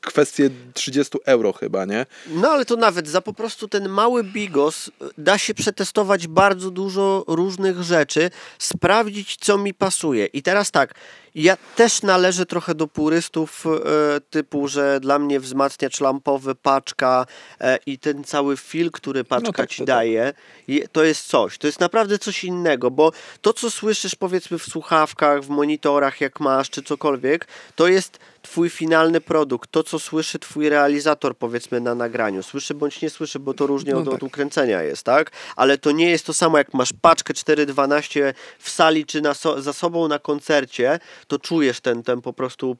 kwestie 0.00 0.50
30 0.74 1.18
euro 1.24 1.52
chyba, 1.52 1.84
nie? 1.84 2.06
No 2.30 2.48
ale 2.50 2.64
to 2.64 2.76
nawet 2.76 3.08
za 3.08 3.20
po 3.20 3.32
prostu 3.32 3.68
ten 3.68 3.88
mały 3.88 4.24
bigos 4.24 4.88
y, 4.88 4.92
da 5.18 5.38
się 5.38 5.54
przetestować 5.54 6.26
bardzo 6.26 6.70
dużo 6.70 7.24
różnych 7.26 7.82
rzeczy, 7.82 8.30
sprawdzić 8.58 9.36
co 9.36 9.58
mi 9.58 9.74
pasuje. 9.74 10.26
I 10.26 10.42
teraz 10.42 10.70
tak, 10.70 10.94
ja 11.34 11.56
też 11.76 12.02
należę 12.02 12.46
trochę 12.46 12.74
do 12.74 12.86
purystów 12.86 13.66
e, 13.66 14.20
typu, 14.20 14.68
że 14.68 15.00
dla 15.00 15.18
mnie 15.18 15.40
wzmacniacz 15.40 16.00
lampowy, 16.00 16.54
paczka 16.54 17.26
e, 17.60 17.78
i 17.86 17.98
ten 17.98 18.24
cały 18.24 18.56
fil, 18.56 18.90
który 18.90 19.24
paczka 19.24 19.52
tak, 19.52 19.70
ci 19.70 19.76
to 19.78 19.86
tak. 19.86 19.86
daje, 19.86 20.32
je- 20.68 20.88
to 20.88 21.04
jest 21.04 21.26
coś. 21.26 21.58
To 21.58 21.66
jest 21.66 21.80
naprawdę 21.80 22.18
coś 22.18 22.44
innego, 22.44 22.90
bo 22.90 23.12
to 23.40 23.52
co 23.52 23.70
słyszysz 23.70 24.14
powiedzmy 24.14 24.58
w 24.58 24.64
słuchawkach, 24.64 25.42
w 25.42 25.48
monitorach 25.48 26.20
jak 26.20 26.40
masz, 26.40 26.70
czy 26.70 26.82
cokolwiek, 26.82 27.48
to 27.76 27.88
jest 27.88 28.18
twój 28.42 28.70
finalny 28.70 29.20
produkt, 29.20 29.70
to 29.70 29.82
co 29.82 29.98
słyszy 29.98 30.38
twój 30.38 30.68
realizator 30.68 31.36
powiedzmy 31.36 31.80
na 31.80 31.94
nagraniu. 31.94 32.42
Słyszy 32.42 32.74
bądź 32.74 33.02
nie 33.02 33.10
słyszy, 33.10 33.38
bo 33.38 33.54
to 33.54 33.66
różnie 33.66 33.92
No 33.92 33.98
od, 33.98 34.04
tak. 34.04 34.14
od 34.14 34.22
ukręcenia 34.22 34.82
jest, 34.82 35.02
tak? 35.02 35.30
Ale 35.56 35.78
to 35.78 35.92
nie 35.92 36.10
jest 36.10 36.26
to 36.26 36.34
samo 36.34 36.58
jak 36.58 36.74
masz 36.74 36.92
paczkę 37.00 37.34
4.12 37.34 38.34
w 38.58 38.70
sali 38.70 39.06
czy 39.06 39.20
na 39.20 39.34
so, 39.34 39.62
za 39.62 39.72
sobą 39.72 40.08
na 40.08 40.18
koncercie, 40.18 40.98
to 41.26 41.38
czujesz 41.38 41.80
ten, 41.80 42.02
ten 42.02 42.20
po 42.20 42.32
prostu 42.32 42.76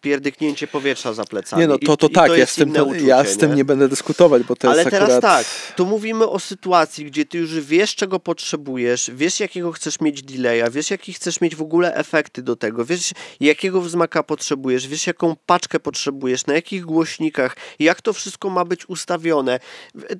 pierdyknięcie 0.00 0.66
powietrza 0.66 1.12
za 1.12 1.24
plecami. 1.24 1.60
Nie 1.62 1.68
no, 1.68 1.74
I- 1.74 1.86
to, 1.86 1.96
to 1.96 2.06
i 2.06 2.10
tak, 2.10 2.30
ja, 2.30 2.36
jest 2.36 2.52
z 2.52 2.56
tym, 2.56 2.68
inne 2.68 2.84
uczucie, 2.84 3.06
ja 3.06 3.24
z 3.24 3.36
tym 3.36 3.54
nie 3.54 3.64
będę 3.64 3.88
dyskutować, 3.88 4.42
bo 4.42 4.56
to 4.56 4.68
ale 4.68 4.78
jest 4.78 4.90
teraz 4.90 5.10
akurat... 5.10 5.22
tak, 5.22 5.46
tu 5.76 5.86
mówimy 5.86 6.28
o 6.28 6.38
sytuacji, 6.38 7.04
gdzie 7.04 7.24
ty 7.24 7.38
już 7.38 7.60
wiesz, 7.60 7.94
czego 7.94 8.20
potrzebujesz, 8.20 9.10
wiesz, 9.14 9.40
jakiego 9.40 9.72
chcesz 9.72 10.00
mieć 10.00 10.22
delaya, 10.22 10.70
wiesz, 10.70 10.90
jakie 10.90 11.12
chcesz 11.12 11.40
mieć 11.40 11.56
w 11.56 11.62
ogóle 11.62 11.94
efekty 11.94 12.42
do 12.42 12.56
tego, 12.56 12.84
wiesz, 12.84 13.12
jakiego 13.40 13.80
wzmaka 13.80 14.22
potrzebujesz, 14.22 14.88
wiesz, 14.88 15.06
jaką 15.06 15.36
paczkę 15.46 15.80
potrzebujesz, 15.80 16.46
na 16.46 16.54
jakich 16.54 16.84
głośnikach, 16.84 17.56
jak 17.78 18.02
to 18.02 18.12
wszystko 18.12 18.50
ma 18.50 18.64
być 18.64 18.88
ustawione. 18.88 19.60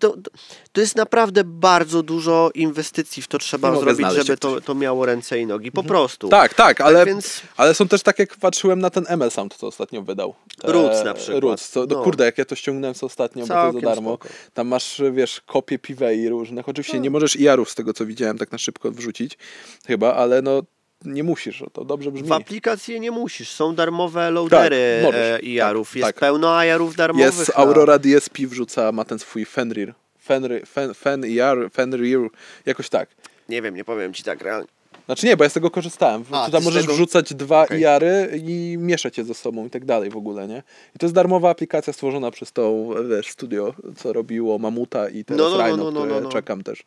To, 0.00 0.08
to, 0.08 0.30
to 0.72 0.80
jest 0.80 0.96
naprawdę 0.96 1.44
bardzo 1.44 2.02
dużo 2.02 2.50
inwestycji 2.54 3.22
w 3.22 3.28
to 3.28 3.38
trzeba 3.38 3.70
Nie 3.70 3.80
zrobić, 3.80 4.06
żeby 4.12 4.36
to, 4.36 4.60
to 4.60 4.74
miało 4.74 5.06
ręce 5.06 5.38
i 5.38 5.46
nogi. 5.46 5.72
Po 5.72 5.82
prostu. 5.82 6.28
Tak, 6.28 6.54
tak, 6.54 6.80
ale, 6.80 7.06
więc- 7.06 7.40
ale 7.56 7.74
są 7.74 7.88
też 7.88 8.02
tak, 8.02 8.18
jak 8.18 8.36
patrzyłem 8.36 8.78
na 8.78 8.90
ten 8.90 9.04
ML 9.08 9.30
Sound, 9.46 9.56
co 9.60 9.66
ostatnio 9.66 10.02
wydał. 10.02 10.34
Roots 10.64 11.04
na 11.04 11.14
przykład. 11.14 11.42
Roots, 11.42 11.68
co, 11.68 11.80
no. 11.80 11.86
No. 11.96 12.02
kurde, 12.04 12.24
jak 12.24 12.38
ja 12.38 12.44
to 12.44 12.54
ściągnąłem 12.54 12.94
co 12.94 13.06
ostatnio, 13.06 13.42
bo 13.42 13.48
to 13.48 13.54
Całkiem 13.54 13.80
za 13.80 13.86
darmo. 13.86 14.10
spoko. 14.16 14.28
Tam 14.54 14.66
masz, 14.68 15.02
wiesz, 15.12 15.40
kopie 15.46 15.78
piwei 15.78 16.28
różnych. 16.28 16.68
Oczywiście 16.68 16.96
No. 16.96 17.02
nie 17.02 17.10
możesz 17.10 17.36
IR-ów 17.36 17.70
z 17.70 17.74
tego, 17.74 17.92
co 17.92 18.06
widziałem, 18.06 18.38
tak 18.38 18.52
na 18.52 18.58
szybko 18.58 18.90
wrzucić 18.90 19.38
chyba, 19.86 20.14
ale 20.14 20.42
no 20.42 20.62
nie 21.04 21.22
musisz, 21.22 21.64
to 21.72 21.84
dobrze 21.84 22.12
brzmi. 22.12 22.28
W 22.28 22.32
aplikacji 22.32 23.00
nie 23.00 23.10
musisz. 23.10 23.48
Są 23.50 23.74
darmowe 23.74 24.30
loadery 24.30 25.00
możesz. 25.02 25.20
e, 25.20 25.38
IR-ów. 25.40 25.88
Tak, 25.88 25.96
jest 25.96 26.06
tak. 26.06 26.16
pełno 26.16 26.64
IR-ów 26.64 26.96
darmowych. 26.96 27.26
Jest 27.38 27.48
na- 27.48 27.54
Aurora 27.54 27.98
DSP 27.98 28.46
wrzuca, 28.46 28.92
ma 28.92 29.04
ten 29.04 29.18
swój 29.18 29.44
Fenrir. 29.44 29.94
Fenrir, 30.22 30.66
Fen, 30.66 30.94
Fen 30.94 31.24
IR, 31.26 31.70
Fenrir, 31.72 32.18
jakoś 32.66 32.88
tak. 32.88 33.08
Nie 33.48 33.62
wiem, 33.62 33.74
nie 33.76 33.84
powiem 33.84 34.12
ci 34.14 34.22
tak 34.22 34.42
realnie. 34.42 34.68
Znaczy 35.06 35.26
nie, 35.26 35.36
bo 35.36 35.44
ja 35.44 35.50
z 35.50 35.52
tego 35.52 35.70
korzystałem. 35.70 36.24
A, 36.30 36.50
tam 36.50 36.64
możesz 36.64 36.82
tego- 36.82 36.94
wrzucać 36.94 37.34
dwa 37.34 37.62
Okej. 37.62 37.80
IR-y 37.80 38.42
i 38.46 38.76
mieszać 38.78 39.18
je 39.18 39.24
ze 39.24 39.34
sobą 39.34 39.66
i 39.66 39.70
tak 39.70 39.84
dalej 39.84 40.10
w 40.10 40.16
ogóle, 40.16 40.48
nie? 40.48 40.62
I 40.96 40.98
to 40.98 41.06
jest 41.06 41.14
darmowa 41.14 41.50
aplikacja 41.50 41.92
stworzona 41.92 42.30
przez 42.30 42.52
tą, 42.52 42.90
wiesz, 43.10 43.30
studio, 43.30 43.74
co 43.96 44.12
robiło 44.12 44.58
Mamuta 44.58 45.08
i 45.08 45.24
teraz 45.24 45.38
No, 45.40 45.50
no, 45.50 45.56
no, 45.58 45.64
Rhino, 45.66 45.90
no, 45.90 46.06
no, 46.06 46.20
no, 46.20 46.28
czekam 46.28 46.62
też. 46.62 46.84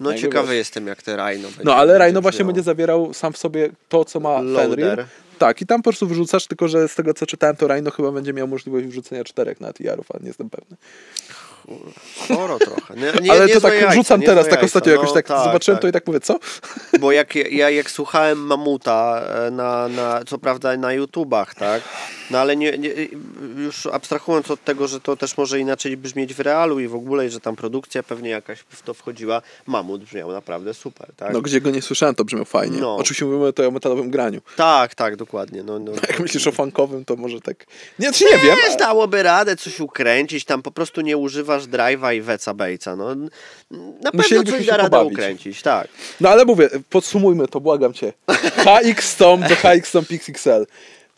No 0.00 0.14
ciekawy 0.14 0.48
wiesz. 0.48 0.56
jestem, 0.56 0.86
jak 0.86 1.02
te 1.02 1.16
Rhino 1.16 1.48
będzie. 1.48 1.64
No 1.64 1.74
ale 1.74 1.98
Rhino 1.98 2.22
właśnie 2.22 2.44
będzie 2.44 2.62
zawierał 2.62 3.14
sam 3.14 3.32
w 3.32 3.38
sobie 3.38 3.70
to, 3.88 4.04
co 4.04 4.20
ma 4.20 4.40
Loader. 4.40 4.78
Fenrir. 4.88 5.06
Tak, 5.38 5.62
i 5.62 5.66
tam 5.66 5.82
po 5.82 5.90
prostu 5.90 6.06
wrzucasz, 6.06 6.46
tylko 6.46 6.68
że 6.68 6.88
z 6.88 6.94
tego 6.94 7.14
co 7.14 7.26
czytałem, 7.26 7.56
to 7.56 7.66
Rhino 7.68 7.90
chyba 7.90 8.12
będzie 8.12 8.32
miał 8.32 8.48
możliwość 8.48 8.86
wrzucenia 8.86 9.24
czterech 9.24 9.60
na 9.60 9.72
IR-ów, 9.80 10.06
ale 10.10 10.20
nie 10.20 10.28
jestem 10.28 10.50
pewny. 10.50 10.76
Sporo 12.24 12.58
trochę. 12.58 12.94
Nie, 12.94 13.12
nie, 13.22 13.32
ale 13.32 13.48
to 13.48 13.60
złe 13.60 13.70
tak 13.70 13.80
jajca, 13.80 13.94
rzucam 13.94 14.22
teraz, 14.22 14.44
tak 14.44 14.52
jajca. 14.52 14.66
ostatnio 14.66 14.92
jakoś 14.92 15.08
No, 15.08 15.14
tak, 15.14 15.26
zobaczyłem 15.44 15.80
to 15.80 15.88
i 15.88 15.92
tak 15.92 16.06
mówię, 16.06 16.20
co? 16.20 16.38
Bo 17.00 17.12
jak 17.12 17.34
ja 17.34 17.70
jak 17.70 17.90
słuchałem 17.90 18.38
Mamuta 18.38 19.22
e, 19.46 19.50
na, 19.50 19.88
na 19.88 20.24
co 20.26 20.38
prawda 20.38 20.76
na 20.76 20.92
YouTubach, 20.92 21.54
tak? 21.54 21.82
No 22.30 22.38
ale 22.38 22.56
nie, 22.56 22.78
nie, 22.78 22.90
już 23.56 23.86
abstrahując 23.86 24.50
od 24.50 24.64
tego, 24.64 24.88
że 24.88 25.00
to 25.00 25.16
też 25.16 25.36
może 25.36 25.60
inaczej 25.60 25.96
brzmieć 25.96 26.34
w 26.34 26.40
realu 26.40 26.80
i 26.80 26.88
w 26.88 26.94
ogóle, 26.94 27.30
że 27.30 27.40
tam 27.40 27.56
produkcja 27.56 28.02
pewnie 28.02 28.30
jakaś 28.30 28.58
w 28.58 28.82
to 28.82 28.94
wchodziła, 28.94 29.42
Mamut 29.66 30.04
brzmiał 30.04 30.32
naprawdę 30.32 30.74
super, 30.74 31.08
tak? 31.16 31.32
No 31.32 31.40
gdzie 31.40 31.60
go 31.60 31.70
nie 31.70 31.82
słyszałem, 31.82 32.14
to 32.14 32.24
brzmiał 32.24 32.44
fajnie. 32.44 32.78
No. 32.80 32.96
Oczywiście 32.96 33.24
mówimy 33.24 33.46
tutaj 33.46 33.66
o 33.66 33.70
metalowym 33.70 34.10
graniu. 34.10 34.40
Tak, 34.56 34.94
tak, 34.94 35.16
dokładnie. 35.16 35.62
No, 35.62 35.78
no. 35.78 35.92
Jak 36.08 36.20
myślisz 36.20 36.46
o 36.46 36.52
funkowym, 36.52 37.04
to 37.04 37.16
może 37.16 37.40
tak... 37.40 37.66
Nie, 37.98 38.12
czy 38.12 38.24
nie 38.24 38.38
wiem. 38.38 38.56
Dałoby 38.78 39.22
radę 39.22 39.56
coś 39.56 39.80
ukręcić, 39.80 40.44
tam 40.44 40.62
po 40.62 40.70
prostu 40.70 41.00
nie 41.00 41.16
używać 41.16 41.49
używasz 41.56 41.66
drive'a 41.68 42.16
i 42.16 42.20
weca 42.20 42.54
bejca. 42.54 42.96
No, 42.96 43.14
na 44.02 44.12
pewno 44.12 44.44
coś 44.44 44.64
się 44.64 44.70
da 44.70 44.76
radę 44.76 45.02
ukręcić, 45.02 45.62
tak. 45.62 45.88
No 46.20 46.28
ale 46.28 46.44
mówię, 46.44 46.68
podsumujmy 46.90 47.48
to, 47.48 47.60
błagam 47.60 47.92
cię. 47.92 48.12
HX 48.64 49.08
Stomp 49.08 49.48
do 49.48 49.56
HX 49.56 49.88
Stomp 49.88 50.08
XXL. 50.12 50.66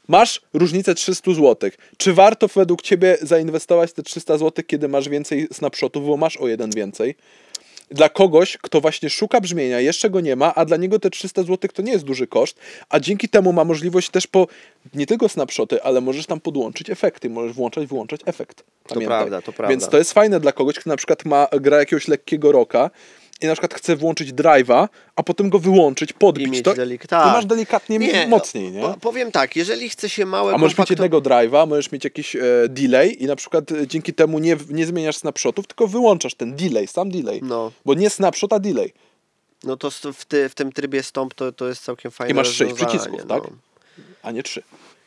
Masz 0.08 0.40
różnicę 0.54 0.94
300 0.94 1.34
zł. 1.34 1.70
Czy 1.96 2.14
warto 2.14 2.48
według 2.48 2.82
ciebie 2.82 3.18
zainwestować 3.22 3.92
te 3.92 4.02
300 4.02 4.38
zł, 4.38 4.64
kiedy 4.66 4.88
masz 4.88 5.08
więcej 5.08 5.48
snapshotów, 5.52 6.06
bo 6.06 6.16
masz 6.16 6.36
o 6.36 6.48
jeden 6.48 6.70
więcej? 6.70 7.14
Dla 7.92 8.08
kogoś, 8.08 8.56
kto 8.56 8.80
właśnie 8.80 9.10
szuka 9.10 9.40
brzmienia, 9.40 9.80
jeszcze 9.80 10.10
go 10.10 10.20
nie 10.20 10.36
ma, 10.36 10.54
a 10.54 10.64
dla 10.64 10.76
niego 10.76 10.98
te 10.98 11.10
300 11.10 11.42
zł 11.42 11.70
to 11.74 11.82
nie 11.82 11.92
jest 11.92 12.04
duży 12.04 12.26
koszt, 12.26 12.58
a 12.88 13.00
dzięki 13.00 13.28
temu 13.28 13.52
ma 13.52 13.64
możliwość 13.64 14.10
też 14.10 14.26
po 14.26 14.46
nie 14.94 15.06
tylko 15.06 15.28
snapshoty, 15.28 15.82
ale 15.82 16.00
możesz 16.00 16.26
tam 16.26 16.40
podłączyć 16.40 16.90
efekty, 16.90 17.30
możesz 17.30 17.52
włączać, 17.52 17.86
wyłączać 17.86 18.20
efekt. 18.26 18.64
prawda, 19.06 19.42
to 19.42 19.52
prawda. 19.52 19.70
Więc 19.70 19.88
to 19.88 19.98
jest 19.98 20.12
fajne 20.12 20.40
dla 20.40 20.52
kogoś, 20.52 20.78
kto 20.78 20.90
na 20.90 20.96
przykład 20.96 21.24
ma, 21.24 21.48
gra 21.60 21.78
jakiegoś 21.78 22.08
lekkiego 22.08 22.52
rocka 22.52 22.90
i 23.42 23.46
na 23.46 23.52
przykład 23.52 23.74
chce 23.74 23.96
włączyć 23.96 24.32
drive'a, 24.32 24.88
a 25.16 25.22
potem 25.22 25.50
go 25.50 25.58
wyłączyć, 25.58 26.12
podbić. 26.12 26.62
To, 26.62 26.72
delik- 26.72 27.02
to 27.02 27.08
tak. 27.08 27.32
masz 27.32 27.46
delikatnie 27.46 28.26
mocniej, 28.28 28.72
nie? 28.72 28.80
Po, 28.80 28.94
powiem 29.00 29.32
tak, 29.32 29.56
jeżeli 29.56 29.88
chce 29.88 30.08
się 30.08 30.26
małe 30.26 30.54
A 30.54 30.58
możesz 30.58 30.78
mieć 30.78 30.90
jednego 30.90 31.20
drive'a, 31.20 31.68
możesz 31.68 31.92
mieć 31.92 32.04
jakiś 32.04 32.36
e, 32.36 32.42
delay 32.68 33.12
i 33.22 33.26
na 33.26 33.36
przykład 33.36 33.72
e, 33.72 33.86
dzięki 33.86 34.14
temu 34.14 34.38
nie, 34.38 34.56
nie 34.70 34.86
zmieniasz 34.86 35.16
snapshotów, 35.16 35.66
tylko 35.66 35.86
wyłączasz 35.86 36.34
ten 36.34 36.56
delay, 36.56 36.86
sam 36.86 37.10
delay. 37.10 37.40
No. 37.42 37.72
Bo 37.84 37.94
nie 37.94 38.10
snapshot, 38.10 38.52
a 38.52 38.58
delay. 38.58 38.92
No 39.64 39.76
to 39.76 39.90
w, 39.90 40.24
ty, 40.24 40.48
w 40.48 40.54
tym 40.54 40.72
trybie 40.72 41.02
stąd 41.02 41.34
to, 41.34 41.52
to 41.52 41.68
jest 41.68 41.84
całkiem 41.84 42.10
fajne 42.10 42.30
I 42.30 42.34
masz 42.34 42.48
sześć 42.48 42.74
przycisków, 42.74 43.20
tak? 43.28 43.42
no. 43.42 43.50
A 44.22 44.30
nie 44.30 44.42
trzy. 44.42 44.62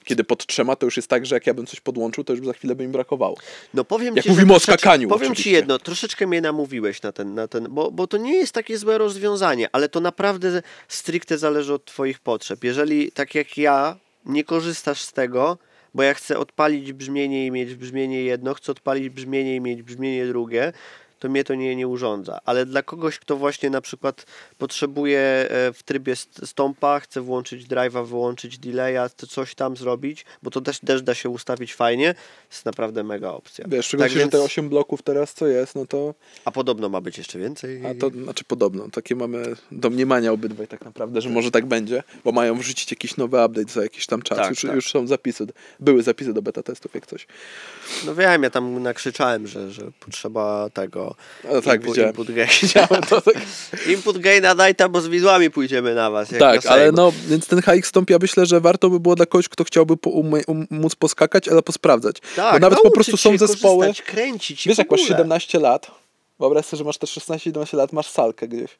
Kiedy 0.05 0.23
pod 0.23 0.45
trzema, 0.45 0.75
to 0.75 0.85
już 0.85 0.97
jest 0.97 1.07
tak, 1.07 1.25
że 1.25 1.35
jak 1.35 1.47
ja 1.47 1.53
bym 1.53 1.65
coś 1.65 1.79
podłączył, 1.79 2.23
to 2.23 2.33
już 2.33 2.45
za 2.45 2.53
chwilę 2.53 2.75
by 2.75 2.87
mi 2.87 2.93
brakowało. 2.93 3.37
No 3.73 3.83
powiem 3.83 4.15
Jak 4.15 4.25
ci, 4.25 4.31
mówimy 4.31 4.53
o 4.53 4.59
skakaniu 4.59 5.09
Powiem 5.09 5.27
ci 5.27 5.31
oczywiście. 5.31 5.51
jedno, 5.51 5.79
troszeczkę 5.79 6.27
mnie 6.27 6.41
namówiłeś 6.41 7.01
na 7.01 7.11
ten, 7.11 7.33
na 7.33 7.47
ten 7.47 7.67
bo, 7.69 7.91
bo 7.91 8.07
to 8.07 8.17
nie 8.17 8.35
jest 8.35 8.53
takie 8.53 8.77
złe 8.77 8.97
rozwiązanie, 8.97 9.69
ale 9.71 9.89
to 9.89 9.99
naprawdę 9.99 10.61
stricte 10.87 11.37
zależy 11.37 11.73
od 11.73 11.85
twoich 11.85 12.19
potrzeb. 12.19 12.63
Jeżeli 12.63 13.11
tak 13.11 13.35
jak 13.35 13.57
ja 13.57 13.97
nie 14.25 14.43
korzystasz 14.43 15.01
z 15.01 15.13
tego, 15.13 15.57
bo 15.93 16.03
ja 16.03 16.13
chcę 16.13 16.39
odpalić 16.39 16.93
brzmienie 16.93 17.45
i 17.45 17.51
mieć 17.51 17.75
brzmienie 17.75 18.23
jedno, 18.23 18.53
chcę 18.53 18.71
odpalić 18.71 19.09
brzmienie 19.09 19.55
i 19.55 19.61
mieć 19.61 19.83
brzmienie 19.83 20.25
drugie, 20.25 20.73
to 21.19 21.29
mnie 21.29 21.43
to 21.43 21.55
nie, 21.55 21.75
nie 21.75 21.87
urządza. 21.87 22.39
Ale 22.45 22.65
dla 22.65 22.83
kogoś, 22.83 23.19
kto 23.19 23.37
właśnie 23.37 23.69
na 23.69 23.81
przykład 23.81 24.25
potrzebuje 24.57 25.19
e, 25.19 25.73
w 25.73 25.83
trybie 25.85 26.15
st- 26.15 26.47
stąpa, 26.49 26.99
chce 26.99 27.21
włączyć 27.21 27.67
drive'a, 27.67 28.05
wyłączyć 28.07 28.57
delaya, 28.57 29.09
chce 29.09 29.27
coś 29.27 29.55
tam 29.55 29.77
zrobić, 29.77 30.25
bo 30.43 30.51
to 30.51 30.61
też, 30.61 30.79
też 30.79 31.01
da 31.01 31.13
się 31.13 31.29
ustawić 31.29 31.73
fajnie, 31.75 32.15
jest 32.51 32.65
naprawdę 32.65 33.03
mega 33.03 33.29
opcja. 33.29 33.65
Wiesz, 33.67 33.85
szczególnie, 33.85 34.09
Tak 34.09 34.13
że 34.13 34.19
więc- 34.19 34.31
te 34.31 34.41
8 34.41 34.69
bloków 34.69 35.01
teraz 35.01 35.33
co 35.33 35.47
jest, 35.47 35.75
no 35.75 35.85
to... 35.85 36.13
a 36.45 36.51
podobno 36.51 36.89
ma 36.89 37.01
być 37.01 37.17
jeszcze 37.17 37.39
więcej. 37.39 37.85
A 37.85 37.95
to 37.99 38.09
znaczy 38.09 38.43
podobno, 38.43 38.89
takie 38.89 39.15
mamy 39.15 39.55
domniemania 39.71 40.31
obydwaj 40.31 40.67
tak 40.67 40.85
naprawdę, 40.85 41.21
że 41.21 41.29
może 41.29 41.51
tak 41.51 41.65
będzie, 41.65 42.03
bo 42.23 42.31
mają 42.31 42.57
wrzucić 42.59 42.91
jakiś 42.91 43.17
nowy 43.17 43.45
update 43.45 43.71
za 43.73 43.83
jakiś 43.83 44.05
tam 44.05 44.21
czas. 44.21 44.37
Tak, 44.37 44.49
już, 44.49 44.61
tak. 44.61 44.75
już 44.75 44.91
są 44.91 45.07
zapisy, 45.07 45.45
były 45.79 46.03
zapisy 46.03 46.33
do 46.33 46.41
beta 46.41 46.63
testów 46.63 46.95
jak 46.95 47.07
coś. 47.07 47.27
No 48.05 48.15
wiem, 48.15 48.43
ja 48.43 48.49
tam 48.49 48.83
nakrzyczałem, 48.83 49.47
że, 49.47 49.71
że 49.71 49.91
potrzeba 49.99 50.69
tego. 50.69 51.04
A 51.43 51.61
tak, 51.61 51.81
input, 51.81 51.95
widziałem. 51.95 52.09
Input 52.09 52.31
gain. 52.31 52.49
To 53.09 53.21
tak, 53.21 53.35
input 53.93 54.17
gaina 54.17 54.55
daj 54.55 54.75
tam, 54.75 54.91
bo 54.91 55.01
z 55.01 55.07
widłami 55.07 55.51
pójdziemy 55.51 55.95
na 55.95 56.11
was. 56.11 56.29
tak 56.39 56.65
na 56.65 56.71
ale 56.71 56.91
no, 56.91 57.13
więc 57.27 57.47
ten 57.47 57.61
HX 57.61 57.87
Stomp 57.87 58.09
ja 58.09 58.17
myślę, 58.21 58.45
że 58.45 58.61
warto 58.61 58.89
by 58.89 58.99
było 58.99 59.15
dla 59.15 59.25
kogoś, 59.25 59.49
kto 59.49 59.63
chciałby 59.63 59.97
po, 59.97 60.09
umie, 60.09 60.41
um, 60.47 60.67
móc 60.69 60.95
poskakać, 60.95 61.47
ale 61.47 61.61
posprawdzać. 61.61 62.17
tak, 62.35 62.53
bo 62.53 62.59
nawet 62.59 62.79
po 62.79 62.83
nauczyć 62.83 62.93
prostu 62.93 63.17
są 63.17 63.37
zespoły, 63.37 63.93
kręcić. 64.05 64.67
wiesz 64.67 64.77
jak 64.77 64.91
masz 64.91 65.01
ogóle. 65.01 65.17
17 65.17 65.59
lat, 65.59 65.91
wyobraź 66.39 66.65
sobie, 66.65 66.77
że 66.77 66.83
masz 66.83 66.97
te 66.97 67.07
16-17 67.07 67.77
lat, 67.77 67.93
masz 67.93 68.07
salkę 68.07 68.47
gdzieś. 68.47 68.77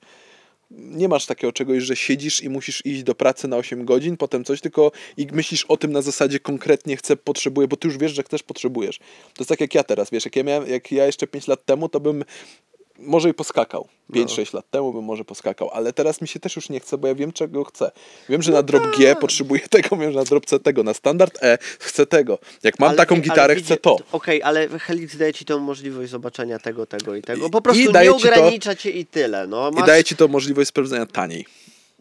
Nie 0.72 1.08
masz 1.08 1.26
takiego 1.26 1.54
czegoś, 1.54 1.84
że 1.84 1.96
siedzisz 1.96 2.44
i 2.44 2.50
musisz 2.50 2.86
iść 2.86 3.04
do 3.04 3.16
pracy 3.16 3.48
na 3.48 3.58
8 3.58 3.86
godzin, 3.86 4.18
potem 4.18 4.44
coś, 4.44 4.62
tylko 4.62 4.92
i 5.18 5.28
myślisz 5.32 5.66
o 5.66 5.78
tym 5.78 5.92
na 5.92 6.02
zasadzie 6.02 6.40
konkretnie 6.40 6.98
chcę, 6.98 7.16
potrzebuję, 7.16 7.68
bo 7.68 7.78
ty 7.78 7.88
już 7.88 7.98
wiesz, 7.98 8.14
że 8.14 8.24
chcesz, 8.24 8.44
potrzebujesz. 8.44 9.00
To 9.00 9.40
jest 9.40 9.50
tak 9.50 9.62
jak 9.62 9.76
ja 9.76 9.84
teraz, 9.84 10.10
wiesz, 10.12 10.26
jak 10.26 10.36
ja, 10.36 10.44
miałem, 10.44 10.70
jak 10.70 10.92
ja 10.92 11.06
jeszcze 11.06 11.28
5 11.28 11.48
lat 11.48 11.66
temu, 11.66 11.90
to 11.90 12.00
bym 12.00 12.24
może 13.00 13.30
i 13.30 13.34
poskakał. 13.34 13.88
5-6 14.14 14.54
lat 14.54 14.70
temu 14.72 14.94
bym 14.94 15.04
może 15.04 15.26
poskakał, 15.26 15.70
ale 15.74 15.94
teraz 15.94 16.22
mi 16.22 16.28
się 16.28 16.40
też 16.40 16.56
już 16.56 16.70
nie 16.70 16.80
chce, 16.80 16.98
bo 16.98 17.08
ja 17.08 17.16
wiem, 17.16 17.32
czego 17.32 17.64
chcę. 17.64 17.92
Wiem, 18.30 18.42
że 18.42 18.52
na 18.52 18.64
drop 18.64 18.98
G 18.98 19.16
potrzebuję 19.16 19.62
tego, 19.70 19.96
wiem, 19.98 20.12
że 20.12 20.18
na 20.20 20.24
drop 20.26 20.46
C 20.46 20.60
tego, 20.60 20.84
na 20.84 20.94
standard 20.94 21.44
E 21.44 21.58
chcę 21.80 22.06
tego. 22.06 22.40
Jak 22.64 22.80
mam 22.80 22.90
Ale 22.90 22.98
taką 22.98 23.16
gitarę, 23.22 23.56
chcę 23.56 23.78
to. 23.78 23.98
Okej, 24.12 24.44
ale 24.44 24.80
Helix 24.80 25.18
daje 25.18 25.34
ci 25.34 25.46
tą 25.46 25.60
możliwość 25.60 26.12
zobaczenia 26.12 26.60
tego, 26.60 26.86
tego 26.86 27.16
i 27.16 27.22
tego. 27.22 27.48
I- 27.48 27.50
Po 27.50 27.62
prostu 27.62 27.82
i 27.84 27.86
nie 27.86 27.92
daje 27.92 28.10
to- 28.10 28.16
ogranicza 28.16 28.76
cię 28.76 28.90
i 28.90 29.06
tyle. 29.06 29.48
No, 29.48 29.70
I 29.70 29.76
masz 29.76 29.86
daje 29.88 30.04
ci 30.04 30.16
to 30.16 30.28
możliwość 30.28 30.70
sprawdzenia 30.70 31.06
taniej. 31.06 31.46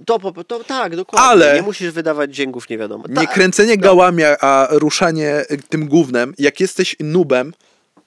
to, 0.06 0.18
to, 0.44 0.64
tak, 0.64 0.96
dokładnie. 0.96 1.28
Ale- 1.28 1.54
Nie 1.54 1.62
musisz 1.62 1.90
wydawać 1.90 2.34
dzięgów, 2.34 2.68
nie 2.68 2.78
wiadomo. 2.78 3.04
Nie 3.08 3.14
Tak, 3.14 3.32
kręcenie 3.34 3.78
gałami, 3.78 4.22
a 4.40 4.68
ruszanie 4.70 5.44
y, 5.50 5.58
tym 5.68 5.88
głównym, 5.88 6.34
jak 6.38 6.60
jesteś 6.60 6.96
nubem, 7.00 7.52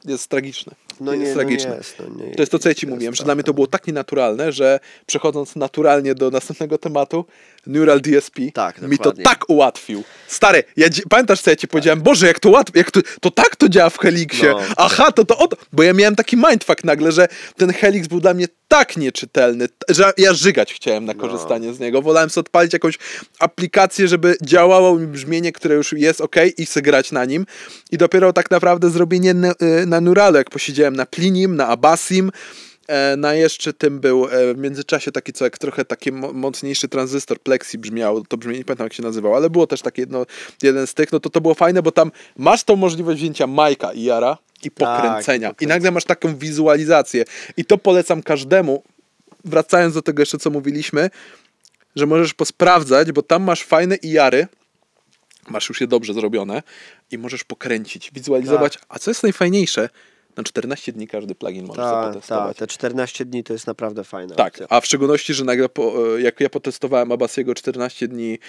jest 0.06 0.28
tragiczne. 0.28 0.74
No 1.00 1.14
jest 1.14 1.24
nie, 1.24 1.30
no 1.30 1.36
tragiczne. 1.36 1.70
nie 1.72 1.78
jest, 1.78 1.96
no 2.00 2.26
nie 2.26 2.36
To 2.36 2.42
jest 2.42 2.52
to, 2.52 2.60
co 2.60 2.70
ja 2.70 2.76
ci 2.76 2.88
mówiłem, 2.88 3.16
że 3.16 3.24
dla 3.24 3.36
mnie 3.36 3.44
to 3.44 3.54
było 3.54 3.68
tak 3.68 3.88
nienaturalne, 3.88 4.52
że 4.52 4.80
przechodząc 5.06 5.56
naturalnie 5.56 6.16
do 6.16 6.32
następnego 6.32 6.78
tematu, 6.78 7.26
Neural 7.68 8.02
DSP 8.02 8.42
Tak, 8.54 8.82
mi 8.82 8.98
to 8.98 9.12
tak 9.12 9.50
ułatwił. 9.50 10.04
Stary, 10.28 10.64
ja, 10.78 10.88
pamiętasz, 11.10 11.42
co 11.42 11.50
ja 11.50 11.56
ci 11.56 11.68
powiedziałem? 11.68 12.02
Boże, 12.02 12.28
jak 12.28 12.40
to 12.40 12.50
łatwo, 12.50 12.78
jak 12.78 12.92
to, 12.92 13.00
to 13.22 13.32
tak 13.32 13.56
to 13.56 13.70
działa 13.70 13.90
w 13.90 14.00
Helixie. 14.00 14.50
No. 14.50 14.60
Aha, 14.78 15.12
to 15.12 15.26
to 15.26 15.38
o 15.38 15.48
to. 15.48 15.58
Bo 15.74 15.84
ja 15.84 15.94
miałem 15.94 16.16
taki 16.16 16.38
mindfuck 16.38 16.84
nagle, 16.84 17.12
że 17.12 17.28
ten 17.58 17.74
Helix 17.74 18.08
był 18.08 18.20
dla 18.20 18.34
mnie 18.34 18.48
tak 18.68 18.98
nieczytelny, 18.98 19.68
że 19.90 20.12
ja 20.18 20.34
żygać 20.34 20.74
chciałem 20.74 21.06
na 21.06 21.14
No. 21.14 21.20
korzystanie 21.20 21.74
z 21.74 21.80
niego. 21.80 22.02
Wolałem 22.02 22.30
sobie 22.30 22.42
odpalić 22.42 22.74
jakąś 22.74 22.98
aplikację, 23.40 24.08
żeby 24.08 24.36
działało 24.42 25.00
mi 25.00 25.08
brzmienie, 25.08 25.52
które 25.52 25.76
już 25.76 25.94
jest 25.94 26.22
ok 26.22 26.36
i 26.58 26.82
grać 26.82 27.12
na 27.12 27.26
nim. 27.26 27.46
I 27.92 27.98
dopiero 27.98 28.34
tak 28.34 28.52
naprawdę 28.52 28.90
zrobienie 28.90 29.34
na, 29.34 29.52
y, 29.52 29.86
na 29.86 30.02
Neuralu, 30.02 30.38
jak 30.38 30.50
posiedziałem 30.50 30.87
na 30.96 31.06
Plinim, 31.06 31.56
na 31.56 31.68
Abbasim, 31.68 32.32
E, 32.88 33.18
Na 33.18 33.34
jeszcze 33.34 33.74
tym 33.74 34.00
był 34.00 34.26
e, 34.26 34.54
w 34.54 34.58
międzyczasie 34.58 35.12
taki 35.12 35.34
co 35.34 35.44
jak 35.46 35.58
trochę 35.58 35.86
taki 35.86 36.12
mo- 36.12 36.34
mocniejszy 36.34 36.88
tranzystor 36.88 37.40
Plexi 37.40 37.78
brzmiał, 37.78 38.26
to 38.26 38.38
brzmienie 38.38 38.60
nie 38.60 38.66
pamiętam 38.66 38.86
jak 38.86 38.94
się 38.94 39.04
nazywał, 39.04 39.36
ale 39.36 39.50
było 39.50 39.68
też 39.68 39.82
taki 39.82 40.02
jedno, 40.02 40.26
jeden 40.64 40.88
z 40.88 40.94
tych, 40.94 41.12
no 41.12 41.20
to 41.20 41.30
to 41.30 41.42
było 41.42 41.54
fajne, 41.54 41.82
bo 41.82 41.92
tam 41.92 42.12
masz 42.38 42.64
tą 42.64 42.76
możliwość 42.76 43.20
wzięcia 43.20 43.48
Majka 43.48 43.94
i 43.94 44.04
Jara 44.04 44.38
i 44.64 44.72
pokręcenia. 44.72 45.48
I 45.48 45.52
pokręcenia. 45.52 45.76
nagle 45.76 45.92
masz 45.92 46.06
taką 46.06 46.38
wizualizację. 46.38 47.26
I 47.58 47.66
to 47.66 47.78
polecam 47.78 48.24
każdemu, 48.24 48.84
wracając 49.46 49.94
do 49.94 50.02
tego 50.02 50.22
jeszcze 50.22 50.38
co 50.38 50.50
mówiliśmy, 50.50 51.10
że 51.96 52.06
możesz 52.06 52.34
posprawdzać, 52.34 53.12
bo 53.12 53.22
tam 53.22 53.44
masz 53.44 53.64
fajne 53.64 53.96
IR-y, 53.96 54.48
masz 55.50 55.70
już 55.70 55.82
je 55.82 55.88
dobrze 55.88 56.14
zrobione 56.14 56.64
i 57.12 57.18
możesz 57.18 57.44
pokręcić, 57.44 58.12
wizualizować. 58.14 58.80
A 58.90 59.00
co 59.00 59.12
jest 59.12 59.24
najfajniejsze, 59.24 59.90
na 60.38 60.44
14 60.44 60.92
dni 60.92 61.08
każdy 61.08 61.36
plugin 61.36 61.66
możesz 61.66 61.84
Tak, 61.84 61.94
tak, 61.94 62.04
zapotestować. 62.04 62.58
te 62.58 62.68
14 62.68 63.26
dni 63.26 63.44
to 63.44 63.54
jest 63.54 63.68
naprawdę 63.68 64.04
fajna 64.04 64.36
Tak, 64.36 64.54
opcja. 64.54 64.68
a 64.70 64.82
w 64.82 64.86
szczególności, 64.86 65.34
że 65.34 65.44
nagle 65.46 65.70
po, 65.70 66.16
e, 66.18 66.22
jak 66.22 66.40
ja 66.40 66.50
potestowałem 66.50 67.12
Abasiego 67.12 67.56
14 67.56 68.08
dni 68.08 68.40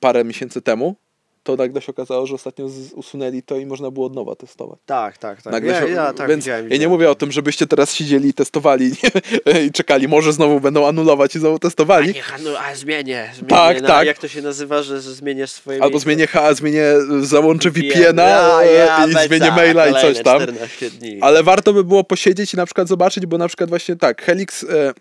parę 0.00 0.24
miesięcy 0.24 0.62
temu, 0.62 0.96
to 1.42 1.56
nagle 1.56 1.80
się 1.80 1.92
okazało, 1.92 2.26
że 2.26 2.34
ostatnio 2.34 2.68
z, 2.68 2.92
usunęli 2.92 3.42
to 3.42 3.56
i 3.56 3.66
można 3.66 3.90
było 3.90 4.06
od 4.06 4.14
nowa 4.14 4.34
testować. 4.36 4.78
Tak, 4.86 5.18
tak, 5.18 5.42
tak. 5.42 5.52
Nagle 5.52 5.72
ja, 5.72 5.80
się, 5.80 5.88
ja, 5.88 6.12
tak 6.12 6.28
więc 6.28 6.44
widziałem, 6.44 6.70
ja 6.70 6.76
nie 6.76 6.88
mówię 6.88 7.10
o 7.10 7.14
tym, 7.14 7.32
żebyście 7.32 7.66
teraz 7.66 7.94
siedzieli 7.94 8.28
i 8.28 8.34
testowali 8.34 8.92
i 9.66 9.72
czekali, 9.72 10.08
może 10.08 10.32
znowu 10.32 10.60
będą 10.60 10.86
anulować 10.86 11.36
i 11.36 11.38
znowu 11.38 11.56
A, 11.56 11.58
testowali. 11.58 12.06
niech, 12.14 12.34
no, 12.44 12.50
a 12.58 12.74
zmienię, 12.74 13.30
zmienię 13.34 13.48
Tak, 13.48 13.82
na, 13.82 13.88
tak. 13.88 14.06
Jak 14.06 14.18
to 14.18 14.28
się 14.28 14.42
nazywa, 14.42 14.82
że 14.82 15.00
zmieniesz 15.00 15.50
swoje 15.50 15.82
Albo 15.82 15.90
miejsce? 15.92 16.04
zmienię 16.04 16.26
H, 16.26 16.54
zmienię, 16.54 16.84
załączę 17.20 17.70
VPN. 17.70 17.88
VPN-a 17.90 18.22
Ja, 18.22 18.60
e, 18.62 18.72
ja, 18.74 19.06
i 19.06 19.28
zmienię 19.28 19.46
tak, 19.46 19.56
maila 19.56 19.88
i 19.88 19.92
coś 19.92 20.22
tam. 20.22 20.42
14 20.42 20.90
dni. 20.90 21.18
Ale 21.20 21.42
warto 21.42 21.72
by 21.72 21.84
było 21.84 22.04
posiedzieć 22.04 22.54
i 22.54 22.56
na 22.56 22.66
przykład 22.66 22.88
zobaczyć, 22.88 23.26
bo 23.26 23.38
na 23.38 23.48
przykład 23.48 23.70
właśnie 23.70 23.96
tak, 23.96 24.22
Helix 24.22 24.64
e, 24.64 24.94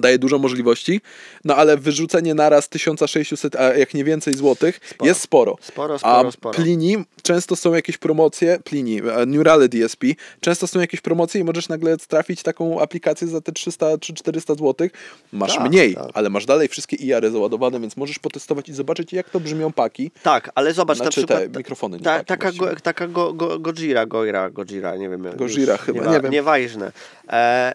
daje 0.00 0.18
dużo 0.18 0.38
możliwości, 0.38 1.00
no 1.44 1.56
ale 1.56 1.76
wyrzucenie 1.76 2.34
naraz 2.34 2.68
1600, 2.68 3.56
a 3.56 3.74
jak 3.74 3.94
nie 3.94 4.04
więcej 4.04 4.34
złotych, 4.34 4.80
Sporo. 4.90 5.08
jest 5.08 5.20
sporo. 5.20 5.56
Sporo, 5.60 5.98
sporo, 5.98 6.28
a 6.28 6.32
sporo. 6.32 6.54
Plini 6.58 6.96
często 7.22 7.56
są 7.56 7.74
jakieś 7.74 7.98
promocje, 7.98 8.58
Plini, 8.64 9.00
e, 9.16 9.26
Neurale 9.26 9.68
DSP, 9.68 10.06
często 10.40 10.66
są 10.66 10.80
jakieś 10.80 11.00
promocje 11.00 11.40
i 11.40 11.44
możesz 11.44 11.68
nagle 11.68 11.96
trafić 11.96 12.42
taką 12.42 12.80
aplikację 12.80 13.28
za 13.28 13.40
te 13.40 13.52
300 13.52 13.98
czy 13.98 14.14
400 14.14 14.54
złotych. 14.54 14.92
Masz 15.32 15.54
Tak, 15.54 15.68
mniej, 15.70 15.94
tak. 15.94 16.06
ale 16.14 16.30
masz 16.30 16.46
dalej 16.46 16.68
wszystkie 16.68 16.96
IR-y 16.96 17.30
załadowane, 17.30 17.80
więc 17.80 17.96
możesz 17.96 18.18
potestować 18.18 18.68
i 18.68 18.72
zobaczyć 18.72 19.12
jak 19.12 19.30
to 19.30 19.40
brzmią 19.40 19.72
paki. 19.72 20.10
Tak, 20.22 20.50
ale 20.54 20.72
zobacz, 20.72 20.96
Znaczy 20.98 21.20
na 21.20 21.26
przykład 21.26 21.52
te 21.52 21.58
mikrofony, 21.58 21.96
nie 21.98 22.04
ta, 22.04 22.14
paki 22.16 22.26
taka, 22.26 22.52
go, 22.52 22.66
taka 22.82 23.08
go, 23.08 23.32
go, 23.32 23.58
Gojira, 23.58 24.06
Gojira, 24.06 24.50
Gojira, 24.50 24.96
nie 24.96 25.08
wiem. 25.08 25.26
Gojira 25.36 25.76
chyba, 25.76 26.00
niewa- 26.00 26.12
nie 26.12 26.20
wiem. 26.20 26.32
Nieważne. 26.32 26.92
E, 27.28 27.74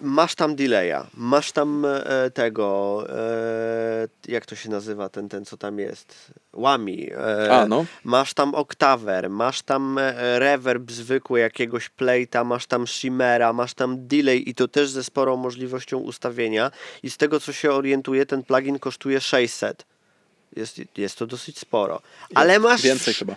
Masz 0.00 0.34
tam 0.34 0.56
delaya, 0.56 1.06
masz 1.14 1.52
tam 1.52 1.84
e, 1.84 2.30
tego, 2.30 3.04
e, 3.08 4.08
jak 4.28 4.46
to 4.46 4.56
się 4.56 4.70
nazywa, 4.70 5.08
ten, 5.08 5.28
ten 5.28 5.44
co 5.44 5.56
tam 5.56 5.78
jest, 5.78 6.32
łami. 6.52 7.10
E, 7.12 7.52
A, 7.52 7.66
no. 7.66 7.84
Masz 8.04 8.34
tam 8.34 8.54
oktawer, 8.54 9.30
masz 9.30 9.62
tam 9.62 9.98
e, 9.98 10.38
reverb 10.38 10.90
zwykły 10.90 11.40
jakiegoś 11.40 11.88
playta, 11.88 12.44
masz 12.44 12.66
tam 12.66 12.86
shimmera, 12.86 13.52
masz 13.52 13.74
tam 13.74 14.06
delay 14.06 14.48
i 14.50 14.54
to 14.54 14.68
też 14.68 14.90
ze 14.90 15.04
sporą 15.04 15.36
możliwością 15.36 15.98
ustawienia 15.98 16.70
i 17.02 17.10
z 17.10 17.16
tego 17.16 17.40
co 17.40 17.52
się 17.52 17.70
orientuję 17.70 18.26
ten 18.26 18.42
plugin 18.42 18.78
kosztuje 18.78 19.20
600. 19.20 19.86
Jest, 20.56 20.80
jest 20.96 21.18
to 21.18 21.26
dosyć 21.26 21.58
sporo. 21.58 22.00
Ale 22.34 22.58
masz... 22.58 22.82
Więcej 22.82 23.14
chyba. 23.14 23.34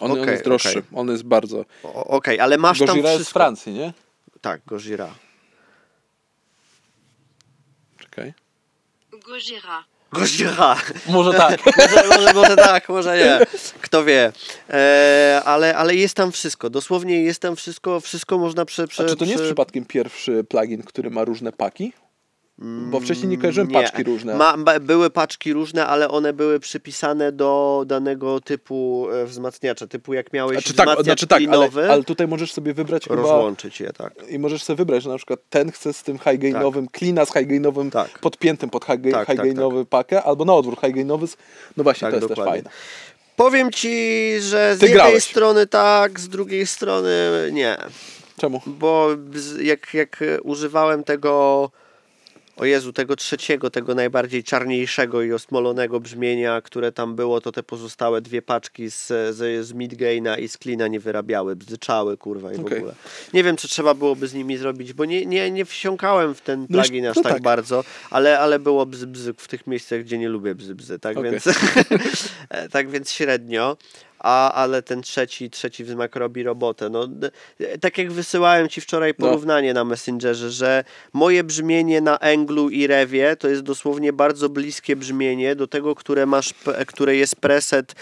On, 0.00 0.10
on 0.10 0.20
Okej, 0.20 0.32
jest 0.32 0.44
droższy. 0.44 0.68
okej. 0.68 0.82
On 0.94 1.08
jest 1.08 1.22
bardzo... 1.22 1.64
Okej, 1.94 2.40
ale 2.40 2.58
masz 2.58 2.78
tam 2.78 2.86
Gojira 2.86 3.08
jest 3.08 3.14
z 3.14 3.20
wszystko. 3.20 3.40
Francji, 3.40 3.72
nie? 3.72 3.92
Tak, 4.40 4.60
Gojira. 4.66 5.14
Czekaj. 8.14 8.34
Gojira. 9.26 9.84
Gojira! 10.12 10.76
Może 11.08 11.32
tak. 11.32 11.60
może, 11.78 12.08
może, 12.08 12.34
może 12.34 12.56
tak, 12.56 12.88
może 12.88 13.18
nie. 13.18 13.46
Kto 13.80 14.04
wie. 14.04 14.32
E, 14.70 15.42
ale, 15.44 15.76
ale 15.76 15.94
jest 15.94 16.16
tam 16.16 16.32
wszystko. 16.32 16.70
Dosłownie 16.70 17.22
jest 17.22 17.40
tam 17.40 17.56
wszystko. 17.56 18.00
Wszystko 18.00 18.38
można 18.38 18.64
prze... 18.64 18.82
A 18.82 18.86
prze 18.86 19.04
czy 19.06 19.16
to 19.16 19.24
nie 19.24 19.30
jest 19.30 19.42
prze- 19.42 19.48
przypadkiem 19.48 19.84
pierwszy 19.84 20.44
plugin, 20.44 20.82
który 20.82 21.10
ma 21.10 21.24
różne 21.24 21.52
paki? 21.52 21.92
Bo 22.58 23.00
wcześniej 23.00 23.28
nie 23.28 23.38
kojarzyłem 23.38 23.68
Nie. 23.68 23.74
paczki 23.82 24.02
różne. 24.02 24.34
Ma, 24.34 24.56
były 24.80 25.10
paczki 25.10 25.52
różne, 25.52 25.86
ale 25.86 26.08
one 26.08 26.32
były 26.32 26.60
przypisane 26.60 27.32
do 27.32 27.82
danego 27.86 28.40
typu 28.40 29.06
e, 29.12 29.24
wzmacniacza. 29.26 29.86
Typu 29.86 30.14
jak 30.14 30.32
miałeś 30.32 30.52
Znaczy 30.58 30.74
tak, 30.74 30.86
wzmacniacz 30.86 31.04
znaczy 31.06 31.26
tak 31.26 31.38
ale, 31.38 31.48
klinowy, 31.48 31.90
ale 31.92 32.04
tutaj 32.04 32.28
możesz 32.28 32.52
sobie 32.52 32.74
wybrać 32.74 33.04
chyba... 33.04 33.16
rozłączyć 33.16 33.80
je, 33.80 33.92
tak. 33.92 34.12
I 34.28 34.38
możesz 34.38 34.62
sobie 34.62 34.76
wybrać, 34.76 35.02
że 35.02 35.10
na 35.10 35.16
przykład 35.16 35.40
ten 35.50 35.70
chce 35.72 35.92
z 35.92 36.02
tym 36.02 36.18
high 36.18 36.38
gainowym, 36.38 36.88
klina 36.88 37.24
z 37.24 37.32
high 37.32 37.46
gainowym 37.48 37.90
Tak. 37.90 38.18
podpiętym 38.18 38.70
pod 38.70 38.84
high, 38.84 39.00
gain, 39.00 39.14
Tak, 39.14 39.26
high 39.28 39.36
tak, 39.36 39.46
gainowy 39.46 39.84
pakę, 39.86 40.22
albo 40.22 40.44
na 40.44 40.54
odwrót 40.54 40.80
high 40.80 40.94
gainowy. 40.94 41.26
z- 41.26 41.36
No 41.76 41.84
właśnie, 41.84 42.00
Tak, 42.06 42.10
to 42.10 42.16
jest 42.16 42.28
dokładnie. 42.28 42.62
też 42.62 42.72
fajne. 42.72 42.78
Powiem 43.36 43.70
ci, 43.72 43.88
że 44.40 44.74
z 44.76 44.78
Ty 44.78 44.86
jednej 44.86 44.92
grałeś. 44.92 45.24
strony 45.24 45.66
tak, 45.66 46.20
z 46.20 46.28
drugiej 46.28 46.66
strony 46.66 47.10
nie. 47.52 47.76
Czemu? 48.38 48.60
Bo 48.66 49.08
jak, 49.62 49.94
jak 49.94 50.24
używałem 50.42 51.04
tego, 51.04 51.70
o 52.56 52.64
Jezu, 52.64 52.92
tego 52.92 53.16
trzeciego, 53.16 53.70
tego 53.70 53.94
najbardziej 53.94 54.44
czarniejszego 54.44 55.22
i 55.22 55.32
osmolonego 55.32 56.00
brzmienia, 56.00 56.60
które 56.60 56.92
tam 56.92 57.16
było, 57.16 57.40
to 57.40 57.52
te 57.52 57.62
pozostałe 57.62 58.20
dwie 58.20 58.42
paczki 58.42 58.90
z, 58.90 59.06
z, 59.06 59.66
z 59.66 59.72
Midgaina 59.72 60.38
i 60.38 60.48
z 60.48 60.58
Klina 60.58 60.88
nie 60.88 61.00
wyrabiały, 61.00 61.56
bzdyczały, 61.56 62.16
kurwa 62.16 62.52
i 62.52 62.56
w 62.56 62.60
ogóle. 62.60 62.94
Nie 63.34 63.44
wiem, 63.44 63.56
co 63.56 63.68
trzeba 63.68 63.94
byłoby 63.94 64.28
z 64.28 64.34
nimi 64.34 64.56
zrobić, 64.56 64.92
bo 64.92 65.04
nie, 65.04 65.26
nie, 65.26 65.50
nie 65.50 65.64
wsiąkałem 65.64 66.34
w 66.34 66.40
ten 66.40 66.66
No 66.70 66.82
plugin 66.82 67.06
aż 67.06 67.16
no 67.16 67.22
tak, 67.22 67.32
tak. 67.32 67.42
bardzo, 67.42 67.84
ale, 68.10 68.38
ale 68.38 68.58
było 68.58 68.86
bzy, 68.86 69.06
bzy 69.06 69.34
w 69.36 69.48
tych 69.48 69.66
miejscach, 69.66 70.00
gdzie 70.00 70.18
nie 70.18 70.28
lubię 70.28 70.54
bzy, 70.54 70.74
bzy 70.74 70.98
tak 70.98 71.16
Okej. 71.16 71.30
więc 71.30 71.46
e, 72.48 72.68
tak 72.68 72.90
więc 72.90 73.12
średnio. 73.12 73.76
A, 74.24 74.52
ale 74.52 74.82
ten 74.82 75.02
trzeci, 75.02 75.50
trzeci 75.50 75.84
wzmak 75.84 76.16
robi 76.16 76.42
robotę. 76.42 76.90
No, 76.90 77.08
tak 77.80 77.98
jak 77.98 78.12
wysyłałem 78.12 78.68
ci 78.68 78.80
wczoraj 78.80 79.14
No. 79.18 79.26
porównanie 79.26 79.74
na 79.74 79.84
Messengerze, 79.84 80.50
że 80.50 80.84
moje 81.12 81.44
brzmienie 81.44 82.00
na 82.00 82.18
Englu 82.18 82.70
i 82.70 82.86
Rewie 82.86 83.36
to 83.36 83.48
jest 83.48 83.62
dosłownie 83.62 84.12
bardzo 84.12 84.48
bliskie 84.48 84.96
brzmienie 84.96 85.56
do 85.56 85.66
tego, 85.66 85.94
które 85.94 86.26
masz, 86.26 86.54
które 86.86 87.16
jest 87.16 87.36
preset 87.36 87.94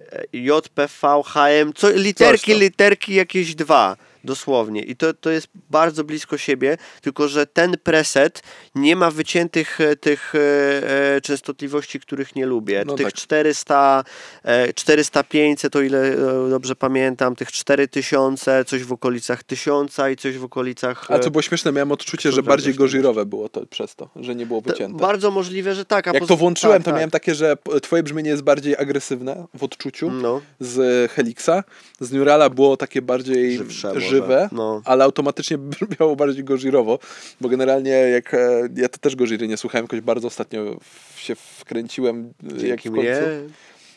e, 0.00 0.22
JPV, 0.32 1.22
HM, 1.26 1.72
co, 1.74 1.90
literki, 1.90 2.54
literki 2.54 3.14
jakieś 3.14 3.54
dwa. 3.54 3.96
Dosłownie. 4.24 4.82
I 4.82 4.96
to, 4.96 5.14
to 5.14 5.30
jest 5.30 5.48
bardzo 5.70 6.04
blisko 6.04 6.38
siebie, 6.38 6.76
tylko 7.00 7.28
że 7.28 7.46
ten 7.46 7.74
preset 7.82 8.42
nie 8.74 8.96
ma 8.96 9.10
wyciętych 9.10 9.80
e, 9.80 9.96
tych 9.96 10.34
e, 10.34 11.16
e, 11.16 11.20
częstotliwości, 11.20 12.00
których 12.00 12.36
nie 12.36 12.46
lubię. 12.46 12.82
No 12.86 12.94
tych 12.94 13.06
tak. 13.06 13.14
400, 13.14 14.04
e, 14.44 14.72
400, 14.72 15.24
500, 15.24 15.76
o 15.76 15.82
ile 15.82 15.98
e, 15.98 16.50
dobrze 16.50 16.76
pamiętam, 16.76 17.36
tych 17.36 17.52
4000, 17.52 18.64
coś 18.64 18.84
w 18.84 18.92
okolicach 18.92 19.42
1000 19.44 19.96
i 20.12 20.16
coś 20.16 20.38
w 20.38 20.44
okolicach... 20.44 21.10
A 21.10 21.18
co 21.18 21.30
było 21.30 21.42
śmieszne, 21.42 21.72
miałem 21.72 21.92
odczucie, 21.92 22.32
że 22.32 22.42
bardziej 22.42 22.72
też 22.72 22.78
gozirowe 22.78 23.26
było 23.26 23.48
to 23.48 23.66
przez 23.66 23.94
to, 23.94 24.08
że 24.16 24.34
nie 24.34 24.46
było 24.46 24.62
to 24.62 24.70
wycięte. 24.70 24.98
Bardzo 24.98 25.30
możliwe, 25.30 25.74
że 25.74 25.84
tak. 25.84 26.08
A 26.08 26.12
Jak 26.12 26.26
to 26.26 26.36
włączyłem, 26.36 26.76
tak, 26.76 26.84
to 26.84 26.90
tak. 26.90 26.94
miałem 26.94 27.10
takie, 27.10 27.34
że 27.34 27.56
twoje 27.82 28.02
brzmienie 28.02 28.30
jest 28.30 28.42
bardziej 28.42 28.76
agresywne 28.76 29.46
w 29.54 29.64
odczuciu 29.64 30.10
No. 30.10 30.40
z 30.60 31.10
Helixa. 31.12 31.64
Z 32.00 32.12
Neurala 32.12 32.50
było 32.50 32.76
takie 32.76 33.02
bardziej 33.02 33.56
Żywsze 33.56 33.88
może. 33.88 34.00
Żywe, 34.16 34.48
No. 34.52 34.82
ale 34.84 35.04
automatycznie 35.04 35.58
brzmiało 35.80 36.16
bardziej 36.16 36.44
gozirowo, 36.44 36.98
bo 37.40 37.48
generalnie 37.48 37.90
jak 37.90 38.34
e, 38.34 38.68
ja 38.76 38.88
to 38.88 38.98
też 38.98 39.16
goziry 39.16 39.48
nie 39.48 39.56
słuchałem, 39.56 39.84
jakoś 39.84 40.00
bardzo 40.00 40.26
ostatnio 40.28 40.76
się 41.16 41.34
wkręciłem 41.34 42.32
e, 42.42 42.46
jak 42.52 42.58
Dzięki 42.60 42.88
w 42.90 42.92
końcu. 42.92 43.10
mnie. 43.10 43.18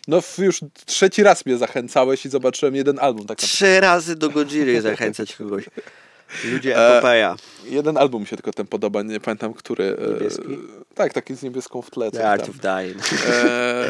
No 0.08 0.22
już 0.38 0.60
trzeci 0.86 1.24
raz 1.24 1.46
mnie 1.46 1.58
zachęcałeś 1.58 2.26
i 2.26 2.30
zobaczyłem 2.30 2.76
jeden 2.76 3.00
album 3.00 3.28
tak. 3.28 3.38
Trzy 3.38 3.80
razy 3.80 4.16
do 4.16 4.30
Godziry 4.30 4.82
zachęcać 4.82 5.36
kogoś. 5.36 5.64
Ludzie 6.44 6.78
E, 6.78 6.94
epopeja. 6.98 7.36
Jeden 7.66 7.98
album 7.98 8.22
mi 8.22 8.28
się 8.28 8.36
tylko 8.36 8.54
ten 8.54 8.68
podoba, 8.68 9.02
nie 9.02 9.20
pamiętam 9.20 9.54
który. 9.54 9.98
e, 10.10 10.14
Niebieski? 10.14 10.44
Tak, 10.96 11.14
taki 11.14 11.36
z 11.36 11.44
niebieską 11.44 11.82
w 11.82 11.92
tle. 11.92 12.12
The 12.12 12.30
Art 12.30 12.42
tam. 12.42 12.50
of 12.52 12.58
Dying. 12.58 13.04
E, 13.28 13.86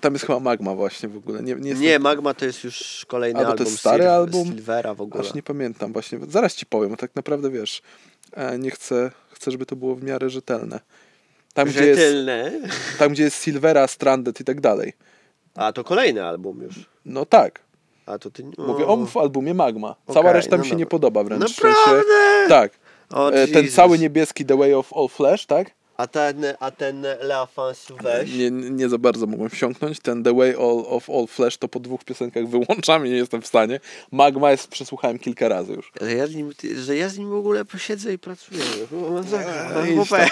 tam 0.00 0.12
jest 0.12 0.26
chyba 0.26 0.40
Magma 0.40 0.74
właśnie 0.74 1.08
w 1.08 1.16
ogóle. 1.16 1.42
Nie, 1.42 1.54
nie, 1.54 1.74
Nie, 1.74 1.98
Magma 1.98 2.34
to 2.34 2.44
jest 2.44 2.64
już 2.64 3.04
kolejny 3.08 3.40
A, 3.40 3.42
to 3.42 3.48
album. 3.50 3.66
jest 3.66 3.78
stary 3.78 4.08
album? 4.08 4.46
Silvera 4.46 4.94
w 4.94 5.00
ogóle. 5.00 5.24
Aż 5.24 5.34
nie 5.34 5.42
pamiętam 5.42 5.92
właśnie. 5.92 6.18
Zaraz 6.28 6.54
ci 6.54 6.66
powiem, 6.66 6.96
tak 6.96 7.10
naprawdę 7.16 7.50
wiesz, 7.50 7.82
e, 8.32 8.58
nie 8.58 8.70
chcę, 8.70 9.10
chcę, 9.32 9.50
żeby 9.50 9.66
to 9.66 9.76
było 9.76 9.94
w 9.94 10.02
miarę 10.02 10.30
rzetelne. 10.30 10.80
Tam, 11.54 11.68
gdzie 11.68 11.86
jest, 11.86 12.00
Rzetelne. 12.00 12.52
tam, 12.98 13.12
gdzie 13.12 13.22
jest 13.22 13.42
Silvera, 13.42 13.86
Stranded 13.86 14.40
i 14.40 14.44
tak 14.44 14.60
dalej. 14.60 14.92
A, 15.54 15.72
to 15.72 15.84
kolejny 15.84 16.24
album 16.24 16.62
już. 16.62 16.74
No 17.04 17.26
tak. 17.26 17.60
A, 18.06 18.18
to 18.18 18.30
ty... 18.30 18.44
Mówię 18.58 18.86
o 18.86 18.96
w 18.96 19.16
albumie 19.16 19.54
Magma. 19.54 19.94
Cała 20.06 20.20
Okej, 20.20 20.32
reszta 20.32 20.56
mi 20.56 20.58
no 20.58 20.64
się 20.64 20.70
dobra. 20.70 20.78
nie 20.78 20.86
podoba 20.86 21.24
wręcz. 21.24 21.40
Naprawdę? 21.62 21.80
sensie- 21.84 22.48
tak. 22.48 22.72
O, 23.14 23.32
E, 23.32 23.48
ten 23.48 23.62
Jesus. 23.62 23.76
cały 23.76 23.98
niebieski 23.98 24.44
The 24.44 24.56
Way 24.56 24.74
of 24.74 24.92
All 24.96 25.08
Flesh, 25.08 25.46
tak? 25.46 25.70
A 25.96 26.06
ten, 26.06 26.44
a 26.60 26.70
ten 26.70 27.06
La 27.20 27.46
Fin 27.46 27.74
Sauvage? 27.74 28.24
Nie, 28.38 28.50
nie 28.50 28.88
za 28.88 28.98
bardzo 28.98 29.26
mogłem 29.26 29.50
wsiąknąć. 29.50 30.00
Ten 30.00 30.22
The 30.22 30.34
Way 30.36 30.50
all, 30.54 30.84
of 30.88 31.10
All 31.10 31.26
Flesh 31.26 31.56
to 31.58 31.68
po 31.68 31.80
dwóch 31.80 32.04
piosenkach 32.04 32.46
wyłączam 32.48 33.06
i 33.06 33.10
nie 33.10 33.16
jestem 33.16 33.42
w 33.42 33.46
stanie. 33.46 33.80
Magma 34.12 34.50
jest, 34.50 34.68
przesłuchałem 34.68 35.18
kilka 35.18 35.48
razy 35.48 35.72
już. 35.72 35.92
Że 36.00 36.12
ja, 36.14 36.26
z 36.26 36.34
nim, 36.34 36.50
że 36.76 36.96
ja 36.96 37.08
z 37.08 37.18
nim 37.18 37.30
w 37.30 37.34
ogóle 37.34 37.64
posiedzę 37.64 38.12
i 38.12 38.18
pracuję. 38.18 38.60
O. 38.92 39.18
Eee, 39.82 39.92
Epopeja. 39.94 40.26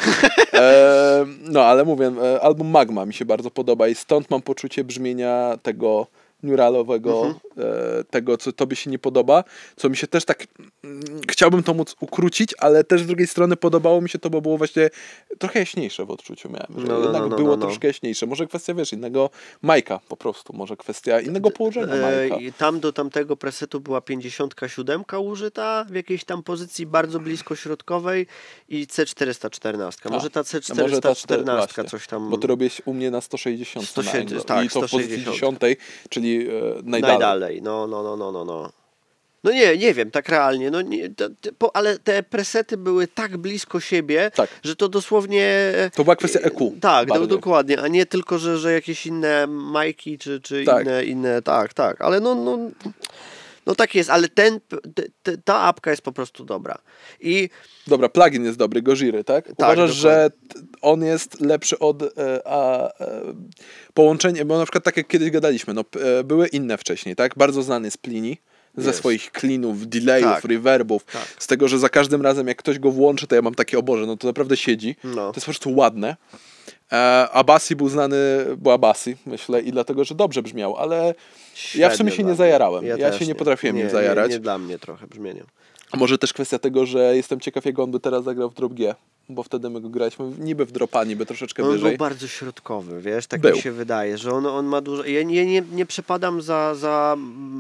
E, 0.55 1.27
no, 1.41 1.65
ale 1.65 1.85
mówię, 1.85 2.13
e, 2.23 2.41
album 2.41 2.69
Magma 2.71 3.07
mi 3.07 3.15
się 3.15 3.25
bardzo 3.25 3.51
podoba 3.51 3.89
i 3.89 3.95
stąd 3.95 4.31
mam 4.31 4.43
poczucie 4.43 4.85
brzmienia 4.85 5.59
tego 5.63 6.07
neuralowego, 6.43 7.23
Mhm. 7.27 7.35
e, 8.01 8.05
tego, 8.05 8.37
co 8.39 8.53
tobie 8.53 8.77
się 8.77 8.91
nie 8.91 8.99
podoba, 8.99 9.45
co 9.77 9.89
mi 9.89 9.97
się 9.97 10.07
też 10.07 10.25
tak, 10.25 10.47
mm, 10.85 11.01
chciałbym 11.31 11.63
to 11.63 11.75
móc 11.75 11.97
ukrócić, 12.01 12.55
ale 12.59 12.85
też 12.85 13.03
z 13.03 13.07
drugiej 13.07 13.27
strony 13.27 13.57
podobało 13.57 14.01
mi 14.01 14.09
się 14.09 14.19
to, 14.19 14.31
bo 14.31 14.41
było 14.41 14.59
właśnie 14.59 14.91
trochę 15.39 15.59
jaśniejsze 15.59 16.05
w 16.07 16.11
odczuciu 16.11 16.49
miałem, 16.51 16.81
że 16.81 16.87
No, 16.87 16.99
no, 16.99 17.05
jednak 17.05 17.23
no, 17.23 17.29
no, 17.29 17.37
było 17.37 17.57
no, 17.57 17.63
troszkę 17.67 17.87
jaśniejsze. 17.89 18.27
Może 18.27 18.47
kwestia, 18.47 18.75
wiesz, 18.75 18.93
innego 18.93 19.31
majka 19.63 20.01
po 20.09 20.17
prostu, 20.17 20.53
może 20.53 20.77
kwestia 20.77 21.21
innego 21.21 21.51
położenia 21.51 21.95
E, 21.95 22.01
majka. 22.29 22.37
tam 22.59 22.81
do 22.81 22.93
tamtego 22.93 23.37
presetu 23.37 23.81
była 23.81 24.01
57 24.01 25.05
użyta 25.23 25.85
w 25.91 25.95
jakiejś 25.95 26.25
tam 26.25 26.43
pozycji 26.43 26.87
bardzo 26.87 27.21
blisko 27.21 27.57
środkowej 27.57 28.27
i 28.69 28.87
C414. 28.87 30.11
Może 30.11 30.31
ta 30.31 30.41
A, 30.71 30.75
może 30.75 31.01
ta 31.01 31.13
C414 31.13 31.89
coś 31.89 32.07
tam 32.07 32.31
Bo 32.31 32.39
ty 32.39 32.47
robisz 32.47 32.83
u 32.85 32.95
mnie 32.95 33.11
na 33.11 33.21
160 33.21 33.87
na 33.87 34.03
160, 34.03 34.31
Anglo. 34.31 34.45
tak, 34.45 34.67
I 34.67 34.69
to 34.69 34.81
w 34.89 34.91
pozycji 34.91 35.23
160. 35.23 35.61
10, 35.61 35.79
czyli 36.09 36.32
e, 36.41 36.83
najdalej. 36.85 37.01
najdalej. 37.01 37.63
No, 37.63 37.87
no, 37.87 38.03
no, 38.03 38.17
no, 38.17 38.33
no, 38.33 38.45
no. 38.45 38.73
No 39.45 39.53
nie, 39.53 39.77
nie 39.77 39.95
wiem, 39.95 40.11
tak 40.11 40.29
realnie, 40.29 40.71
no 40.71 40.81
nie, 40.81 41.11
to, 41.11 41.29
po, 41.59 41.77
ale 41.77 41.99
te 41.99 42.23
presety 42.23 42.77
były 42.77 43.07
tak 43.09 43.37
blisko 43.37 43.81
siebie, 43.81 44.31
Tak. 44.35 44.51
że 44.63 44.77
to 44.77 44.89
dosłownie... 44.89 45.73
To 45.95 46.05
była 46.05 46.17
kwestia 46.17 46.41
EQ 46.41 46.75
Tak, 46.81 47.09
do, 47.09 47.27
dokładnie, 47.27 47.81
a 47.81 47.89
nie 47.89 48.07
tylko, 48.07 48.39
że, 48.39 48.59
że 48.59 48.73
jakieś 48.73 49.07
inne 49.07 49.47
majki, 49.47 50.19
czy, 50.19 50.41
czy 50.41 50.65
Tak. 50.65 50.83
inne, 50.87 51.05
inne, 51.05 51.43
tak, 51.43 51.75
tak, 51.75 52.01
ale 52.01 52.21
no, 52.21 52.35
no, 52.35 52.59
no 53.67 53.75
tak 53.75 53.95
jest, 53.95 54.11
ale 54.11 54.29
ten, 54.29 54.61
te, 55.23 55.39
ta 55.39 55.61
apka 55.61 55.91
jest 55.91 56.03
po 56.03 56.13
prostu 56.13 56.45
dobra. 56.45 56.79
I 57.21 57.49
Dobra, 57.87 58.09
plugin 58.09 58.45
jest 58.45 58.59
dobry, 58.59 58.83
Gojiry, 58.83 59.25
tak? 59.25 59.45
Uważasz, 59.59 59.77
dokładnie. 59.77 59.95
że 60.01 60.31
on 60.81 61.05
jest 61.05 61.41
lepszy 61.41 61.79
od 61.79 62.03
e, 62.03 62.09
a, 62.45 62.89
e, 63.01 63.21
połączenia, 63.95 64.45
bo 64.45 64.59
na 64.59 64.65
przykład 64.65 64.85
tak 64.85 64.97
jak 64.97 65.09
kiedyś 65.09 65.31
gadaliśmy, 65.31 65.75
no, 65.75 65.85
e, 66.01 66.25
były 66.25 66.47
inne 66.49 66.79
wcześniej, 66.79 67.17
tak? 67.17 67.35
Bardzo 67.37 67.63
znany 67.63 67.87
jest 67.87 67.99
Plini 67.99 68.39
ze 68.77 68.87
Jest. 68.87 68.99
swoich 68.99 69.31
cleanów, 69.41 69.87
delayów, 69.89 70.31
Tak. 70.31 70.45
reverbów, 70.45 71.05
Tak. 71.05 71.29
z 71.39 71.47
tego, 71.47 71.69
że 71.69 71.79
za 71.79 71.89
każdym 71.89 72.23
razem 72.23 72.49
jak 72.49 72.57
ktoś 72.59 72.79
go 72.79 72.91
włączy, 72.91 73.27
to 73.27 73.35
ja 73.35 73.43
mam 73.43 73.55
takie, 73.55 73.79
o 73.79 73.83
Boże, 73.83 74.07
no 74.07 74.17
to 74.17 74.27
naprawdę 74.27 74.57
siedzi. 74.57 74.97
No. 75.05 75.15
To 75.15 75.37
jest 75.37 75.47
po 75.47 75.53
prostu 75.53 75.75
ładne. 75.77 76.17
E, 76.93 77.29
Abasi 77.33 77.77
był 77.77 77.89
znany, 77.89 78.17
był 78.57 78.73
Abasi, 78.73 79.17
myślę, 79.27 79.61
i 79.61 79.73
dlatego, 79.73 80.05
że 80.05 80.15
dobrze 80.15 80.43
brzmiał, 80.43 80.77
ale 80.77 81.15
ja 81.75 81.89
w 81.91 81.97
sumie 81.97 82.11
średnio 82.11 82.17
się 82.17 82.25
nie 82.25 82.35
zajarałem. 82.35 82.87
Ja, 82.87 82.97
też 82.97 83.19
się 83.19 83.27
nie 83.27 83.35
potrafiłem 83.35 83.77
nie, 83.77 83.83
nim 83.83 83.91
zajarać. 83.91 84.29
Nie, 84.29 84.35
nie 84.35 84.41
dla 84.41 84.59
mnie 84.59 84.79
trochę 84.79 85.07
brzmieniem. 85.07 85.47
Może 85.97 86.19
też 86.19 86.33
kwestia 86.33 86.59
tego, 86.59 86.87
że 86.87 87.17
jestem 87.17 87.41
ciekaw, 87.41 87.65
jak 87.65 87.79
on 87.79 87.91
by 87.91 88.01
teraz 88.01 88.25
zagrał 88.25 88.51
w 88.51 88.55
drop 88.55 88.75
G, 88.75 88.95
bo 89.29 89.43
wtedy 89.43 89.71
my 89.71 89.81
go 89.81 89.89
graliśmy 89.89 90.25
niby 90.39 90.65
w 90.67 90.73
dropa, 90.73 91.05
niby 91.05 91.27
troszeczkę 91.27 91.63
On 91.63 91.73
wyżej. 91.73 91.89
był 91.91 91.99
bardzo 91.99 92.29
środkowy, 92.29 93.01
wiesz, 93.01 93.27
tak 93.27 93.41
Był. 93.41 93.57
mi 93.57 93.63
się 93.63 93.73
wydaje, 93.73 94.19
że 94.19 94.33
on, 94.33 94.47
on 94.47 94.67
ma 94.67 94.81
dużo... 94.81 95.05
Ja 95.05 95.23
nie, 95.23 95.47
nie, 95.47 95.63
nie 95.73 95.87
przepadam 95.87 96.43
za, 96.43 96.75
za 96.75 97.17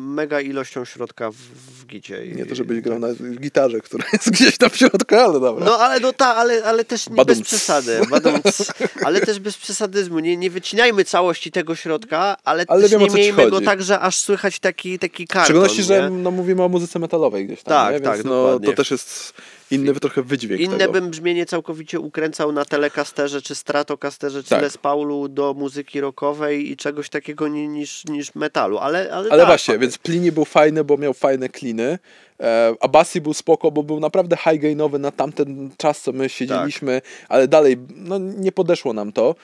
mega 0.06 0.40
ilością 0.40 0.84
środka 0.84 1.30
w, 1.30 1.34
w 1.36 1.86
gicie. 1.86 2.26
Nie 2.34 2.46
to, 2.46 2.54
żebyś 2.54 2.80
grał 2.80 2.98
na 2.98 3.08
gitarze, 3.40 3.80
która 3.80 4.04
jest 4.12 4.30
gdzieś 4.30 4.58
tam 4.58 4.70
w 4.70 4.76
środku, 4.76 5.14
ale 5.14 5.40
dobra. 5.40 5.64
No 5.64 5.78
ale 5.78 6.00
no 6.00 6.12
tak, 6.12 6.36
ale, 6.38 6.64
ale 6.64 6.84
też 6.84 7.10
nie 7.10 7.24
bez 7.24 7.42
przesady. 7.42 8.00
Badumc. 8.10 8.72
ale 9.06 9.20
też 9.20 9.40
bez 9.40 9.56
przesadyzmu. 9.56 10.18
Nie, 10.18 10.36
nie 10.36 10.50
wycinajmy 10.50 11.04
całości 11.04 11.50
tego 11.52 11.74
środka, 11.74 12.36
ale, 12.44 12.64
Ale 12.68 12.82
też 12.82 12.90
wiem, 12.90 13.00
nie 13.00 13.10
miejmy 13.10 13.50
go 13.50 13.60
tak, 13.60 13.82
że 13.82 14.00
aż 14.00 14.16
słychać 14.18 14.60
taki, 14.60 14.98
taki 14.98 15.24
W 15.24 15.28
karton. 15.28 15.44
szczególności, 15.44 15.82
że 15.82 16.10
nie? 16.10 16.16
no, 16.18 16.30
mówimy 16.30 16.62
o 16.62 16.68
muzyce 16.68 16.98
metalowej 16.98 17.46
gdzieś 17.46 17.62
tam, 17.62 17.72
Tak, 17.72 17.94
nie? 17.94 18.00
Tak, 18.22 18.30
no, 18.30 18.42
dokładnie. 18.42 18.66
to 18.68 18.72
też 18.76 18.90
jest 18.90 19.32
inny 19.70 19.94
trochę 19.94 20.22
wydźwięk 20.22 20.60
Inne 20.60 20.78
tego. 20.78 20.92
bym 20.92 21.10
brzmienie 21.10 21.46
całkowicie 21.46 22.00
ukręcał 22.00 22.52
na 22.52 22.64
telecasterze, 22.64 23.42
czy 23.42 23.54
stratocasterze, 23.54 24.42
czy 24.42 24.48
Tak. 24.48 24.62
Les 24.62 24.78
Paulu 24.78 25.28
do 25.28 25.54
muzyki 25.54 26.00
rockowej 26.00 26.70
i 26.70 26.76
czegoś 26.76 27.08
takiego 27.08 27.48
ni- 27.48 27.68
niż, 27.68 28.04
niż 28.04 28.34
metalu, 28.34 28.78
ale 28.78 28.98
Ale, 28.98 29.30
ale, 29.30 29.38
tak, 29.42 29.46
właśnie, 29.46 29.78
więc 29.78 29.98
Plini 29.98 30.32
był 30.32 30.44
fajny, 30.44 30.84
bo 30.84 30.96
miał 30.96 31.14
fajne 31.14 31.48
kliny. 31.48 31.98
E, 32.40 32.74
Abasi 32.80 33.20
był 33.20 33.34
spoko, 33.34 33.70
bo 33.70 33.82
był 33.82 34.00
naprawdę 34.00 34.36
high 34.36 34.62
gainowy 34.62 34.98
na 34.98 35.10
tamten 35.10 35.70
czas, 35.76 36.00
co 36.00 36.12
my 36.12 36.28
siedzieliśmy, 36.28 37.02
ale 37.28 37.48
dalej 37.48 37.76
no, 37.96 38.18
nie 38.18 38.52
podeszło 38.52 38.92
nam 38.92 39.12
to. 39.12 39.34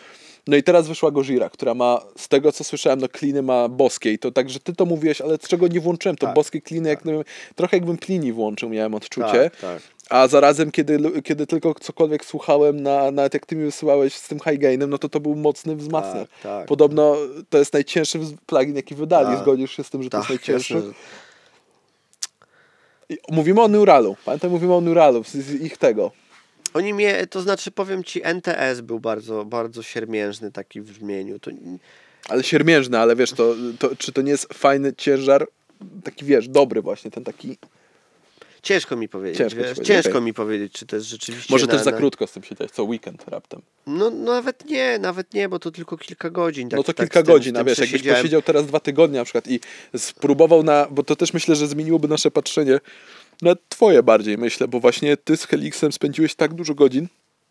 No 0.48 0.56
i 0.56 0.62
teraz 0.62 0.88
wyszła 0.88 1.10
Gojira, 1.10 1.50
która 1.50 1.74
ma, 1.74 2.00
z 2.16 2.28
tego 2.28 2.52
co 2.52 2.64
słyszałem, 2.64 3.00
no 3.00 3.08
kliny 3.08 3.42
ma 3.42 3.68
boskie 3.68 4.12
i 4.12 4.18
to 4.18 4.30
także 4.32 4.60
ty 4.60 4.74
to 4.74 4.84
mówiłeś, 4.84 5.20
ale 5.20 5.36
z 5.36 5.48
czego 5.48 5.68
nie 5.68 5.80
włączyłem, 5.80 6.16
to 6.16 6.26
Tak, 6.26 6.34
boskie 6.34 6.60
kliny, 6.60 6.88
jak 6.88 7.00
gdybym, 7.02 7.24
trochę 7.56 7.76
jakbym 7.76 7.98
Plini 7.98 8.32
włączył, 8.32 8.68
miałem 8.68 8.94
odczucie. 8.94 9.26
tak, 9.50 9.56
tak. 9.60 9.82
A 10.10 10.28
zarazem, 10.28 10.70
kiedy, 10.70 11.22
kiedy 11.22 11.46
tylko 11.46 11.74
cokolwiek 11.74 12.24
słuchałem, 12.24 12.82
na, 12.82 13.10
nawet 13.10 13.34
jak 13.34 13.46
ty 13.46 13.56
mi 13.56 13.64
wysyłałeś 13.64 14.14
z 14.14 14.28
tym 14.28 14.38
high 14.40 14.58
gainem, 14.58 14.90
no 14.90 14.98
to 14.98 15.08
to 15.08 15.20
był 15.20 15.34
mocny 15.34 15.76
wzmacniacz. 15.76 16.28
Tak, 16.28 16.42
tak. 16.42 16.66
Podobno 16.66 17.16
to 17.50 17.58
jest 17.58 17.72
najcięższy 17.72 18.18
plugin, 18.46 18.76
jaki 18.76 18.94
wydali. 18.94 19.26
Tak. 19.28 19.38
Zgodzisz 19.38 19.76
się 19.76 19.84
z 19.84 19.90
tym, 19.90 20.02
że 20.02 20.10
to 20.10 20.16
jest 20.16 20.28
Tak, 20.28 20.36
najcięższy? 20.38 20.74
jasne. 20.74 20.90
Mówimy 23.30 23.62
o 23.62 23.68
Neuralu. 23.68 24.16
Pamiętaj, 24.24 24.50
mówimy 24.50 24.74
o 24.74 24.80
Neuralu, 24.80 25.24
z 25.24 25.50
ich 25.60 25.78
tego. 25.78 26.10
Oni 26.78 26.94
mnie, 26.94 27.26
to 27.26 27.40
znaczy 27.40 27.70
powiem 27.70 28.04
ci, 28.04 28.20
NTS 28.24 28.80
był 28.80 29.00
bardzo, 29.00 29.44
bardzo 29.44 29.82
siermiężny 29.82 30.52
taki 30.52 30.80
w 30.80 30.84
brzmieniu. 30.92 31.38
To, 31.38 31.50
Ale 32.28 32.42
siermiężny, 32.42 32.98
ale 32.98 33.16
wiesz, 33.16 33.32
to, 33.32 33.54
to, 33.78 33.96
czy 33.96 34.12
to 34.12 34.22
nie 34.22 34.30
jest 34.30 34.54
fajny 34.54 34.92
ciężar? 34.94 35.46
Taki 36.04 36.24
wiesz, 36.24 36.48
dobry 36.48 36.82
właśnie, 36.82 37.10
ten 37.10 37.24
taki. 37.24 37.58
ciężko 38.62 38.96
mi 38.96 39.08
powiedzieć, 39.08 39.38
Ciężko 39.38 39.60
ci 39.60 39.66
wiesz, 39.68 39.78
ciężko 39.86 40.10
okej. 40.10 40.22
mi 40.22 40.34
powiedzieć, 40.34 40.72
czy 40.72 40.86
to 40.86 40.96
jest 40.96 41.08
rzeczywiście... 41.08 41.54
Może 41.54 41.66
na, 41.66 41.72
też 41.72 41.82
za 41.82 41.90
na- 41.90 41.96
krótko 41.96 42.26
z 42.26 42.32
tym 42.32 42.42
siedzieć, 42.42 42.70
co 42.70 42.84
weekend 42.84 43.24
raptem. 43.28 43.62
No, 43.86 44.10
no 44.10 44.32
nawet 44.32 44.64
nie, 44.64 44.98
nawet 44.98 45.34
nie, 45.34 45.48
bo 45.48 45.58
to 45.58 45.70
tylko 45.70 45.96
kilka 45.96 46.30
godzin. 46.30 46.68
Tak, 46.68 46.76
no 46.76 46.82
to 46.82 46.92
tak 46.92 47.06
kilka 47.06 47.22
tym- 47.22 47.34
godzin, 47.34 47.56
a 47.56 47.64
wiesz, 47.64 47.78
jakbyś 47.78 48.02
posiedział 48.02 48.42
teraz 48.42 48.66
dwa 48.66 48.80
tygodnie 48.80 49.18
na 49.18 49.24
przykład 49.24 49.48
i 49.48 49.60
spróbował 49.96 50.62
na, 50.62 50.86
bo 50.90 51.02
to 51.02 51.16
też 51.16 51.32
myślę, 51.34 51.56
że 51.56 51.66
zmieniłoby 51.66 52.08
nasze 52.08 52.30
patrzenie 52.30 52.80
na 53.42 53.54
twoje 53.68 54.02
bardziej, 54.02 54.38
myślę, 54.38 54.68
bo 54.68 54.80
właśnie 54.80 55.16
ty 55.16 55.36
z 55.36 55.44
Helixem 55.46 55.92
spędziłeś 55.92 56.34
tak 56.34 56.54
dużo 56.54 56.74
godzin. 56.74 57.06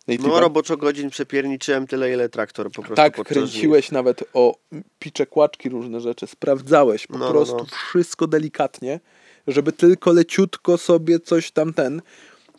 native'a. 0.07 0.27
No 0.27 0.39
roboczo 0.39 0.77
godzin 0.77 1.09
przepierniczyłem 1.09 1.87
tyle, 1.87 2.13
ile 2.13 2.29
traktor 2.29 2.65
po 2.67 2.73
prostu 2.81 2.95
Tak, 2.95 3.23
kręciłeś 3.23 3.91
nawet 3.91 4.23
o 4.33 4.55
picze 4.99 5.25
kłaczki, 5.25 5.69
różne 5.69 6.01
rzeczy, 6.01 6.27
sprawdzałeś 6.27 7.07
po 7.07 7.17
No, 7.17 7.25
no, 7.25 7.31
prostu 7.31 7.57
no. 7.57 7.65
wszystko 7.89 8.27
delikatnie, 8.27 8.99
żeby 9.47 9.71
tylko 9.71 10.13
leciutko 10.13 10.77
sobie 10.77 11.19
coś 11.19 11.51
tam 11.51 11.73
ten. 11.73 12.01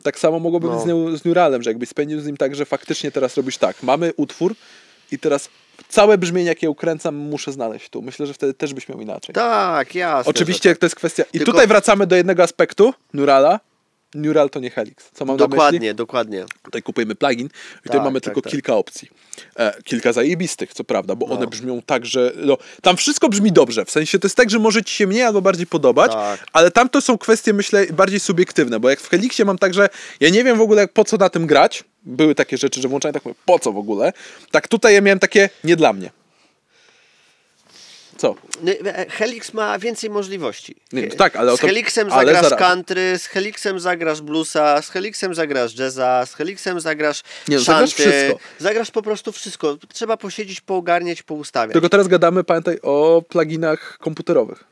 Tak 0.03 0.19
samo 0.19 0.39
mogłoby 0.39 0.67
No. 0.67 0.85
być 0.85 1.17
z, 1.17 1.21
z 1.23 1.25
Neuralem, 1.25 1.63
że 1.63 1.71
jakbyś 1.71 1.89
spędził 1.89 2.21
z 2.21 2.27
nim 2.27 2.37
tak, 2.37 2.55
że 2.55 2.65
faktycznie 2.65 3.11
teraz 3.11 3.37
robisz 3.37 3.59
tak, 3.59 3.83
mamy 3.83 4.13
utwór 4.17 4.55
i 5.13 5.19
teraz 5.19 5.49
całe 5.89 6.19
brzmienie, 6.19 6.49
jakie 6.49 6.71
ukręcam, 6.71 7.15
muszę 7.15 7.53
znaleźć 7.53 7.89
tu. 7.89 8.03
Myślę, 8.03 8.27
że 8.27 8.35
wtedy 8.35 8.55
też 8.55 8.75
byś 8.75 8.89
miał 8.89 9.01
inaczej. 9.01 9.35
Tak, 9.35 9.95
jasne. 9.95 10.31
Oczywiście, 10.31 10.69
jak 10.69 10.79
to 10.79 10.87
jest 10.87 10.97
kwestia. 10.97 11.23
I 11.33 11.39
Tylko- 11.39 11.53
tutaj 11.53 11.67
wracamy 11.67 12.07
do 12.07 12.17
jednego 12.17 12.43
aspektu 12.43 12.95
Neurala. 13.15 13.61
Neural 14.15 14.51
to 14.51 14.61
nie 14.61 14.71
Helix. 14.71 15.11
Co 15.15 15.25
mam 15.25 15.39
tak. 15.39 15.41
na 15.51 15.57
myśli? 15.57 15.59
Dokładnie, 15.59 15.95
dokładnie. 15.95 16.45
Tutaj 16.63 16.83
kupujemy 16.83 17.15
plugin 17.15 17.47
i 17.47 17.51
tutaj 17.83 17.93
Tak, 17.99 18.05
mamy 18.05 18.21
tak, 18.21 18.25
tylko 18.25 18.41
tak. 18.43 18.53
kilka 18.53 18.77
opcji. 18.77 19.09
E, 19.59 19.83
kilka 19.83 20.13
zajebistych, 20.13 20.75
co 20.75 20.85
prawda, 20.85 21.15
bo 21.15 21.27
No. 21.27 21.35
one 21.35 21.47
brzmią 21.47 21.83
tak, 21.83 22.07
że 22.07 22.33
no, 22.37 22.59
tam 22.83 22.97
wszystko 22.97 23.29
brzmi 23.29 23.53
dobrze. 23.53 23.85
W 23.85 23.91
sensie 23.91 24.19
to 24.19 24.27
jest 24.27 24.37
tak, 24.37 24.51
że 24.51 24.59
może 24.59 24.85
ci 24.85 24.95
się 24.95 25.07
mniej 25.07 25.23
albo 25.23 25.41
bardziej 25.43 25.67
podobać, 25.67 26.13
Tak. 26.13 26.47
ale 26.53 26.71
tam 26.71 26.89
to 26.89 27.01
są 27.01 27.19
kwestie, 27.19 27.53
myślę, 27.53 27.87
bardziej 27.87 28.21
subiektywne, 28.21 28.81
bo 28.81 28.91
jak 28.91 29.01
w 29.01 29.09
Helixie 29.11 29.45
mam 29.45 29.59
tak, 29.59 29.75
że 29.75 29.89
ja 30.21 30.29
nie 30.29 30.45
wiem 30.45 30.59
w 30.59 30.61
ogóle 30.61 30.89
po 30.89 31.05
co 31.05 31.17
na 31.17 31.29
tym 31.31 31.47
grać. 31.47 31.85
Były 32.03 32.35
takie 32.35 32.59
rzeczy, 32.59 32.81
że 32.83 32.89
włączałem 32.89 33.15
tak, 33.15 33.25
mówię, 33.25 33.35
po 33.45 33.59
co 33.59 33.73
w 33.73 33.79
ogóle? 33.79 34.13
Tak 34.51 34.69
tutaj 34.69 34.95
ja 34.95 35.01
miałem 35.01 35.19
takie, 35.19 35.51
nie 35.65 35.77
dla 35.77 35.93
mnie. 35.93 36.11
Co? 38.19 38.35
No, 38.63 38.73
e, 38.73 39.07
Helix 39.11 39.53
ma 39.55 39.79
więcej 39.79 40.11
możliwości. 40.11 40.77
Nie, 40.93 41.07
no 41.07 41.15
tak, 41.15 41.37
ale 41.37 41.57
z 41.57 41.61
to- 41.61 41.67
Helixem 41.67 42.13
ale 42.13 42.33
zagrasz 42.33 42.43
zaraz. 42.51 42.59
country, 42.59 43.19
z 43.19 43.27
Helixem 43.27 43.81
zagrasz 43.81 44.21
bluesa, 44.21 44.83
z 44.83 44.91
Helixem 44.91 45.35
zagrasz 45.35 45.79
jazza, 45.79 46.27
z 46.27 46.35
Helixem 46.35 46.81
zagrasz 46.81 47.23
Nie, 47.49 47.57
no, 47.57 47.63
zagrasz 47.63 47.95
wszystko. 47.95 48.39
Zagrasz 48.59 48.91
po 48.91 49.03
prostu 49.03 49.33
wszystko. 49.33 49.77
Trzeba 49.93 50.17
posiedzieć, 50.17 50.61
poogarniać, 50.61 51.23
poustawiać. 51.23 51.73
Tylko 51.73 51.89
teraz 51.89 52.09
gadamy, 52.09 52.45
pamiętaj, 52.45 52.79
o 52.83 53.23
pluginach 53.29 53.99
komputerowych. 54.01 54.65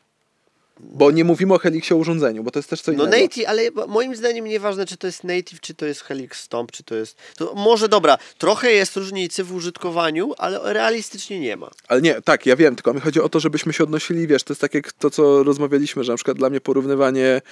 Bo 0.80 1.10
nie 1.10 1.24
mówimy 1.24 1.54
o 1.54 1.58
Helixie 1.58 1.96
urządzeniu, 1.96 2.42
bo 2.42 2.50
to 2.50 2.58
jest 2.58 2.70
też 2.70 2.82
co 2.82 2.92
No 2.92 3.04
innego. 3.04 3.22
native, 3.22 3.44
ale 3.48 3.62
moim 3.88 4.16
zdaniem 4.16 4.44
nieważne, 4.44 4.86
czy 4.86 4.96
to 4.96 5.06
jest 5.06 5.24
native, 5.24 5.60
czy 5.60 5.74
to 5.74 5.86
jest 5.86 6.00
Helix 6.02 6.40
Stomp, 6.40 6.72
czy 6.72 6.82
to 6.82 6.94
jest... 6.94 7.16
To 7.36 7.54
może 7.54 7.88
dobra, 7.88 8.18
trochę 8.38 8.72
jest 8.72 8.96
różnicy 8.96 9.44
w 9.44 9.54
użytkowaniu, 9.54 10.34
ale 10.38 10.60
realistycznie 10.72 11.40
nie 11.40 11.56
ma. 11.56 11.70
Ale 11.88 12.02
nie, 12.02 12.22
tak, 12.22 12.46
ja 12.46 12.56
wiem, 12.56 12.74
tylko 12.76 12.94
mi 12.94 13.00
chodzi 13.00 13.20
o 13.20 13.28
to, 13.28 13.40
żebyśmy 13.40 13.72
się 13.72 13.84
odnosili, 13.84 14.26
wiesz, 14.26 14.42
to 14.42 14.52
jest 14.52 14.60
tak 14.60 14.74
jak 14.74 14.92
to, 14.92 15.10
co 15.10 15.42
rozmawialiśmy, 15.42 16.04
że 16.04 16.12
na 16.12 16.16
przykład 16.16 16.36
dla 16.36 16.50
mnie 16.50 16.60
porównywanie 16.60 17.42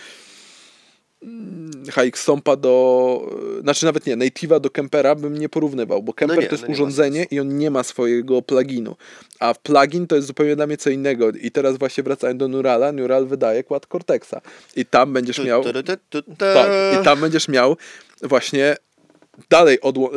HX 1.91 2.23
Stompa 2.23 2.57
do, 2.57 3.35
znaczy 3.61 3.87
nawet 3.87 4.07
nie, 4.07 4.17
Native'a 4.17 4.61
do 4.61 4.71
Kempera 4.71 5.15
bym 5.15 5.39
nie 5.39 5.49
porównywał, 5.49 6.03
bo 6.03 6.13
Kemper 6.13 6.39
nie, 6.39 6.47
to 6.47 6.55
jest 6.55 6.65
no 6.69 6.73
urządzenie 6.73 7.27
i 7.31 7.41
on 7.41 7.59
nie 7.59 7.71
ma 7.71 7.83
swojego 7.83 8.43
pluginu, 8.43 8.97
a 9.41 9.55
plugin 9.55 10.07
to 10.07 10.17
jest 10.17 10.29
zupełnie 10.29 10.57
dla 10.57 10.67
mnie 10.67 10.77
co 10.77 10.91
innego. 10.91 11.31
I 11.31 11.51
teraz 11.51 11.79
właśnie 11.79 12.05
wracając 12.05 12.39
do 12.39 12.49
Neurala, 12.49 12.93
Neural 12.93 13.27
wydaje 13.27 13.65
Quad 13.65 13.87
Cortexa. 13.87 14.35
I 14.77 14.87
tam 14.87 15.13
będziesz 15.13 15.45
miał... 15.45 15.65
Tak, 16.39 17.01
i 17.01 17.05
tam 17.05 17.21
będziesz 17.21 17.49
miał 17.49 17.77
właśnie 18.23 18.77
dalej 19.51 19.81
odło- 19.81 20.11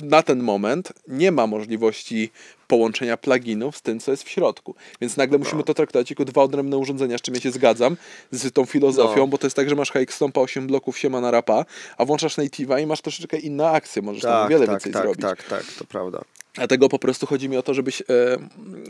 na 0.00 0.22
ten 0.22 0.42
moment 0.42 0.92
nie 1.08 1.32
ma 1.32 1.46
możliwości 1.46 2.30
połączenia 2.68 3.16
pluginów 3.16 3.76
z 3.76 3.82
tym, 3.82 4.00
co 4.00 4.10
jest 4.10 4.22
w 4.22 4.28
środku. 4.28 4.74
Więc 5.00 5.16
nagle 5.16 5.38
No. 5.38 5.44
musimy 5.44 5.64
to 5.64 5.74
traktować 5.74 6.10
jako 6.10 6.24
dwa 6.24 6.42
odrębne 6.42 6.76
urządzenia, 6.78 7.18
z 7.18 7.20
czym 7.20 7.34
ja 7.34 7.40
się 7.40 7.50
zgadzam, 7.50 7.96
z 8.32 8.52
tą 8.52 8.64
filozofią, 8.64 9.16
No. 9.20 9.26
bo 9.26 9.38
to 9.38 9.46
jest 9.46 9.56
tak, 9.56 9.68
że 9.68 9.74
masz 9.76 9.90
HX 9.92 10.14
Stompa 10.14 10.40
8 10.40 10.66
bloków 10.66 10.98
siema 10.98 11.20
na 11.20 11.30
rapa, 11.30 11.64
a 11.98 12.04
włączasz 12.04 12.36
Native'a 12.38 12.82
i 12.82 12.86
masz 12.86 13.00
troszeczkę 13.00 13.38
inne 13.38 13.70
akcje, 13.70 14.02
możesz 14.02 14.22
tam 14.22 14.32
Tak, 14.32 14.50
wiele 14.50 14.66
tak, 14.66 14.70
więcej 14.74 14.92
tak, 14.92 15.02
zrobić. 15.02 15.20
tak, 15.22 15.42
tak, 15.42 15.64
to 15.78 15.84
prawda. 15.84 16.20
Dlatego 16.54 16.88
po 16.88 16.98
prostu 16.98 17.26
chodzi 17.26 17.48
mi 17.48 17.56
o 17.56 17.62
to, 17.62 17.74
żebyś 17.74 18.00
e, 18.00 18.04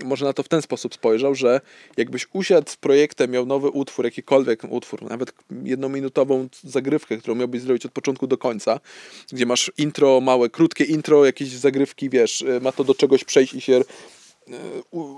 może 0.05 0.25
na 0.25 0.33
to 0.33 0.43
w 0.43 0.49
ten 0.49 0.63
sposób 0.63 0.95
spojrzał, 0.95 1.35
że 1.35 1.61
jakbyś 1.97 2.27
usiadł 2.33 2.71
z 2.71 2.77
projektem, 2.77 3.31
miał 3.31 3.47
nowy 3.47 3.69
utwór, 3.69 4.05
jakikolwiek 4.05 4.65
utwór, 4.71 5.03
nawet 5.03 5.33
jednominutową 5.65 6.49
zagrywkę, 6.65 7.17
którą 7.17 7.35
miałbyś 7.35 7.61
zrobić 7.61 7.87
od 7.87 7.93
początku 7.93 8.27
do 8.27 8.39
końca, 8.39 8.81
gdzie 9.33 9.47
masz 9.47 9.73
intro, 9.79 10.21
małe, 10.21 10.49
krótkie 10.49 10.85
intro, 10.85 11.25
jakieś 11.25 11.49
zagrywki, 11.49 12.11
wiesz, 12.11 12.43
e, 12.43 12.61
ma 12.61 12.73
to 12.73 12.85
do 12.85 12.95
czegoś 12.95 13.25
przejść 13.25 13.55
i 13.55 13.61
się 13.61 13.75
e, 13.75 13.83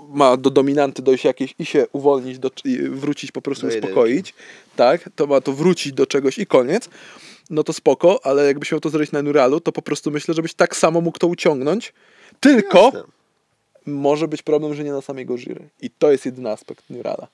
ma 0.09 0.37
do 0.37 0.49
dominanty 0.49 1.01
dojść 1.01 1.25
jakieś 1.25 1.55
i 1.59 1.65
się 1.65 1.85
uwolnić, 1.91 2.39
do, 2.39 2.51
i 2.65 2.77
wrócić 2.77 3.31
po 3.31 3.41
prostu 3.41 3.67
uspokoić, 3.67 4.33
tak, 4.75 5.09
to 5.15 5.27
ma 5.27 5.41
to 5.41 5.53
wrócić 5.53 5.93
do 5.93 6.05
czegoś 6.05 6.37
i 6.37 6.45
koniec, 6.45 6.89
no 7.49 7.63
to 7.63 7.73
spoko, 7.73 8.25
ale 8.25 8.45
jakbyś 8.45 8.71
miał 8.71 8.81
to 8.81 8.89
zrobić 8.89 9.11
na 9.11 9.21
Neuralu, 9.21 9.59
to 9.59 9.71
po 9.71 9.81
prostu 9.81 10.11
myślę, 10.11 10.33
żebyś 10.33 10.53
tak 10.53 10.75
samo 10.75 11.01
mógł 11.01 11.19
to 11.19 11.27
uciągnąć, 11.27 11.93
tylko 12.39 12.79
Jasne. 12.83 13.03
może 13.85 14.27
być 14.27 14.41
problem, 14.41 14.73
że 14.73 14.83
nie 14.83 14.91
na 14.91 15.01
samej 15.01 15.25
Gojiry. 15.25 15.69
I 15.81 15.89
to 15.89 16.11
jest 16.11 16.25
jedyny 16.25 16.49
aspekt 16.49 16.89
Neurala. 16.89 17.27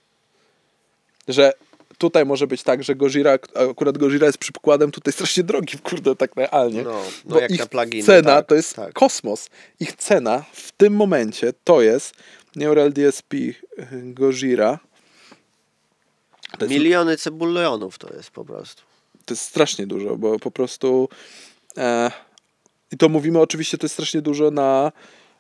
Że 1.28 1.54
tutaj 1.98 2.26
może 2.26 2.48
być 2.48 2.64
tak, 2.64 2.84
że 2.84 2.96
Gojira, 2.96 3.38
akurat 3.72 3.98
Gojira 3.98 4.26
jest 4.26 4.38
przykładem 4.38 4.92
tutaj 4.92 5.14
strasznie 5.14 5.44
drogi, 5.44 5.78
kurde, 5.80 6.16
tak 6.16 6.36
realnie. 6.36 6.84
No, 6.84 6.92
no 7.26 7.36
bo 7.36 7.40
jak 7.40 7.52
ich 7.52 7.60
na 7.60 7.66
pluginy, 7.66 8.04
cena 8.04 8.36
tak, 8.36 8.46
to 8.46 8.56
jest 8.56 8.76
tak. 8.76 8.94
kosmos. 8.94 9.50
Ich 9.80 9.94
cena 9.94 10.46
w 10.54 10.72
tym 10.72 10.96
momencie 10.96 11.54
to 11.64 11.82
jest 11.82 12.14
Neural 12.56 12.94
DSP 12.94 13.38
Gojira. 14.04 14.80
To 16.58 16.66
jest, 16.66 16.70
Miliony 16.74 17.18
cebulionów 17.18 17.98
to 17.98 18.14
jest 18.14 18.32
po 18.32 18.46
prostu. 18.46 18.82
to 19.26 19.34
jest 19.34 19.44
strasznie 19.44 19.88
dużo, 19.88 20.16
bo 20.16 20.40
po 20.40 20.52
prostu 20.52 21.10
e, 21.78 22.12
i 22.92 22.98
to 22.98 23.10
mówimy 23.10 23.40
oczywiście, 23.40 23.78
to 23.78 23.86
jest 23.86 23.94
strasznie 23.94 24.22
dużo 24.22 24.52
na 24.52 24.92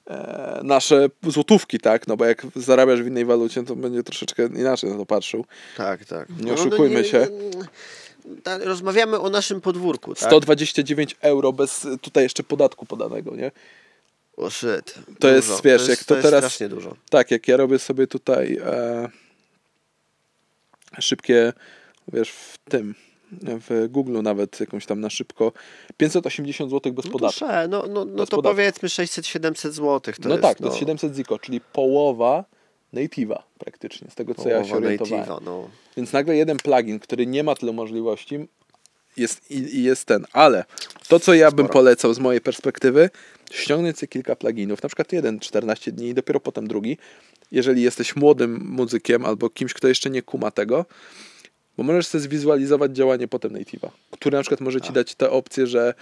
e, 0.07 0.59
nasze 0.63 1.09
złotówki, 1.23 1.79
tak? 1.79 2.07
No 2.07 2.17
bo 2.17 2.25
jak 2.25 2.45
zarabiasz 2.55 3.01
w 3.01 3.07
innej 3.07 3.25
walucie, 3.25 3.63
to 3.63 3.75
będzie 3.75 4.03
troszeczkę 4.03 4.45
inaczej 4.45 4.89
na 4.89 4.97
to 4.97 5.05
patrzył. 5.05 5.45
Tak, 5.77 6.05
tak. 6.05 6.27
Nie 6.39 6.53
oszukujmy 6.53 7.03
się. 7.05 7.27
ta, 8.43 8.57
rozmawiamy 8.57 9.19
o 9.19 9.29
naszym 9.29 9.61
podwórku, 9.61 10.15
tak? 10.15 10.29
129 10.29 11.15
euro 11.21 11.53
bez 11.53 11.87
tutaj 12.01 12.23
jeszcze 12.23 12.43
podatku 12.43 12.85
podanego, 12.85 13.35
nie? 13.35 13.51
O 14.37 14.49
shit. 14.49 14.95
To 15.19 15.27
jest, 15.29 15.63
wiesz, 15.63 15.87
jak 15.87 16.03
to 16.03 16.15
jest 16.15 16.27
teraz- 16.27 16.39
strasznie 16.39 16.69
dużo. 16.69 16.95
Tak, 17.09 17.31
jak 17.31 17.47
ja 17.47 17.57
robię 17.57 17.79
sobie 17.79 18.07
tutaj 18.07 18.59
e, 18.65 19.09
szybkie, 20.99 21.53
wiesz, 22.13 22.29
w 22.29 22.57
tym, 22.69 22.95
w 23.41 23.87
Google 23.89 24.21
nawet 24.21 24.59
jakąś 24.59 24.85
tam 24.85 25.01
na 25.01 25.09
szybko, 25.09 25.51
580 25.97 26.71
zł 26.71 26.93
bez 26.93 27.05
No 27.05 27.11
to, 27.11 27.17
podatku. 27.19 27.45
no, 27.69 27.83
no, 27.87 27.87
no 27.87 28.05
Bez 28.05 28.29
to 28.29 28.35
podatku. 28.37 28.41
powiedzmy 28.41 28.89
600-700 28.89 29.71
zł. 29.71 29.99
To 30.01 30.29
no 30.29 30.29
jest, 30.29 30.41
tak, 30.41 30.57
to 30.57 30.65
jest 30.65 30.77
700 30.77 31.15
ziko, 31.15 31.39
czyli 31.39 31.61
połowa 31.61 32.43
native'a 32.93 33.37
praktycznie, 33.59 34.07
z 34.11 34.15
tego 34.15 34.35
co 34.35 34.49
ja 34.49 34.63
się 34.63 34.69
połowa 34.69 34.85
orientowałem. 34.87 35.25
native'a, 35.25 35.41
no. 35.45 35.69
Więc 35.97 36.13
nagle 36.13 36.35
jeden 36.35 36.57
plugin, 36.57 36.99
który 36.99 37.27
nie 37.27 37.43
ma 37.43 37.55
tyle 37.55 37.71
możliwości 37.73 38.47
jest, 39.17 39.51
i, 39.51 39.55
i 39.77 39.83
jest 39.83 40.05
ten. 40.05 40.25
Ale 40.33 40.63
to, 41.07 41.19
co 41.19 41.33
ja 41.33 41.51
bym 41.51 41.65
Sporo. 41.65 41.73
polecał 41.73 42.13
z 42.13 42.19
mojej 42.19 42.41
perspektywy, 42.41 43.09
ściągnąć 43.51 43.97
sobie 43.99 44.07
kilka 44.07 44.35
pluginów, 44.35 44.83
na 44.83 44.89
przykład 44.89 45.11
jeden 45.13 45.39
14 45.39 45.91
dni 45.91 46.07
i 46.07 46.13
dopiero 46.13 46.39
potem 46.39 46.67
drugi, 46.67 46.97
jeżeli 47.51 47.81
jesteś 47.81 48.15
młodym 48.15 48.65
muzykiem 48.69 49.25
albo 49.25 49.49
kimś, 49.49 49.73
kto 49.73 49.87
jeszcze 49.87 50.09
nie 50.09 50.21
kuma 50.21 50.51
tego, 50.51 50.85
bo 51.79 51.83
możesz 51.83 52.07
sobie 52.07 52.21
zwizualizować 52.21 52.95
działanie 52.95 53.27
potem 53.27 53.51
native'a, 53.53 53.89
który 54.11 54.37
na 54.37 54.41
przykład 54.41 54.61
może 54.61 54.81
ci 54.81 54.93
dać 54.93 55.15
tę 55.15 55.29
opcję, 55.29 55.67
że 55.67 55.93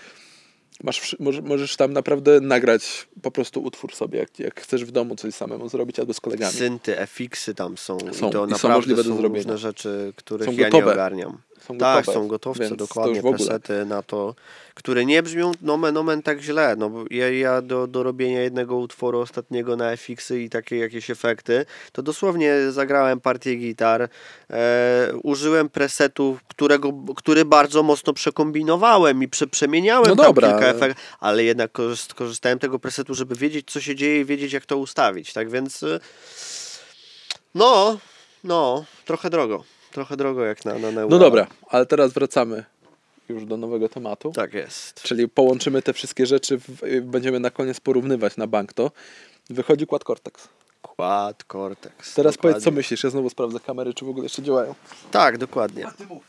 masz, 0.84 1.16
możesz 1.44 1.76
tam 1.76 1.94
naprawdę 1.94 2.42
nagrać 2.42 3.08
po 3.22 3.32
prostu 3.32 3.64
utwór 3.64 3.96
sobie, 3.96 4.20
jak, 4.20 4.40
jak 4.40 4.62
chcesz 4.62 4.86
w 4.86 4.92
domu 4.92 5.16
coś 5.16 5.34
samemu 5.34 5.70
zrobić 5.70 6.00
albo 6.00 6.14
z 6.14 6.22
kolegami. 6.22 6.54
Synty, 6.54 6.96
FX-y 6.96 7.56
tam 7.56 7.78
są. 7.78 7.98
Są 8.00 8.30
I 8.30 8.32
to 8.32 8.46
i 8.46 8.50
są 8.50 8.70
naprawdę 8.70 8.76
możliwe 8.76 9.04
do 9.04 9.16
są 9.16 9.22
różne 9.22 9.58
rzeczy, 9.58 10.14
których 10.16 10.46
Są 10.46 10.52
ja 10.52 10.70
gotowe. 10.70 10.86
nie 10.86 10.92
ogarniam. 10.92 11.38
Są 11.60 11.78
tak, 11.78 12.06
gotowe, 12.06 12.20
są 12.20 12.28
gotowce, 12.28 12.76
dokładnie, 12.76 13.22
presety 13.22 13.86
na 13.86 14.04
to, 14.04 14.36
które 14.74 15.06
nie 15.06 15.24
brzmią 15.24 15.52
nomen 15.62 15.98
omen 15.98 16.22
tak 16.22 16.42
źle. 16.42 16.76
No, 16.78 16.92
ja, 17.12 17.32
ja 17.32 17.62
do, 17.62 17.88
do 17.88 18.04
robienia 18.04 18.42
jednego 18.42 18.76
utworu 18.76 19.20
ostatniego 19.20 19.76
na 19.76 19.92
FX-y 19.92 20.42
i 20.42 20.50
takie 20.50 20.78
jakieś 20.78 21.10
efekty, 21.10 21.66
to 21.92 22.02
dosłownie 22.02 22.72
zagrałem 22.72 23.20
partię 23.20 23.56
gitar, 23.56 24.10
e, 24.50 25.12
użyłem 25.24 25.70
presetu, 25.70 26.38
którego, 26.48 26.94
który 27.16 27.46
bardzo 27.46 27.84
mocno 27.84 28.14
przekombinowałem 28.14 29.24
i 29.24 29.28
prze, 29.28 29.48
przemieniałem 29.48 30.08
No 30.08 30.16
dobra, 30.16 30.48
kilka 30.48 30.66
ale- 30.66 30.76
efektów, 30.76 31.04
ale 31.20 31.44
jednak 31.44 31.72
korzyst, 31.72 32.14
korzystałem 32.14 32.60
tego 32.60 32.80
presetu, 32.80 33.14
żeby 33.14 33.36
wiedzieć, 33.36 33.72
co 33.72 33.82
się 33.82 33.96
dzieje 33.96 34.22
i 34.22 34.26
wiedzieć, 34.26 34.54
jak 34.54 34.66
to 34.66 34.78
ustawić. 34.78 35.34
Tak 35.34 35.50
więc 35.50 35.86
no, 37.56 37.98
no, 38.44 38.86
trochę 39.06 39.30
drogo. 39.30 39.64
Trochę 39.92 40.18
drogo 40.18 40.46
jak 40.46 40.66
na, 40.66 40.80
na, 40.80 40.92
na 40.92 41.06
No 41.06 41.20
dobra, 41.20 41.48
ale 41.70 41.86
teraz 41.86 42.14
wracamy 42.14 42.64
już 43.30 43.46
do 43.46 43.58
nowego 43.58 43.90
tematu. 43.90 44.32
Tak 44.32 44.54
jest. 44.54 45.02
Czyli 45.02 45.30
połączymy 45.30 45.82
te 45.82 45.94
wszystkie 45.94 46.26
rzeczy, 46.26 46.58
w, 46.58 47.02
będziemy 47.02 47.40
na 47.40 47.50
koniec 47.50 47.80
porównywać 47.80 48.38
na 48.38 48.48
bank 48.48 48.74
to. 48.74 48.92
Wychodzi 49.50 49.88
Quad 49.88 50.04
Cortex. 50.04 50.48
Quad 50.82 51.44
Cortex. 51.44 52.14
Teraz 52.14 52.36
dokładnie. 52.36 52.54
powiedz, 52.54 52.64
co 52.64 52.72
myślisz? 52.72 53.04
Ja 53.04 53.10
znowu 53.10 53.30
sprawdzę 53.30 53.60
kamery, 53.60 53.94
czy 53.94 54.06
w 54.06 54.10
ogóle 54.10 54.26
jeszcze 54.26 54.42
działają. 54.42 54.76
Tak, 55.12 55.38
dokładnie. 55.38 55.86
ty 55.98 56.06
mów. 56.06 56.24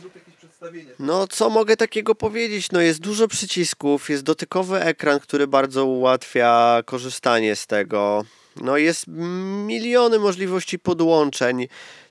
Zrób 0.00 0.14
jakieś 0.14 0.34
przedstawienie. 0.34 0.90
No, 0.98 1.26
co 1.26 1.50
mogę 1.50 1.76
takiego 1.76 2.14
powiedzieć? 2.14 2.72
No, 2.72 2.80
jest 2.80 3.00
dużo 3.00 3.28
przycisków, 3.28 4.10
jest 4.10 4.22
dotykowy 4.22 4.80
ekran, 4.80 5.20
który 5.20 5.46
bardzo 5.46 5.86
ułatwia 5.86 6.82
korzystanie 6.84 7.56
z 7.56 7.66
tego. 7.66 8.24
No, 8.60 8.76
jest 8.76 9.04
miliony 9.66 10.18
możliwości 10.18 10.78
podłączeń, 10.78 11.68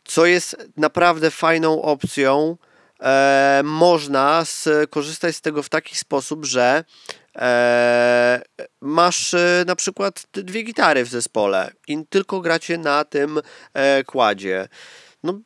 co 0.07 0.25
jest 0.25 0.57
naprawdę 0.77 1.31
fajną 1.31 1.81
opcją. 1.81 2.57
E, 3.01 3.61
można 3.63 4.45
skorzystać 4.45 5.35
z 5.35 5.41
tego 5.41 5.63
w 5.63 5.69
taki 5.69 5.95
sposób, 5.95 6.45
że 6.45 6.83
e, 7.35 8.41
masz 8.81 9.33
e, 9.33 9.63
na 9.67 9.75
przykład 9.75 10.27
dwie 10.31 10.63
gitary 10.63 11.05
w 11.05 11.07
zespole 11.07 11.71
i 11.87 12.05
tylko 12.09 12.41
gracie 12.41 12.77
na 12.77 13.03
tym 13.03 13.41
e, 13.73 14.03
kładzie. 14.03 14.67
No, 15.23 15.39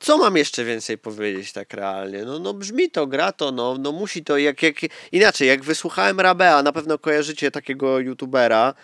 co 0.00 0.18
mam 0.18 0.36
jeszcze 0.36 0.64
więcej 0.64 0.98
powiedzieć 0.98 1.52
tak 1.52 1.74
realnie? 1.74 2.24
No, 2.24 2.38
no 2.38 2.54
brzmi 2.54 2.90
to, 2.90 3.06
gra 3.06 3.32
to, 3.32 3.52
no, 3.52 3.76
no 3.80 3.92
musi 3.92 4.24
to, 4.24 4.38
jak, 4.38 4.62
jak 4.62 4.76
inaczej, 5.12 5.48
jak 5.48 5.64
wysłuchałem 5.64 6.20
Rabea, 6.20 6.62
na 6.62 6.72
pewno 6.72 6.98
kojarzycie 6.98 7.50
takiego 7.50 8.00
youtubera, 8.00 8.74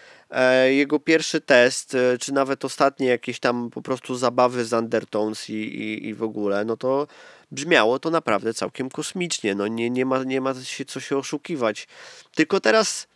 jego 0.70 1.00
pierwszy 1.00 1.40
test, 1.40 1.94
e, 1.94 2.18
czy 2.18 2.32
nawet 2.32 2.64
ostatnie 2.64 3.06
jakieś 3.06 3.40
tam 3.40 3.70
po 3.70 3.82
prostu 3.82 4.14
zabawy 4.14 4.64
z 4.64 4.72
Undertones 4.72 5.50
i, 5.50 5.52
i, 5.52 6.08
i 6.08 6.14
w 6.14 6.22
ogóle, 6.22 6.64
no 6.64 6.76
to 6.76 7.06
brzmiało 7.50 7.98
to 7.98 8.10
naprawdę 8.10 8.54
całkiem 8.54 8.90
kosmicznie, 8.90 9.54
no 9.54 9.66
nie, 9.66 9.90
nie, 9.90 10.06
ma, 10.06 10.24
nie 10.24 10.40
ma 10.40 10.54
się 10.54 10.84
co 10.84 11.00
się 11.00 11.18
oszukiwać. 11.18 11.88
Tylko 12.34 12.60
teraz, 12.60 13.06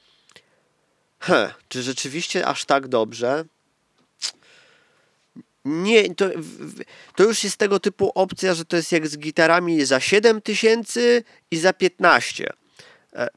czy 1.68 1.82
rzeczywiście 1.82 2.46
aż 2.46 2.64
tak 2.64 2.88
dobrze? 2.88 3.44
Nie, 5.64 6.14
to, 6.14 6.30
to 7.16 7.24
już 7.24 7.44
jest 7.44 7.56
tego 7.56 7.80
typu 7.80 8.12
opcja, 8.14 8.54
że 8.54 8.64
to 8.64 8.76
jest 8.76 8.92
jak 8.92 9.08
z 9.08 9.18
gitarami 9.18 9.84
za 9.84 10.00
7 10.00 10.42
tysięcy 10.42 11.24
i 11.50 11.56
za 11.56 11.72
15. 11.72 12.48
E, 12.48 12.67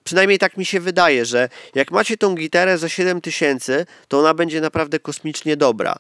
Przynajmniej 0.04 0.40
tak 0.40 0.58
mi 0.58 0.66
się 0.66 0.80
wydaje, 0.80 1.26
że 1.26 1.50
jak 1.76 1.92
macie 1.92 2.18
tą 2.18 2.36
gitarę 2.36 2.78
za 2.78 2.90
7 2.90 3.22
tysięcy, 3.22 3.86
to 4.08 4.20
ona 4.20 4.34
będzie 4.34 4.62
naprawdę 4.62 5.00
kosmicznie 5.00 5.58
dobra. 5.58 5.96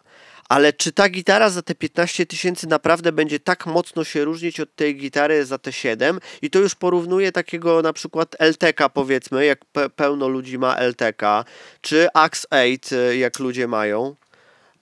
Ale 0.49 0.73
czy 0.73 0.91
ta 0.91 1.09
gitara 1.09 1.49
za 1.49 1.61
te 1.61 1.75
15 1.75 2.25
tysięcy 2.25 2.67
naprawdę 2.67 3.11
będzie 3.11 3.39
tak 3.39 3.65
mocno 3.65 4.03
się 4.03 4.23
różnić 4.23 4.59
od 4.59 4.75
tej 4.75 4.95
gitary 4.95 5.45
za 5.45 5.57
te 5.57 5.71
7? 5.71 6.19
I 6.41 6.49
to 6.49 6.59
już 6.59 6.75
porównuję 6.75 7.31
takiego 7.31 7.81
na 7.81 7.93
przykład 7.93 8.35
LTK 8.39 8.89
powiedzmy, 8.89 9.45
jak 9.45 9.65
pe 9.65 9.89
pełno 9.89 10.27
ludzi 10.27 10.57
ma 10.57 10.75
LTK, 10.77 11.45
czy 11.81 12.07
Axe 12.13 12.47
8, 12.49 12.99
e, 12.99 13.17
jak 13.17 13.39
ludzie 13.39 13.67
mają. 13.67 14.15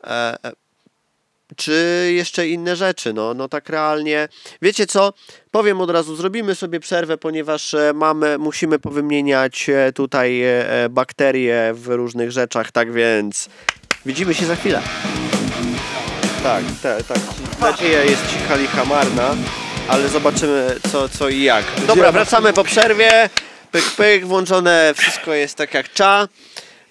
E, 0.03 0.37
e, 0.43 0.51
czy 1.55 2.09
jeszcze 2.15 2.47
inne 2.47 2.75
rzeczy. 2.75 3.13
No, 3.13 3.33
no 3.33 3.47
tak 3.47 3.69
realnie. 3.69 4.27
Wiecie 4.61 4.87
co? 4.87 5.13
Powiem 5.51 5.81
od 5.81 5.89
razu, 5.89 6.15
zrobimy 6.15 6.55
sobie 6.55 6.79
przerwę, 6.79 7.17
ponieważ 7.17 7.73
e, 7.73 7.91
mamy, 7.95 8.37
musimy 8.37 8.79
powymieniać 8.79 9.69
e, 9.69 9.91
tutaj 9.91 10.43
e, 10.43 10.65
bakterie 10.89 11.71
w 11.73 11.87
różnych 11.87 12.31
rzeczach, 12.31 12.71
tak 12.71 12.93
więc 12.93 13.49
widzimy 14.05 14.33
się 14.33 14.45
za 14.45 14.55
chwilę. 14.55 14.81
Tak, 16.43 16.63
tak, 16.83 17.03
tak. 17.03 17.19
Nadzieja 17.61 18.03
jest 18.03 18.21
cicha 18.27 18.55
licha 18.55 18.85
marna, 18.85 19.35
ale 19.87 20.09
zobaczymy 20.09 20.75
co, 20.91 21.09
co 21.09 21.29
i 21.29 21.43
jak. 21.43 21.65
Dobra, 21.87 22.11
wracamy 22.11 22.53
po 22.53 22.63
przerwie. 22.63 23.29
Pyk, 23.71 23.83
pyk, 23.97 24.25
włączone, 24.25 24.93
wszystko 24.97 25.33
jest 25.33 25.55
tak 25.55 25.73
jak 25.73 25.93
cza. 25.93 26.27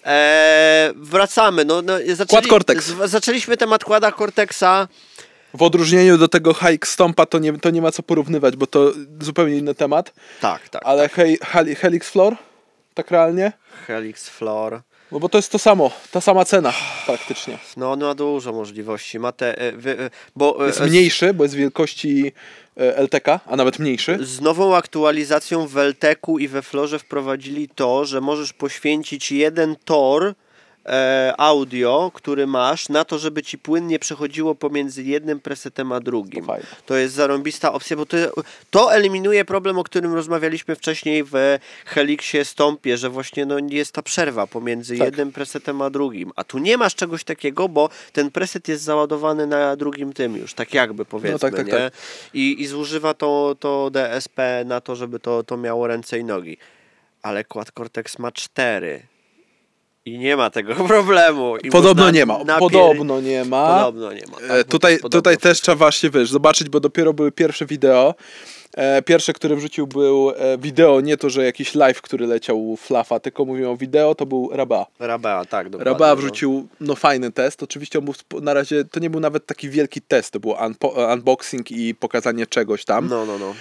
Eee, 0.09 0.93
wracamy. 0.97 1.65
No, 1.65 1.83
no, 1.83 1.93
zaczęli, 2.15 2.43
z- 2.83 3.11
zaczęliśmy 3.11 3.57
temat 3.57 3.85
kłada 3.85 4.13
Cortexa. 4.13 4.89
W 5.55 5.63
odróżnieniu 5.63 6.19
do 6.19 6.29
tego 6.29 6.55
Hike 6.55 6.87
Stompa 6.87 7.27
to 7.27 7.39
nie, 7.39 7.59
to 7.59 7.71
nie 7.71 7.83
ma 7.83 7.93
co 7.93 8.03
porównywać, 8.03 8.57
bo 8.57 8.67
to 8.67 8.93
zupełnie 9.21 9.57
inny 9.57 9.75
temat. 9.75 10.13
Tak, 10.41 10.69
tak. 10.69 10.83
Ale 10.85 11.09
hej, 11.09 11.39
heli, 11.43 11.75
Helix 11.75 12.11
Floor, 12.11 12.37
tak 12.95 13.11
realnie? 13.11 13.53
Helix 13.87 14.29
Floor. 14.29 14.81
No 15.13 15.21
bo 15.21 15.29
to 15.29 15.39
jest 15.39 15.53
to 15.53 15.59
samo, 15.59 15.91
ta 16.13 16.21
sama 16.21 16.45
cena 16.45 16.73
praktycznie. 17.07 17.59
No, 17.77 17.93
on 17.93 18.01
ma 18.01 18.15
dużo 18.15 18.53
możliwości. 18.53 19.19
Ma 19.19 19.33
te, 19.33 19.59
e, 19.59 19.73
wy, 19.73 19.99
e, 19.99 20.11
bo, 20.37 20.65
e, 20.65 20.67
Jest 20.67 20.81
mniejszy, 20.81 21.35
bo 21.35 21.45
jest 21.45 21.55
wielkości 21.55 22.33
LTK, 22.77 23.41
a 23.47 23.57
nawet 23.57 23.79
mniejszy. 23.79 24.19
Z 24.23 24.41
nową 24.41 24.77
aktualizacją 24.77 25.67
w 25.67 25.77
LTK 25.79 26.39
i 26.39 26.49
we 26.49 26.63
Florze 26.63 26.99
wprowadzili 26.99 27.69
to, 27.69 28.05
że 28.05 28.21
możesz 28.21 28.53
poświęcić 28.53 29.33
jeden 29.33 29.77
tor 29.85 30.35
audio, 31.39 32.11
który 32.15 32.47
masz, 32.47 32.89
na 32.89 33.05
to, 33.05 33.19
żeby 33.19 33.43
ci 33.43 33.59
płynnie 33.59 33.99
przechodziło 33.99 34.55
pomiędzy 34.55 35.03
jednym 35.03 35.41
presetem 35.41 35.93
a 35.93 36.01
drugim. 36.01 36.47
To. 36.47 36.57
To 36.87 36.97
jest 36.97 37.15
zarąbista 37.15 37.73
opcja, 37.73 37.97
bo 37.97 38.07
to, 38.07 38.17
to 38.71 38.95
eliminuje 38.95 39.45
problem, 39.45 39.79
o 39.79 39.85
którym 39.85 40.15
rozmawialiśmy 40.15 40.77
wcześniej 40.77 41.25
w 41.25 41.33
Helixie 41.85 42.45
Stąpie, 42.45 42.97
że 42.97 43.11
właśnie 43.11 43.47
no, 43.47 43.57
jest 43.69 43.93
ta 43.93 44.03
przerwa 44.03 44.47
pomiędzy 44.47 44.99
Tak. 44.99 45.07
jednym 45.07 45.33
presetem 45.33 45.83
a 45.83 45.91
drugim. 45.91 46.33
A 46.37 46.45
tu 46.45 46.59
nie 46.59 46.77
masz 46.77 46.95
czegoś 46.95 47.25
takiego, 47.25 47.69
bo 47.69 47.89
ten 48.13 48.31
preset 48.31 48.69
jest 48.69 48.83
załadowany 48.83 49.47
na 49.47 49.77
drugim 49.77 50.13
tym 50.13 50.37
już, 50.37 50.55
tak 50.55 50.75
jakby 50.75 51.05
powiedzmy, 51.05 51.39
tak, 51.39 51.57
tak, 51.57 51.67
nie? 51.67 51.73
tak. 51.73 51.93
I, 52.35 52.63
I 52.63 52.67
zużywa 52.67 53.15
to, 53.15 53.57
to 53.61 53.91
DSP 53.91 54.65
na 54.65 54.81
to, 54.81 54.97
żeby 54.97 55.21
to, 55.21 55.43
to 55.43 55.57
miało 55.57 55.87
ręce 55.87 56.19
i 56.19 56.25
nogi. 56.25 56.57
Ale 57.23 57.45
Quad 57.45 57.71
Cortex 57.71 58.19
ma 58.19 58.33
cztery. 58.33 59.03
I 60.15 60.19
nie 60.19 60.37
ma 60.37 60.51
tego 60.51 60.75
problemu. 60.95 61.57
I 61.57 61.71
Podobno 61.71 62.03
można 62.03 62.19
nie 62.19 62.27
ma. 62.27 62.39
napier- 62.39 62.59
Podobno 62.61 63.21
nie 63.21 63.45
ma. 63.45 63.77
Podobno 63.79 64.13
nie 64.13 64.27
ma. 64.31 64.37
tak, 64.49 64.51
E, 64.51 64.65
to 64.65 64.71
tutaj, 64.71 64.97
podobno 64.97 65.19
tutaj 65.19 65.37
też 65.39 65.61
trzeba 65.61 65.77
właśnie 65.77 66.11
wiesz, 66.11 66.31
zobaczyć, 66.31 66.69
bo 66.69 66.81
dopiero 66.81 67.13
były 67.13 67.33
pierwsze 67.33 67.67
wideo. 67.67 68.15
E, 68.77 69.03
pierwsze, 69.03 69.33
które 69.33 69.57
wrzucił 69.57 69.87
był 69.87 70.31
e, 70.37 70.59
wideo, 70.59 71.01
nie 71.01 71.17
to, 71.17 71.31
że 71.31 71.45
jakiś 71.45 71.75
live, 71.75 72.03
który 72.03 72.27
leciał 72.27 72.69
u 72.69 72.77
Flafa, 72.77 73.21
tylko 73.21 73.45
mówią 73.45 73.71
o 73.73 73.77
wideo, 73.77 74.15
to 74.15 74.27
był 74.27 74.51
Raba. 74.53 74.87
Rabea, 74.99 75.45
tak, 75.45 75.71
dokładnie. 75.71 75.93
Raba 75.93 76.09
no. 76.09 76.17
wrzucił 76.17 76.69
no 76.81 76.95
fajny 76.95 77.33
test. 77.33 77.63
Oczywiście 77.63 77.99
on 77.99 78.05
był 78.05 78.15
na 78.41 78.55
razie, 78.55 78.85
to 78.85 79.01
nie 79.01 79.11
był 79.11 79.21
nawet 79.21 79.47
taki 79.47 79.71
wielki 79.71 80.01
test, 80.01 80.31
to 80.33 80.41
był 80.41 80.51
unpo- 80.51 81.13
unboxing 81.15 81.71
i 81.71 81.95
pokazanie 81.95 82.47
czegoś 82.47 82.85
tam. 82.85 83.09
No, 83.09 83.27
no, 83.27 83.39
no. 83.39 83.55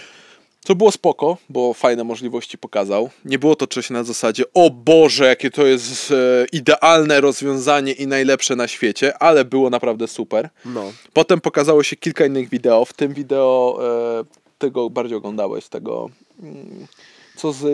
Co 0.68 0.76
było 0.76 0.92
spoko, 0.92 1.38
bo 1.50 1.74
fajne 1.74 2.04
możliwości 2.04 2.58
pokazał. 2.58 3.10
Nie 3.26 3.40
było 3.40 3.56
to 3.56 3.68
coś 3.68 3.90
na 3.90 4.04
zasadzie, 4.04 4.44
o 4.54 4.70
Boże, 4.70 5.26
jakie 5.26 5.52
to 5.52 5.66
jest 5.66 6.12
e, 6.12 6.46
idealne 6.52 7.22
rozwiązanie 7.22 7.92
i 7.92 8.08
najlepsze 8.08 8.56
na 8.56 8.68
świecie, 8.68 9.18
ale 9.18 9.46
było 9.46 9.70
naprawdę 9.70 10.08
super. 10.08 10.50
No. 10.66 10.92
Potem 11.14 11.42
pokazało 11.42 11.84
się 11.84 11.96
kilka 11.96 12.26
innych 12.26 12.50
wideo. 12.50 12.86
W 12.86 12.94
tym 12.94 13.14
wideo 13.14 13.80
e, 14.22 14.58
tego 14.58 14.90
bardziej 14.90 15.18
oglądałeś, 15.18 15.68
tego 15.68 16.10
mm, 16.44 16.88
co 17.36 17.54
z 17.54 17.64
e, 17.64 17.68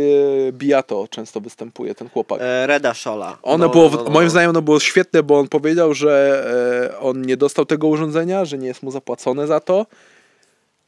Biato 0.51 1.07
często 1.09 1.41
występuje, 1.41 1.95
ten 1.95 2.09
chłopak. 2.09 2.41
E, 2.41 2.67
Reda 2.67 2.93
Szola. 2.93 3.37
Ono 3.43 3.65
no, 3.65 3.71
było, 3.73 3.89
no, 3.89 3.97
no, 3.97 4.03
no. 4.03 4.09
moim 4.09 4.29
zdaniem 4.29 4.49
ono 4.49 4.61
było 4.61 4.79
świetne, 4.79 5.23
bo 5.23 5.39
on 5.39 5.47
powiedział, 5.47 5.93
że 5.93 6.91
e, 6.93 6.99
on 6.99 7.21
nie 7.21 7.37
dostał 7.37 7.65
tego 7.65 7.87
urządzenia, 7.87 8.45
że 8.45 8.57
nie 8.57 8.67
jest 8.67 8.83
mu 8.83 8.91
zapłacone 8.91 9.47
za 9.47 9.59
to, 9.59 9.85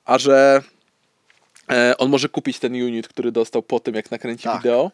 a 0.05 0.17
że 0.17 0.61
on 1.97 2.09
może 2.09 2.29
kupić 2.29 2.59
ten 2.59 2.73
unit, 2.73 3.07
który 3.07 3.31
dostał 3.31 3.61
po 3.63 3.79
tym, 3.79 3.95
jak 3.95 4.11
nakręci 4.11 4.43
Tak. 4.43 4.57
wideo. 4.57 4.91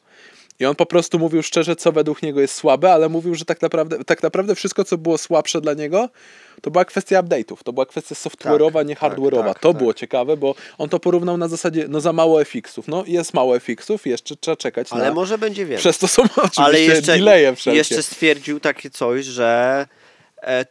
I 0.59 0.65
on 0.65 0.75
po 0.75 0.85
prostu 0.85 1.19
mówił 1.19 1.43
szczerze, 1.43 1.75
co 1.75 1.91
według 1.91 2.21
niego 2.23 2.41
jest 2.41 2.53
słabe, 2.55 2.93
ale 2.93 3.09
mówił, 3.09 3.35
że 3.35 3.45
tak 3.45 3.61
naprawdę, 3.61 4.03
tak 4.05 4.23
naprawdę 4.23 4.55
wszystko, 4.55 4.83
co 4.83 4.97
było 4.97 5.17
słabsze 5.17 5.61
dla 5.61 5.73
niego, 5.73 6.09
to 6.61 6.71
była 6.71 6.85
kwestia 6.85 7.23
update'ów. 7.23 7.57
To 7.63 7.73
była 7.73 7.85
kwestia 7.85 8.15
software'owa, 8.15 8.73
Tak, 8.73 8.87
nie 8.87 8.95
tak, 8.95 9.13
hardware'owa. 9.13 9.43
tak, 9.43 9.59
to 9.59 9.69
tak. 9.69 9.77
było 9.77 9.93
ciekawe, 9.93 10.37
bo 10.37 10.55
on 10.77 10.89
to 10.89 10.99
porównał 10.99 11.37
na 11.37 11.47
zasadzie, 11.47 11.85
no 11.89 12.01
za 12.01 12.13
mało 12.13 12.41
FX-ów. 12.45 12.87
No 12.87 13.03
jest 13.07 13.33
mało 13.33 13.59
FX-ów, 13.59 14.07
jeszcze 14.07 14.35
trzeba 14.35 14.57
czekać 14.57 14.87
Ale 14.91 15.05
na... 15.05 15.13
może 15.13 15.37
będzie 15.37 15.65
więcej. 15.65 15.79
Przez 15.79 15.97
to 15.97 16.07
są 16.07 16.23
oczywiście 16.23 16.63
Ale 16.63 16.81
jeszcze, 16.81 17.01
delaye 17.17 17.55
wszelkie. 17.55 17.77
jeszcze 17.77 18.03
stwierdził 18.03 18.59
takie 18.59 18.89
coś, 18.89 19.25
że 19.25 19.85
e, 19.89 20.00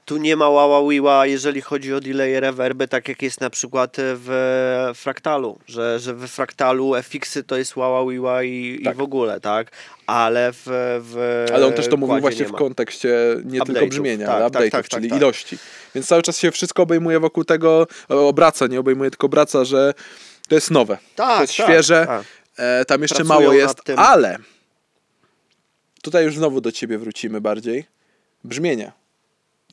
tu 0.05 0.17
nie 0.17 0.37
ma 0.37 0.51
wała 0.51 0.91
wiła, 0.91 1.27
jeżeli 1.27 1.61
chodzi 1.61 1.95
o 1.95 2.01
delay 2.01 2.41
reverby, 2.41 2.89
tak 2.89 3.09
jak 3.09 3.23
jest 3.23 3.41
na 3.41 3.51
przykład 3.51 3.97
w 3.99 4.91
Fractalu, 4.95 5.59
że, 5.67 5.99
że 5.99 6.15
w 6.15 6.29
Fractalu 6.29 6.95
FX-y 6.95 7.45
to 7.45 7.57
jest 7.57 7.75
wała 7.75 8.11
wiła 8.11 8.43
i, 8.43 8.81
Tak. 8.85 8.95
i 8.95 8.99
w 8.99 9.01
ogóle, 9.01 9.41
tak? 9.41 9.71
Ale 10.07 10.53
w, 10.53 10.63
w 11.01 11.47
Ale 11.55 11.67
on 11.67 11.73
też 11.73 11.89
to 11.89 11.97
mówił 11.97 12.21
właśnie 12.21 12.45
nie 12.45 12.49
w 12.49 12.53
kontekście 12.53 13.37
nie 13.45 13.61
tylko 13.61 13.87
brzmienia, 13.87 14.27
tak, 14.27 14.37
ale 14.37 14.51
tak, 14.51 14.63
update'ów, 14.63 14.71
tak, 14.71 14.89
tak, 14.89 14.89
czyli 14.89 15.11
tak. 15.11 15.19
ilości. 15.19 15.59
Więc 15.95 16.07
cały 16.07 16.23
czas 16.23 16.39
się 16.39 16.51
wszystko 16.51 16.83
obejmuje 16.83 17.21
wokół 17.21 17.45
tego, 17.45 17.87
e, 18.11 18.17
obraca, 18.17 18.67
nie 18.67 18.81
obejmuje 18.81 19.11
tylko 19.11 19.27
obraca, 19.27 19.65
że 19.65 19.95
to 20.49 20.55
jest 20.55 20.71
nowe, 20.71 20.99
to 21.17 21.41
jest 21.41 21.53
świeże. 21.53 22.23
E, 22.57 22.85
tam 22.85 23.03
jeszcze 23.03 23.17
Pracują 23.17 23.41
mało 23.41 23.53
jest, 23.53 23.79
ale 23.97 24.39
tutaj 26.03 26.25
już 26.25 26.37
znowu 26.37 26.61
do 26.61 26.73
ciebie 26.73 26.99
wrócimy 26.99 27.41
bardziej. 27.41 27.85
Brzmienie. 28.45 29.00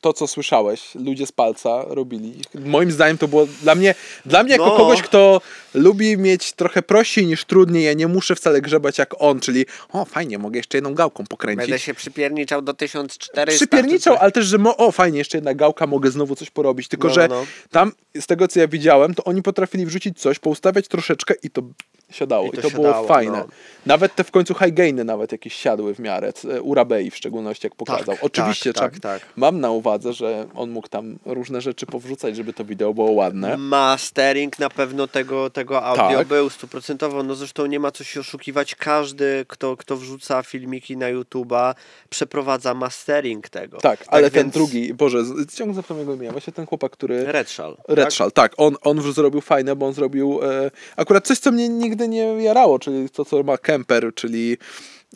To, 0.00 0.12
co 0.12 0.26
słyszałeś, 0.26 0.94
ludzie 0.94 1.26
z 1.26 1.32
palca 1.32 1.84
robili. 1.88 2.34
Moim 2.54 2.92
zdaniem 2.92 3.18
to 3.18 3.28
było 3.28 3.46
dla 3.62 3.74
mnie, 3.74 3.94
dla 4.26 4.42
mnie 4.42 4.52
jako 4.52 4.66
No. 4.66 4.76
kogoś, 4.76 5.02
kto 5.02 5.40
lubi 5.74 6.16
mieć 6.18 6.52
trochę 6.52 6.82
prościej 6.82 7.26
niż 7.26 7.44
trudniej, 7.44 7.84
ja 7.84 7.92
nie 7.92 8.08
muszę 8.08 8.34
wcale 8.34 8.60
grzebać 8.60 8.98
jak 8.98 9.14
on, 9.22 9.40
czyli 9.40 9.66
o 9.92 10.04
fajnie, 10.04 10.38
mogę 10.38 10.58
jeszcze 10.58 10.76
jedną 10.78 10.94
gałką 10.94 11.24
pokręcić. 11.26 11.60
Będę 11.60 11.78
się 11.78 11.94
przypierniczał 11.94 12.62
do 12.62 12.74
1400. 12.74 13.56
Przypierniczał, 13.56 14.16
ale 14.20 14.32
też, 14.32 14.46
że 14.46 14.58
mo- 14.58 14.76
o 14.76 14.92
fajnie, 14.92 15.18
jeszcze 15.18 15.38
jedna 15.38 15.54
gałka, 15.54 15.86
mogę 15.86 16.10
znowu 16.10 16.36
coś 16.36 16.50
porobić. 16.50 16.88
Tylko, 16.88 17.08
No, 17.08 17.14
że 17.14 17.28
no, 17.28 17.34
no. 17.40 17.46
tam, 17.70 17.92
z 18.20 18.26
tego 18.26 18.48
co 18.48 18.60
ja 18.60 18.68
widziałem, 18.68 19.14
to 19.14 19.24
oni 19.24 19.42
potrafili 19.42 19.86
wrzucić 19.86 20.20
coś, 20.20 20.38
poustawiać 20.38 20.88
troszeczkę 20.88 21.34
i 21.42 21.50
to 21.50 21.62
siadało. 22.10 22.46
I 22.46 22.48
I 22.48 22.52
to, 22.52 22.62
to 22.62 22.70
było 22.70 22.86
siadało, 22.86 23.08
fajne. 23.08 23.38
no. 23.38 23.46
Nawet 23.86 24.14
te 24.14 24.24
w 24.24 24.30
końcu 24.30 24.54
high 24.54 24.74
gainy 24.74 25.04
nawet 25.04 25.32
jakieś 25.32 25.54
siadły 25.54 25.94
w 25.94 25.98
miarę. 25.98 26.32
c- 26.32 26.62
U 26.62 26.74
Rabei 26.74 27.10
w 27.10 27.16
szczególności, 27.16 27.66
jak 27.66 27.74
pokazał. 27.74 28.14
Tak, 28.14 28.24
Oczywiście 28.24 28.72
tak, 28.72 28.92
tak, 28.92 29.00
tak. 29.00 29.22
mam 29.36 29.60
na 29.60 29.70
uwadze, 29.70 30.12
że 30.12 30.46
on 30.54 30.70
mógł 30.70 30.88
tam 30.88 31.18
różne 31.26 31.60
rzeczy 31.60 31.86
powrzucać, 31.86 32.36
żeby 32.36 32.52
to 32.52 32.64
wideo 32.64 32.94
było 32.94 33.10
ładne. 33.10 33.56
Mastering 33.56 34.58
na 34.58 34.70
pewno 34.70 35.06
tego, 35.06 35.50
tego 35.50 35.82
audio 35.84 36.18
Tak. 36.18 36.26
był 36.28 36.50
stuprocentowo. 36.50 37.22
No 37.22 37.34
zresztą 37.34 37.66
nie 37.66 37.80
ma 37.80 37.90
co 37.90 38.04
się 38.04 38.20
oszukiwać. 38.20 38.74
Każdy, 38.74 39.44
kto, 39.48 39.76
kto 39.76 39.96
wrzuca 39.96 40.42
filmiki 40.42 40.96
na 40.96 41.06
YouTube'a, 41.12 41.74
przeprowadza 42.10 42.74
mastering 42.74 43.48
tego. 43.48 43.78
Tak, 43.78 44.04
ale 44.06 44.30
ten 44.30 44.42
więc- 44.42 44.54
drugi, 44.54 44.94
Boże, 44.94 45.18
ciągle 45.54 45.74
zapomniałem 45.74 45.98
jego 46.08 46.14
imienia. 46.14 46.32
Właśnie 46.32 46.52
ten 46.52 46.66
chłopak, 46.66 46.92
który... 46.92 47.24
Redshall. 47.32 47.76
Redshall, 47.88 48.32
tak. 48.32 48.52
On, 48.56 48.76
on 48.82 48.96
już 48.96 49.14
zrobił 49.14 49.40
fajne, 49.40 49.76
bo 49.76 49.86
on 49.86 49.92
zrobił 49.92 50.40
e, 50.42 50.70
akurat 50.96 51.26
coś, 51.26 51.38
co 51.38 51.52
mnie 51.52 51.68
nigdy 51.68 51.97
nie 52.06 52.22
jarało, 52.22 52.78
czyli 52.78 53.10
to, 53.10 53.24
co 53.24 53.42
ma 53.42 53.58
Kemper, 53.58 54.10
czyli 54.14 54.56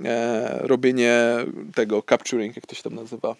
e, 0.04 0.58
robienie 0.62 1.20
tego 1.74 2.02
capturing, 2.10 2.56
jak 2.56 2.66
to 2.66 2.74
się 2.74 2.82
tam 2.82 2.94
nazywa. 2.94 3.36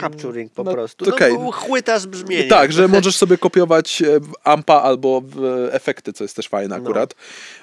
Capturing 0.00 0.52
po 0.52 0.64
No, 0.64 0.72
prostu. 0.72 1.04
to 1.04 1.14
okej. 1.14 1.38
No, 1.38 1.52
chłytasz 1.52 2.06
brzmienie. 2.06 2.44
Tak, 2.44 2.72
że 2.72 2.88
możesz 2.88 3.16
sobie 3.16 3.38
kopiować 3.38 4.02
e, 4.02 4.20
w 4.20 4.32
ampa 4.44 4.74
albo 4.74 5.22
w 5.24 5.68
efekty, 5.72 6.12
co 6.12 6.24
jest 6.24 6.36
też 6.36 6.48
fajne 6.48 6.76
No. 6.78 6.82
akurat, 6.82 7.14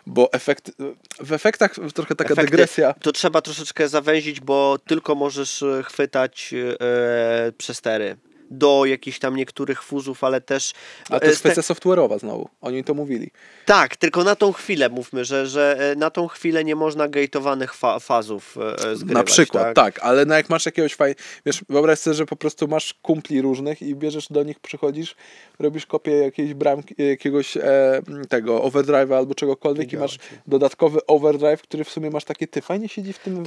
bo 0.06 0.34
efekt, 0.34 0.72
w 1.20 1.34
efektach 1.34 1.76
trochę 1.94 2.16
taka 2.16 2.34
Efekty 2.34 2.52
dygresja. 2.52 2.94
To 2.94 3.12
trzeba 3.12 3.42
troszeczkę 3.42 3.88
zawęzić, 3.90 4.40
bo 4.40 4.78
tylko 4.88 5.16
możesz 5.16 5.64
e, 5.64 5.84
chwytać 5.84 6.54
e, 6.54 7.52
przestery 7.52 8.18
do 8.52 8.86
jakichś 8.86 9.20
tam 9.20 9.36
niektórych 9.36 9.84
fuzów, 9.84 10.24
ale 10.24 10.42
też... 10.42 10.74
A 11.10 11.20
to 11.20 11.26
e, 11.26 11.30
jest 11.30 11.40
kwestia 11.40 11.62
software'owa 11.62 12.20
znowu. 12.20 12.50
Oni 12.62 12.84
to 12.84 12.94
mówili. 12.94 13.32
Tak, 13.66 13.96
tylko 13.96 14.24
na 14.24 14.36
tą 14.36 14.52
chwilę 14.52 14.90
mówmy, 14.90 15.26
że, 15.26 15.48
że 15.48 15.92
e, 15.92 15.96
na 15.96 16.10
tą 16.10 16.28
chwilę 16.28 16.64
nie 16.64 16.76
można 16.76 17.08
gateowanych 17.08 17.74
fa 17.74 18.00
fazów 18.00 18.58
e, 18.58 18.96
zgrywać. 18.96 19.14
Na 19.14 19.24
przykład, 19.24 19.64
tak? 19.64 19.76
tak? 19.76 20.06
ale 20.06 20.26
no 20.26 20.36
jak 20.36 20.50
masz 20.50 20.66
jakiegoś 20.66 20.96
fajnego, 20.96 21.22
wiesz, 21.46 21.64
wyobraź 21.70 22.00
sobie, 22.00 22.14
że 22.14 22.26
po 22.26 22.36
prostu 22.36 22.68
masz 22.68 22.94
kumpli 23.02 23.42
różnych 23.42 23.82
i 23.82 23.96
bierzesz 23.96 24.28
do 24.30 24.44
nich, 24.44 24.60
przychodzisz, 24.60 25.16
robisz 25.60 25.86
kopię 25.86 26.12
jakiejś 26.12 26.54
bramki, 26.54 26.96
jakiegoś 26.98 27.58
e, 27.58 28.02
tego 28.30 28.60
overdrive'a 28.60 29.14
albo 29.16 29.36
czegokolwiek 29.36 29.94
i 29.94 29.98
masz 29.98 30.18
dodatkowy 30.48 31.06
overdrive, 31.06 31.62
który 31.62 31.84
w 31.84 31.90
sumie 31.90 32.10
masz 32.10 32.24
takie, 32.24 32.48
ty, 32.48 32.62
fajnie 32.62 32.90
siedzi 32.90 33.14
w 33.14 33.20
tym, 33.20 33.34
tym. 33.34 33.44
I 33.44 33.46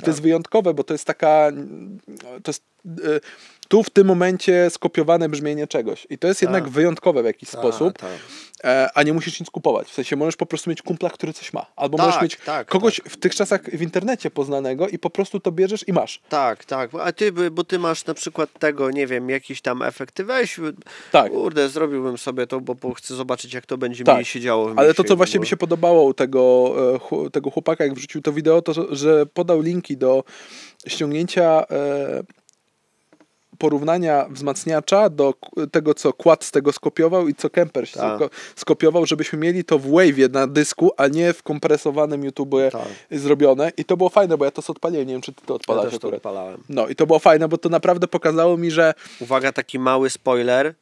tak. 0.00 0.06
jest 0.06 0.22
wyjątkowe, 0.22 0.74
bo 0.74 0.84
to 0.84 0.94
jest 0.94 1.04
taka, 1.04 1.50
to 2.42 2.50
jest 2.50 2.64
e, 2.86 3.20
tu 3.72 3.82
w 3.82 3.90
tym 3.90 4.06
momencie 4.06 4.70
skopiowane 4.70 5.28
brzmienie 5.28 5.66
czegoś 5.66 6.06
i 6.10 6.18
to 6.18 6.28
jest 6.28 6.42
jednak 6.42 6.64
Tak. 6.64 6.72
wyjątkowe 6.72 7.22
w 7.22 7.24
jakiś 7.24 7.50
Tak, 7.50 7.60
sposób, 7.60 7.98
tak. 7.98 8.10
e, 8.64 8.88
a 8.94 9.02
nie 9.02 9.12
musisz 9.12 9.40
nic 9.40 9.50
kupować. 9.50 9.88
W 9.88 9.94
sensie 9.94 10.16
możesz 10.16 10.36
po 10.36 10.46
prostu 10.46 10.70
mieć 10.70 10.82
kumpla, 10.82 11.10
który 11.10 11.32
coś 11.32 11.52
ma. 11.52 11.66
Albo 11.76 11.96
Tak, 11.98 12.06
możesz 12.06 12.22
mieć 12.22 12.36
tak, 12.36 12.66
kogoś 12.68 13.00
w 13.08 13.16
tych 13.16 13.34
czasach 13.34 13.62
w 13.70 13.82
internecie 13.82 14.30
poznanego 14.30 14.88
i 14.88 14.98
po 14.98 15.10
prostu 15.10 15.40
to 15.40 15.52
bierzesz 15.52 15.88
i 15.88 15.92
masz. 15.92 16.20
Tak, 16.28 16.64
tak. 16.64 16.90
A 17.00 17.12
ty, 17.12 17.32
bo 17.32 17.64
ty 17.64 17.78
masz 17.78 18.06
na 18.06 18.14
przykład 18.14 18.50
tego, 18.58 18.90
nie 18.90 19.06
wiem, 19.06 19.30
jakiś 19.30 19.60
tam 19.60 19.82
efekt. 19.82 20.14
Ty 20.14 20.24
weź, 20.24 20.60
Tak. 21.12 21.32
kurde, 21.32 21.68
zrobiłbym 21.68 22.18
sobie 22.18 22.46
to, 22.46 22.60
bo, 22.60 22.74
bo 22.74 22.94
chcę 22.94 23.14
zobaczyć, 23.14 23.54
jak 23.54 23.66
to 23.66 23.78
będzie 23.78 24.04
Tak. 24.04 24.18
mi 24.18 24.24
się 24.24 24.40
działo. 24.40 24.72
Ale 24.76 24.88
mieście 24.88 25.02
to, 25.02 25.08
co 25.08 25.16
właśnie 25.16 25.36
ogóle. 25.38 25.44
mi 25.44 25.50
się 25.50 25.56
podobało 25.56 26.02
u 26.04 26.14
tego, 26.14 26.74
e, 27.26 27.30
tego 27.30 27.50
chłopaka, 27.50 27.84
jak 27.84 27.94
wrzucił 27.94 28.22
to 28.22 28.32
wideo, 28.32 28.62
to 28.62 28.72
że- 28.72 28.86
że 28.96 29.26
podał 29.26 29.60
linki 29.60 29.96
do 29.96 30.24
ściągnięcia 30.86 31.64
e, 31.70 32.22
porównania 33.66 34.26
wzmacniacza 34.30 35.08
do 35.10 35.34
tego, 35.72 35.94
co 35.94 36.12
Quad 36.12 36.44
z 36.44 36.50
tego 36.50 36.72
skopiował 36.72 37.28
i 37.28 37.34
co 37.34 37.50
Kemper 37.50 37.88
się 37.88 38.00
Tak. 38.00 38.18
sko- 38.20 38.30
skopiował, 38.56 39.06
żebyśmy 39.06 39.38
mieli 39.38 39.64
to 39.64 39.78
w 39.78 39.86
Wave'ie 39.86 40.30
na 40.32 40.46
dysku, 40.46 40.90
a 40.96 41.06
nie 41.08 41.32
w 41.32 41.42
kompresowanym 41.42 42.24
YouTube 42.24 42.54
Tak. 42.72 42.82
zrobione. 43.10 43.72
I 43.76 43.84
to 43.84 43.96
było 43.96 44.08
fajne, 44.08 44.38
bo 44.38 44.44
ja 44.44 44.50
to 44.50 44.62
odpaliłem. 44.68 45.06
Nie 45.06 45.14
wiem, 45.14 45.22
czy 45.22 45.32
ty 45.32 45.46
to 45.46 45.52
Ja 45.52 45.56
odpalasz 45.56 45.84
też 45.84 45.92
to 45.92 45.96
akurat. 46.08 46.14
odpalałem. 46.18 46.62
No 46.68 46.88
i 46.88 46.94
to 46.96 47.06
było 47.06 47.18
fajne, 47.18 47.48
bo 47.48 47.58
to 47.58 47.68
naprawdę 47.68 48.08
pokazało 48.08 48.56
mi, 48.56 48.70
że 48.70 48.94
Uwaga, 49.20 49.52
taki 49.52 49.78
mały 49.78 50.10
spoiler. 50.10 50.74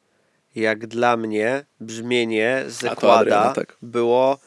Jak 0.55 0.87
dla 0.87 1.17
mnie 1.17 1.65
brzmienie 1.79 2.63
z 2.67 2.95
Quada 2.95 3.53
tak. 3.55 3.77
było 3.81 4.37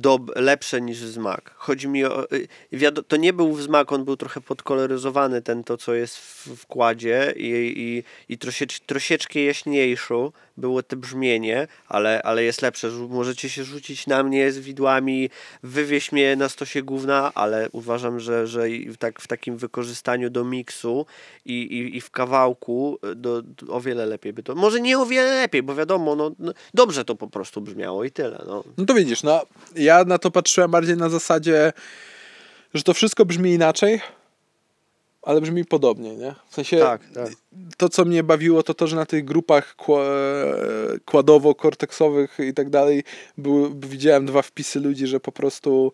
dob- 0.00 0.32
lepsze 0.36 0.80
niż 0.80 0.98
wzmak. 0.98 1.54
Chodzi 1.56 1.88
mi 1.88 2.04
o... 2.04 2.32
y, 2.32 3.02
to 3.08 3.16
nie 3.16 3.32
był 3.32 3.52
wzmak, 3.52 3.92
on 3.92 4.04
był 4.04 4.16
trochę 4.16 4.40
podkoloryzowany, 4.40 5.42
ten 5.42 5.64
to, 5.64 5.76
co 5.76 5.94
jest 5.94 6.18
w 6.18 6.56
wkładzie 6.56 7.34
i, 7.36 7.74
i, 7.76 8.04
i 8.34 8.38
troszecz, 8.38 8.80
troszeczkę 8.80 9.40
jaśniejszy 9.40 10.06
było 10.56 10.82
to 10.82 10.96
brzmienie, 10.96 11.66
ale, 11.88 12.22
ale 12.22 12.44
jest 12.44 12.62
lepsze. 12.62 12.88
Możecie 12.90 13.48
się 13.48 13.64
rzucić 13.64 14.06
na 14.06 14.22
mnie 14.22 14.52
z 14.52 14.58
widłami, 14.58 15.30
wywieź 15.62 16.12
mnie 16.12 16.36
na 16.36 16.48
stosie 16.48 16.82
gówna, 16.82 17.32
ale 17.34 17.68
uważam, 17.72 18.20
że, 18.20 18.46
że 18.46 18.68
w, 18.68 18.96
tak, 18.96 19.20
w 19.20 19.26
takim 19.26 19.56
wykorzystaniu 19.56 20.30
do 20.30 20.44
miksu 20.44 21.06
i, 21.44 21.52
i, 21.52 21.96
i 21.96 22.00
w 22.00 22.10
kawałku 22.10 22.98
y, 23.12 23.14
do, 23.14 23.42
do, 23.42 23.74
o 23.74 23.80
wiele 23.80 24.06
lepiej 24.06 24.32
by 24.32 24.42
to... 24.42 24.54
Może 24.54 24.80
nie 24.80 24.98
o 24.98 25.06
wiele 25.06 25.34
lepiej, 25.34 25.62
bo 25.62 25.74
wiadomo, 25.74 26.16
no, 26.16 26.30
no, 26.38 26.52
dobrze 26.74 27.04
to 27.04 27.14
po 27.14 27.28
prostu 27.28 27.60
brzmiało 27.60 28.04
i 28.04 28.10
tyle. 28.10 28.44
No. 28.46 28.64
No 28.78 28.84
to 28.84 28.94
widzisz, 28.94 29.22
no 29.22 29.46
na 30.06 30.18
to 30.18 30.30
patrzyłem 30.30 30.70
bardziej 30.70 30.96
na 30.96 31.08
zasadzie, 31.08 31.72
że 32.74 32.82
to 32.82 32.94
wszystko 32.94 33.24
brzmi 33.24 33.50
inaczej, 33.52 34.00
ale 35.22 35.40
brzmi 35.40 35.64
podobnie, 35.64 36.16
nie? 36.16 36.34
W 36.50 36.54
sensie 36.54 36.78
Tak, 36.78 37.00
tak. 37.14 37.28
to, 37.76 37.88
co 37.88 38.04
mnie 38.04 38.22
bawiło, 38.22 38.62
to 38.62 38.74
to, 38.74 38.86
że 38.86 38.96
na 38.96 39.06
tych 39.06 39.24
grupach 39.24 39.74
kła- 39.76 40.98
kładowo-korteksowych 41.06 42.38
i 42.48 42.54
tak 42.54 42.70
dalej 42.70 43.04
były, 43.38 43.70
widziałem 43.74 44.26
dwa 44.26 44.42
wpisy 44.42 44.80
ludzi, 44.80 45.06
że 45.06 45.20
po 45.20 45.32
prostu 45.32 45.92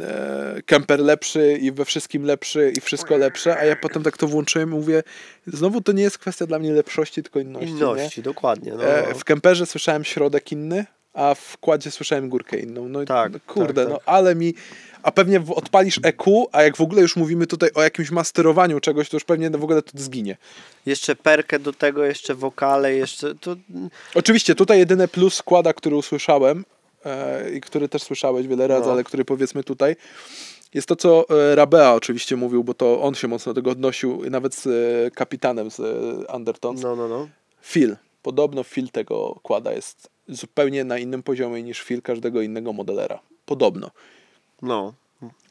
e, 0.00 0.62
Kemper 0.66 1.00
lepszy 1.00 1.58
i 1.60 1.72
we 1.72 1.84
wszystkim 1.84 2.24
lepszy 2.24 2.72
i 2.76 2.80
wszystko 2.80 3.16
lepsze, 3.16 3.58
a 3.58 3.64
ja 3.64 3.76
potem 3.76 4.02
tak 4.02 4.16
to 4.16 4.26
włączyłem 4.28 4.68
i 4.68 4.74
mówię, 4.74 5.02
znowu 5.46 5.80
to 5.80 5.92
nie 5.92 6.02
jest 6.02 6.18
kwestia 6.18 6.46
dla 6.46 6.58
mnie 6.58 6.72
lepszości, 6.72 7.22
tylko 7.22 7.40
inności. 7.40 7.66
Nie? 7.72 7.78
Inności, 7.78 8.22
dokładnie. 8.22 8.72
No. 8.76 8.84
E, 8.84 9.14
w 9.14 9.24
Kemperze 9.24 9.66
słyszałem 9.66 10.04
środek 10.04 10.52
inny, 10.52 10.86
a 11.14 11.34
w 11.34 11.56
kładzie 11.58 11.90
słyszałem 11.90 12.28
górkę 12.28 12.58
inną. 12.58 12.88
No 12.88 13.04
Tak, 13.04 13.32
no, 13.32 13.38
kurde, 13.46 13.82
tak, 13.82 13.90
no 13.92 13.98
tak. 13.98 14.08
ale 14.08 14.34
mi. 14.34 14.54
A 15.02 15.12
pewnie 15.12 15.42
odpalisz 15.54 16.00
EQ, 16.02 16.46
a 16.52 16.62
jak 16.62 16.76
w 16.76 16.80
ogóle 16.80 17.02
już 17.02 17.16
mówimy 17.16 17.46
tutaj 17.46 17.70
o 17.74 17.82
jakimś 17.82 18.10
masterowaniu 18.10 18.80
czegoś, 18.80 19.08
to 19.08 19.16
już 19.16 19.24
pewnie 19.24 19.50
w 19.50 19.64
ogóle 19.64 19.82
to 19.82 19.90
zginie. 19.94 20.36
Jeszcze 20.86 21.16
perkę 21.16 21.58
do 21.58 21.72
tego, 21.72 22.04
jeszcze 22.04 22.34
wokale, 22.34 22.94
jeszcze 22.94 23.34
to 23.34 23.56
Oczywiście 24.14 24.54
tutaj 24.54 24.78
jedyny 24.78 25.08
plus 25.08 25.34
składa, 25.34 25.72
który 25.72 25.96
usłyszałem 25.96 26.64
e, 27.04 27.50
i 27.50 27.60
który 27.60 27.88
też 27.88 28.02
słyszałeś 28.02 28.46
wiele 28.46 28.66
razy, 28.66 28.86
No. 28.86 28.92
ale 28.92 29.04
który 29.04 29.24
powiedzmy 29.24 29.64
tutaj, 29.64 29.96
jest 30.74 30.88
to, 30.88 30.96
co 30.96 31.24
e, 31.30 31.54
Rabea 31.54 31.94
oczywiście 31.94 32.36
mówił, 32.36 32.64
bo 32.64 32.74
to 32.74 33.02
on 33.02 33.14
się 33.14 33.28
mocno 33.28 33.52
do 33.54 33.60
tego 33.60 33.70
odnosił, 33.70 34.22
nawet 34.30 34.54
z 34.54 34.66
e, 34.66 35.10
kapitanem 35.10 35.70
z 35.70 35.80
e, 35.80 35.84
Undertones. 36.36 36.82
no, 36.82 36.96
no, 36.96 37.08
no. 37.08 37.28
Feel. 37.62 37.96
Podobno 38.22 38.62
feel 38.64 38.88
tego 38.88 39.38
kłada 39.42 39.72
jest 39.72 40.08
zupełnie 40.28 40.84
na 40.84 40.98
innym 40.98 41.22
poziomie 41.22 41.62
niż 41.62 41.82
feel 41.82 42.02
każdego 42.02 42.42
innego 42.42 42.72
modelera. 42.72 43.20
Podobno. 43.46 43.90
No, 44.62 44.94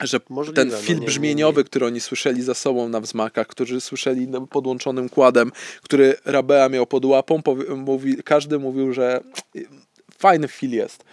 Że 0.04 0.20
Możliwe, 0.30 0.56
ten 0.56 0.68
no 0.70 0.78
feel 0.78 1.00
nie- 1.00 1.06
brzmieniowy, 1.06 1.62
nie- 1.62 1.66
który 1.66 1.86
oni 1.86 2.00
słyszeli 2.00 2.42
za 2.44 2.54
sobą 2.54 2.90
na 2.90 3.00
wzmakach, 3.00 3.48
którzy 3.48 3.82
słyszeli 3.82 4.28
no, 4.28 4.48
podłączonym 4.48 5.10
kładem, 5.10 5.52
który 5.84 6.16
Rabea 6.26 6.70
miał 6.70 6.86
pod 6.86 7.06
łapą, 7.06 7.40
powi- 7.42 7.76
mówi, 7.78 8.18
każdy 8.24 8.60
mówił, 8.60 8.94
że 8.94 9.22
fajny 10.18 10.48
feel 10.48 10.72
jest. 10.74 11.04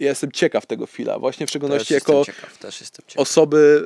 Ja 0.00 0.08
jestem 0.08 0.32
ciekaw 0.32 0.66
tego 0.66 0.86
fila, 0.86 1.18
właśnie 1.18 1.46
w 1.46 1.50
szczególności 1.50 1.94
jako 1.94 2.24
ciekaw, 2.24 2.58
też 2.58 2.80
jestem 2.80 3.04
ciekaw. 3.08 3.22
osoby, 3.22 3.84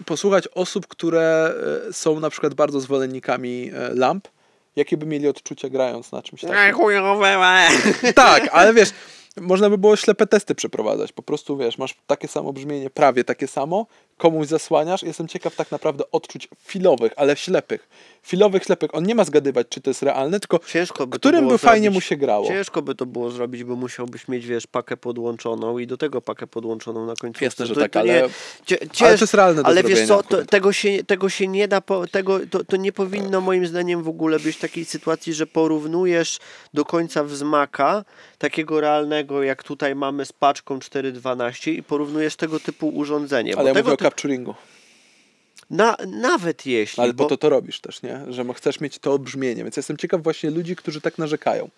y, 0.00 0.04
posłuchać 0.04 0.48
osób, 0.48 0.86
które 0.86 1.54
y, 1.88 1.92
są 1.92 2.20
na 2.20 2.30
przykład 2.30 2.54
bardzo 2.54 2.80
zwolennikami 2.80 3.70
y, 3.92 3.94
lamp, 3.94 4.28
jakie 4.76 4.96
by 4.96 5.06
mieli 5.06 5.28
odczucia 5.28 5.68
grając 5.68 6.12
na 6.12 6.22
czymś 6.22 6.40
takim. 6.40 6.56
chujowe! 6.72 7.68
Tak, 8.14 8.48
ale 8.52 8.74
wiesz, 8.74 8.90
można 9.40 9.70
by 9.70 9.78
było 9.78 9.96
ślepe 9.96 10.26
testy 10.26 10.54
przeprowadzać. 10.54 11.12
Po 11.12 11.22
prostu 11.22 11.56
wiesz, 11.56 11.78
masz 11.78 11.96
takie 12.06 12.28
samo 12.28 12.52
brzmienie, 12.52 12.90
prawie 12.90 13.24
takie 13.24 13.46
samo, 13.48 13.86
komuś 14.16 14.46
zasłaniasz. 14.46 15.02
Jestem 15.02 15.28
ciekaw 15.28 15.56
tak 15.56 15.70
naprawdę 15.70 16.04
odczuć 16.12 16.48
filowych, 16.64 17.12
ale 17.16 17.36
ślepych. 17.36 17.88
Filowych, 18.28 18.64
ślepych. 18.64 18.94
On 18.94 19.04
nie 19.04 19.14
ma 19.14 19.24
zgadywać, 19.24 19.66
czy 19.70 19.80
to 19.80 19.90
jest 19.90 20.02
realne, 20.02 20.40
tylko 20.40 20.60
Ciężko 20.66 21.06
by 21.06 21.12
to 21.12 21.18
którym 21.18 21.48
by 21.48 21.58
fajnie 21.58 21.84
zrobić. 21.84 21.94
mu 21.94 22.00
się 22.00 22.16
grało. 22.16 22.46
Ciężko 22.48 22.82
by 22.82 22.94
to 22.94 23.06
było 23.06 23.30
zrobić, 23.30 23.64
bo 23.64 23.76
musiałbyś 23.76 24.28
mieć, 24.28 24.46
wiesz, 24.46 24.66
pakę 24.66 24.96
podłączoną 24.96 25.78
i 25.78 25.86
do 25.86 25.96
tego 25.96 26.20
pakę 26.20 26.46
podłączoną 26.46 27.06
na 27.06 27.14
końcu. 27.14 27.44
Jasne, 27.44 27.66
że 27.66 27.74
tak, 27.74 27.96
ale- 27.96 28.28
cie, 28.66 28.76
Ale 28.80 28.90
cięż, 28.90 29.18
to 29.18 29.24
jest 29.24 29.34
realne 29.34 29.62
do 29.62 29.66
ale 29.68 29.82
wiesz 29.82 30.06
co, 30.06 30.22
to, 30.22 30.44
tego, 30.44 30.72
się, 30.72 31.04
tego 31.04 31.28
się 31.28 31.48
nie 31.48 31.68
da, 31.68 31.80
po, 31.80 32.06
tego, 32.06 32.40
to, 32.50 32.64
to 32.64 32.76
nie 32.76 32.92
powinno 32.92 33.40
moim 33.40 33.66
zdaniem 33.66 34.02
w 34.02 34.08
ogóle 34.08 34.38
być 34.40 34.56
takiej 34.56 34.84
sytuacji, 34.84 35.34
że 35.34 35.46
porównujesz 35.46 36.38
do 36.74 36.84
końca 36.84 37.24
wzmaka, 37.24 38.04
takiego 38.38 38.80
realnego, 38.80 39.42
jak 39.42 39.62
tutaj 39.62 39.94
mamy 39.94 40.24
z 40.24 40.32
paczką 40.32 40.78
4.12 40.78 41.72
i 41.72 41.82
porównujesz 41.82 42.36
tego 42.36 42.60
typu 42.60 42.88
urządzenie. 42.88 43.58
Ale 43.58 43.68
ja 43.68 43.74
mówię 43.74 43.92
o 43.92 43.96
capturingu. 43.96 44.54
Na, 45.70 45.96
nawet 46.06 46.66
jeśli, 46.66 47.02
Ale 47.02 47.14
bo, 47.14 47.24
po 47.24 47.30
to 47.30 47.36
to 47.36 47.48
robisz 47.48 47.80
też, 47.80 48.02
nie? 48.02 48.20
Że 48.28 48.44
chcesz 48.54 48.80
mieć 48.80 48.98
to 48.98 49.18
brzmienie. 49.18 49.62
Więc 49.62 49.76
jestem 49.76 49.96
ciekaw 49.96 50.22
właśnie 50.22 50.50
ludzi, 50.50 50.76
którzy 50.76 51.00
tak 51.00 51.18
narzekają. 51.18 51.70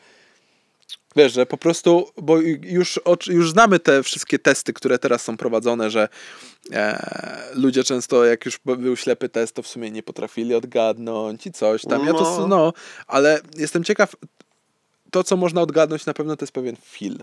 Wiesz, 1.16 1.32
że 1.32 1.46
po 1.46 1.56
prostu, 1.56 2.10
bo 2.16 2.38
już, 2.62 3.00
już 3.26 3.50
znamy 3.50 3.78
te 3.78 4.02
wszystkie 4.02 4.38
testy, 4.38 4.72
które 4.72 4.98
teraz 4.98 5.22
są 5.22 5.36
prowadzone, 5.36 5.90
że 5.90 6.08
e, 6.72 7.42
ludzie 7.54 7.84
często, 7.84 8.24
jak 8.24 8.46
już 8.46 8.58
był 8.64 8.96
ślepy 8.96 9.28
test, 9.28 9.54
to 9.54 9.62
w 9.62 9.66
sumie 9.66 9.90
nie 9.90 10.02
potrafili 10.02 10.54
odgadnąć 10.54 11.46
i 11.46 11.52
coś 11.52 11.82
tam. 11.82 12.06
Ja 12.06 12.12
to, 12.12 12.38
No. 12.40 12.46
no, 12.46 12.72
ale 13.06 13.40
jestem 13.56 13.84
ciekaw, 13.84 14.16
to 15.10 15.24
co 15.24 15.36
można 15.36 15.60
odgadnąć 15.60 16.06
na 16.06 16.14
pewno 16.14 16.36
to 16.36 16.42
jest 16.44 16.52
pewien 16.52 16.76
feel 16.76 17.18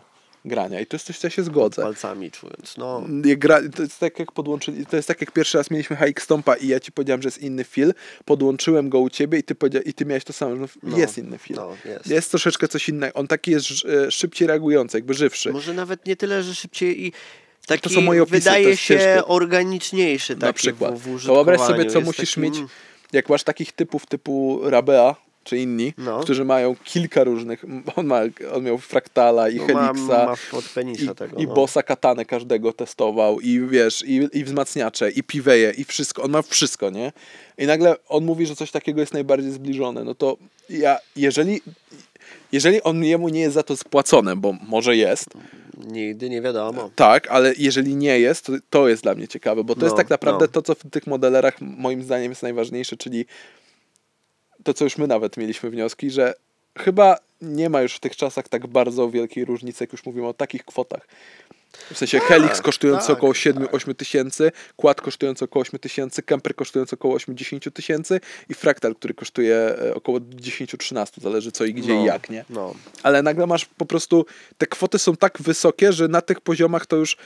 grania 0.48 0.80
i 0.80 0.86
to 0.86 0.96
jest 0.96 1.06
coś, 1.06 1.18
co 1.20 1.28
ja 1.28 1.32
się 1.32 1.44
zgodzę. 1.44 1.82
palcami 1.82 2.32
czując, 2.32 2.78
no. 2.78 3.04
Gra, 3.24 3.60
to 3.76 3.82
jest 3.82 4.00
tak 4.00 4.20
jak 4.20 4.32
podłączyli, 4.32 4.86
to 4.86 4.96
jest 4.96 5.08
tak 5.08 5.22
jak 5.22 5.32
pierwszy 5.32 5.58
raz 5.58 5.72
mieliśmy 5.72 5.96
HX 5.96 6.24
Stompa 6.24 6.56
i 6.56 6.68
ja 6.68 6.80
ci 6.80 6.92
powiedziałem, 6.92 7.22
że 7.22 7.28
jest 7.28 7.42
inny 7.42 7.64
feel, 7.64 7.94
podłączyłem 8.26 8.90
go 8.90 9.00
u 9.00 9.10
ciebie 9.10 9.40
i 9.40 9.44
ty, 9.44 9.56
powiedzia- 9.56 9.82
i 9.86 9.94
ty 9.94 10.06
miałeś 10.06 10.24
to 10.24 10.34
samo, 10.34 10.56
no, 10.56 10.68
No, 10.84 10.98
jest 10.98 11.18
inny 11.18 11.38
feel. 11.38 11.60
no, 11.60 11.76
jest. 11.86 12.08
jest 12.08 12.30
troszeczkę 12.32 12.68
coś 12.68 12.90
innego, 12.90 13.14
on 13.20 13.28
taki 13.28 13.52
jest 13.52 13.68
e, 13.86 14.12
szybciej 14.12 14.48
reagujący, 14.48 14.98
jakby 14.98 15.14
żywszy. 15.14 15.52
Może 15.52 15.74
nawet 15.74 16.06
nie 16.06 16.16
tyle, 16.16 16.44
że 16.44 16.56
szybciej 16.56 17.06
i 17.06 17.12
taki 17.68 17.94
są 17.94 18.02
moje 18.02 18.24
opisy, 18.24 18.38
to 18.38 18.44
wydaje 18.44 18.78
się 18.78 18.94
ciężkie. 19.00 19.26
organiczniejszy 19.26 20.34
taki 20.34 20.46
na 20.46 20.54
przykład. 20.54 21.00
w, 21.00 21.18
w 21.18 21.26
to 21.26 21.34
wyobraź 21.34 21.60
sobie, 21.62 21.86
co 21.86 21.98
Jest 22.00 22.06
musisz 22.06 22.30
takim- 22.30 22.44
mieć, 22.44 22.56
jak 23.14 23.30
masz 23.30 23.44
takich 23.44 23.72
typów 23.72 24.06
typu 24.06 24.60
Rabea, 24.64 25.16
czy 25.48 25.58
inni, 25.58 25.94
No. 25.98 26.20
którzy 26.20 26.46
mają 26.46 26.76
kilka 26.84 27.24
różnych, 27.24 27.66
on, 27.96 28.06
ma, 28.08 28.22
on 28.54 28.64
miał 28.64 28.78
Fraktala 28.78 29.50
i 29.50 29.56
No, 29.56 29.68
ma, 29.74 29.88
Helixa, 29.88 30.08
ma 30.54 30.60
penisa 30.76 31.12
i, 31.12 31.16
tego. 31.16 31.38
i 31.38 31.48
no. 31.48 31.54
bossa 31.54 31.84
katanę 31.84 32.26
każdego 32.26 32.74
testował 32.74 33.40
i 33.40 33.60
wiesz, 33.70 34.04
i, 34.08 34.30
i 34.34 34.44
wzmacniacze, 34.44 35.12
i 35.12 35.24
piweje, 35.24 35.72
i 35.78 35.84
wszystko, 35.84 36.24
on 36.24 36.32
ma 36.32 36.42
wszystko, 36.42 36.90
nie? 36.90 37.12
I 37.58 37.66
nagle 37.66 37.96
on 38.08 38.26
mówi, 38.26 38.46
że 38.46 38.56
coś 38.56 38.72
takiego 38.72 39.00
jest 39.00 39.14
najbardziej 39.14 39.52
zbliżone, 39.52 40.04
no 40.04 40.16
to 40.16 40.38
ja, 40.70 40.98
jeżeli, 41.16 41.62
jeżeli 42.52 42.82
on 42.84 43.04
jemu 43.04 43.30
nie 43.30 43.40
jest 43.42 43.54
za 43.54 43.64
to 43.64 43.78
spłacone, 43.78 44.36
bo 44.36 44.54
może 44.68 44.96
jest, 44.96 45.26
Nigdy 45.88 46.30
nie 46.30 46.42
wiadomo. 46.42 46.90
tak, 46.96 47.28
ale 47.28 47.54
jeżeli 47.58 47.96
nie 47.96 48.20
jest, 48.20 48.46
to, 48.46 48.54
to 48.70 48.88
jest 48.88 49.04
dla 49.04 49.16
mnie 49.16 49.28
ciekawe, 49.28 49.64
bo 49.64 49.76
to 49.76 49.82
jest 49.86 49.94
No, 49.94 49.98
tak 49.98 50.10
naprawdę 50.10 50.46
no. 50.46 50.48
to, 50.48 50.62
co 50.62 50.76
w 50.76 50.90
tych 50.92 51.08
modelerach 51.08 51.62
moim 51.62 52.04
zdaniem 52.04 52.32
jest 52.32 52.44
najważniejsze, 52.44 52.98
czyli 52.98 53.26
to, 54.68 54.74
co 54.74 54.84
już 54.84 54.98
my 54.98 55.08
nawet 55.08 55.38
mieliśmy 55.38 55.70
wnioski, 55.70 56.12
że 56.12 56.34
chyba 56.78 57.18
nie 57.42 57.70
ma 57.70 57.82
już 57.82 57.96
w 57.96 58.00
tych 58.00 58.16
czasach 58.16 58.48
tak 58.48 58.68
bardzo 58.68 59.10
wielkiej 59.10 59.46
różnicy, 59.46 59.84
jak 59.84 59.92
już 59.92 60.06
mówimy 60.06 60.28
o 60.28 60.34
takich 60.34 60.66
kwotach. 60.66 61.08
W 61.94 61.98
sensie 61.98 62.20
Helix 62.20 62.62
kosztujący 62.62 63.08
tak, 63.08 63.18
około 63.18 63.34
7-8 63.34 63.96
tysięcy, 63.96 64.52
Quad 64.76 65.02
kosztujący 65.02 65.46
około 65.46 65.62
8 65.62 65.80
tysięcy, 65.80 66.24
Kemper 66.24 66.56
kosztujący 66.56 66.96
około 66.96 67.16
80 67.16 67.74
tysięcy 67.74 68.20
i 68.50 68.54
Fractal, 68.54 68.96
który 68.96 69.14
kosztuje 69.14 69.56
e, 69.56 69.96
około 69.96 70.20
10-13, 70.20 71.22
zależy 71.22 71.52
co 71.52 71.66
i 71.66 71.74
gdzie 71.74 71.94
no, 71.94 72.02
i 72.02 72.06
jak, 72.06 72.30
nie? 72.30 72.46
No. 72.50 72.74
ale 73.04 73.24
nagle 73.24 73.48
masz 73.48 73.66
po 73.66 73.86
prostu, 73.86 74.26
te 74.58 74.68
kwoty 74.68 75.00
są 75.00 75.16
tak 75.16 75.42
wysokie, 75.42 75.94
że 75.94 76.08
na 76.08 76.22
tych 76.22 76.42
poziomach 76.42 76.86
to 76.86 76.96
już, 76.96 77.18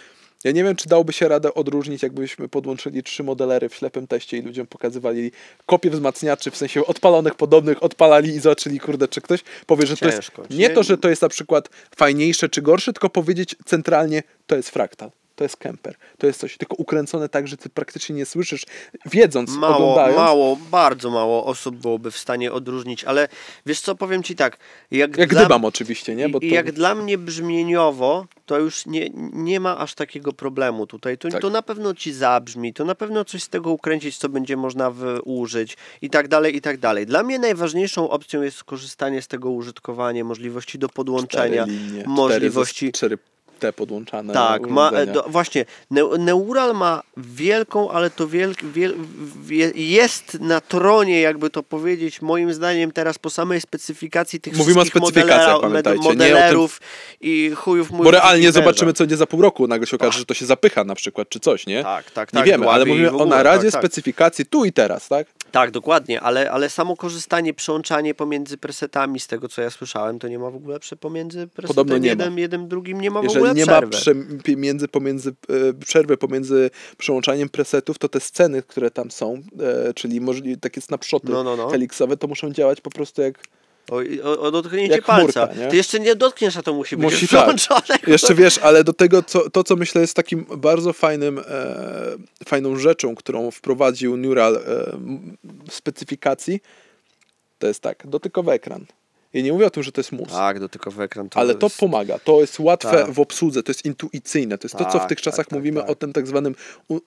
ja 0.44 0.52
nie 0.52 0.64
wiem, 0.64 0.76
czy 0.76 0.90
dałoby 0.90 1.14
się 1.14 1.28
radę 1.28 1.54
odróżnić, 1.54 2.04
jakbyśmy 2.04 2.50
podłączyli 2.50 3.04
trzy 3.04 3.24
modelery 3.24 3.70
w 3.70 3.76
ślepym 3.76 4.08
teście 4.08 4.38
i 4.38 4.42
ludziom 4.42 4.68
pokazywali 4.68 5.32
kopie 5.66 5.90
wzmacniaczy, 5.90 6.52
w 6.52 6.58
sensie 6.58 6.86
odpalonych, 6.86 7.36
podobnych, 7.36 7.84
odpalali 7.84 8.30
i 8.30 8.40
zobaczyli, 8.40 8.80
kurde, 8.80 9.08
czy 9.08 9.22
ktoś 9.22 9.44
powie, 9.66 9.88
że 9.88 9.98
to 9.98 10.12
Ciężko. 10.12 10.42
jest, 10.42 10.54
nie 10.54 10.70
to, 10.70 10.84
że 10.84 10.98
to 10.98 11.10
jest 11.10 11.22
na 11.22 11.30
przykład 11.30 11.70
fajniejsze 11.96 12.50
czy 12.50 12.62
gorsze, 12.62 12.94
tylko 12.94 13.10
powiedzieć 13.10 13.56
centralnie, 13.66 14.24
to 14.48 14.56
jest 14.56 14.70
fraktal. 14.70 15.12
To 15.36 15.44
jest 15.44 15.58
kemper, 15.58 15.96
to 16.18 16.28
jest 16.28 16.40
coś, 16.40 16.58
tylko 16.58 16.76
ukręcone 16.76 17.30
tak, 17.30 17.48
że 17.48 17.58
ty 17.58 17.70
praktycznie 17.70 18.16
nie 18.16 18.26
słyszysz, 18.26 18.66
wiedząc, 19.06 19.52
Mało, 19.52 19.76
oglądając. 19.76 20.18
mało, 20.18 20.58
bardzo 20.72 21.10
mało 21.10 21.46
osób 21.46 21.76
byłoby 21.76 22.12
w 22.12 22.18
stanie 22.18 22.52
odróżnić, 22.52 23.04
ale 23.04 23.28
wiesz 23.66 23.82
co, 23.82 23.96
powiem 23.96 24.24
ci 24.24 24.36
tak, 24.36 24.58
jak, 24.92 25.18
Jak 25.18 25.30
dla, 25.30 25.48
oczywiście, 25.64 26.16
nie? 26.16 26.30
Bo 26.30 26.40
to, 26.40 26.46
jak 26.46 26.72
dla 26.72 26.96
mnie 26.96 27.18
brzmieniowo, 27.18 28.26
to 28.46 28.60
już 28.60 28.86
nie, 28.86 29.10
nie 29.34 29.60
ma 29.60 29.78
aż 29.78 29.94
takiego 29.94 30.34
problemu 30.34 30.88
tutaj. 30.88 31.18
To, 31.18 31.30
Tak. 31.30 31.42
to 31.42 31.50
na 31.50 31.62
pewno 31.62 31.94
ci 31.94 32.14
zabrzmi, 32.14 32.74
to 32.74 32.86
na 32.86 32.96
pewno 32.96 33.26
coś 33.26 33.44
z 33.44 33.50
tego 33.50 33.72
ukręcić, 33.72 34.18
co 34.18 34.30
będzie 34.30 34.58
można 34.58 34.94
użyć 35.24 35.78
i 36.02 36.10
tak 36.10 36.28
dalej, 36.28 36.56
i 36.56 36.62
tak 36.62 36.78
dalej. 36.78 37.06
Dla 37.06 37.24
mnie 37.24 37.40
najważniejszą 37.40 38.10
opcją 38.10 38.42
jest 38.42 38.58
skorzystanie 38.58 39.22
z 39.22 39.28
tego 39.28 39.50
użytkowania, 39.52 40.24
możliwości 40.24 40.80
do 40.80 40.90
podłączenia, 40.90 41.64
cztery 41.64 41.78
linie, 41.78 42.04
możliwości... 42.08 42.92
Cztery, 42.92 43.18
cztery 43.18 43.31
te 43.62 43.74
podłączane 43.74 44.34
Tak, 44.34 44.68
ma, 44.68 44.92
e, 44.92 45.06
do, 45.08 45.24
właśnie. 45.28 45.66
Neu- 45.92 46.20
Neural 46.20 46.74
ma 46.76 47.02
wielką, 47.18 47.92
ale 47.92 48.10
to 48.10 48.28
wiel, 48.28 48.56
wiel, 48.74 48.94
wie- 49.44 49.72
jest 49.76 50.38
na 50.40 50.62
tronie, 50.62 51.22
jakby 51.22 51.50
to 51.50 51.64
powiedzieć, 51.64 52.22
moim 52.22 52.54
zdaniem 52.54 52.92
teraz 52.92 53.20
po 53.20 53.30
samej 53.30 53.62
specyfikacji 53.62 54.42
tych 54.42 54.58
Mówimy 54.58 54.80
o 54.80 54.84
wszystkich 54.84 55.04
specyfikacjach, 55.04 55.56
modela- 55.62 55.72
nie 55.72 55.80
o 55.80 55.84
tym- 55.94 56.04
modelerów 56.04 56.82
i 57.22 57.52
chujów 57.56 57.92
mój 57.92 58.04
Bo 58.04 58.12
realnie 58.12 58.52
zobaczymy, 58.52 58.94
co 58.94 59.04
będzie 59.04 59.18
za 59.18 59.28
pół 59.28 59.42
roku. 59.42 59.68
Nagle 59.68 59.88
się 59.88 59.96
okaże, 59.96 60.20
że 60.20 60.26
to 60.26 60.34
się 60.34 60.46
zapycha 60.46 60.84
na 60.84 60.96
przykład, 60.96 61.30
czy 61.30 61.40
coś, 61.40 61.68
nie? 61.68 61.84
Tak, 61.84 62.12
tak, 62.12 62.34
Nie 62.34 62.40
tak. 62.40 62.46
wiemy, 62.48 62.70
ale 62.70 62.76
dławi 62.86 62.92
i 62.92 62.94
mówimy 62.94 63.12
o 63.12 63.14
ogóle, 63.22 63.30
naradzie 63.38 63.72
tak, 63.72 63.82
tak. 63.82 63.82
specyfikacji 63.82 64.46
tu 64.46 64.66
i 64.66 64.74
teraz, 64.74 65.08
tak? 65.08 65.28
Tak, 65.52 65.72
dokładnie, 65.72 66.22
ale, 66.22 66.52
ale 66.52 66.70
samo 66.70 66.98
korzystanie, 66.98 67.54
przełączanie 67.54 68.14
pomiędzy 68.16 68.58
presetami, 68.58 69.20
z 69.20 69.28
tego 69.28 69.48
co 69.50 69.62
ja 69.62 69.70
słyszałem, 69.70 70.20
to 70.20 70.28
nie 70.28 70.40
ma 70.40 70.50
w 70.50 70.56
ogóle 70.56 70.80
prze, 70.80 70.96
pomiędzy 70.96 71.48
presetem 71.48 71.88
nie 72.02 72.16
ma. 72.16 72.40
jednym, 72.40 72.68
drugim, 72.68 73.02
nie 73.02 73.12
ma 73.12 73.20
w 73.20 73.24
Jeżeli 73.24 73.40
ogóle 73.40 73.54
nie 73.54 73.64
przerwy. 73.64 73.86
ma 73.86 73.92
prze, 73.92 74.56
między, 74.56 74.88
pomiędzy, 74.88 75.30
e, 75.70 75.74
przerwy 75.74 76.18
pomiędzy 76.18 76.70
przełączaniem 76.98 77.50
presetów, 77.50 77.98
to 77.98 78.10
te 78.10 78.20
sceny, 78.20 78.64
które 78.64 78.92
tam 78.92 79.12
są, 79.12 79.42
e, 79.88 79.94
czyli 79.94 80.22
możli, 80.22 80.58
takie 80.58 80.82
snapshoty 80.82 81.32
No, 81.32 81.44
no, 81.44 81.56
no. 81.56 81.70
helixowe, 81.70 82.18
to 82.18 82.28
muszą 82.28 82.52
działać 82.52 82.82
po 82.82 82.90
prostu 82.90 83.22
jak 83.22 83.40
O, 83.92 84.00
o, 84.30 84.40
o 84.40 84.52
dotknięcie 84.52 84.96
Jak 84.96 85.06
palca. 85.06 85.46
chmurka, 85.46 85.64
nie? 85.64 85.70
Ty 85.70 85.76
jeszcze 85.76 86.00
nie 86.00 86.16
dotkniesz, 86.16 86.58
a 86.58 86.64
to 86.64 86.74
musi 86.74 86.98
być 86.98 87.04
Musi 87.04 87.28
tak. 87.28 87.46
włączone. 87.46 88.00
Jeszcze 88.08 88.36
wiesz, 88.36 88.58
ale 88.58 88.84
do 88.84 88.94
tego, 88.94 89.24
co, 89.24 89.50
to 89.50 89.64
co 89.64 89.76
myślę 89.76 90.02
jest 90.02 90.14
takim 90.14 90.46
bardzo 90.58 90.94
fajnym, 90.94 91.40
e, 91.40 91.44
fajną 92.46 92.76
rzeczą, 92.76 93.16
którą 93.16 93.52
wprowadził 93.52 94.18
Neural 94.18 94.56
e, 94.56 94.60
w 95.70 95.74
specyfikacji, 95.74 96.60
to 97.60 97.68
jest 97.68 97.80
tak, 97.82 98.08
dotykowy 98.08 98.52
ekran. 98.52 98.86
I 99.34 99.44
nie 99.44 99.54
mówię 99.54 99.66
o 99.66 99.70
tym, 99.70 99.84
że 99.84 99.92
to 99.92 100.02
jest 100.02 100.12
mus, 100.12 100.30
Tak, 100.30 100.60
dotykowy 100.60 101.04
ekran 101.04 101.30
to 101.30 101.40
ale 101.40 101.56
to 101.56 101.66
jest... 101.66 101.78
pomaga, 101.78 102.20
to 102.20 102.42
jest 102.42 102.60
łatwe 102.60 102.92
Tak. 102.92 103.12
w 103.12 103.20
obsłudze, 103.20 103.64
to 103.64 103.70
jest 103.72 103.86
intuicyjne, 103.86 104.58
to 104.58 104.66
jest 104.66 104.76
to, 104.78 104.86
co 104.86 104.90
w 104.90 104.94
Tak, 104.94 105.10
tych 105.10 105.18
tak, 105.18 105.24
czasach 105.24 105.46
tak, 105.48 105.58
mówimy 105.58 105.82
tak. 105.82 105.90
o 105.90 105.96
tym 105.96 106.14
tak 106.14 106.28
zwanym 106.28 106.56
u, 106.88 106.96
e, 106.98 107.00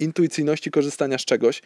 intuicyjności 0.00 0.70
korzystania 0.70 1.18
z 1.18 1.24
czegoś. 1.24 1.62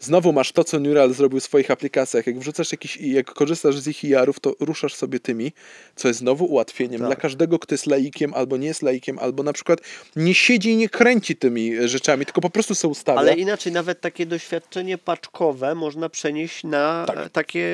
Znowu 0.00 0.32
masz 0.32 0.52
to, 0.52 0.64
co 0.64 0.80
Neural 0.80 1.12
zrobił 1.14 1.40
w 1.40 1.44
swoich 1.44 1.70
aplikacjach. 1.70 2.26
Jak 2.26 2.38
wrzucasz 2.38 2.72
jakiś, 2.72 2.96
jak 2.96 3.26
korzystasz 3.26 3.78
z 3.78 3.88
ich 3.88 4.04
IR-ów, 4.04 4.40
to 4.40 4.54
ruszasz 4.60 4.94
sobie 4.94 5.20
tymi, 5.20 5.52
co 5.96 6.08
jest 6.08 6.20
znowu 6.20 6.44
ułatwieniem 6.44 7.00
Tak. 7.00 7.08
dla 7.08 7.16
każdego, 7.16 7.58
kto 7.58 7.74
jest 7.74 7.86
laikiem, 7.86 8.34
albo 8.34 8.56
nie 8.56 8.66
jest 8.66 8.82
laikiem, 8.82 9.18
albo 9.18 9.42
na 9.42 9.52
przykład 9.52 9.80
nie 10.16 10.34
siedzi 10.34 10.70
i 10.70 10.76
nie 10.76 10.88
kręci 10.88 11.36
tymi 11.36 11.76
e, 11.76 11.88
rzeczami, 11.88 12.24
tylko 12.24 12.40
po 12.40 12.50
prostu 12.50 12.74
sobie 12.74 12.92
ustawia. 12.92 13.18
Ale 13.18 13.34
inaczej, 13.34 13.72
nawet 13.72 14.00
takie 14.00 14.26
doświadczenie 14.26 14.98
paczkowe 14.98 15.74
można 15.74 16.08
przenieść 16.08 16.64
na 16.64 17.04
Tak. 17.06 17.16
e, 17.18 17.30
takie 17.30 17.64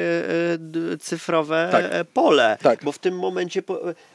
e, 0.94 0.98
cyfrowe 1.00 1.68
Tak. 1.72 2.06
pole. 2.14 2.58
Tak. 2.62 2.84
Bo 2.84 2.92
w 2.92 2.98
tym 2.98 3.18
momencie, 3.18 3.62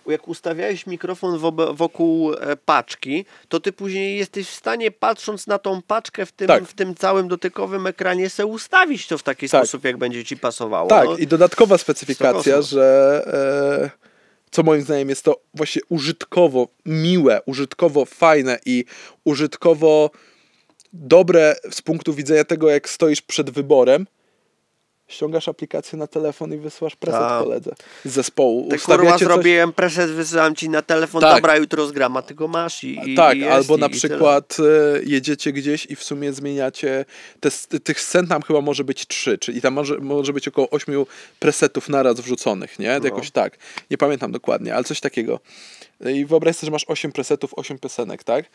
jak 0.07 0.27
ustawiałeś 0.27 0.87
mikrofon 0.87 1.39
wokół 1.73 2.31
paczki, 2.65 3.25
to 3.49 3.59
ty 3.59 3.71
później 3.71 4.17
jesteś 4.17 4.47
w 4.47 4.55
stanie, 4.55 4.91
patrząc 4.91 5.47
na 5.47 5.59
tą 5.59 5.81
paczkę 5.81 6.25
w 6.25 6.31
tym, 6.31 6.47
Tak. 6.47 6.63
w 6.63 6.73
tym 6.73 6.95
całym 6.95 7.27
dotykowym 7.27 7.87
ekranie, 7.87 7.94
se 8.29 8.45
ustawić 8.45 9.07
to 9.07 9.17
w 9.17 9.23
taki 9.23 9.49
Tak. 9.49 9.61
sposób, 9.61 9.83
jak 9.83 9.97
będzie 9.97 10.25
ci 10.25 10.37
pasowało. 10.37 10.89
Tak, 10.89 11.05
no. 11.05 11.17
i 11.17 11.27
dodatkowa 11.27 11.77
specyfikacja, 11.77 12.61
że 12.61 13.91
e, 13.93 14.05
co 14.51 14.63
moim 14.63 14.81
zdaniem 14.81 15.09
jest 15.09 15.23
to 15.23 15.41
właśnie 15.53 15.81
użytkowo 15.89 16.67
miłe, 16.85 17.41
użytkowo 17.45 18.05
fajne 18.05 18.59
i 18.65 18.85
użytkowo 19.23 20.09
dobre 20.93 21.55
z 21.71 21.81
punktu 21.81 22.13
widzenia 22.13 22.43
tego, 22.43 22.69
jak 22.69 22.89
stoisz 22.89 23.21
przed 23.21 23.49
wyborem. 23.49 24.07
Ściągasz 25.07 25.47
aplikację 25.47 25.97
na 25.99 26.07
telefon 26.07 26.53
i 26.53 26.57
wysyłasz 26.57 26.95
preset 26.95 27.19
Tak. 27.21 27.43
koledze 27.43 27.71
z 28.05 28.11
zespołu. 28.11 28.67
Ty 28.69 28.79
kurwa 28.79 29.11
coś- 29.11 29.19
zrobiłem 29.19 29.73
preset, 29.73 30.11
wysyłam 30.11 30.55
ci 30.55 30.69
na 30.69 30.81
telefon, 30.81 31.21
Tak. 31.21 31.35
dobra, 31.35 31.57
jutro 31.57 31.87
zgram, 31.87 32.17
a 32.17 32.21
ty 32.21 32.35
go 32.35 32.47
masz 32.47 32.83
i, 32.83 33.11
i 33.11 33.15
tak, 33.15 33.37
i 33.37 33.39
jest, 33.39 33.51
albo 33.51 33.77
i, 33.77 33.79
na 33.79 33.89
przykład 33.89 34.57
e, 34.59 34.63
jedziecie 35.03 35.51
gdzieś 35.51 35.85
i 35.85 35.95
w 35.95 36.03
sumie 36.03 36.33
zmieniacie. 36.33 37.05
Te, 37.39 37.49
tych 37.79 38.01
scen 38.01 38.27
tam 38.27 38.41
chyba 38.41 38.61
może 38.61 38.83
być 38.83 39.07
trzy, 39.07 39.37
czyli 39.37 39.61
tam 39.61 39.73
może, 39.73 39.97
może 39.97 40.33
być 40.33 40.47
około 40.47 40.69
ośmiu 40.69 41.07
presetów 41.39 41.89
naraz 41.89 42.19
wrzuconych, 42.19 42.79
nie? 42.79 42.99
No. 42.99 43.05
Jakoś 43.05 43.31
tak. 43.31 43.57
Nie 43.91 43.97
pamiętam 43.97 44.31
dokładnie, 44.31 44.75
ale 44.75 44.83
coś 44.83 44.99
takiego. 44.99 45.39
I 46.13 46.25
wyobraź 46.25 46.55
sobie, 46.55 46.65
że 46.67 46.71
masz 46.71 46.85
osiem 46.87 47.11
presetów, 47.11 47.53
osiem 47.53 47.79
piosenek, 47.79 48.23
tak? 48.23 48.45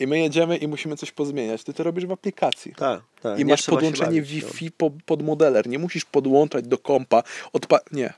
I 0.00 0.06
my 0.06 0.18
jedziemy 0.18 0.56
i 0.56 0.68
musimy 0.68 0.96
coś 0.96 1.12
pozmieniać. 1.12 1.64
Ty 1.64 1.72
to 1.74 1.82
robisz 1.82 2.06
w 2.06 2.12
aplikacji. 2.12 2.74
Tak, 2.76 3.00
tak. 3.22 3.38
I 3.38 3.44
nie 3.44 3.52
masz 3.52 3.62
podłączenie 3.62 4.20
bawić, 4.22 4.42
no. 4.42 4.48
Wi-Fi 4.48 4.70
po, 4.70 4.90
pod 5.06 5.22
modeler. 5.22 5.68
Nie 5.68 5.78
musisz 5.78 6.04
podłączać 6.04 6.66
do 6.66 6.78
kompa. 6.78 7.22
Odpa- 7.54 7.78
nie. 7.92 8.12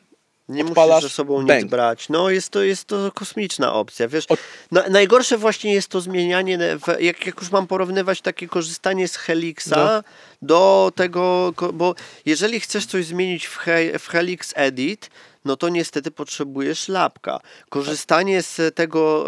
Nie 0.48 0.64
Odpalasz, 0.64 0.96
musisz 1.02 1.10
ze 1.10 1.16
sobą 1.16 1.38
nic 1.40 1.48
bang. 1.48 1.64
brać. 1.70 2.08
No 2.08 2.30
jest 2.30 2.50
to, 2.50 2.62
jest 2.62 2.84
to 2.84 3.12
kosmiczna 3.14 3.72
opcja. 3.74 4.08
Wiesz, 4.08 4.26
Od- 4.26 4.38
na, 4.70 4.88
najgorsze 4.88 5.38
właśnie 5.38 5.74
jest 5.74 5.88
to 5.88 6.00
zmienianie, 6.00 6.58
w, 6.58 7.00
jak, 7.00 7.26
jak 7.26 7.40
już 7.40 7.50
mam 7.50 7.66
porównywać 7.66 8.20
takie 8.20 8.48
korzystanie 8.48 9.08
z 9.08 9.16
Helixa 9.16 9.70
No. 9.76 10.02
do 10.42 10.92
tego, 10.94 11.52
bo 11.74 11.94
jeżeli 12.26 12.60
chcesz 12.60 12.86
coś 12.86 13.04
zmienić 13.06 13.46
w, 13.46 13.56
he, 13.56 13.98
w 13.98 14.08
Helix 14.08 14.52
Edit, 14.56 15.10
no 15.44 15.56
to 15.56 15.68
niestety 15.68 16.10
potrzebujesz 16.10 16.88
lapka. 16.88 17.40
Korzystanie 17.68 18.42
z 18.42 18.74
tego, 18.74 19.26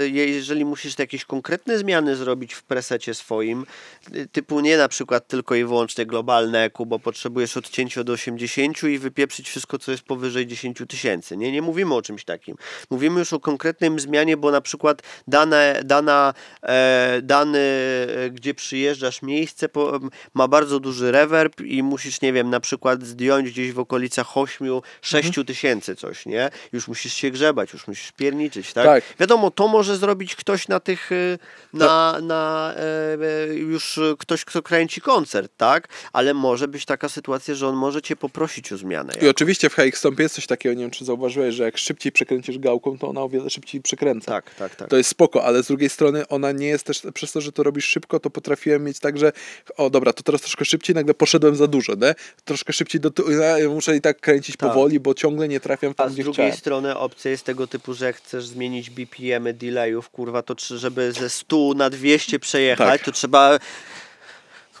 e, 0.00 0.08
jeżeli 0.08 0.64
musisz 0.64 0.98
jakieś 0.98 1.24
konkretne 1.24 1.78
zmiany 1.78 2.16
zrobić 2.16 2.54
w 2.54 2.62
presecie 2.62 3.14
swoim, 3.14 3.66
y, 4.14 4.26
typu 4.32 4.60
nie 4.60 4.76
na 4.76 4.88
przykład 4.88 5.28
tylko 5.28 5.54
i 5.54 5.64
wyłącznie 5.64 6.06
globalne 6.06 6.64
EQ, 6.64 6.86
bo 6.86 6.98
potrzebujesz 6.98 7.56
odcięcia 7.56 8.04
do 8.04 8.12
80 8.12 8.82
i 8.82 8.98
wypieprzyć 8.98 9.48
wszystko, 9.48 9.78
co 9.78 9.90
jest 9.90 10.02
powyżej 10.02 10.46
10 10.46 10.78
tysięcy. 10.88 11.36
Nie, 11.36 11.52
nie 11.52 11.62
mówimy 11.62 11.94
o 11.94 12.02
czymś 12.02 12.24
takim. 12.24 12.56
Mówimy 12.90 13.18
już 13.18 13.32
o 13.32 13.40
konkretnym 13.40 14.00
zmianie, 14.00 14.36
bo 14.36 14.50
na 14.50 14.60
przykład 14.60 15.02
dane, 15.28 15.80
dana, 15.84 16.34
e, 16.62 17.20
dany, 17.22 17.58
e, 17.58 18.30
gdzie 18.30 18.54
przyjeżdżasz 18.54 19.22
miejsce, 19.22 19.68
po, 19.68 20.00
ma 20.34 20.48
bardzo 20.48 20.80
duży 20.80 21.12
reverb 21.12 21.60
i 21.60 21.82
musisz, 21.82 22.20
nie 22.20 22.32
wiem, 22.32 22.50
na 22.50 22.60
przykład 22.60 23.04
zdjąć 23.04 23.50
gdzieś 23.50 23.72
w 23.72 23.78
okolicach 23.78 24.36
8, 24.36 24.80
6 25.02 25.27
tysięcy 25.44 25.96
coś, 25.96 26.26
nie? 26.26 26.50
Już 26.72 26.88
musisz 26.88 27.14
się 27.14 27.30
grzebać, 27.30 27.72
już 27.72 27.86
musisz 27.86 28.12
pierniczyć, 28.12 28.72
tak? 28.72 28.84
Tak. 28.84 29.04
Wiadomo, 29.20 29.50
to 29.50 29.68
może 29.68 29.96
zrobić 29.96 30.36
ktoś 30.36 30.68
na 30.68 30.80
tych, 30.80 31.12
y, 31.12 31.38
na, 31.72 32.18
na 32.22 32.74
e, 32.76 33.50
e, 33.50 33.54
już 33.54 34.00
ktoś, 34.18 34.44
kto 34.44 34.62
kręci 34.62 35.00
koncert, 35.00 35.52
tak? 35.56 35.88
Ale 36.12 36.34
może 36.34 36.68
być 36.68 36.84
taka 36.84 37.08
sytuacja, 37.08 37.54
że 37.54 37.68
on 37.68 37.76
może 37.76 38.02
cię 38.02 38.16
poprosić 38.16 38.72
o 38.72 38.76
zmianę. 38.76 39.12
I 39.22 39.28
oczywiście 39.28 39.70
w 39.70 39.74
HX 39.74 40.04
jest 40.18 40.34
coś 40.34 40.46
takiego, 40.46 40.74
nie 40.74 40.80
wiem 40.80 40.90
czy 40.90 41.04
zauważyłeś, 41.04 41.54
że 41.54 41.64
jak 41.64 41.78
szybciej 41.78 42.12
przekręcisz 42.12 42.58
gałką, 42.58 42.98
to 42.98 43.08
ona 43.08 43.20
o 43.20 43.28
wiele 43.28 43.50
szybciej 43.50 43.80
przekręca. 43.80 44.32
Tak, 44.32 44.54
tak, 44.54 44.76
tak. 44.76 44.88
To 44.88 44.96
jest 44.96 45.10
spoko, 45.10 45.44
ale 45.44 45.62
z 45.62 45.66
drugiej 45.66 45.88
strony 45.88 46.28
ona 46.28 46.52
nie 46.52 46.66
jest 46.66 46.84
też, 46.84 47.02
przez 47.14 47.32
to, 47.32 47.40
że 47.40 47.52
to 47.52 47.62
robisz 47.62 47.84
szybko, 47.84 48.20
to 48.20 48.30
potrafiłem 48.30 48.84
mieć 48.84 48.98
tak, 48.98 49.18
że 49.18 49.32
o 49.76 49.90
dobra, 49.90 50.12
to 50.12 50.22
teraz 50.22 50.40
troszkę 50.40 50.64
szybciej, 50.64 50.94
nagle 50.94 51.14
poszedłem 51.14 51.56
za 51.56 51.66
dużo, 51.66 51.94
nie? 51.94 52.14
Troszkę 52.44 52.72
szybciej, 52.72 53.00
do, 53.00 53.10
ja 53.30 53.68
muszę 53.68 53.96
i 53.96 54.00
tak 54.00 54.20
kręcić 54.20 54.56
Tak. 54.56 54.68
powoli, 54.68 55.00
bo 55.00 55.14
ciągle 55.18 55.48
nie 55.48 55.60
trafiam 55.60 55.94
tam, 55.94 56.06
A 56.06 56.10
z 56.10 56.14
gdzie 56.14 56.22
drugiej 56.22 56.34
chciałem. 56.34 56.52
strony 56.58 56.96
opcja 56.96 57.30
jest 57.30 57.44
tego 57.44 57.66
typu, 57.66 57.94
że 57.94 58.04
jak 58.06 58.16
chcesz 58.16 58.46
zmienić 58.46 58.90
BPM-y 58.90 59.54
delayów, 59.54 60.10
kurwa, 60.10 60.42
to 60.42 60.54
żeby 60.76 61.12
ze 61.12 61.30
100 61.30 61.74
na 61.76 61.90
200 61.90 62.38
przejechać, 62.38 62.88
Tak. 62.88 63.02
to 63.04 63.12
trzeba 63.12 63.58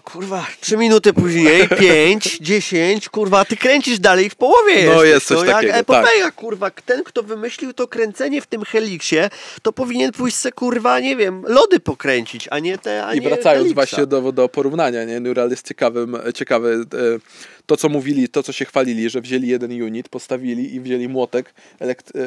kurwa, 0.04 0.46
3 0.60 0.76
minuty 0.76 1.12
później, 1.12 1.68
5, 1.80 2.38
10, 2.40 3.08
kurwa, 3.08 3.44
ty 3.44 3.56
kręcisz 3.56 3.98
dalej 3.98 4.30
w 4.30 4.34
połowie 4.34 4.74
No, 4.86 4.92
jesteś. 5.04 5.10
jest 5.10 5.26
coś 5.26 5.38
jak 5.48 5.56
takiego, 5.56 5.72
tak. 5.72 5.80
epopeja, 5.82 6.30
kurwa, 6.30 6.70
ten 6.70 7.04
kto 7.04 7.22
wymyślił 7.22 7.72
to 7.72 7.88
kręcenie 7.88 8.40
w 8.40 8.46
tym 8.46 8.64
Helixie, 8.64 9.30
to 9.62 9.72
powinien 9.72 10.12
pójść 10.12 10.36
se, 10.36 10.52
kurwa, 10.52 11.00
nie 11.00 11.16
wiem, 11.16 11.44
lody 11.48 11.80
pokręcić, 11.80 12.48
a 12.50 12.58
nie 12.58 12.78
te, 12.78 13.06
a 13.06 13.14
I 13.14 13.20
nie 13.20 13.28
wracając 13.28 13.62
Helixa. 13.68 13.74
właśnie 13.74 14.06
do, 14.06 14.32
do 14.32 14.48
porównania, 14.48 15.04
nie? 15.04 15.20
Neural 15.20 15.50
jest 15.50 15.68
ciekawym, 15.68 16.16
ciekawy. 16.34 16.84
E, 16.94 17.57
to, 17.68 17.76
co 17.76 17.88
mówili, 17.88 18.28
to, 18.28 18.42
co 18.42 18.52
się 18.52 18.64
chwalili, 18.64 19.10
że 19.10 19.20
wzięli 19.20 19.48
jeden 19.48 19.82
unit, 19.82 20.08
postawili 20.08 20.74
i 20.74 20.80
wzięli 20.80 21.08
młotek 21.08 21.54
elekt- 21.80 22.18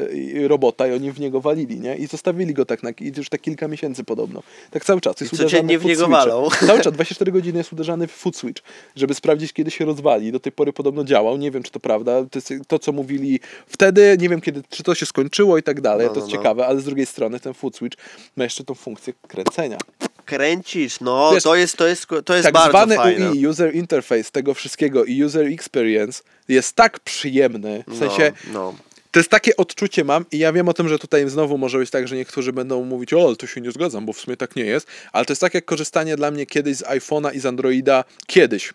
e, 0.44 0.48
robota 0.48 0.88
i 0.88 0.94
oni 0.94 1.12
w 1.12 1.20
niego 1.20 1.42
walili, 1.42 1.80
nie? 1.80 1.96
I 1.96 2.08
zostawili 2.08 2.54
go 2.54 2.66
tak 2.66 2.84
na, 2.84 2.90
i 2.90 3.12
już 3.18 3.30
tak 3.30 3.42
kilka 3.42 3.68
miesięcy 3.68 4.04
podobno. 4.04 4.44
Tak 4.72 4.86
cały 4.86 5.02
czas. 5.02 5.22
Jest 5.22 5.34
I 5.34 5.38
codziennie 5.38 5.80
w 5.80 5.86
niego 5.86 6.08
walą. 6.08 6.50
Cały 6.68 6.82
czas, 6.82 6.94
24 6.94 7.32
godziny 7.32 7.58
jest 7.58 7.74
uderzany 7.74 8.08
w 8.08 8.12
foot 8.12 8.36
switch, 8.36 8.64
żeby 8.96 9.14
sprawdzić, 9.14 9.54
kiedy 9.54 9.72
się 9.72 9.86
rozwali. 9.86 10.32
Do 10.32 10.40
tej 10.40 10.52
pory 10.52 10.74
podobno 10.74 11.04
działał. 11.04 11.38
Nie 11.38 11.52
wiem, 11.52 11.64
czy 11.64 11.72
to 11.72 11.80
prawda. 11.80 12.26
To, 12.26 12.40
jest 12.40 12.54
to 12.68 12.80
co 12.80 12.92
mówili 12.92 13.40
wtedy, 13.68 14.18
nie 14.20 14.30
wiem, 14.30 14.42
kiedy, 14.42 14.64
czy 14.70 14.84
to 14.84 14.96
się 14.96 15.06
skończyło 15.06 15.58
i 15.58 15.64
tak 15.64 15.82
dalej. 15.82 16.08
No, 16.08 16.14
to 16.14 16.20
no, 16.20 16.26
jest 16.26 16.34
no. 16.34 16.38
ciekawe, 16.38 16.68
ale 16.68 16.82
z 16.82 16.86
drugiej 16.86 17.06
strony 17.06 17.40
ten 17.40 17.54
foot 17.54 17.76
switch 17.76 17.98
ma 18.36 18.44
jeszcze 18.44 18.64
tą 18.64 18.74
funkcję 18.74 19.14
kręcenia. 19.28 19.78
Kręcisz, 20.26 21.00
no, 21.00 21.32
Wiesz, 21.34 21.44
to 21.44 21.56
jest, 21.56 21.78
to 21.78 21.88
jest, 21.88 22.08
to 22.26 22.34
jest 22.34 22.46
tak 22.46 22.54
bardzo 22.54 22.70
zwany 22.72 22.96
fajne. 22.96 23.32
UI, 23.32 23.48
user 23.48 23.76
interface 23.76 24.32
tego 24.32 24.54
wszystkiego 24.54 25.06
i 25.06 25.24
user 25.24 25.46
experience 25.46 26.24
jest 26.48 26.76
tak 26.76 27.00
przyjemny, 27.00 27.84
w 27.88 27.98
sensie 27.98 28.32
no, 28.48 28.54
no. 28.54 28.76
to 29.12 29.20
jest 29.20 29.30
takie 29.30 29.58
odczucie 29.58 30.04
mam 30.04 30.26
i 30.32 30.38
ja 30.38 30.54
wiem 30.54 30.70
o 30.70 30.74
tym, 30.74 30.90
że 30.90 31.00
tutaj 31.00 31.30
znowu 31.30 31.58
może 31.58 31.78
być 31.78 31.90
tak, 31.90 32.08
że 32.08 32.16
niektórzy 32.16 32.54
będą 32.54 32.84
mówić, 32.84 33.14
o, 33.14 33.26
ale 33.28 33.36
to 33.36 33.48
się 33.48 33.62
nie 33.62 33.72
zgadzam, 33.72 34.06
bo 34.06 34.14
w 34.14 34.20
sumie 34.20 34.38
tak 34.38 34.56
nie 34.56 34.66
jest, 34.66 34.88
ale 35.12 35.26
to 35.26 35.32
jest 35.32 35.42
tak 35.42 35.54
jak 35.54 35.66
korzystanie 35.66 36.16
dla 36.16 36.32
mnie 36.32 36.46
kiedyś 36.46 36.78
z 36.78 36.84
iPhone'a 36.84 37.36
i 37.36 37.40
z 37.40 37.46
Androida, 37.46 38.04
kiedyś. 38.28 38.74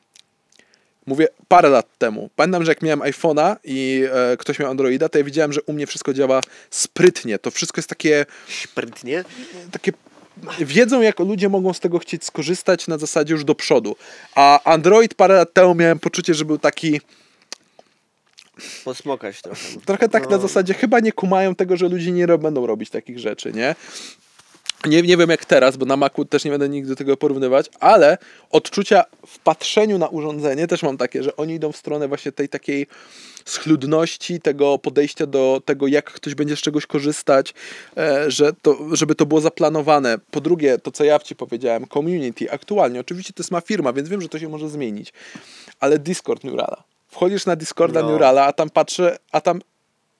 Mówię 1.06 1.28
parę 1.48 1.68
lat 1.68 1.98
temu. 1.98 2.30
Pamiętam, 2.36 2.64
że 2.64 2.70
jak 2.70 2.82
miałem 2.82 3.00
iPhone'a 3.00 3.56
i 3.64 4.02
e, 4.12 4.36
ktoś 4.36 4.58
miał 4.58 4.70
Androida, 4.70 5.08
to 5.08 5.18
ja 5.18 5.24
widziałem, 5.24 5.52
że 5.52 5.62
u 5.62 5.72
mnie 5.72 5.86
wszystko 5.86 6.14
działa 6.14 6.40
sprytnie. 6.70 7.38
To 7.38 7.50
wszystko 7.50 7.78
jest 7.78 7.88
takie 7.88 8.26
Sprytnie. 8.62 9.24
takie 9.72 9.92
wiedzą, 10.60 11.00
jak 11.02 11.18
ludzie 11.18 11.48
mogą 11.48 11.72
z 11.72 11.80
tego 11.80 11.98
chcieć 11.98 12.24
skorzystać 12.24 12.88
na 12.88 12.98
zasadzie 12.98 13.34
już 13.34 13.44
do 13.44 13.54
przodu. 13.54 13.96
A 14.34 14.60
Android 14.64 15.14
parę 15.14 15.34
lat 15.34 15.52
temu 15.52 15.74
miałem 15.74 15.98
poczucie, 15.98 16.34
że 16.34 16.44
był 16.44 16.58
taki 16.58 17.00
Posmokać 18.84 19.42
trochę. 19.42 19.60
trochę 19.86 20.08
tak 20.08 20.24
na 20.30 20.36
No. 20.36 20.42
zasadzie 20.42 20.74
chyba 20.74 21.00
nie 21.00 21.12
kumają 21.12 21.54
tego, 21.54 21.76
że 21.76 21.88
ludzie 21.88 22.12
nie 22.12 22.26
będą 22.26 22.66
robić 22.66 22.90
takich 22.90 23.18
rzeczy, 23.18 23.52
nie? 23.52 23.74
Nie, 24.86 25.02
nie 25.02 25.16
wiem 25.16 25.30
jak 25.30 25.44
teraz, 25.44 25.76
bo 25.76 25.86
na 25.86 25.96
Macu 25.96 26.24
też 26.24 26.44
nie 26.44 26.50
będę 26.50 26.68
nigdy 26.68 26.96
tego 26.96 27.16
porównywać, 27.16 27.66
ale 27.80 28.18
odczucia 28.50 29.04
w 29.26 29.38
patrzeniu 29.38 29.98
na 29.98 30.08
urządzenie 30.08 30.66
też 30.66 30.82
mam 30.82 30.96
takie, 30.96 31.22
że 31.22 31.36
oni 31.36 31.54
idą 31.54 31.72
w 31.72 31.76
stronę 31.76 32.08
właśnie 32.08 32.32
tej 32.32 32.48
takiej 32.48 32.86
schludności, 33.44 34.40
tego 34.40 34.78
podejścia 34.78 35.26
do 35.26 35.62
tego, 35.64 35.86
jak 35.86 36.12
ktoś 36.12 36.34
będzie 36.34 36.56
z 36.56 36.60
czegoś 36.60 36.86
korzystać, 36.86 37.54
e, 37.96 38.30
że 38.30 38.52
to, 38.62 38.78
żeby 38.92 39.14
to 39.14 39.26
było 39.26 39.40
zaplanowane. 39.40 40.18
Po 40.30 40.40
drugie, 40.40 40.78
to 40.78 40.90
co 40.90 41.04
ja 41.04 41.18
ci 41.18 41.36
powiedziałem, 41.36 41.86
community, 41.86 42.50
aktualnie, 42.50 43.00
oczywiście 43.00 43.32
to 43.32 43.42
jest 43.42 43.50
ma 43.50 43.60
firma, 43.60 43.92
więc 43.92 44.08
wiem, 44.08 44.20
że 44.20 44.28
to 44.28 44.38
się 44.38 44.48
może 44.48 44.68
zmienić, 44.68 45.12
ale 45.80 45.98
Discord 45.98 46.44
Neurala. 46.44 46.84
Wchodzisz 47.08 47.46
na 47.46 47.56
Discorda 47.56 48.02
No. 48.02 48.08
Neurala, 48.08 48.44
a 48.44 48.52
tam 48.52 48.70
patrzę, 48.70 49.18
a 49.32 49.40
tam 49.40 49.60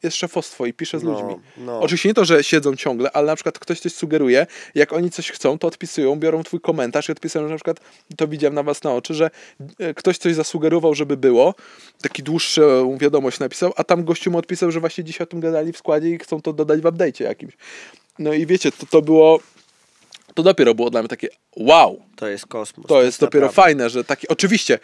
jest 0.02 0.16
szefostwo 0.16 0.66
i 0.66 0.72
pisze 0.72 0.98
z 0.98 1.02
No, 1.02 1.10
ludźmi. 1.10 1.34
no. 1.56 1.80
Oczywiście 1.80 2.08
nie 2.08 2.14
to, 2.14 2.24
że 2.24 2.44
siedzą 2.44 2.76
ciągle, 2.76 3.10
ale 3.12 3.26
na 3.26 3.34
przykład 3.36 3.58
ktoś 3.58 3.80
coś 3.80 3.92
sugeruje, 3.92 4.46
jak 4.74 4.92
oni 4.92 5.10
coś 5.10 5.30
chcą, 5.30 5.58
to 5.58 5.66
odpisują, 5.68 6.16
biorą 6.16 6.42
twój 6.42 6.60
komentarz 6.60 7.08
i 7.08 7.12
odpisują, 7.12 7.44
że 7.44 7.50
na 7.50 7.56
przykład, 7.56 7.80
to 8.16 8.28
widziałem 8.28 8.54
na 8.54 8.62
was 8.62 8.82
na 8.82 8.92
oczy, 8.94 9.14
że 9.14 9.30
e, 9.78 9.94
ktoś 9.94 10.18
coś 10.18 10.34
zasugerował, 10.34 10.94
żeby 10.94 11.16
było, 11.16 11.54
taki 12.02 12.22
dłuższą 12.22 12.98
wiadomość 12.98 13.38
napisał, 13.38 13.72
a 13.76 13.84
tam 13.84 14.04
gościu 14.04 14.30
mu 14.30 14.38
odpisał, 14.38 14.70
że 14.70 14.80
właśnie 14.80 15.04
dzisiaj 15.04 15.24
o 15.24 15.26
tym 15.26 15.40
gadali 15.40 15.72
w 15.72 15.78
składzie 15.78 16.10
i 16.10 16.18
chcą 16.18 16.42
to 16.42 16.52
dodać 16.52 16.80
w 16.80 16.84
update'cie 16.84 17.24
jakimś. 17.24 17.52
No 18.18 18.32
i 18.32 18.46
wiecie, 18.46 18.72
to, 18.72 18.86
to 18.86 19.02
było, 19.02 19.40
to 20.34 20.42
dopiero 20.42 20.74
było 20.74 20.90
dla 20.90 21.00
mnie 21.02 21.08
takie 21.08 21.28
wow, 21.56 22.02
To 22.16 22.28
jest 22.28 22.46
kosmos. 22.46 22.86
to 22.86 23.02
jest 23.02 23.20
dopiero 23.20 23.46
naprawdę- 23.46 23.62
fajne, 23.62 23.90
że 23.90 24.04
takie. 24.04 24.28
Oczywiście, 24.28 24.78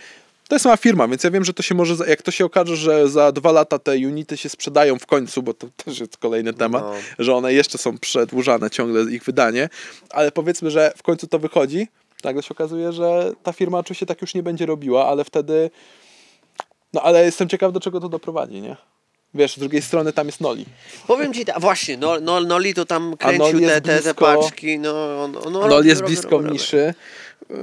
to 0.53 0.57
jest 0.57 0.65
mała 0.65 0.77
firma, 0.77 1.09
więc 1.09 1.25
ja 1.25 1.31
wiem, 1.31 1.45
że 1.45 1.53
to 1.55 1.63
się 1.63 1.75
może. 1.75 1.95
Jak 2.09 2.23
to 2.23 2.31
się 2.31 2.45
okaże, 2.45 2.77
że 2.77 3.09
za 3.09 3.33
dwa 3.33 3.53
lata 3.53 3.79
te 3.79 3.93
unity 3.93 4.37
się 4.37 4.49
sprzedają 4.49 4.99
w 4.99 5.07
końcu, 5.07 5.43
bo 5.43 5.55
to 5.55 5.67
też 5.85 6.01
jest 6.01 6.17
kolejny 6.17 6.55
temat, 6.55 6.83
No. 6.85 6.93
że 7.19 7.35
one 7.35 7.55
jeszcze 7.55 7.79
są 7.79 7.99
przedłużane 7.99 8.71
ciągle 8.71 9.03
ich 9.03 9.25
wydanie, 9.25 9.69
ale 10.11 10.33
powiedzmy, 10.33 10.71
że 10.71 10.93
w 10.97 11.03
końcu 11.03 11.27
to 11.27 11.39
wychodzi. 11.39 11.89
Nagle 12.25 12.43
się 12.43 12.49
okazuje, 12.51 12.93
że 12.93 13.33
ta 13.43 13.53
firma 13.53 13.79
oczywiście 13.79 14.07
tak 14.07 14.21
już 14.23 14.35
nie 14.35 14.43
będzie 14.43 14.67
robiła, 14.67 15.09
ale 15.09 15.25
wtedy. 15.25 15.71
No 16.93 17.01
ale 17.03 17.25
jestem 17.25 17.49
ciekaw, 17.49 17.73
do 17.73 17.81
czego 17.81 18.01
to 18.01 18.09
doprowadzi, 18.09 18.61
nie? 18.63 18.77
Wiesz, 19.35 19.57
z 19.57 19.59
drugiej 19.59 19.83
strony 19.83 20.13
tam 20.13 20.27
jest 20.27 20.41
Noli. 20.41 20.67
Powiem 21.07 21.35
ci, 21.35 21.45
ta, 21.45 21.61
właśnie, 21.61 21.97
no, 21.97 22.21
no, 22.21 22.41
Noli 22.41 22.75
to 22.75 22.85
tam 22.85 23.17
kręcił 23.17 23.45
Noli 23.45 23.67
te, 23.67 23.81
te, 23.81 24.01
te 24.01 24.15
paczki, 24.15 24.79
no, 24.79 24.93
no, 25.29 25.41
no, 25.51 25.51
Nol 25.51 25.71
robi- 25.71 25.87
jest 25.87 26.01
robi- 26.03 26.07
blisko 26.07 26.29
robi- 26.29 26.47
robi. 26.47 26.59
Miszy. 27.51 27.63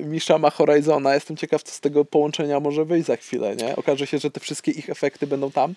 Yy, 0.00 0.04
Misza 0.06 0.38
ma 0.38 0.50
Horizona. 0.50 1.14
Jestem 1.14 1.36
ciekaw, 1.36 1.62
co 1.62 1.72
z 1.72 1.80
tego 1.80 2.04
połączenia 2.04 2.60
może 2.60 2.84
wyjść 2.84 3.06
za 3.06 3.16
chwilę, 3.16 3.56
nie? 3.56 3.76
Okaże 3.76 4.06
się, 4.06 4.18
że 4.18 4.30
te 4.30 4.40
wszystkie 4.40 4.70
ich 4.70 4.90
efekty 4.90 5.26
będą 5.26 5.50
tam. 5.50 5.74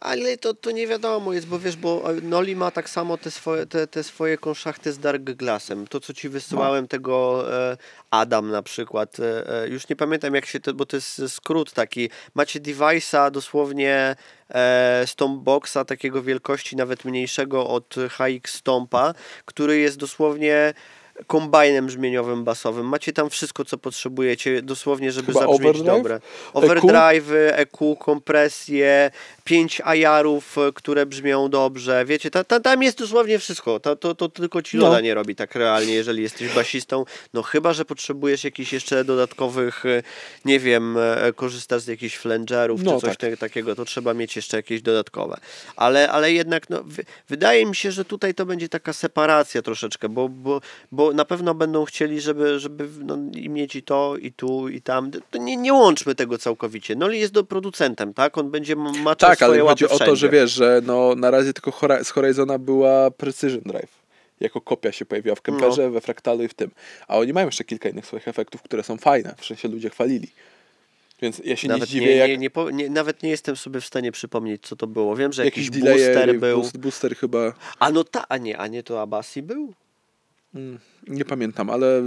Ale 0.00 0.36
to, 0.36 0.54
to 0.54 0.70
nie 0.70 0.86
wiadomo 0.86 1.32
jest, 1.32 1.46
bo 1.46 1.58
wiesz, 1.58 1.76
bo 1.76 2.04
Noli 2.22 2.56
ma 2.56 2.70
tak 2.70 2.90
samo 2.90 3.18
te 3.18 3.30
swoje, 3.30 3.66
te, 3.66 3.86
te 3.86 4.02
swoje 4.02 4.38
konszachty 4.38 4.92
z 4.92 4.98
Dark 4.98 5.22
Glassem. 5.22 5.86
To, 5.86 6.00
co 6.00 6.14
ci 6.14 6.28
wysyłałem, 6.28 6.88
tego 6.88 7.44
e, 7.52 7.76
Adam 8.10 8.50
na 8.50 8.62
przykład. 8.62 9.20
E, 9.20 9.62
e, 9.62 9.68
już 9.68 9.88
nie 9.88 9.96
pamiętam 9.96 10.34
jak 10.34 10.46
się 10.46 10.60
to, 10.60 10.74
bo 10.74 10.86
to 10.86 10.96
jest 10.96 11.22
skrót 11.28 11.72
taki. 11.72 12.10
Macie 12.34 12.60
device'a 12.60 13.30
dosłownie 13.30 14.16
e, 14.50 15.02
Stompboxa 15.06 15.84
takiego 15.86 16.22
wielkości 16.22 16.76
nawet 16.76 17.04
mniejszego 17.04 17.68
od 17.68 17.94
HX 18.10 18.54
Stompa, 18.54 19.14
który 19.44 19.78
jest 19.78 19.96
dosłownie 19.96 20.74
kombajnem 21.26 21.86
brzmieniowym 21.86 22.44
basowym. 22.44 22.86
Macie 22.86 23.12
tam 23.12 23.30
wszystko, 23.30 23.64
co 23.64 23.78
potrzebujecie, 23.78 24.62
dosłownie, 24.62 25.12
żeby 25.12 25.26
Chyba 25.26 25.40
zabrzmieć 25.40 25.60
overdrive? 25.60 25.86
dobre. 25.96 26.20
Overdrive, 26.52 27.32
EQ, 27.52 27.96
kompresje, 27.96 29.10
pięć 29.48 29.80
ajarów, 29.84 30.58
e, 30.58 30.72
które 30.72 31.06
brzmią 31.06 31.48
dobrze. 31.50 32.04
Wiecie, 32.04 32.30
ta, 32.30 32.44
ta, 32.44 32.60
tam 32.60 32.82
jest 32.82 32.98
dosłownie 32.98 33.38
wszystko. 33.38 33.80
To, 33.80 33.96
to, 33.96 34.14
to 34.14 34.28
tylko 34.28 34.62
ci 34.62 34.76
Loda 34.76 34.92
No. 34.92 35.00
nie 35.00 35.14
robi 35.14 35.34
tak 35.36 35.54
realnie, 35.54 35.94
jeżeli 35.94 36.22
jesteś 36.22 36.54
basistą. 36.54 37.04
No 37.34 37.42
chyba, 37.42 37.72
że 37.72 37.84
potrzebujesz 37.84 38.44
jakichś 38.44 38.72
jeszcze 38.72 39.04
dodatkowych, 39.04 39.86
e, 39.86 40.02
nie 40.44 40.60
wiem, 40.60 40.96
e, 40.98 41.32
korzystasz 41.32 41.82
z 41.82 41.86
jakichś 41.86 42.16
flangerów 42.16 42.82
No 42.82 42.94
czy 43.00 43.06
coś 43.06 43.16
tak. 43.16 43.38
takiego, 43.38 43.74
to 43.74 43.84
trzeba 43.84 44.14
mieć 44.14 44.36
jeszcze 44.36 44.56
jakieś 44.56 44.82
dodatkowe. 44.82 45.36
Ale, 45.76 46.10
ale 46.10 46.32
jednak 46.32 46.70
no, 46.70 46.82
wy, 46.84 47.04
wydaje 47.28 47.66
mi 47.66 47.76
się, 47.76 47.92
że 47.92 48.04
tutaj 48.04 48.34
to 48.34 48.46
będzie 48.46 48.68
taka 48.68 48.92
separacja 48.92 49.62
troszeczkę, 49.62 50.08
bo, 50.08 50.28
bo, 50.28 50.60
bo 50.92 51.12
na 51.12 51.24
pewno 51.24 51.54
będą 51.54 51.84
chcieli, 51.84 52.20
żeby, 52.20 52.58
żeby 52.60 52.88
no, 53.04 53.18
i 53.34 53.48
mieć 53.48 53.76
i 53.76 53.82
to, 53.82 54.16
i 54.16 54.32
tu, 54.32 54.68
i 54.68 54.82
tam. 54.82 55.10
To 55.30 55.38
nie, 55.38 55.56
nie 55.56 55.72
łączmy 55.72 56.14
tego 56.14 56.38
całkowicie. 56.38 56.96
Noli 56.96 57.20
jest 57.20 57.32
do 57.32 57.44
producentem, 57.44 58.14
tak? 58.14 58.38
On 58.38 58.50
będzie 58.50 58.72
m- 58.72 59.02
maczał 59.02 59.30
Tak, 59.30 59.37
ale 59.44 59.54
swoje 59.54 59.68
chodzi 59.68 59.84
o 59.84 59.88
to, 59.88 59.94
wszędzie. 59.94 60.16
że 60.16 60.28
wiesz, 60.28 60.50
że 60.52 60.80
no, 60.86 61.14
na 61.14 61.30
razie 61.30 61.52
tylko 61.52 61.72
z 62.02 62.10
Horizona 62.10 62.58
była 62.58 63.10
Precision 63.10 63.60
Drive. 63.66 63.98
Jako 64.40 64.60
kopia 64.60 64.92
się 64.92 65.04
pojawiła 65.04 65.34
w 65.34 65.42
Kemperze, 65.42 65.82
No. 65.82 65.90
we 65.90 66.00
Fractalu 66.00 66.42
i 66.44 66.48
w 66.48 66.54
tym. 66.54 66.70
A 67.08 67.18
oni 67.18 67.32
mają 67.32 67.46
jeszcze 67.46 67.64
kilka 67.64 67.88
innych 67.88 68.06
swoich 68.06 68.28
efektów, 68.28 68.62
które 68.62 68.82
są 68.82 68.96
fajne. 68.98 69.34
W 69.38 69.46
sensie 69.46 69.68
ludzie 69.68 69.90
chwalili. 69.90 70.28
Więc 71.22 71.40
ja 71.44 71.56
się 71.56 71.68
nie 71.68 71.74
Nawet 71.74 71.88
zdziwię, 71.88 72.06
nie, 72.06 72.14
jak 72.14 72.30
nie, 72.30 72.36
nie, 72.38 72.72
nie, 72.72 72.90
nawet 72.90 73.22
nie 73.22 73.30
jestem 73.30 73.56
sobie 73.56 73.80
w 73.80 73.86
stanie 73.86 74.12
przypomnieć, 74.12 74.62
co 74.66 74.76
to 74.76 74.86
było. 74.86 75.16
Wiem, 75.16 75.32
że 75.32 75.44
jakiś 75.44 75.64
jakiś 75.66 75.80
booster 75.82 76.38
był. 76.38 76.56
boost, 76.58 76.78
booster 76.78 77.16
chyba... 77.16 77.52
A 77.78 77.90
no 77.90 78.04
ta, 78.04 78.24
a 78.28 78.36
nie, 78.36 78.58
a 78.58 78.66
nie 78.66 78.82
to 78.82 79.02
Abasi 79.02 79.42
był? 79.42 79.72
Mm, 80.58 80.78
Nie 81.08 81.24
pamiętam, 81.24 81.70
ale 81.70 82.02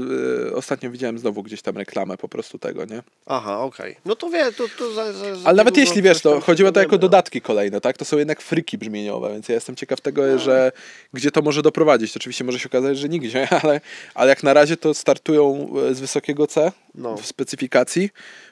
y, 0.47 0.55
ostatnio 0.55 0.91
widziałem 0.91 1.19
znowu 1.19 1.43
gdzieś 1.43 1.61
tam 1.61 1.77
reklamę 1.77 2.17
po 2.17 2.27
prostu 2.29 2.59
tego, 2.59 2.85
nie? 2.85 3.03
Aha, 3.25 3.59
okej. 3.59 3.95
No 4.05 4.15
to 4.15 4.29
wie, 4.29 4.51
to, 4.51 4.63
to 4.77 4.93
za, 4.93 5.13
za, 5.13 5.35
za 5.35 5.47
Ale 5.47 5.57
nawet 5.57 5.77
jeśli 5.77 6.01
wiesz, 6.01 6.21
to 6.21 6.39
chodziło 6.41 6.71
to 6.71 6.79
jako 6.79 6.91
no. 6.91 6.97
dodatki 6.97 7.41
kolejne, 7.41 7.81
tak? 7.81 7.97
To 7.97 8.05
są 8.05 8.17
jednak 8.17 8.41
fryki 8.41 8.77
brzmieniowe, 8.77 9.29
więc 9.33 9.49
ja 9.49 9.55
jestem 9.55 9.75
ciekaw 9.75 10.01
tego, 10.01 10.39
że 10.39 10.71
gdzie 11.13 11.31
to 11.31 11.41
może 11.41 11.61
doprowadzić. 11.61 12.17
Oczywiście 12.17 12.43
może 12.43 12.59
się 12.59 12.69
okazać, 12.69 12.97
że 12.97 13.09
nigdzie, 13.09 13.47
ale, 13.63 13.81
ale 14.15 14.29
jak 14.29 14.43
na 14.43 14.53
razie 14.53 14.77
to 14.77 14.93
startują 14.93 15.73
e, 15.89 15.95
z 15.95 15.99
wysokiego 15.99 16.47
C 16.47 16.71
No. 16.95 17.17
w 17.17 17.25
specyfikacji. 17.25 18.09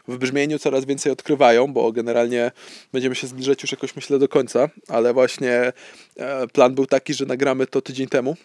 W 0.07 0.17
brzmieniu 0.17 0.59
coraz 0.59 0.85
więcej 0.85 1.11
odkrywają, 1.11 1.73
bo 1.73 1.91
generalnie 1.91 2.51
będziemy 2.93 3.15
się 3.15 3.27
zbliżać 3.27 3.61
już 3.61 3.71
jakoś 3.71 3.95
myślę 3.95 4.19
do 4.19 4.27
końca, 4.27 4.69
ale 4.87 5.13
właśnie 5.13 5.73
e, 6.17 6.47
plan 6.47 6.75
był 6.75 6.85
taki, 6.85 7.13
że 7.13 7.25
nagramy 7.25 7.67
to 7.67 7.81
tydzień 7.81 8.07
temu. 8.07 8.35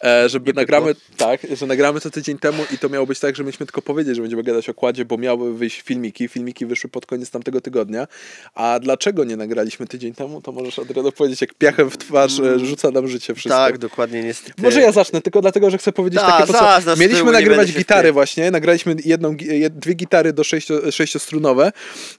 E, 0.00 0.28
pykło. 0.30 0.52
nagramy, 0.54 0.94
tak, 1.16 1.40
że 1.56 1.66
nagramy 1.66 2.00
to 2.00 2.10
tydzień 2.10 2.38
temu 2.38 2.64
i 2.74 2.78
to 2.78 2.88
miało 2.88 3.06
być 3.06 3.20
tak, 3.20 3.36
że 3.36 3.42
mieliśmy 3.42 3.66
tylko 3.66 3.82
powiedzieć, 3.82 4.16
że 4.16 4.22
będziemy 4.22 4.42
gadać 4.42 4.68
o 4.68 4.74
kładzie, 4.74 5.04
bo 5.04 5.18
miały 5.18 5.54
wyjść 5.54 5.80
filmiki. 5.80 6.28
Filmiki 6.28 6.66
wyszły 6.66 6.90
pod 6.90 7.06
koniec 7.06 7.30
tamtego 7.30 7.60
tygodnia. 7.60 8.06
A 8.54 8.78
dlaczego 8.82 9.24
nie 9.24 9.36
nagraliśmy 9.36 9.86
tydzień 9.86 10.14
temu, 10.14 10.42
to 10.42 10.52
możesz 10.52 10.78
od 10.78 10.90
razu 10.90 11.12
powiedzieć, 11.12 11.40
jak 11.40 11.54
piachem 11.54 11.90
w 11.90 11.98
twarz 11.98 12.40
e, 12.40 12.58
rzuca 12.58 12.90
nam 12.90 13.08
życie 13.08 13.34
wszystko. 13.34 13.58
Tak, 13.58 13.78
dokładnie, 13.78 14.22
niestety. 14.22 14.62
Może 14.62 14.80
ja 14.80 14.92
zacznę, 14.92 15.22
tylko 15.22 15.40
dlatego, 15.40 15.70
że 15.70 15.78
chcę 15.78 15.92
powiedzieć 15.92 16.20
Da, 16.20 16.26
takie 16.26 16.52
po 16.52 16.52
co. 16.52 16.96
Mieliśmy 16.96 17.32
nagrywać 17.32 17.72
gitary 17.72 18.12
właśnie, 18.12 18.50
nagraliśmy 18.50 18.96
jedną, 19.04 19.36
dwie 19.70 19.94
gitary 19.94 20.32
do 20.32 20.44
sześcio, 20.44 20.92
sześciostrunowe 20.92 21.72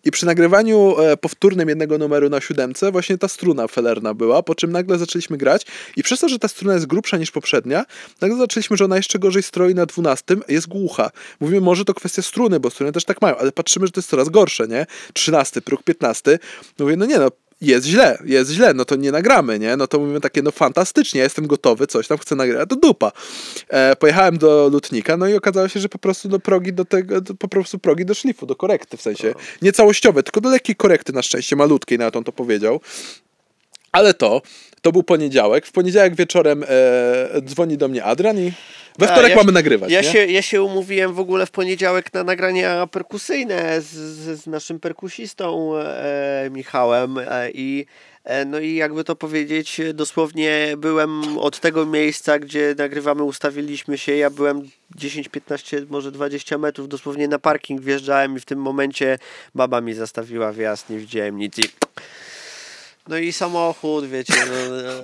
i 0.05 0.11
przy 0.11 0.25
nagrywaniu 0.25 0.99
e, 0.99 1.17
powtórnym 1.17 1.69
jednego 1.69 1.97
numeru 1.97 2.29
na 2.29 2.41
siódemce 2.41 2.91
właśnie 2.91 3.17
ta 3.17 3.27
struna 3.27 3.67
felerna 3.67 4.13
była, 4.13 4.43
po 4.43 4.55
czym 4.55 4.71
nagle 4.71 4.97
zaczęliśmy 4.97 5.37
grać 5.37 5.65
i 5.97 6.03
przez 6.03 6.19
to, 6.19 6.29
że 6.29 6.39
ta 6.39 6.47
struna 6.47 6.68
jest 6.73 6.85
grubsza 6.85 7.17
niż 7.17 7.31
poprzednia, 7.31 7.85
nagle 8.21 8.37
zaczęliśmy, 8.37 8.77
że 8.77 8.85
ona 8.85 8.97
jeszcze 8.97 9.19
gorzej 9.19 9.43
stroi 9.43 9.75
na 9.75 9.85
dwunastym, 9.85 10.43
jest 10.47 10.67
głucha. 10.67 11.11
Mówimy, 11.39 11.61
może 11.61 11.85
to 11.85 11.93
kwestia 11.93 12.21
struny, 12.21 12.59
bo 12.59 12.69
struny 12.69 12.91
też 12.91 13.05
tak 13.05 13.21
mają, 13.21 13.37
ale 13.37 13.51
patrzymy, 13.51 13.85
że 13.85 13.91
to 13.91 13.99
jest 13.99 14.09
coraz 14.09 14.29
gorsze, 14.29 14.67
nie? 14.67 14.85
Trzynasty, 15.13 15.61
próg 15.61 15.83
piętnasty. 15.83 16.39
Mówię, 16.79 16.95
no 16.97 17.05
nie 17.05 17.19
no, 17.19 17.31
jest 17.61 17.87
źle, 17.87 18.17
jest 18.25 18.51
źle, 18.51 18.73
no 18.73 18.85
to 18.85 18.95
nie 18.95 19.11
nagramy, 19.11 19.59
nie? 19.59 19.77
No 19.77 19.87
to 19.87 19.99
mówimy 19.99 20.21
takie, 20.21 20.41
no 20.41 20.51
fantastycznie, 20.51 21.21
jestem 21.21 21.47
gotowy, 21.47 21.87
coś 21.87 22.07
tam 22.07 22.17
chcę 22.17 22.35
nagrać, 22.35 22.69
to 22.69 22.75
dupa. 22.75 23.11
E, 23.69 23.95
pojechałem 23.95 24.37
do 24.37 24.69
lutnika, 24.71 25.17
no 25.17 25.27
i 25.27 25.33
okazało 25.33 25.67
się, 25.67 25.79
że 25.79 25.89
po 25.89 25.99
prostu 25.99 26.29
do 26.29 26.39
progi 26.39 26.73
do 26.73 26.85
tego, 26.85 27.21
do, 27.21 27.33
po 27.33 27.47
prostu 27.47 27.79
progi 27.79 28.05
do 28.05 28.13
szlifu, 28.13 28.45
do 28.45 28.55
korekty, 28.55 28.97
w 28.97 29.01
sensie 29.01 29.33
nie 29.61 29.71
całościowe, 29.71 30.23
tylko 30.23 30.41
do 30.41 30.49
lekkiej 30.49 30.75
korekty 30.75 31.13
na 31.13 31.21
szczęście, 31.21 31.55
malutkiej, 31.55 31.97
nawet 31.97 32.15
on 32.15 32.23
to 32.23 32.31
powiedział. 32.31 32.81
Ale 33.91 34.13
to, 34.13 34.41
to 34.81 34.91
był 34.91 35.03
poniedziałek. 35.03 35.65
W 35.65 35.71
poniedziałek 35.71 36.15
wieczorem 36.15 36.63
e, 36.63 37.41
dzwoni 37.41 37.77
do 37.77 37.87
mnie 37.87 38.03
Adrian 38.03 38.37
i 38.39 38.51
we 38.99 39.09
A, 39.09 39.11
wtorek 39.11 39.29
ja 39.29 39.35
mamy 39.35 39.49
się- 39.49 39.53
nagrywać. 39.53 39.91
Ja 39.91 40.01
nie? 40.01 40.11
się, 40.11 40.25
ja 40.25 40.41
się 40.41 40.63
umówiłem 40.63 41.13
w 41.13 41.19
ogóle 41.19 41.45
w 41.45 41.51
poniedziałek 41.51 42.13
na 42.13 42.23
nagrania 42.23 42.87
perkusyjne 42.87 43.81
z, 43.81 43.85
z, 43.85 44.43
z 44.43 44.47
naszym 44.47 44.79
perkusistą 44.79 45.77
e, 45.77 46.49
Michałem 46.51 47.17
e, 47.17 47.51
i 47.51 47.85
e, 48.23 48.45
no 48.45 48.59
i 48.59 48.75
jakby 48.75 49.03
to 49.03 49.15
powiedzieć, 49.15 49.81
dosłownie 49.93 50.73
byłem 50.77 51.37
od 51.37 51.59
tego 51.59 51.85
miejsca, 51.85 52.39
gdzie 52.39 52.75
nagrywamy, 52.77 53.23
ustawiliśmy 53.23 53.97
się, 53.97 54.15
ja 54.15 54.29
byłem 54.29 54.69
10, 54.95 55.29
15, 55.29 55.85
może 55.89 56.11
20 56.11 56.57
metrów 56.57 56.89
dosłownie 56.89 57.27
na 57.27 57.39
parking 57.39 57.81
wjeżdżałem 57.81 58.37
i 58.37 58.39
w 58.39 58.45
tym 58.45 58.59
momencie 58.61 59.17
baba 59.55 59.81
mi 59.81 59.93
zastawiła 59.93 60.53
wjazd, 60.53 60.89
nie 60.89 60.97
widziałem 60.97 61.37
nic 61.37 61.57
i 61.59 61.63
No 63.07 63.17
i 63.17 63.33
samochód, 63.33 64.05
wiecie, 64.07 64.33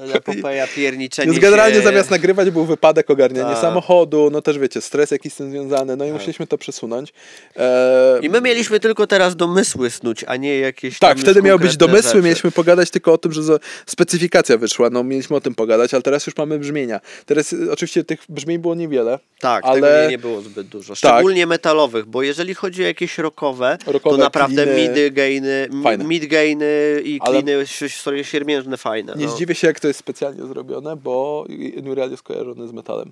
no, 0.07 0.13
epopeja, 0.13 0.67
pierniczenie 0.76 1.31
Więc 1.31 1.39
generalnie 1.43 1.77
się. 1.77 1.81
zamiast 1.84 2.11
nagrywać 2.11 2.49
był 2.51 2.65
wypadek 2.65 3.09
ogarniania 3.09 3.49
Tak. 3.51 3.61
samochodu, 3.61 4.30
no 4.31 4.41
też 4.41 4.59
wiecie, 4.59 4.81
stres 4.81 5.11
jakiś 5.11 5.34
z 5.34 5.35
tym 5.35 5.51
związany, 5.51 5.95
no 5.95 6.05
i 6.05 6.11
musieliśmy 6.11 6.47
to 6.47 6.57
przesunąć. 6.57 7.13
E, 7.57 8.19
I 8.22 8.30
my 8.30 8.41
mieliśmy 8.41 8.80
tylko 8.80 9.07
teraz 9.07 9.35
domysły 9.35 9.89
snuć, 9.89 10.23
a 10.27 10.35
nie 10.35 10.59
jakieś 10.59 10.99
tak, 10.99 11.19
wtedy 11.19 11.41
miały 11.41 11.59
być 11.59 11.77
domysły, 11.77 12.09
rzeczy. 12.11 12.22
mieliśmy 12.22 12.51
pogadać 12.51 12.89
tylko 12.91 13.13
o 13.13 13.17
tym, 13.17 13.31
że 13.31 13.41
specyfikacja 13.85 14.57
wyszła, 14.57 14.89
no 14.89 15.03
mieliśmy 15.03 15.35
o 15.35 15.41
tym 15.41 15.55
pogadać, 15.55 15.93
ale 15.93 16.03
teraz 16.03 16.27
już 16.27 16.38
mamy 16.38 16.59
brzmienia. 16.59 16.99
Teraz 17.26 17.53
y, 17.53 17.72
oczywiście 17.72 18.03
tych 18.03 18.19
brzmień 18.30 18.57
było 18.59 18.76
niewiele, 18.76 19.19
Tak, 19.39 19.63
ale 19.65 20.07
nie, 20.11 20.17
było 20.17 20.41
zbyt 20.41 20.67
dużo. 20.67 20.95
Szczególnie 20.95 21.47
metalowych, 21.47 22.05
bo 22.05 22.23
jeżeli 22.23 22.53
chodzi 22.53 22.84
o 22.84 22.85
jakieś 22.88 23.17
rockowe, 23.17 23.77
Rockowe, 23.88 24.17
to 24.17 24.23
naprawdę 24.23 24.63
kliny, 24.63 24.81
midy, 24.89 25.11
gainy, 25.11 25.67
mi- 25.72 25.84
fajne. 25.84 26.03
mid 26.03 26.26
gainy 26.26 27.01
i 27.03 27.19
Ale- 27.22 27.34
kliny 27.41 27.51
ś- 27.61 27.94
są 28.01 28.23
siermiężne 28.23 28.77
fajne. 28.77 29.13
nie 29.15 29.26
no. 29.26 29.31
zdziwię 29.31 29.55
się 29.55 29.67
jak 29.67 29.80
to 29.80 29.88
jest 29.88 29.99
specjalnie 29.99 30.45
zrobione, 30.45 30.95
bo 30.95 31.45
Unreal 31.77 32.11
jest 32.11 32.23
kojarzony 32.23 32.67
z 32.67 32.72
metalem. 32.72 33.11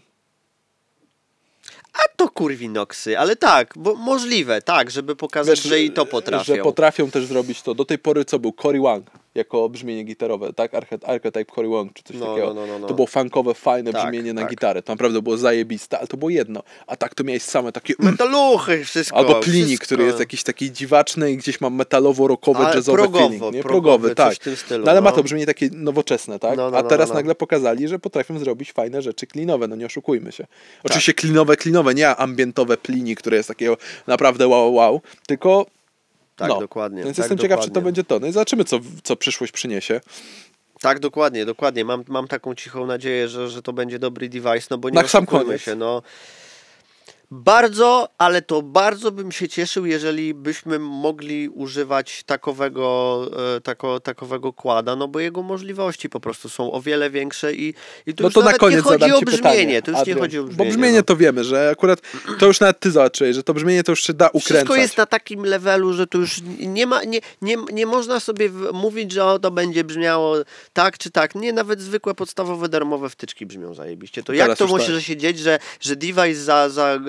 A 1.93 1.99
to 2.15 2.29
kurwi 2.29 2.69
noksy, 2.69 3.19
ale 3.19 3.35
tak, 3.35 3.73
bo 3.75 3.95
możliwe, 3.95 4.61
tak, 4.61 4.91
żeby 4.91 5.15
pokazać, 5.15 5.61
że 5.61 5.81
i 5.81 5.91
to 5.91 6.05
potrafią. 6.05 6.55
Że 6.55 6.61
potrafią 6.61 7.11
też 7.11 7.25
zrobić 7.25 7.61
to. 7.61 7.75
Do 7.75 7.85
tej 7.85 7.99
pory 7.99 8.25
co 8.25 8.39
był 8.39 8.53
Cory 8.53 8.81
Wang 8.81 9.22
jako 9.35 9.69
brzmienie 9.69 10.03
gitarowe, 10.03 10.53
tak? 10.53 10.71
Arche- 10.73 11.05
Archetype 11.05 11.45
Cory 11.45 11.67
Wang 11.69 11.93
czy 11.93 12.03
coś 12.03 12.17
No, 12.17 12.25
takiego. 12.25 12.47
no, 12.47 12.53
no, 12.53 12.67
no, 12.67 12.79
no. 12.79 12.87
To 12.87 12.93
było 12.93 13.07
funkowe, 13.07 13.53
fajne 13.53 13.91
Tak, 13.93 14.01
brzmienie 14.05 14.33
na 14.33 14.41
tak. 14.41 14.49
gitarę. 14.49 14.81
To 14.83 14.93
naprawdę 14.93 15.21
było 15.21 15.37
zajebiste, 15.37 15.97
ale 15.99 16.07
to 16.07 16.17
było 16.17 16.29
jedno. 16.29 16.63
A 16.87 16.95
tak 16.95 17.15
to 17.15 17.23
miałeś 17.23 17.43
same 17.43 17.71
takie... 17.71 17.93
Metaluchy, 17.99 18.85
wszystko. 18.85 19.17
Albo 19.17 19.35
klinik, 19.39 19.65
wszystko. 19.67 19.85
który 19.85 20.03
jest 20.03 20.19
jakiś 20.19 20.43
taki 20.43 20.71
dziwaczny 20.71 21.31
i 21.31 21.37
gdzieś 21.37 21.61
ma 21.61 21.69
metalowo-rockowy, 21.69 22.65
Ale 22.65 22.75
jazzowy 22.75 22.97
progowo, 22.97 23.19
feeling. 23.29 23.53
Nie? 23.53 23.63
progowy, 23.63 23.63
Progowy, 23.63 24.15
tak. 24.15 24.33
stylu, 24.59 24.85
no 24.85 24.91
ale 24.91 25.01
ma 25.01 25.09
no. 25.09 25.15
to 25.15 25.23
brzmienie 25.23 25.45
takie 25.45 25.69
nowoczesne, 25.71 26.39
tak? 26.39 26.57
No, 26.57 26.71
no, 26.71 26.77
A 26.77 26.81
no, 26.83 26.89
teraz 26.89 27.09
no, 27.09 27.13
no. 27.13 27.19
nagle 27.19 27.35
pokazali, 27.35 27.87
że 27.87 27.99
potrafią 27.99 28.39
zrobić 28.39 28.71
fajne 28.71 29.01
rzeczy 29.01 29.27
klinowe, 29.27 29.67
no 29.67 29.75
nie 29.75 29.85
oszukujmy 29.85 30.31
się. 30.31 30.47
Oczywiście 30.83 31.13
klinowe, 31.13 31.55
klinowe, 31.57 31.93
nie 31.93 32.15
ambientowe 32.15 32.77
plini, 32.77 33.15
które 33.15 33.37
jest 33.37 33.47
takiego 33.49 33.77
naprawdę 34.07 34.47
wow, 34.47 34.73
wow, 34.73 35.01
tylko 35.27 35.65
Tak, 36.35 36.49
no. 36.49 36.59
dokładnie. 36.59 37.03
Więc 37.03 37.17
tak, 37.17 37.23
jestem 37.23 37.37
ciekaw, 37.37 37.59
czy 37.59 37.63
to 37.63 37.67
dokładnie. 37.69 37.85
będzie 37.85 38.03
to. 38.03 38.19
No 38.19 38.27
i 38.27 38.31
zobaczymy, 38.31 38.65
co, 38.65 38.79
co 39.03 39.15
przyszłość 39.15 39.51
przyniesie. 39.53 40.01
Tak, 40.81 40.99
dokładnie, 40.99 41.45
dokładnie. 41.45 41.85
Mam, 41.85 42.03
mam 42.07 42.27
taką 42.27 42.55
cichą 42.55 42.85
nadzieję, 42.85 43.27
że, 43.27 43.49
że 43.49 43.61
to 43.61 43.73
będzie 43.73 43.99
dobry 43.99 44.29
device, 44.29 44.67
no 44.69 44.77
bo 44.77 44.89
nie 44.89 44.95
Na 45.01 45.07
sam 45.07 45.25
koniec. 45.25 45.61
się, 45.61 45.75
no. 45.75 46.01
Bardzo, 47.31 48.09
ale 48.17 48.41
to 48.41 48.61
bardzo 48.61 49.11
bym 49.11 49.31
się 49.31 49.49
cieszył, 49.49 49.85
jeżeli 49.85 50.33
byśmy 50.33 50.79
mogli 50.79 51.49
używać 51.49 52.23
takowego, 52.23 53.21
e, 53.57 53.61
tako, 53.61 53.99
takowego 53.99 54.53
kłada, 54.53 54.95
no 54.95 55.07
bo 55.07 55.19
jego 55.19 55.41
możliwości 55.43 56.09
po 56.09 56.19
prostu 56.19 56.49
są 56.49 56.71
o 56.71 56.81
wiele 56.81 57.09
większe 57.09 57.53
i, 57.53 57.73
i 58.05 58.13
tu 58.13 58.23
No 58.23 58.27
już 58.27 58.33
to 58.33 58.41
na 58.41 58.53
koniec 58.53 58.77
nie 58.77 58.83
chodzi 58.83 59.11
o 59.11 59.21
brzmienie, 59.21 59.41
pytanie. 59.41 59.81
to 59.81 59.91
już 59.91 59.99
Adrian, 59.99 60.17
nie 60.17 60.21
chodzi 60.21 60.39
o 60.39 60.43
Bo 60.43 60.49
brzmienie. 60.49 60.71
brzmienie 60.71 60.97
no. 60.97 61.03
to 61.03 61.15
wiemy, 61.17 61.43
że 61.43 61.69
akurat 61.69 62.01
to 62.39 62.45
już 62.45 62.59
nawet 62.59 62.79
ty 62.79 62.91
zobaczyłeś, 62.91 63.35
że 63.35 63.43
to 63.43 63.53
brzmienie 63.53 63.83
to 63.83 63.91
już 63.91 64.03
się 64.03 64.13
da 64.13 64.27
ukręcać. 64.27 64.45
Wszystko 64.55 64.75
jest 64.75 64.97
na 64.97 65.05
takim 65.05 65.45
levelu, 65.45 65.93
że 65.93 66.07
tu 66.07 66.19
już 66.19 66.41
nie 66.59 66.87
ma, 66.87 67.03
nie, 67.03 67.19
nie, 67.41 67.55
nie 67.73 67.85
można 67.85 68.19
sobie 68.19 68.49
mówić, 68.73 69.11
że 69.11 69.25
o, 69.25 69.39
to 69.39 69.51
będzie 69.51 69.83
brzmiało 69.83 70.35
tak 70.73 70.97
czy 70.97 71.11
tak. 71.11 71.35
Nie, 71.35 71.53
nawet 71.53 71.81
zwykłe 71.81 72.13
podstawowe 72.13 72.69
darmowe 72.69 73.09
wtyczki 73.09 73.45
brzmią 73.45 73.73
zajebiście. 73.73 74.23
To 74.23 74.33
jak 74.33 74.45
Teraz 74.45 74.57
to 74.57 74.63
już 74.63 74.71
może 74.71 74.93
tak. 74.95 75.03
się 75.03 75.17
dzieć, 75.17 75.39
że, 75.39 75.59
że 75.79 75.95
device 75.95 76.35
za, 76.35 76.69
za 76.69 76.99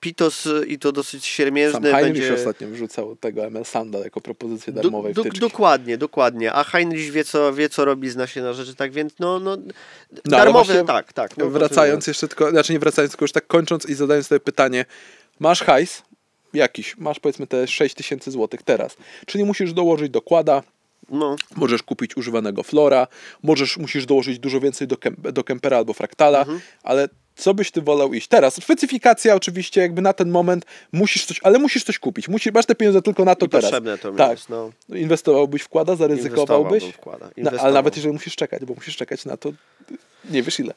Pitos 0.00 0.46
y, 0.46 0.64
i 0.68 0.78
to 0.78 0.92
dosyć 0.92 1.24
Sam 1.24 1.30
siermiężny 1.30 1.92
Heinrich 1.92 2.22
będzie... 2.22 2.34
ostatnio 2.34 2.68
wrzucał 2.68 3.16
tego 3.16 3.44
ML 3.46 3.64
Sanda 3.64 3.98
jako 3.98 4.20
propozycję 4.20 4.72
Do, 4.72 4.82
darmowej 4.82 5.14
do, 5.14 5.22
wtyczki. 5.22 5.40
dokładnie, 5.40 5.98
dokładnie. 5.98 6.52
A 6.52 6.64
Heinrich 6.64 7.12
wie 7.12 7.24
co, 7.24 7.52
wie, 7.54 7.68
co 7.68 7.84
robi, 7.84 8.10
zna 8.10 8.26
się 8.26 8.42
na 8.42 8.52
rzeczy, 8.52 8.74
tak 8.74 8.92
więc 8.92 9.12
no, 9.18 9.40
no, 9.40 9.50
ale 9.52 10.22
darmowe, 10.24 10.84
tak, 10.84 11.12
tak. 11.12 11.36
No, 11.36 11.48
wracając 11.50 12.06
jeszcze 12.06 12.28
tylko, 12.28 12.50
znaczy 12.50 12.72
nie 12.72 12.78
wracając, 12.78 13.12
tylko 13.12 13.24
już 13.24 13.32
tak 13.32 13.46
kończąc 13.46 13.86
i 13.86 13.94
zadając 13.94 14.26
sobie 14.26 14.40
pytanie, 14.40 14.84
masz 15.40 15.62
hajs 15.62 16.02
jakiś, 16.54 16.96
masz 16.96 17.20
powiedzmy 17.20 17.46
te 17.46 17.66
6 17.66 17.94
tysięcy 17.94 18.30
złotych 18.30 18.62
teraz, 18.62 18.96
czyli 19.26 19.44
musisz 19.44 19.72
dołożyć 19.72 20.10
dokłada, 20.10 20.62
No, 21.10 21.36
możesz 21.56 21.82
kupić 21.82 22.16
używanego 22.16 22.62
flora, 22.62 23.06
możesz, 23.42 23.76
musisz 23.76 24.06
dołożyć 24.06 24.38
dużo 24.38 24.60
więcej 24.60 24.88
do, 24.88 24.96
kem, 24.96 25.16
do 25.18 25.44
kempera 25.44 25.76
albo 25.76 25.92
fraktala, 25.92 26.38
Mhm. 26.38 26.60
ale 26.82 27.08
co 27.36 27.54
byś 27.54 27.70
ty 27.70 27.82
wolał 27.82 28.14
iść? 28.14 28.28
Teraz, 28.28 28.54
specyfikacja 28.54 29.34
oczywiście 29.34 29.80
jakby 29.80 30.02
na 30.02 30.12
ten 30.12 30.30
moment 30.30 30.64
musisz 30.92 31.26
coś, 31.26 31.40
ale 31.42 31.58
musisz 31.58 31.84
coś 31.84 31.98
kupić, 31.98 32.28
musisz, 32.28 32.52
masz 32.52 32.66
te 32.66 32.74
pieniądze 32.74 33.02
tylko 33.02 33.24
na 33.24 33.34
to 33.34 33.46
i 33.46 33.48
teraz. 33.48 33.64
potrzebne 33.64 33.98
to 33.98 34.12
tak. 34.12 34.30
jest. 34.30 34.48
No. 34.48 34.70
Inwestowałbyś 34.88 35.62
wkłada, 35.62 35.96
zaryzykowałbyś? 35.96 36.84
Wkłada. 36.84 37.30
No, 37.36 37.50
ale 37.60 37.72
nawet 37.72 37.96
jeżeli 37.96 38.12
musisz 38.12 38.36
czekać, 38.36 38.64
bo 38.64 38.74
musisz 38.74 38.96
czekać 38.96 39.24
na 39.24 39.36
to, 39.36 39.52
nie 40.30 40.42
wiesz 40.42 40.60
ile. 40.60 40.74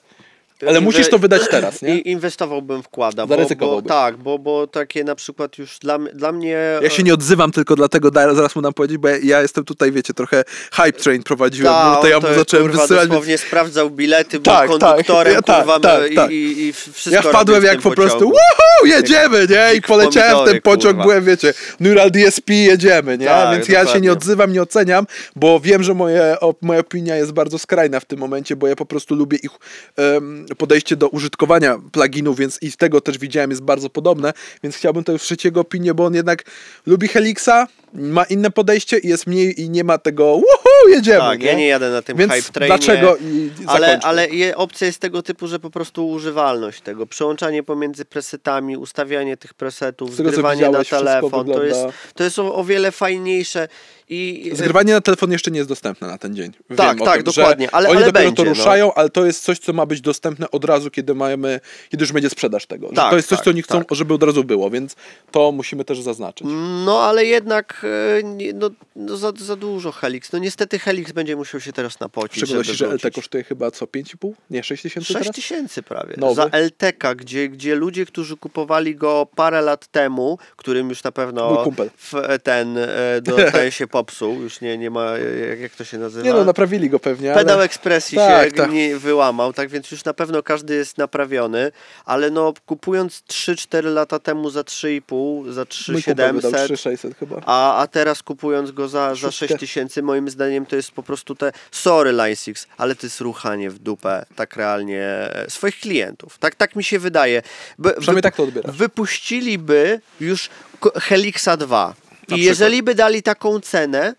Ale 0.67 0.81
musisz 0.81 1.09
to 1.09 1.19
wydać 1.19 1.41
teraz, 1.51 1.81
nie? 1.81 1.99
I 1.99 2.11
inwestowałbym 2.11 2.83
wkłada. 2.83 3.27
Bo, 3.27 3.37
bo, 3.59 3.81
tak, 3.81 4.17
bo, 4.17 4.39
bo 4.39 4.67
takie 4.67 5.03
na 5.03 5.15
przykład 5.15 5.57
już 5.57 5.79
dla, 5.79 5.97
dla 5.99 6.31
mnie... 6.31 6.57
Ja 6.81 6.89
się 6.89 7.03
nie 7.03 7.13
odzywam 7.13 7.51
tylko 7.51 7.75
dlatego, 7.75 8.11
da, 8.11 8.35
zaraz 8.35 8.55
mu 8.55 8.61
dam 8.61 8.73
powiedzieć, 8.73 8.97
bo 8.97 9.07
ja, 9.07 9.41
jestem 9.41 9.65
tutaj, 9.65 9.91
wiecie, 9.91 10.13
trochę 10.13 10.43
hype 10.73 10.91
train 10.93 11.23
prowadziłem, 11.23 11.73
Ta, 11.73 11.91
no 11.95 12.01
to 12.01 12.07
ja 12.07 12.19
mu 12.19 12.33
zacząłem 12.35 12.65
kurwa, 12.67 12.81
wysyłać, 12.81 13.07
dosłownie 13.07 13.27
więc 13.29 13.41
sprawdzał 13.41 13.89
bilety, 13.89 14.39
był 14.39 14.43
Tak, 14.53 14.69
tak, 14.69 14.79
konduktorem, 14.79 15.33
ja- 15.33 15.41
tak, 15.41 15.57
kurwa, 15.57 15.79
tak, 15.79 16.11
i, 16.11 16.15
tak. 16.15 16.31
i, 16.31 16.61
i 16.67 16.73
wszystko 16.73 17.09
ja 17.15 17.21
wpadłem 17.21 17.63
jak 17.63 17.81
po 17.81 17.91
prostu 17.91 18.19
woohoo, 18.19 18.85
jedziemy, 18.85 19.47
nie? 19.49 19.75
I 19.75 19.81
poleciałem 19.81 20.45
w 20.47 20.51
ten 20.51 20.61
pociąg, 20.61 20.85
kurwa. 20.93 21.03
byłem, 21.03 21.25
wiecie, 21.25 21.53
Neural 21.79 22.11
DSP, 22.11 22.53
jedziemy, 22.53 23.17
nie? 23.17 23.25
Tak, 23.25 23.55
Więc 23.55 23.67
ja 23.67 23.79
się 23.79 23.85
dokładnie. 23.85 24.01
nie 24.01 24.11
odzywam, 24.11 24.53
nie 24.53 24.61
oceniam, 24.61 25.05
bo 25.35 25.59
wiem, 25.59 25.83
że 25.83 25.93
moje, 25.93 26.35
o, 26.39 26.55
moja 26.61 26.79
opinia 26.79 27.15
jest 27.15 27.31
bardzo 27.31 27.59
skrajna 27.59 27.99
w 27.99 28.05
tym 28.05 28.19
momencie, 28.19 28.55
bo 28.55 28.67
ja 28.67 28.75
po 28.75 28.85
prostu 28.85 29.15
lubię 29.15 29.37
ich 29.43 29.51
em, 29.97 30.45
podejście 30.55 30.95
do 30.95 31.09
użytkowania 31.09 31.77
pluginów, 31.91 32.37
więc 32.37 32.59
i 32.61 32.71
z 32.71 32.77
tego 32.77 33.01
też 33.01 33.17
widziałem 33.17 33.49
jest 33.49 33.63
bardzo 33.63 33.89
podobne, 33.89 34.33
więc 34.63 34.75
chciałbym 34.75 35.03
to 35.03 35.13
usłyszeć 35.13 35.45
jego 35.45 35.61
opinię, 35.61 35.93
bo 35.93 36.05
on 36.05 36.13
jednak 36.13 36.43
lubi 36.85 37.07
Helixa, 37.07 37.67
ma 37.93 38.23
inne 38.23 38.51
podejście 38.51 38.97
i 38.97 39.07
jest 39.07 39.27
mniej 39.27 39.61
i 39.61 39.69
nie 39.69 39.83
ma 39.83 39.97
tego 39.97 40.25
woohoo, 40.25 40.89
jedziemy, 40.89 41.19
Tak, 41.19 41.43
ja 41.43 41.53
nie 41.53 41.67
jadę 41.67 41.89
na 41.89 42.01
tym 42.01 42.17
Więc 42.17 42.33
hype 42.33 42.51
trainie. 42.51 42.77
dlaczego 42.77 43.17
i 43.17 43.51
Ale, 43.67 43.99
ale 44.03 44.27
opcja 44.55 44.87
jest 44.87 44.99
tego 44.99 45.23
typu, 45.23 45.47
że 45.47 45.59
po 45.59 45.69
prostu 45.69 46.09
używalność 46.09 46.81
tego, 46.81 47.05
przełączanie 47.05 47.63
pomiędzy 47.63 48.05
presetami, 48.05 48.77
ustawianie 48.77 49.37
tych 49.37 49.53
presetów, 49.53 50.17
tego, 50.17 50.29
zgrywanie 50.29 50.69
na 50.69 50.83
telefon, 50.83 51.45
to 51.45 51.63
jest, 51.63 51.85
to 52.15 52.23
jest 52.23 52.39
o, 52.39 52.55
o 52.55 52.63
wiele 52.63 52.91
fajniejsze 52.91 53.67
i 54.09 54.51
Zgrywanie 54.53 54.93
na 54.93 55.01
telefon 55.01 55.31
jeszcze 55.31 55.51
nie 55.51 55.57
jest 55.57 55.69
dostępne 55.69 56.07
na 56.07 56.17
ten 56.17 56.35
dzień. 56.35 56.51
Wiem 56.69 56.77
Tak, 56.77 56.99
tak, 56.99 57.15
tym, 57.15 57.23
dokładnie, 57.23 57.71
ale- 57.71 57.89
oni 57.89 57.97
ale 57.97 58.05
dopiero 58.05 58.25
będzie, 58.25 58.43
to 58.43 58.43
no. 58.43 58.49
ruszają, 58.49 58.93
ale 58.93 59.09
to 59.09 59.25
jest 59.25 59.43
coś, 59.43 59.59
co 59.59 59.73
ma 59.73 59.85
być 59.85 60.01
dostępne 60.01 60.51
od 60.51 60.65
razu, 60.65 60.91
kiedy 60.91 61.15
mamy, 61.15 61.59
kiedy 61.89 62.03
już 62.03 62.11
będzie 62.11 62.29
sprzedaż 62.29 62.65
tego. 62.65 62.89
Tak, 62.95 63.09
to 63.09 63.15
jest 63.15 63.29
coś, 63.29 63.37
tak, 63.37 63.45
co 63.45 63.51
oni 63.51 63.61
chcą, 63.61 63.83
tak. 63.83 63.97
żeby 63.97 64.13
od 64.13 64.23
razu 64.23 64.43
było, 64.43 64.69
więc 64.69 64.95
to 65.31 65.51
musimy 65.51 65.85
też 65.85 66.01
zaznaczyć. 66.01 66.47
No, 66.85 67.01
ale 67.01 67.25
jednak 67.25 67.76
nie, 68.23 68.53
no, 68.53 68.69
no 68.95 69.17
za, 69.17 69.31
za 69.39 69.55
dużo 69.55 69.91
Helix. 69.91 70.31
No 70.31 70.39
niestety 70.39 70.79
Helix 70.79 71.11
będzie 71.11 71.35
musiał 71.35 71.61
się 71.61 71.73
teraz 71.73 71.93
W 71.93 71.99
napocić, 71.99 72.37
szczególności, 72.37 72.73
że 72.73 72.87
LT 72.87 73.13
kosztuje 73.15 73.43
chyba 73.43 73.71
co, 73.71 73.85
5,5? 73.85 74.31
Nie, 74.49 74.63
6 74.63 74.83
tysięcy 74.83 75.07
6 75.13 75.19
teraz? 75.19 75.35
tysięcy 75.35 75.83
prawie. 75.83 76.15
Nowy. 76.17 76.35
Za 76.35 76.45
LTK, 76.45 77.15
gdzie, 77.15 77.49
gdzie 77.49 77.75
ludzie, 77.75 78.05
którzy 78.05 78.37
kupowali 78.37 78.95
go 78.95 79.27
parę 79.35 79.61
lat 79.61 79.87
temu, 79.87 80.37
którym 80.55 80.89
już 80.89 81.03
na 81.03 81.11
pewno 81.11 81.65
w, 81.97 82.13
ten, 82.43 82.77
e, 82.77 83.21
ten 83.25 83.71
się 83.77 83.87
popsuł, 83.87 84.41
już 84.41 84.61
nie, 84.61 84.77
nie 84.77 84.89
ma, 84.89 85.05
jak, 85.49 85.59
jak 85.59 85.75
to 85.75 85.83
się 85.83 85.97
nazywa? 85.97 86.25
Nie 86.25 86.33
no, 86.33 86.45
naprawili 86.45 86.89
go 86.89 86.99
pewnie, 86.99 87.33
ale... 87.33 87.41
Pedał 87.43 87.61
ekspresji 87.61 88.17
Tak, 88.17 88.49
się 88.49 88.55
tak. 88.55 88.71
nie 88.71 88.97
wyłamał, 88.97 89.53
tak 89.53 89.69
więc 89.69 89.91
już 89.91 90.05
na 90.05 90.13
pewno 90.13 90.43
każdy 90.43 90.75
jest 90.75 90.97
naprawiony, 90.97 91.71
ale 92.05 92.31
no 92.31 92.53
kupując 92.65 93.23
3-4 93.29 93.83
lata 93.93 94.19
temu 94.19 94.49
za 94.49 94.61
3,5, 94.61 95.51
za 95.51 95.65
Mój 95.91 96.03
kumpel 96.03 96.33
wydał 96.33 96.51
3,700, 96.51 96.65
3600 96.65 97.17
chyba. 97.17 97.41
a, 97.45 97.66
a 97.75 97.87
teraz 97.87 98.23
kupując 98.23 98.71
go 98.71 98.87
za, 98.87 99.09
za 99.09 99.15
Szóstkę. 99.15 99.47
6 99.47 99.59
tysięcy, 99.59 100.03
moim 100.03 100.29
zdaniem 100.29 100.65
to 100.65 100.75
jest 100.75 100.91
po 100.91 101.03
prostu 101.03 101.35
te, 101.35 101.51
sorry 101.71 102.11
Line 102.11 102.35
6, 102.35 102.67
ale 102.77 102.95
to 102.95 103.05
jest 103.05 103.21
ruchanie 103.21 103.69
w 103.69 103.79
dupę, 103.79 104.25
tak 104.35 104.55
realnie, 104.55 105.03
e, 105.03 105.45
swoich 105.49 105.79
klientów. 105.79 106.37
Tak, 106.37 106.55
tak 106.55 106.75
mi 106.75 106.83
się 106.83 106.99
wydaje. 106.99 107.41
By, 107.77 107.93
Przynajmniej 107.93 108.23
tak 108.23 108.35
to 108.35 108.43
odbierasz. 108.43 108.75
Wypuściliby 108.75 110.01
już 110.19 110.49
Helixa 110.95 111.57
2 111.57 111.93
Na 112.29 112.37
i 112.37 112.41
jeżeli 112.41 112.83
by 112.83 112.95
dali 112.95 113.23
taką 113.23 113.59
cenę, 113.59 114.15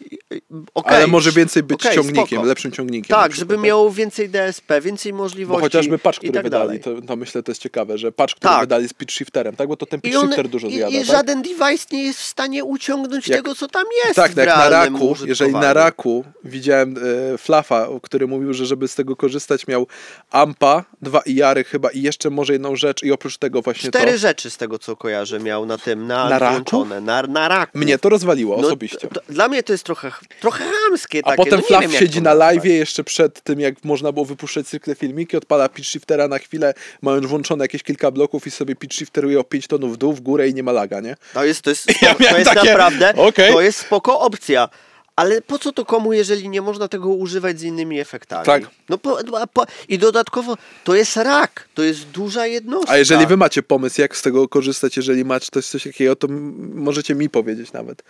i- 0.00 0.14
i- 0.34 0.42
okej, 0.74 0.96
ale 0.96 1.06
może 1.06 1.32
więcej 1.32 1.62
być 1.62 1.80
okej, 1.80 1.94
ciągnikiem, 1.94 2.26
spoko. 2.26 2.46
lepszym 2.46 2.72
ciągnikiem. 2.72 3.16
Tak, 3.16 3.34
żeby 3.34 3.58
miało 3.58 3.90
więcej 3.92 4.28
DSP, 4.28 4.80
więcej 4.80 5.12
możliwości. 5.12 5.60
Bo 5.60 5.64
chociażby 5.66 5.98
patch, 5.98 6.16
i 6.18 6.20
który 6.20 6.32
tak 6.32 6.42
wydali, 6.42 6.80
to, 6.80 7.02
to 7.02 7.16
myślę, 7.16 7.42
to 7.42 7.50
jest 7.50 7.62
ciekawe, 7.62 7.98
że 7.98 8.12
patch, 8.12 8.34
który 8.34 8.50
Tak. 8.52 8.60
wydali 8.60 8.88
z 8.88 8.92
pitch 8.92 9.12
shifterem, 9.14 9.56
tak? 9.56 9.68
Bo 9.68 9.76
to 9.76 9.86
ten 9.86 9.98
I, 10.00 10.02
pitch 10.02 10.18
on, 10.18 10.26
shifter 10.26 10.48
dużo 10.48 10.66
i, 10.68 10.74
zjada, 10.74 10.92
i 10.96 10.98
tak? 10.98 11.06
żaden 11.06 11.42
device 11.42 11.86
nie 11.92 12.02
jest 12.02 12.18
w 12.18 12.24
stanie 12.24 12.64
uciągnąć 12.64 13.28
Jak- 13.28 13.38
tego, 13.38 13.54
co 13.54 13.68
tam 13.68 13.84
jest. 14.04 14.16
Tak, 14.16 14.34
tak 14.34 14.46
jak 14.46 14.56
na 14.56 14.68
raku, 14.68 15.16
jeżeli 15.26 15.52
na 15.52 15.72
raku 15.72 16.24
widziałem 16.44 16.94
e, 17.34 17.38
Flafa, 17.38 17.88
który 18.02 18.26
mówił, 18.26 18.54
że 18.54 18.66
żeby 18.66 18.88
z 18.88 18.94
tego 18.94 19.16
korzystać 19.16 19.66
miał 19.66 19.86
ampa, 20.30 20.84
dwa 21.02 21.20
iary 21.26 21.64
chyba 21.64 21.90
i 21.90 22.02
jeszcze 22.02 22.30
może 22.30 22.52
jedną 22.52 22.76
rzecz 22.76 23.02
i 23.02 23.12
oprócz 23.12 23.38
tego 23.38 23.62
właśnie 23.62 23.90
Cztery 23.90 24.12
to. 24.12 24.18
rzeczy 24.18 24.50
z 24.50 24.56
tego, 24.56 24.78
co 24.78 24.96
kojarzę, 24.96 25.40
miał 25.40 25.66
na 25.66 25.78
tym, 25.78 26.06
na, 26.06 26.28
Na 26.28 26.38
raku? 26.38 26.84
na, 26.84 27.22
na 27.22 27.48
raku. 27.48 27.78
Mnie 27.78 27.98
to 27.98 28.08
rozwaliło 28.08 28.56
No, 28.60 28.66
osobiście. 28.66 29.08
to- 29.08 29.20
Dla 29.28 29.48
mnie 29.48 29.62
to 29.62 29.72
jest 29.72 29.83
jest 29.92 30.00
trochę, 30.00 30.12
trochę 30.40 30.64
chamskie 30.64 31.20
A 31.24 31.30
takie. 31.30 31.36
potem 31.36 31.60
no 31.60 31.66
Flaw 31.66 31.92
siedzi 31.92 32.22
na 32.22 32.34
live 32.34 32.64
jeszcze 32.64 33.04
przed 33.04 33.40
tym, 33.40 33.60
jak 33.60 33.84
można 33.84 34.12
było 34.12 34.24
wypuszczać 34.24 34.66
cykle 34.68 34.94
filmiki, 34.94 35.36
odpala 35.36 35.68
pitch 35.68 35.88
shiftera 35.88 36.28
na 36.28 36.38
chwilę, 36.38 36.74
mając 37.02 37.26
włączone 37.26 37.64
jakieś 37.64 37.82
kilka 37.82 38.10
bloków 38.10 38.46
i 38.46 38.50
sobie 38.50 38.76
pitch 38.76 38.94
shifteruje 38.96 39.40
o 39.40 39.44
5 39.44 39.66
tonów 39.66 39.94
w 39.94 39.96
dół, 39.96 40.12
w 40.12 40.20
górę 40.20 40.48
i 40.48 40.54
nie 40.54 40.62
ma 40.62 40.72
laga, 40.72 41.00
nie? 41.00 41.16
To 41.34 41.44
jest, 41.44 41.62
to 41.62 41.70
jest, 41.70 41.86
Ja 42.02 42.14
to 42.14 42.38
jest 42.38 42.50
takie, 42.50 42.68
naprawdę, 42.68 43.14
okej. 43.16 43.52
to 43.52 43.60
jest 43.60 43.78
spoko 43.78 44.20
opcja. 44.20 44.68
Ale 45.16 45.42
po 45.42 45.58
co 45.58 45.72
to 45.72 45.84
komu, 45.84 46.12
jeżeli 46.12 46.48
nie 46.48 46.62
można 46.62 46.88
tego 46.88 47.08
używać 47.08 47.60
z 47.60 47.62
innymi 47.62 48.00
efektami? 48.00 48.46
Tak. 48.46 48.62
No 48.88 48.98
po, 48.98 49.18
po, 49.52 49.66
I 49.88 49.98
dodatkowo 49.98 50.56
to 50.84 50.94
jest 50.94 51.16
rak, 51.16 51.68
to 51.74 51.82
jest 51.82 52.04
duża 52.10 52.46
jednostka. 52.46 52.92
A 52.92 52.96
jeżeli 52.96 53.26
wy 53.26 53.36
macie 53.36 53.62
pomysł, 53.62 54.00
jak 54.00 54.16
z 54.16 54.22
tego 54.22 54.48
korzystać, 54.48 54.96
jeżeli 54.96 55.24
macie 55.24 55.48
coś, 55.52 55.66
coś 55.66 55.82
takiego, 55.84 56.16
to 56.16 56.28
możecie 56.74 57.14
mi 57.14 57.30
powiedzieć 57.30 57.72
nawet. 57.72 58.02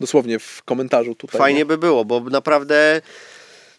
Dosłownie 0.00 0.38
w 0.38 0.62
komentarzu 0.64 1.14
tutaj. 1.14 1.38
Fajnie 1.38 1.58
nie? 1.58 1.66
by 1.66 1.78
było, 1.78 2.04
bo 2.04 2.20
naprawdę 2.20 3.00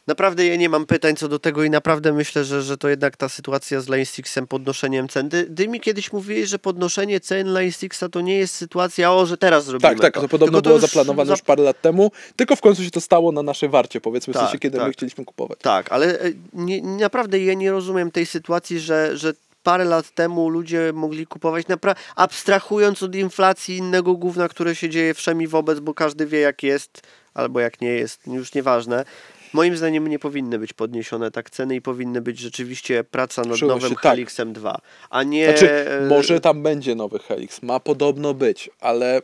naprawdę 0.08 0.46
ja 0.46 0.56
nie 0.56 0.70
mam 0.70 0.86
pytań 0.86 1.16
co 1.16 1.28
do 1.28 1.40
tego 1.40 1.64
i 1.64 1.70
naprawdę 1.70 2.14
myślę, 2.14 2.44
że, 2.46 2.62
że 2.62 2.78
to 2.78 2.90
jednak 2.90 3.18
ta 3.18 3.30
sytuacja 3.30 3.82
z 3.82 3.90
Line 3.90 4.06
Sixem, 4.06 4.48
podnoszeniem 4.48 5.08
cen. 5.08 5.30
Ty, 5.30 5.44
ty 5.56 5.68
mi 5.68 5.80
kiedyś 5.80 6.14
mówiłeś, 6.14 6.50
że 6.50 6.60
podnoszenie 6.60 7.20
cen 7.20 7.54
Line 7.54 7.72
Sixa 7.72 8.04
to 8.12 8.22
nie 8.22 8.38
jest 8.38 8.56
sytuacja, 8.56 9.14
o, 9.14 9.26
że 9.26 9.38
teraz 9.38 9.66
zrobimy 9.66 9.90
Tak, 9.90 10.00
tak, 10.02 10.14
to. 10.14 10.22
to 10.22 10.28
podobno 10.28 10.48
Tylko 10.48 10.62
to 10.62 10.70
było 10.70 10.76
już 10.76 10.82
zaplanowane 10.82 11.28
za- 11.28 11.34
już 11.34 11.42
parę 11.42 11.64
lat 11.64 11.82
temu, 11.82 12.12
tylko 12.36 12.56
w 12.56 12.62
końcu 12.62 12.84
się 12.84 12.92
to 12.92 13.02
stało 13.02 13.32
na 13.32 13.44
naszej 13.44 13.70
warcie, 13.70 14.02
powiedzmy, 14.02 14.34
w 14.34 14.38
Tak, 14.38 14.44
sensie, 14.46 14.60
kiedy 14.60 14.78
my 14.78 14.84
tak. 14.84 14.94
chcieliśmy 14.94 15.26
kupować. 15.26 15.60
Tak, 15.62 15.92
ale 15.92 16.20
e, 16.20 16.32
nie, 16.54 16.82
naprawdę 16.82 17.40
ja 17.40 17.54
nie 17.54 17.72
rozumiem 17.72 18.12
tej 18.12 18.26
sytuacji, 18.26 18.80
że, 18.80 19.18
że 19.18 19.34
parę 19.68 19.86
lat 19.86 20.12
temu 20.12 20.50
ludzie 20.50 20.92
mogli 20.94 21.28
kupować, 21.28 21.66
abstrahując 22.16 23.04
od 23.04 23.16
inflacji 23.16 23.76
i 23.76 23.78
innego 23.78 24.14
gówna, 24.14 24.48
które 24.48 24.76
się 24.76 24.90
dzieje 24.90 25.14
wszemi 25.14 25.48
wobec, 25.48 25.80
bo 25.80 25.94
każdy 25.94 26.26
wie 26.26 26.40
jak 26.40 26.64
jest, 26.64 27.02
albo 27.34 27.60
jak 27.60 27.82
nie 27.82 27.90
jest, 27.90 28.28
już 28.28 28.54
nieważne. 28.54 29.06
Moim 29.54 29.78
zdaniem 29.78 30.08
nie 30.08 30.20
powinny 30.20 30.60
być 30.60 30.74
podniesione 30.74 31.32
tak 31.32 31.50
ceny 31.50 31.76
i 31.76 31.82
powinny 31.82 32.22
być 32.22 32.40
rzeczywiście 32.40 33.04
praca 33.04 33.42
nad 33.42 33.62
nowym 33.62 33.90
się 33.90 33.96
tak. 33.96 34.04
Helixem 34.04 34.54
2, 34.54 34.78
a 35.10 35.24
nie... 35.24 35.50
Znaczy, 35.50 35.72
e, 35.72 36.02
może 36.02 36.40
tam 36.40 36.64
będzie 36.64 36.96
nowy 36.96 37.20
Helix, 37.20 37.62
ma 37.62 37.80
podobno 37.80 38.34
być, 38.34 38.70
ale... 38.80 39.22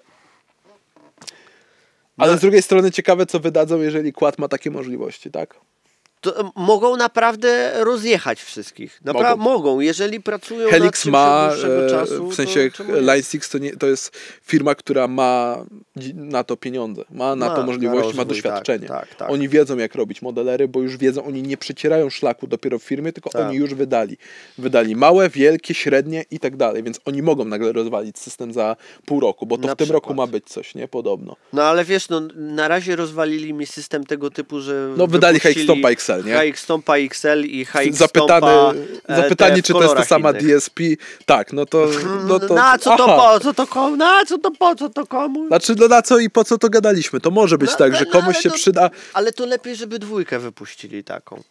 Ale 2.17 2.31
No- 2.31 2.37
z 2.37 2.41
drugiej 2.41 2.61
strony 2.61 2.91
ciekawe, 2.91 3.25
co 3.25 3.39
wydadzą, 3.39 3.81
jeżeli 3.81 4.13
kład 4.13 4.39
ma 4.39 4.47
takie 4.47 4.71
możliwości, 4.71 5.31
tak? 5.31 5.55
To, 6.23 6.51
mogą 6.55 6.97
naprawdę 6.97 7.71
rozjechać 7.83 8.41
wszystkich. 8.43 9.01
Napra- 9.05 9.37
Mogą. 9.37 9.43
mogą. 9.43 9.79
jeżeli 9.79 10.21
pracują 10.21 10.61
nad 10.61 10.71
Helix 10.71 11.05
ma, 11.05 11.51
e, 11.85 11.89
czasu, 11.89 12.27
w 12.29 12.35
sensie 12.35 12.69
to? 12.77 12.83
Line 13.01 13.23
Six 13.23 13.49
to, 13.49 13.57
nie, 13.57 13.75
to 13.77 13.87
jest 13.87 14.17
firma, 14.45 14.75
która 14.75 15.07
ma 15.07 15.57
na 16.15 16.43
to 16.43 16.57
pieniądze, 16.57 17.05
ma 17.11 17.35
na 17.35 17.49
Ma, 17.49 17.55
to 17.55 17.63
możliwości, 17.63 18.01
rozwój, 18.03 18.17
ma 18.17 18.25
doświadczenie. 18.25 18.87
tak, 18.87 19.07
tak, 19.09 19.15
tak. 19.17 19.29
Oni 19.31 19.49
wiedzą, 19.49 19.77
jak 19.77 19.95
robić 19.95 20.21
modelery, 20.21 20.67
bo 20.67 20.81
już 20.81 20.97
wiedzą, 20.97 21.25
oni 21.25 21.43
nie 21.43 21.57
przecierają 21.57 22.09
szlaku 22.09 22.47
dopiero 22.47 22.79
w 22.79 22.83
firmie, 22.83 23.13
tylko 23.13 23.29
Tak. 23.29 23.41
oni 23.47 23.55
już 23.57 23.73
wydali. 23.73 24.17
Wydali 24.57 24.95
małe, 24.95 25.29
wielkie, 25.29 25.73
średnie 25.73 26.25
i 26.31 26.39
tak 26.39 26.57
dalej, 26.57 26.83
więc 26.83 26.99
oni 27.05 27.21
mogą 27.21 27.45
nagle 27.45 27.71
rozwalić 27.71 28.19
system 28.19 28.53
za 28.53 28.75
pół 29.05 29.19
roku, 29.19 29.45
bo 29.45 29.57
to 29.57 29.67
Na 29.67 29.73
w 29.73 29.77
tym 29.77 29.91
roku 29.91 30.13
ma 30.13 30.27
być 30.27 30.45
coś, 30.45 30.75
nie? 30.75 30.87
Podobno. 30.87 31.35
No 31.53 31.63
ale 31.63 31.85
wiesz, 31.85 32.09
no 32.09 32.21
na 32.35 32.67
razie 32.67 32.95
rozwalili 32.95 33.53
mi 33.53 33.65
system 33.65 34.05
tego 34.05 34.29
typu, 34.31 34.61
że 34.61 34.89
No, 34.97 35.07
wydali 35.07 35.39
HX 35.39 35.63
Stompa 35.63 35.91
XL, 36.17 36.25
nie? 36.29 36.51
HX 36.51 36.61
Stompa 36.63 36.97
XL 36.97 37.43
i 37.45 37.65
HX 37.65 37.97
Zapytany, 37.97 38.47
Stompa, 38.47 38.73
e, 39.07 39.15
zapytanie, 39.15 39.63
czy 39.63 39.73
to 39.73 39.83
jest 39.83 39.95
ta 39.95 40.05
sama 40.05 40.31
innych. 40.31 40.55
DSP, 40.57 40.81
tak, 41.25 41.53
no 41.53 41.65
to... 41.65 41.87
No 42.27 42.39
to 42.39 42.53
na 42.53 42.77
co 42.77 42.97
to 42.97 43.03
aha. 43.17 43.17
po 43.33 43.39
co 43.39 43.53
to 43.53 43.67
komu? 43.67 43.95
Na 43.95 44.25
co 44.25 44.37
to 44.37 44.51
po 44.51 44.75
co 44.75 44.89
to 44.89 45.05
komu? 45.07 45.47
Znaczy, 45.47 45.75
no 45.77 45.87
na 45.87 46.01
co 46.01 46.19
i 46.19 46.29
po 46.29 46.43
co 46.43 46.57
to 46.57 46.69
gadaliśmy? 46.69 47.19
To 47.19 47.31
może 47.31 47.57
być 47.57 47.71
No, 47.71 47.77
tak, 47.77 47.91
no, 47.91 47.97
że 47.99 48.05
no, 48.05 48.11
komuś 48.11 48.37
się 48.37 48.49
to- 48.49 48.55
przyda, 48.55 48.89
Ale 49.13 49.31
to 49.31 49.45
lepiej, 49.45 49.75
żeby 49.75 49.99
dwójkę 49.99 50.39
wypuścili 50.39 51.03
taką. 51.03 51.43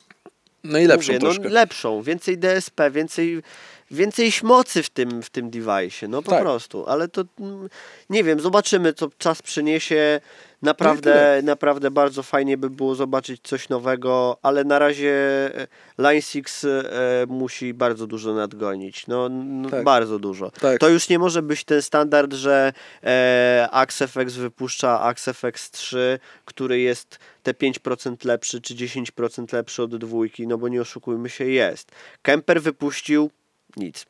no 0.64 0.78
i 0.78 0.86
lepszą 0.86 1.12
Mówię, 1.12 1.20
troszkę. 1.20 1.44
No, 1.44 1.50
lepszą, 1.50 2.02
więcej 2.02 2.38
DSP, 2.38 2.90
więcej, 2.90 3.42
więcej 3.90 4.32
mocy 4.42 4.82
w 4.82 4.90
tym, 4.90 5.22
w 5.22 5.30
tym 5.30 5.50
device'ie, 5.50 6.08
no 6.08 6.22
po 6.22 6.30
Tak. 6.30 6.40
prostu. 6.40 6.86
Ale 6.88 7.08
to 7.08 7.24
mm, 7.40 7.68
nie 8.10 8.24
wiem, 8.24 8.40
zobaczymy, 8.40 8.92
co 8.92 9.08
czas 9.18 9.42
przyniesie. 9.42 10.20
No 10.62 10.66
Naprawdę, 10.66 11.40
naprawdę 11.44 11.90
bardzo 11.90 12.22
fajnie 12.22 12.58
by 12.58 12.70
było 12.70 12.94
zobaczyć 12.94 13.40
coś 13.42 13.68
nowego, 13.68 14.38
ale 14.42 14.64
na 14.64 14.78
razie 14.78 15.10
e, 15.54 15.66
Line 15.98 16.22
6 16.22 16.64
e, 16.64 17.26
musi 17.28 17.74
bardzo 17.74 18.06
dużo 18.06 18.34
nadgonić. 18.34 19.06
No, 19.06 19.28
no 19.28 19.70
Tak. 19.70 19.84
bardzo 19.84 20.18
dużo. 20.18 20.50
Tak. 20.50 20.78
To 20.78 20.88
już 20.88 21.08
nie 21.08 21.18
może 21.18 21.42
być 21.42 21.64
ten 21.64 21.82
standard, 21.82 22.32
że 22.32 22.72
e, 23.04 23.68
AxeFX 23.70 24.34
wypuszcza 24.34 25.00
AxeFX 25.00 25.70
3, 25.70 26.18
który 26.44 26.80
jest 26.80 27.18
te 27.42 27.52
5% 27.52 28.26
lepszy 28.26 28.60
czy 28.60 28.74
10% 28.74 29.54
lepszy 29.54 29.82
od 29.82 29.96
dwójki, 29.96 30.46
no 30.46 30.58
bo 30.58 30.68
nie 30.68 30.80
oszukujmy 30.80 31.30
się, 31.30 31.44
jest. 31.44 31.92
Kemper 32.22 32.62
wypuścił 32.62 33.30
nic. 33.76 34.06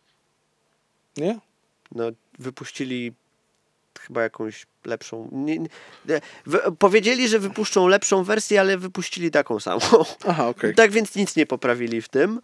Nie? 1.16 1.38
No, 1.94 2.04
wypuścili 2.38 3.12
chyba 4.06 4.22
jakąś 4.22 4.66
lepszą. 4.84 5.28
Nie, 5.32 5.58
nie, 5.58 5.68
wy, 6.46 6.58
powiedzieli, 6.78 7.28
że 7.28 7.38
wypuszczą 7.38 7.88
lepszą 7.88 8.24
wersję, 8.24 8.60
ale 8.60 8.78
wypuścili 8.78 9.30
taką 9.30 9.60
samą. 9.60 9.80
Aha, 10.28 10.48
okej. 10.48 10.74
Tak 10.74 10.90
więc 10.90 11.14
nic 11.14 11.36
nie 11.36 11.46
poprawili 11.46 12.02
w 12.02 12.08
tym. 12.08 12.40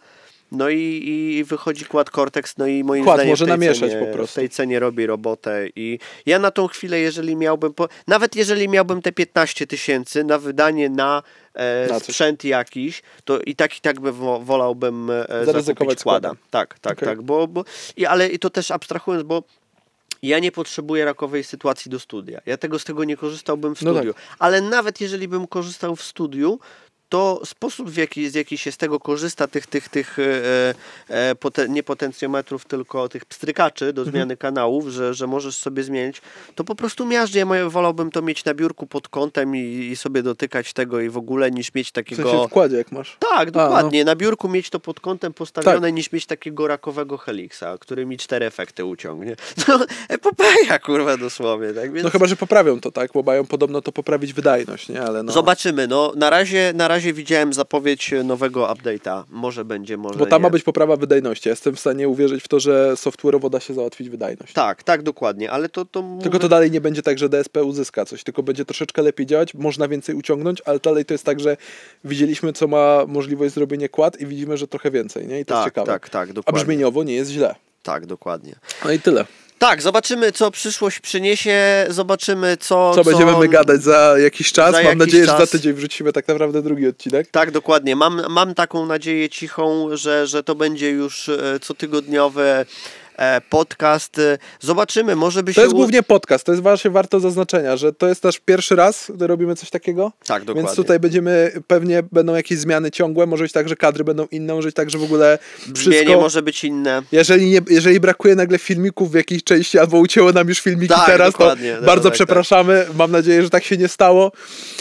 No 0.53 0.69
i, 0.69 1.03
i 1.39 1.45
wychodzi 1.45 1.85
Quad 1.85 2.11
Cortex, 2.11 2.59
no 2.59 2.67
i 2.67 2.85
moim 2.85 3.05
Quad 3.05 3.17
zdaniem 3.17 3.33
może 3.33 3.45
w 3.45 3.49
namieszać 3.49 3.91
cenie, 3.91 4.07
po 4.07 4.13
prostu. 4.13 4.33
w 4.33 4.35
tej 4.35 4.49
cenie 4.49 4.81
robi 4.81 5.07
robotę 5.07 5.67
i 5.77 5.99
ja 6.27 6.39
na 6.39 6.51
tą 6.51 6.69
chwilę, 6.69 6.99
jeżeli 6.99 7.37
miałbym, 7.37 7.75
po, 7.75 7.89
nawet 8.07 8.37
jeżeli 8.37 8.69
miałbym 8.69 9.03
te 9.03 9.13
15 9.13 9.67
tysięcy 9.67 10.25
na 10.25 10.39
wydanie 10.39 10.91
na, 10.91 11.23
e, 11.55 11.87
Na 11.91 12.01
sprzęt 12.01 12.45
jakiś, 12.45 13.03
to 13.25 13.41
i 13.41 13.57
tak 13.57 13.79
i 13.79 13.81
tak 13.81 14.01
by 14.01 14.13
wo, 14.13 14.41
wolałbym 14.41 15.11
e, 15.11 15.63
zakupić 15.63 15.77
Quada. 15.77 16.01
składem. 16.01 16.37
Tak, 16.51 16.79
tak, 16.79 16.93
Okej. 16.93 17.09
tak, 17.09 17.23
bo, 17.23 17.47
bo 17.47 17.65
i, 17.97 18.07
ale 18.07 18.29
i 18.29 18.39
to 18.39 18.51
też 18.51 18.71
abstrahując, 18.71 19.25
bo 19.25 19.43
ja 20.23 20.39
nie 20.39 20.53
potrzebuję 20.53 21.05
rakowej 21.05 21.45
sytuacji 21.45 21.91
do 21.91 22.01
studia. 22.01 22.41
Ja 22.47 22.57
tego 22.57 22.79
z 22.79 22.85
tego 22.85 23.05
nie 23.05 23.17
korzystałbym 23.17 23.75
w 23.75 23.83
No 23.83 23.95
studiu. 23.95 24.15
Ale 24.39 24.61
nawet 24.61 25.01
jeżeli 25.01 25.29
bym 25.29 25.47
korzystał 25.47 25.97
w 25.97 26.03
studiu, 26.03 26.59
to 27.09 27.41
sposób, 27.45 27.91
w 27.91 27.97
jaki, 27.97 28.31
z 28.31 28.35
jaki 28.35 28.59
się 28.59 28.73
z 28.73 28.77
tego 28.77 29.01
korzysta, 29.01 29.47
tych, 29.49 29.67
tych, 29.67 29.89
tych 29.89 30.19
e, 30.19 30.75
e, 31.09 31.35
poten, 31.35 31.73
nie 31.73 31.83
potencjometrów, 31.83 32.65
tylko 32.65 33.09
tych 33.09 33.25
pstrykaczy 33.25 33.85
Mhm. 33.85 33.95
do 33.95 34.05
zmiany 34.11 34.37
kanałów, 34.37 34.89
że, 34.89 35.15
że 35.15 35.27
możesz 35.27 35.57
sobie 35.57 35.83
zmienić, 35.83 36.23
to 36.55 36.65
po 36.65 36.75
prostu 36.75 37.07
miażdżę. 37.07 37.39
Ja 37.39 37.47
wolałbym 37.69 38.11
to 38.11 38.23
mieć 38.23 38.45
na 38.45 38.55
biurku 38.55 38.87
pod 38.87 39.09
kątem 39.09 39.57
i, 39.57 39.61
i 39.93 39.97
sobie 39.97 40.23
dotykać 40.23 40.73
tego 40.73 41.01
i 41.01 41.09
w 41.09 41.17
ogóle 41.17 41.51
niż 41.51 41.75
mieć 41.75 41.89
W 41.89 41.93
takiego... 41.93 42.23
sensie 42.31 42.47
w 42.49 42.51
kładzie 42.51 42.77
jak 42.77 42.93
masz. 42.93 43.17
Tak, 43.19 43.49
A, 43.49 43.51
dokładnie. 43.51 44.05
Na 44.05 44.17
biurku 44.17 44.49
mieć 44.49 44.71
to 44.71 44.81
pod 44.81 45.01
kątem 45.01 45.33
postawione, 45.33 45.81
Tak. 45.89 45.95
niż 45.95 46.13
mieć 46.13 46.27
takiego 46.27 46.67
rakowego 46.67 47.17
helixa, 47.19 47.65
który 47.81 48.07
mi 48.07 48.19
cztery 48.19 48.47
efekty 48.47 48.85
uciągnie. 48.85 49.37
No, 49.69 49.79
epopeja, 50.09 50.79
kurwa, 50.79 51.17
dosłownie. 51.17 51.73
Tak? 51.73 51.93
Więc 51.93 52.05
No 52.05 52.11
chyba, 52.11 52.27
że 52.27 52.37
poprawią 52.37 52.81
to, 52.81 52.91
tak? 52.91 53.11
Bo 53.15 53.23
mają 53.23 53.47
podobno 53.47 53.83
to 53.83 53.93
poprawić 53.93 54.33
wydajność, 54.33 54.89
nie? 54.89 55.03
Ale 55.03 55.23
no... 55.23 55.33
Zobaczymy. 55.33 55.87
No, 55.87 56.13
na, 56.17 56.31
razie, 56.31 56.73
na 56.75 56.89
razie 56.89 56.98
widziałem 57.01 57.53
zapowiedź 57.53 58.15
nowego 58.25 58.67
update'a. 58.67 59.25
Może 59.31 59.65
będzie, 59.65 59.97
może 59.97 60.19
Bo 60.19 60.27
tam 60.27 60.43
nie. 60.43 60.43
ma 60.43 60.51
być 60.51 60.63
poprawa 60.63 60.97
wydajności. 60.97 61.49
Jestem 61.49 61.77
w 61.77 61.81
stanie 61.81 62.09
uwierzyć 62.09 62.45
w 62.45 62.49
to, 62.49 62.61
że 62.61 62.93
software'owo 62.95 63.51
da 63.51 63.61
się 63.61 63.75
załatwić 63.75 64.09
wydajność. 64.09 64.53
Tak, 64.53 64.83
tak, 64.83 65.03
dokładnie, 65.03 65.51
ale 65.51 65.69
to... 65.69 65.85
to 65.85 66.01
Tylko 66.03 66.07
mówię- 66.29 66.39
to 66.39 66.49
dalej 66.49 66.71
nie 66.71 66.81
będzie 66.81 67.03
tak, 67.03 67.19
że 67.19 67.29
DSP 67.29 67.65
uzyska 67.65 68.05
coś, 68.05 68.25
tylko 68.25 68.43
będzie 68.43 68.65
troszeczkę 68.65 69.03
lepiej 69.03 69.27
działać, 69.27 69.55
można 69.55 69.89
więcej 69.89 70.15
uciągnąć, 70.15 70.63
ale 70.65 70.79
dalej 70.79 71.05
to 71.05 71.15
jest 71.15 71.25
tak, 71.25 71.41
że 71.41 71.57
widzieliśmy, 72.05 72.53
co 72.53 72.69
ma 72.69 73.05
możliwość 73.09 73.55
zrobienia 73.55 73.89
kład 73.89 74.21
i 74.21 74.27
widzimy, 74.27 74.57
że 74.57 74.69
trochę 74.69 74.91
więcej, 74.91 75.27
nie? 75.27 75.41
I 75.41 75.45
to 75.45 75.55
jest 75.55 75.65
Tak, 75.65 75.75
ciekawe. 75.75 75.93
tak, 75.93 76.09
tak, 76.09 76.31
A 76.31 76.33
dokładnie. 76.33 76.61
brzmieniowo 76.63 77.05
nie 77.05 77.15
jest 77.15 77.31
źle. 77.31 77.55
Tak, 77.83 78.07
dokładnie. 78.07 78.55
No 78.85 78.93
i 78.93 78.99
tyle. 79.01 79.25
Tak, 79.59 79.83
zobaczymy, 79.83 80.33
co 80.33 80.51
przyszłość 80.51 81.01
przyniesie, 81.01 81.87
zobaczymy, 81.89 82.57
co... 82.61 82.95
Co, 82.95 83.05
będziemy 83.05 83.37
my 83.39 83.49
gadać 83.49 83.83
za 83.83 84.15
jakiś 84.19 84.53
czas? 84.53 84.71
za 84.73 84.77
Mam 84.77 84.85
jakiś 84.85 84.99
nadzieję, 84.99 85.25
że 85.25 85.33
za 85.33 85.39
czas. 85.39 85.51
tydzień 85.51 85.73
wrzucimy 85.73 86.13
tak 86.13 86.29
naprawdę 86.29 86.63
drugi 86.63 86.89
odcinek. 86.89 87.31
Tak, 87.31 87.51
dokładnie. 87.51 87.97
Mam, 87.97 88.23
mam 88.29 88.55
taką 88.55 88.87
nadzieję 88.87 89.29
cichą, 89.29 89.89
że, 89.97 90.27
że 90.27 90.43
to 90.43 90.55
będzie 90.55 90.91
już 90.91 91.29
e, 91.29 91.61
cotygodniowy 91.61 92.43
e, 92.43 92.67
podcast. 93.51 94.19
E, 94.19 94.39
Zobaczymy, 94.61 95.17
może 95.17 95.43
by 95.43 95.53
się... 95.53 95.55
To 95.55 95.61
jest 95.63 95.75
głównie 95.75 96.03
podcast, 96.03 96.45
to 96.45 96.53
jest 96.53 96.63
właśnie 96.63 96.91
warto 96.91 97.21
zaznaczenia, 97.21 97.77
że 97.77 97.93
to 97.93 98.09
jest 98.09 98.25
nasz 98.25 98.39
pierwszy 98.41 98.77
raz, 98.77 99.11
gdy 99.15 99.27
robimy 99.27 99.57
coś 99.57 99.71
takiego. 99.71 100.13
Tak, 100.27 100.45
dokładnie. 100.45 100.63
Więc 100.63 100.77
tutaj 100.77 101.01
będziemy, 101.01 101.53
pewnie 101.67 102.03
będą 102.13 102.35
jakieś 102.35 102.59
zmiany 102.59 102.91
ciągłe, 102.91 103.27
może 103.27 103.45
być 103.45 103.53
tak, 103.53 103.69
że 103.69 103.77
kadry 103.77 104.05
będą 104.05 104.27
inne, 104.31 104.55
może 104.55 104.69
być 104.69 104.75
tak, 104.75 104.91
że 104.91 104.99
w 104.99 105.03
ogóle 105.03 105.39
Brzmienie 105.67 106.01
wszystko... 106.03 106.21
może 106.21 106.43
być 106.43 106.65
inne. 106.65 107.03
Jeżeli, 107.13 107.51
nie, 107.51 107.61
jeżeli 107.71 108.01
brakuje 108.01 108.35
nagle 108.35 108.59
filmików 108.59 109.11
w 109.11 109.15
jakiejś 109.15 109.45
części, 109.45 109.79
albo 109.79 109.99
ucięło 109.99 110.33
nam 110.33 110.49
już 110.49 110.61
filmiki 110.61 110.95
Tak, 110.95 111.07
teraz, 111.07 111.33
dokładnie. 111.33 111.75
to 111.75 111.81
No, 111.81 111.87
bardzo 111.87 112.09
tak, 112.09 112.15
przepraszamy. 112.15 112.87
Mam 112.95 113.11
nadzieję, 113.11 113.43
że 113.43 113.51
tak 113.51 113.65
się 113.65 113.77
nie 113.77 113.89
stało. 113.89 114.33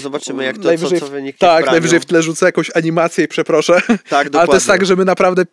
Zobaczymy, 0.02 0.44
jak 0.46 0.58
to, 0.58 0.64
najwyżej, 0.64 1.00
co, 1.00 1.06
co 1.06 1.12
wyniki 1.12 1.40
Tak, 1.40 1.66
najwyżej 1.66 2.00
w 2.00 2.06
tle 2.06 2.22
rzucę 2.24 2.46
jakąś 2.46 2.72
animację 2.76 3.26
i 3.26 3.28
przeproszę. 3.28 3.82
Tak, 3.82 3.96
Ale 4.10 4.10
to 4.10 4.24
jest 4.24 4.32
dokładnie. 4.34 4.62
tak, 4.68 4.86
że 4.86 4.96
my 4.96 5.06
naprawdę 5.06 5.44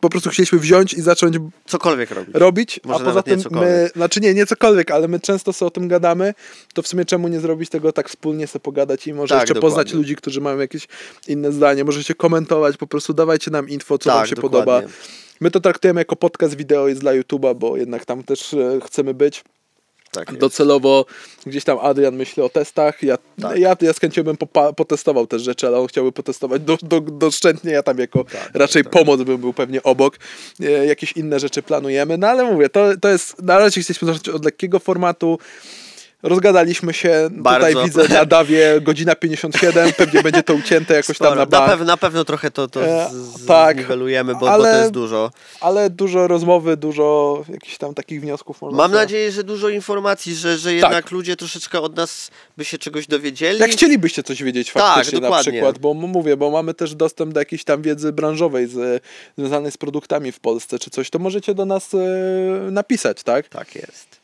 po 0.00 0.08
prostu 0.10 0.30
chcieliśmy 0.30 0.58
wziąć 0.58 0.94
i 0.94 1.02
zacząć 1.02 1.36
Cokolwiek 1.66 2.09
cokolwiek 2.10 2.34
robić. 2.34 2.40
robić, 2.40 2.80
Może 2.84 3.04
a 3.04 3.06
poza 3.06 3.22
tym 3.22 3.40
my, 3.50 3.90
znaczy 3.96 4.20
nie, 4.20 4.34
nie 4.34 4.46
cokolwiek, 4.46 4.90
ale 4.90 5.08
my 5.08 5.20
często 5.20 5.52
sobie 5.52 5.66
o 5.66 5.70
tym 5.70 5.88
gadamy, 5.88 6.34
to 6.74 6.82
w 6.82 6.88
sumie 6.88 7.04
czemu 7.04 7.28
nie 7.28 7.40
zrobić 7.40 7.70
tego 7.70 7.92
tak 7.92 8.08
wspólnie, 8.08 8.46
sobie 8.46 8.62
pogadać 8.62 9.06
i 9.06 9.14
może 9.14 9.34
Tak, 9.34 9.40
jeszcze 9.42 9.54
dokładnie. 9.54 9.76
poznać 9.76 9.94
ludzi, 9.94 10.16
którzy 10.16 10.40
mają 10.40 10.58
jakieś 10.58 10.88
inne 11.28 11.52
zdanie, 11.52 11.84
możecie 11.84 12.14
komentować, 12.14 12.76
po 12.76 12.86
prostu 12.86 13.14
dawajcie 13.14 13.50
nam 13.50 13.68
info, 13.68 13.98
co 13.98 14.10
wam 14.10 14.18
Tak, 14.18 14.28
się 14.28 14.34
dokładnie. 14.34 14.58
podoba. 14.60 14.82
My 15.40 15.50
to 15.50 15.60
traktujemy 15.60 16.00
jako 16.00 16.16
podcast 16.16 16.54
wideo 16.56 16.88
jest 16.88 17.00
dla 17.00 17.12
YouTube'a, 17.12 17.54
bo 17.54 17.76
jednak 17.76 18.04
tam 18.04 18.22
też 18.22 18.54
e, 18.54 18.80
chcemy 18.86 19.14
być. 19.14 19.44
Tak. 20.10 20.36
Docelowo 20.38 21.04
gdzieś 21.46 21.64
tam 21.64 21.78
Adrian 21.78 22.16
myśli 22.16 22.42
o 22.42 22.48
testach. 22.48 23.02
Ja, 23.02 23.18
Tak. 23.42 23.58
ja, 23.58 23.76
ja 23.80 23.92
z 23.92 24.00
chęcią 24.00 24.22
bym 24.22 24.36
popa- 24.36 24.72
potestował 24.72 25.26
też 25.26 25.42
rzeczy, 25.42 25.66
ale 25.66 25.78
on 25.78 25.86
chciałby 25.86 26.12
potestować 26.12 26.62
do, 26.62 26.76
do, 26.82 27.00
doszczętnie. 27.00 27.72
Ja 27.72 27.82
tam 27.82 27.98
jako 27.98 28.24
Tak, 28.24 28.50
raczej 28.54 28.84
pomoc 28.84 29.22
bym 29.22 29.38
był 29.38 29.52
pewnie 29.52 29.82
obok. 29.82 30.16
E, 30.60 30.86
jakieś 30.86 31.12
inne 31.12 31.40
rzeczy 31.40 31.62
planujemy, 31.62 32.18
no 32.18 32.28
ale 32.28 32.44
mówię, 32.44 32.68
to, 32.68 32.86
to 33.00 33.08
jest. 33.08 33.42
Na 33.42 33.58
razie 33.58 33.80
chcieliśmy 33.82 34.06
zacząć 34.06 34.28
od 34.28 34.44
lekkiego 34.44 34.78
formatu. 34.78 35.38
Rozgadaliśmy 36.22 36.92
się. 36.92 37.28
Bardzo. 37.30 37.68
Tutaj 37.68 37.84
widzę 37.84 38.08
na 38.08 38.24
dawie 38.24 38.80
godzina 38.80 39.14
57. 39.14 39.92
Pewnie 39.92 40.22
będzie 40.22 40.42
to 40.42 40.54
ucięte 40.54 40.94
jakoś 40.94 41.06
tam 41.18 41.26
Sporo. 41.26 41.30
na 41.34 41.36
na, 41.40 41.46
bank. 41.46 41.70
pewno, 41.70 41.84
na 41.84 41.96
pewno 41.96 42.24
trochę 42.24 42.50
to, 42.50 42.68
to 42.68 42.84
E, 42.86 43.08
z, 43.12 43.46
tak, 43.46 43.76
zniwelujemy, 43.76 44.34
bo, 44.34 44.50
ale- 44.52 44.68
bo 44.68 44.74
to 44.74 44.78
jest 44.80 44.92
dużo. 44.92 45.30
Ale 45.60 45.90
dużo 45.90 46.28
rozmowy, 46.28 46.76
dużo 46.76 47.42
jakichś 47.48 47.78
tam 47.78 47.94
takich 47.94 48.20
wniosków 48.20 48.62
można 48.62 48.76
Mam 48.78 48.90
sobie- 48.90 49.00
nadzieję, 49.00 49.32
że 49.32 49.44
dużo 49.44 49.68
informacji, 49.68 50.34
że, 50.34 50.58
że 50.58 50.74
jednak 50.74 51.10
ludzie 51.10 51.36
troszeczkę 51.36 51.80
od 51.80 51.96
nas 51.96 52.30
by 52.56 52.64
się 52.64 52.78
czegoś 52.78 53.06
dowiedzieli. 53.06 53.58
Tak. 53.58 53.68
Jak 53.68 53.76
chcielibyście 53.76 54.22
coś 54.22 54.42
wiedzieć 54.42 54.72
Tak, 54.72 54.82
faktycznie 54.82 55.18
na 55.20 55.26
dokładnie. 55.28 55.52
przykład, 55.52 55.78
bo 55.78 55.94
mówię, 55.94 56.36
bo 56.36 56.50
mamy 56.50 56.74
też 56.74 56.94
dostęp 56.94 57.32
do 57.34 57.40
jakiejś 57.40 57.64
tam 57.64 57.82
wiedzy 57.82 58.12
branżowej 58.12 58.66
z, 58.66 59.02
związanej 59.38 59.72
z 59.72 59.76
produktami 59.76 60.32
w 60.32 60.40
Polsce 60.40 60.78
czy 60.78 60.90
coś, 60.90 61.10
to 61.10 61.18
możecie 61.18 61.54
do 61.54 61.64
nas 61.64 61.94
e, 61.94 61.98
napisać, 62.70 63.22
tak? 63.22 63.48
Tak 63.48 63.74
jest. 63.74 64.19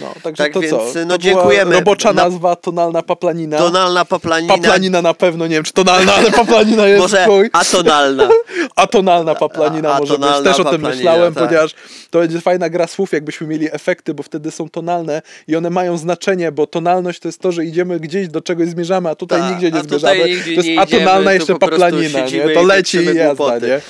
No, 0.00 0.14
także 0.22 0.44
Tak 0.44 0.52
to 0.52 0.60
więc, 0.60 0.70
co? 0.70 0.78
no, 0.78 0.92
to 0.94 1.04
była 1.06 1.18
dziękujemy. 1.18 1.74
robocza 1.74 2.12
Na- 2.12 2.24
nazwa, 2.24 2.56
tonalna 2.56 3.02
paplanina. 3.02 3.58
Tonalna 3.58 4.04
paplanina. 4.04 4.54
Paplanina 4.54 5.02
na 5.02 5.14
pewno, 5.14 5.46
nie 5.46 5.54
wiem 5.54 5.64
czy 5.64 5.72
tonalna, 5.72 6.14
ale 6.14 6.30
paplanina 6.30 6.86
jest 6.86 7.00
Może 7.02 7.24
chuj. 7.26 7.50
atonalna. 7.52 8.28
Atonalna 8.76 9.34
paplanina 9.34 9.94
A- 9.94 9.98
może 9.98 10.18
być. 10.18 10.28
Też 10.44 10.60
o 10.60 10.64
tym 10.64 10.82
myślałem, 10.82 11.34
tak. 11.34 11.44
ponieważ 11.48 11.74
to 12.10 12.18
będzie 12.18 12.40
fajna 12.40 12.70
gra 12.70 12.86
słów, 12.86 13.12
jakbyśmy 13.12 13.46
mieli 13.46 13.68
efekty, 13.72 14.14
bo 14.14 14.22
wtedy 14.22 14.50
są 14.50 14.68
tonalne 14.68 15.22
i 15.48 15.56
one 15.56 15.70
mają 15.70 15.96
znaczenie, 15.96 16.52
bo 16.52 16.66
tonalność 16.66 17.20
to 17.20 17.28
jest 17.28 17.40
to, 17.40 17.52
że 17.52 17.64
idziemy 17.64 18.00
gdzieś, 18.00 18.28
do 18.28 18.40
czegoś 18.40 18.68
zmierzamy, 18.68 19.08
a 19.08 19.14
tutaj 19.14 19.40
Tak, 19.40 19.50
nigdzie 19.50 19.70
nie 19.70 19.78
a 19.78 19.82
tutaj 19.82 19.98
zmierzamy. 20.00 20.30
nigdzie 20.30 20.44
to 20.44 20.50
jest 20.50 20.68
nie 20.68 20.80
atonalna 20.80 21.32
jeszcze 21.32 21.58
paplanina, 21.58 22.20
nie? 22.20 22.52
i 22.52 22.54
To 22.54 22.62
leci 22.62 22.96
i 22.96 23.00
pieprzemy 23.00 23.20
jazda, 23.20 23.58
nie? 23.58 23.80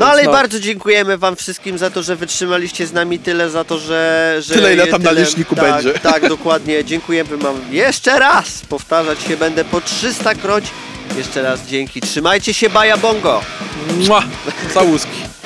No 0.00 0.06
ale 0.06 0.24
bardzo 0.24 0.60
dziękujemy 0.60 1.18
wam 1.18 1.36
wszystkim 1.36 1.78
za 1.78 1.90
to, 1.90 2.02
że 2.02 2.16
wytrzymaliście 2.16 2.86
z 2.86 2.92
nami 2.92 3.18
tyle, 3.18 3.50
za 3.50 3.64
to, 3.64 3.78
że... 3.78 4.36
że 4.40 4.54
Tyle, 4.54 4.74
ile 4.74 4.86
tam 4.86 5.02
na 5.02 5.10
liczniku 5.10 5.54
tak, 5.56 5.64
będzie. 5.64 5.98
Tak, 6.10 6.28
dokładnie. 6.28 6.84
Dziękujemy 6.84 7.36
wam 7.36 7.60
jeszcze 7.70 8.18
raz. 8.18 8.62
Powtarzać 8.68 9.22
się 9.22 9.36
będę 9.36 9.64
po 9.64 9.80
300 9.80 10.34
kroć. 10.34 10.64
Jeszcze 11.16 11.42
raz 11.42 11.66
dzięki. 11.66 12.00
Trzymajcie 12.00 12.54
się, 12.54 12.70
Baja 12.70 12.96
Bongo. 12.96 13.42
Mua! 14.08 14.22
Całuski. 14.74 15.39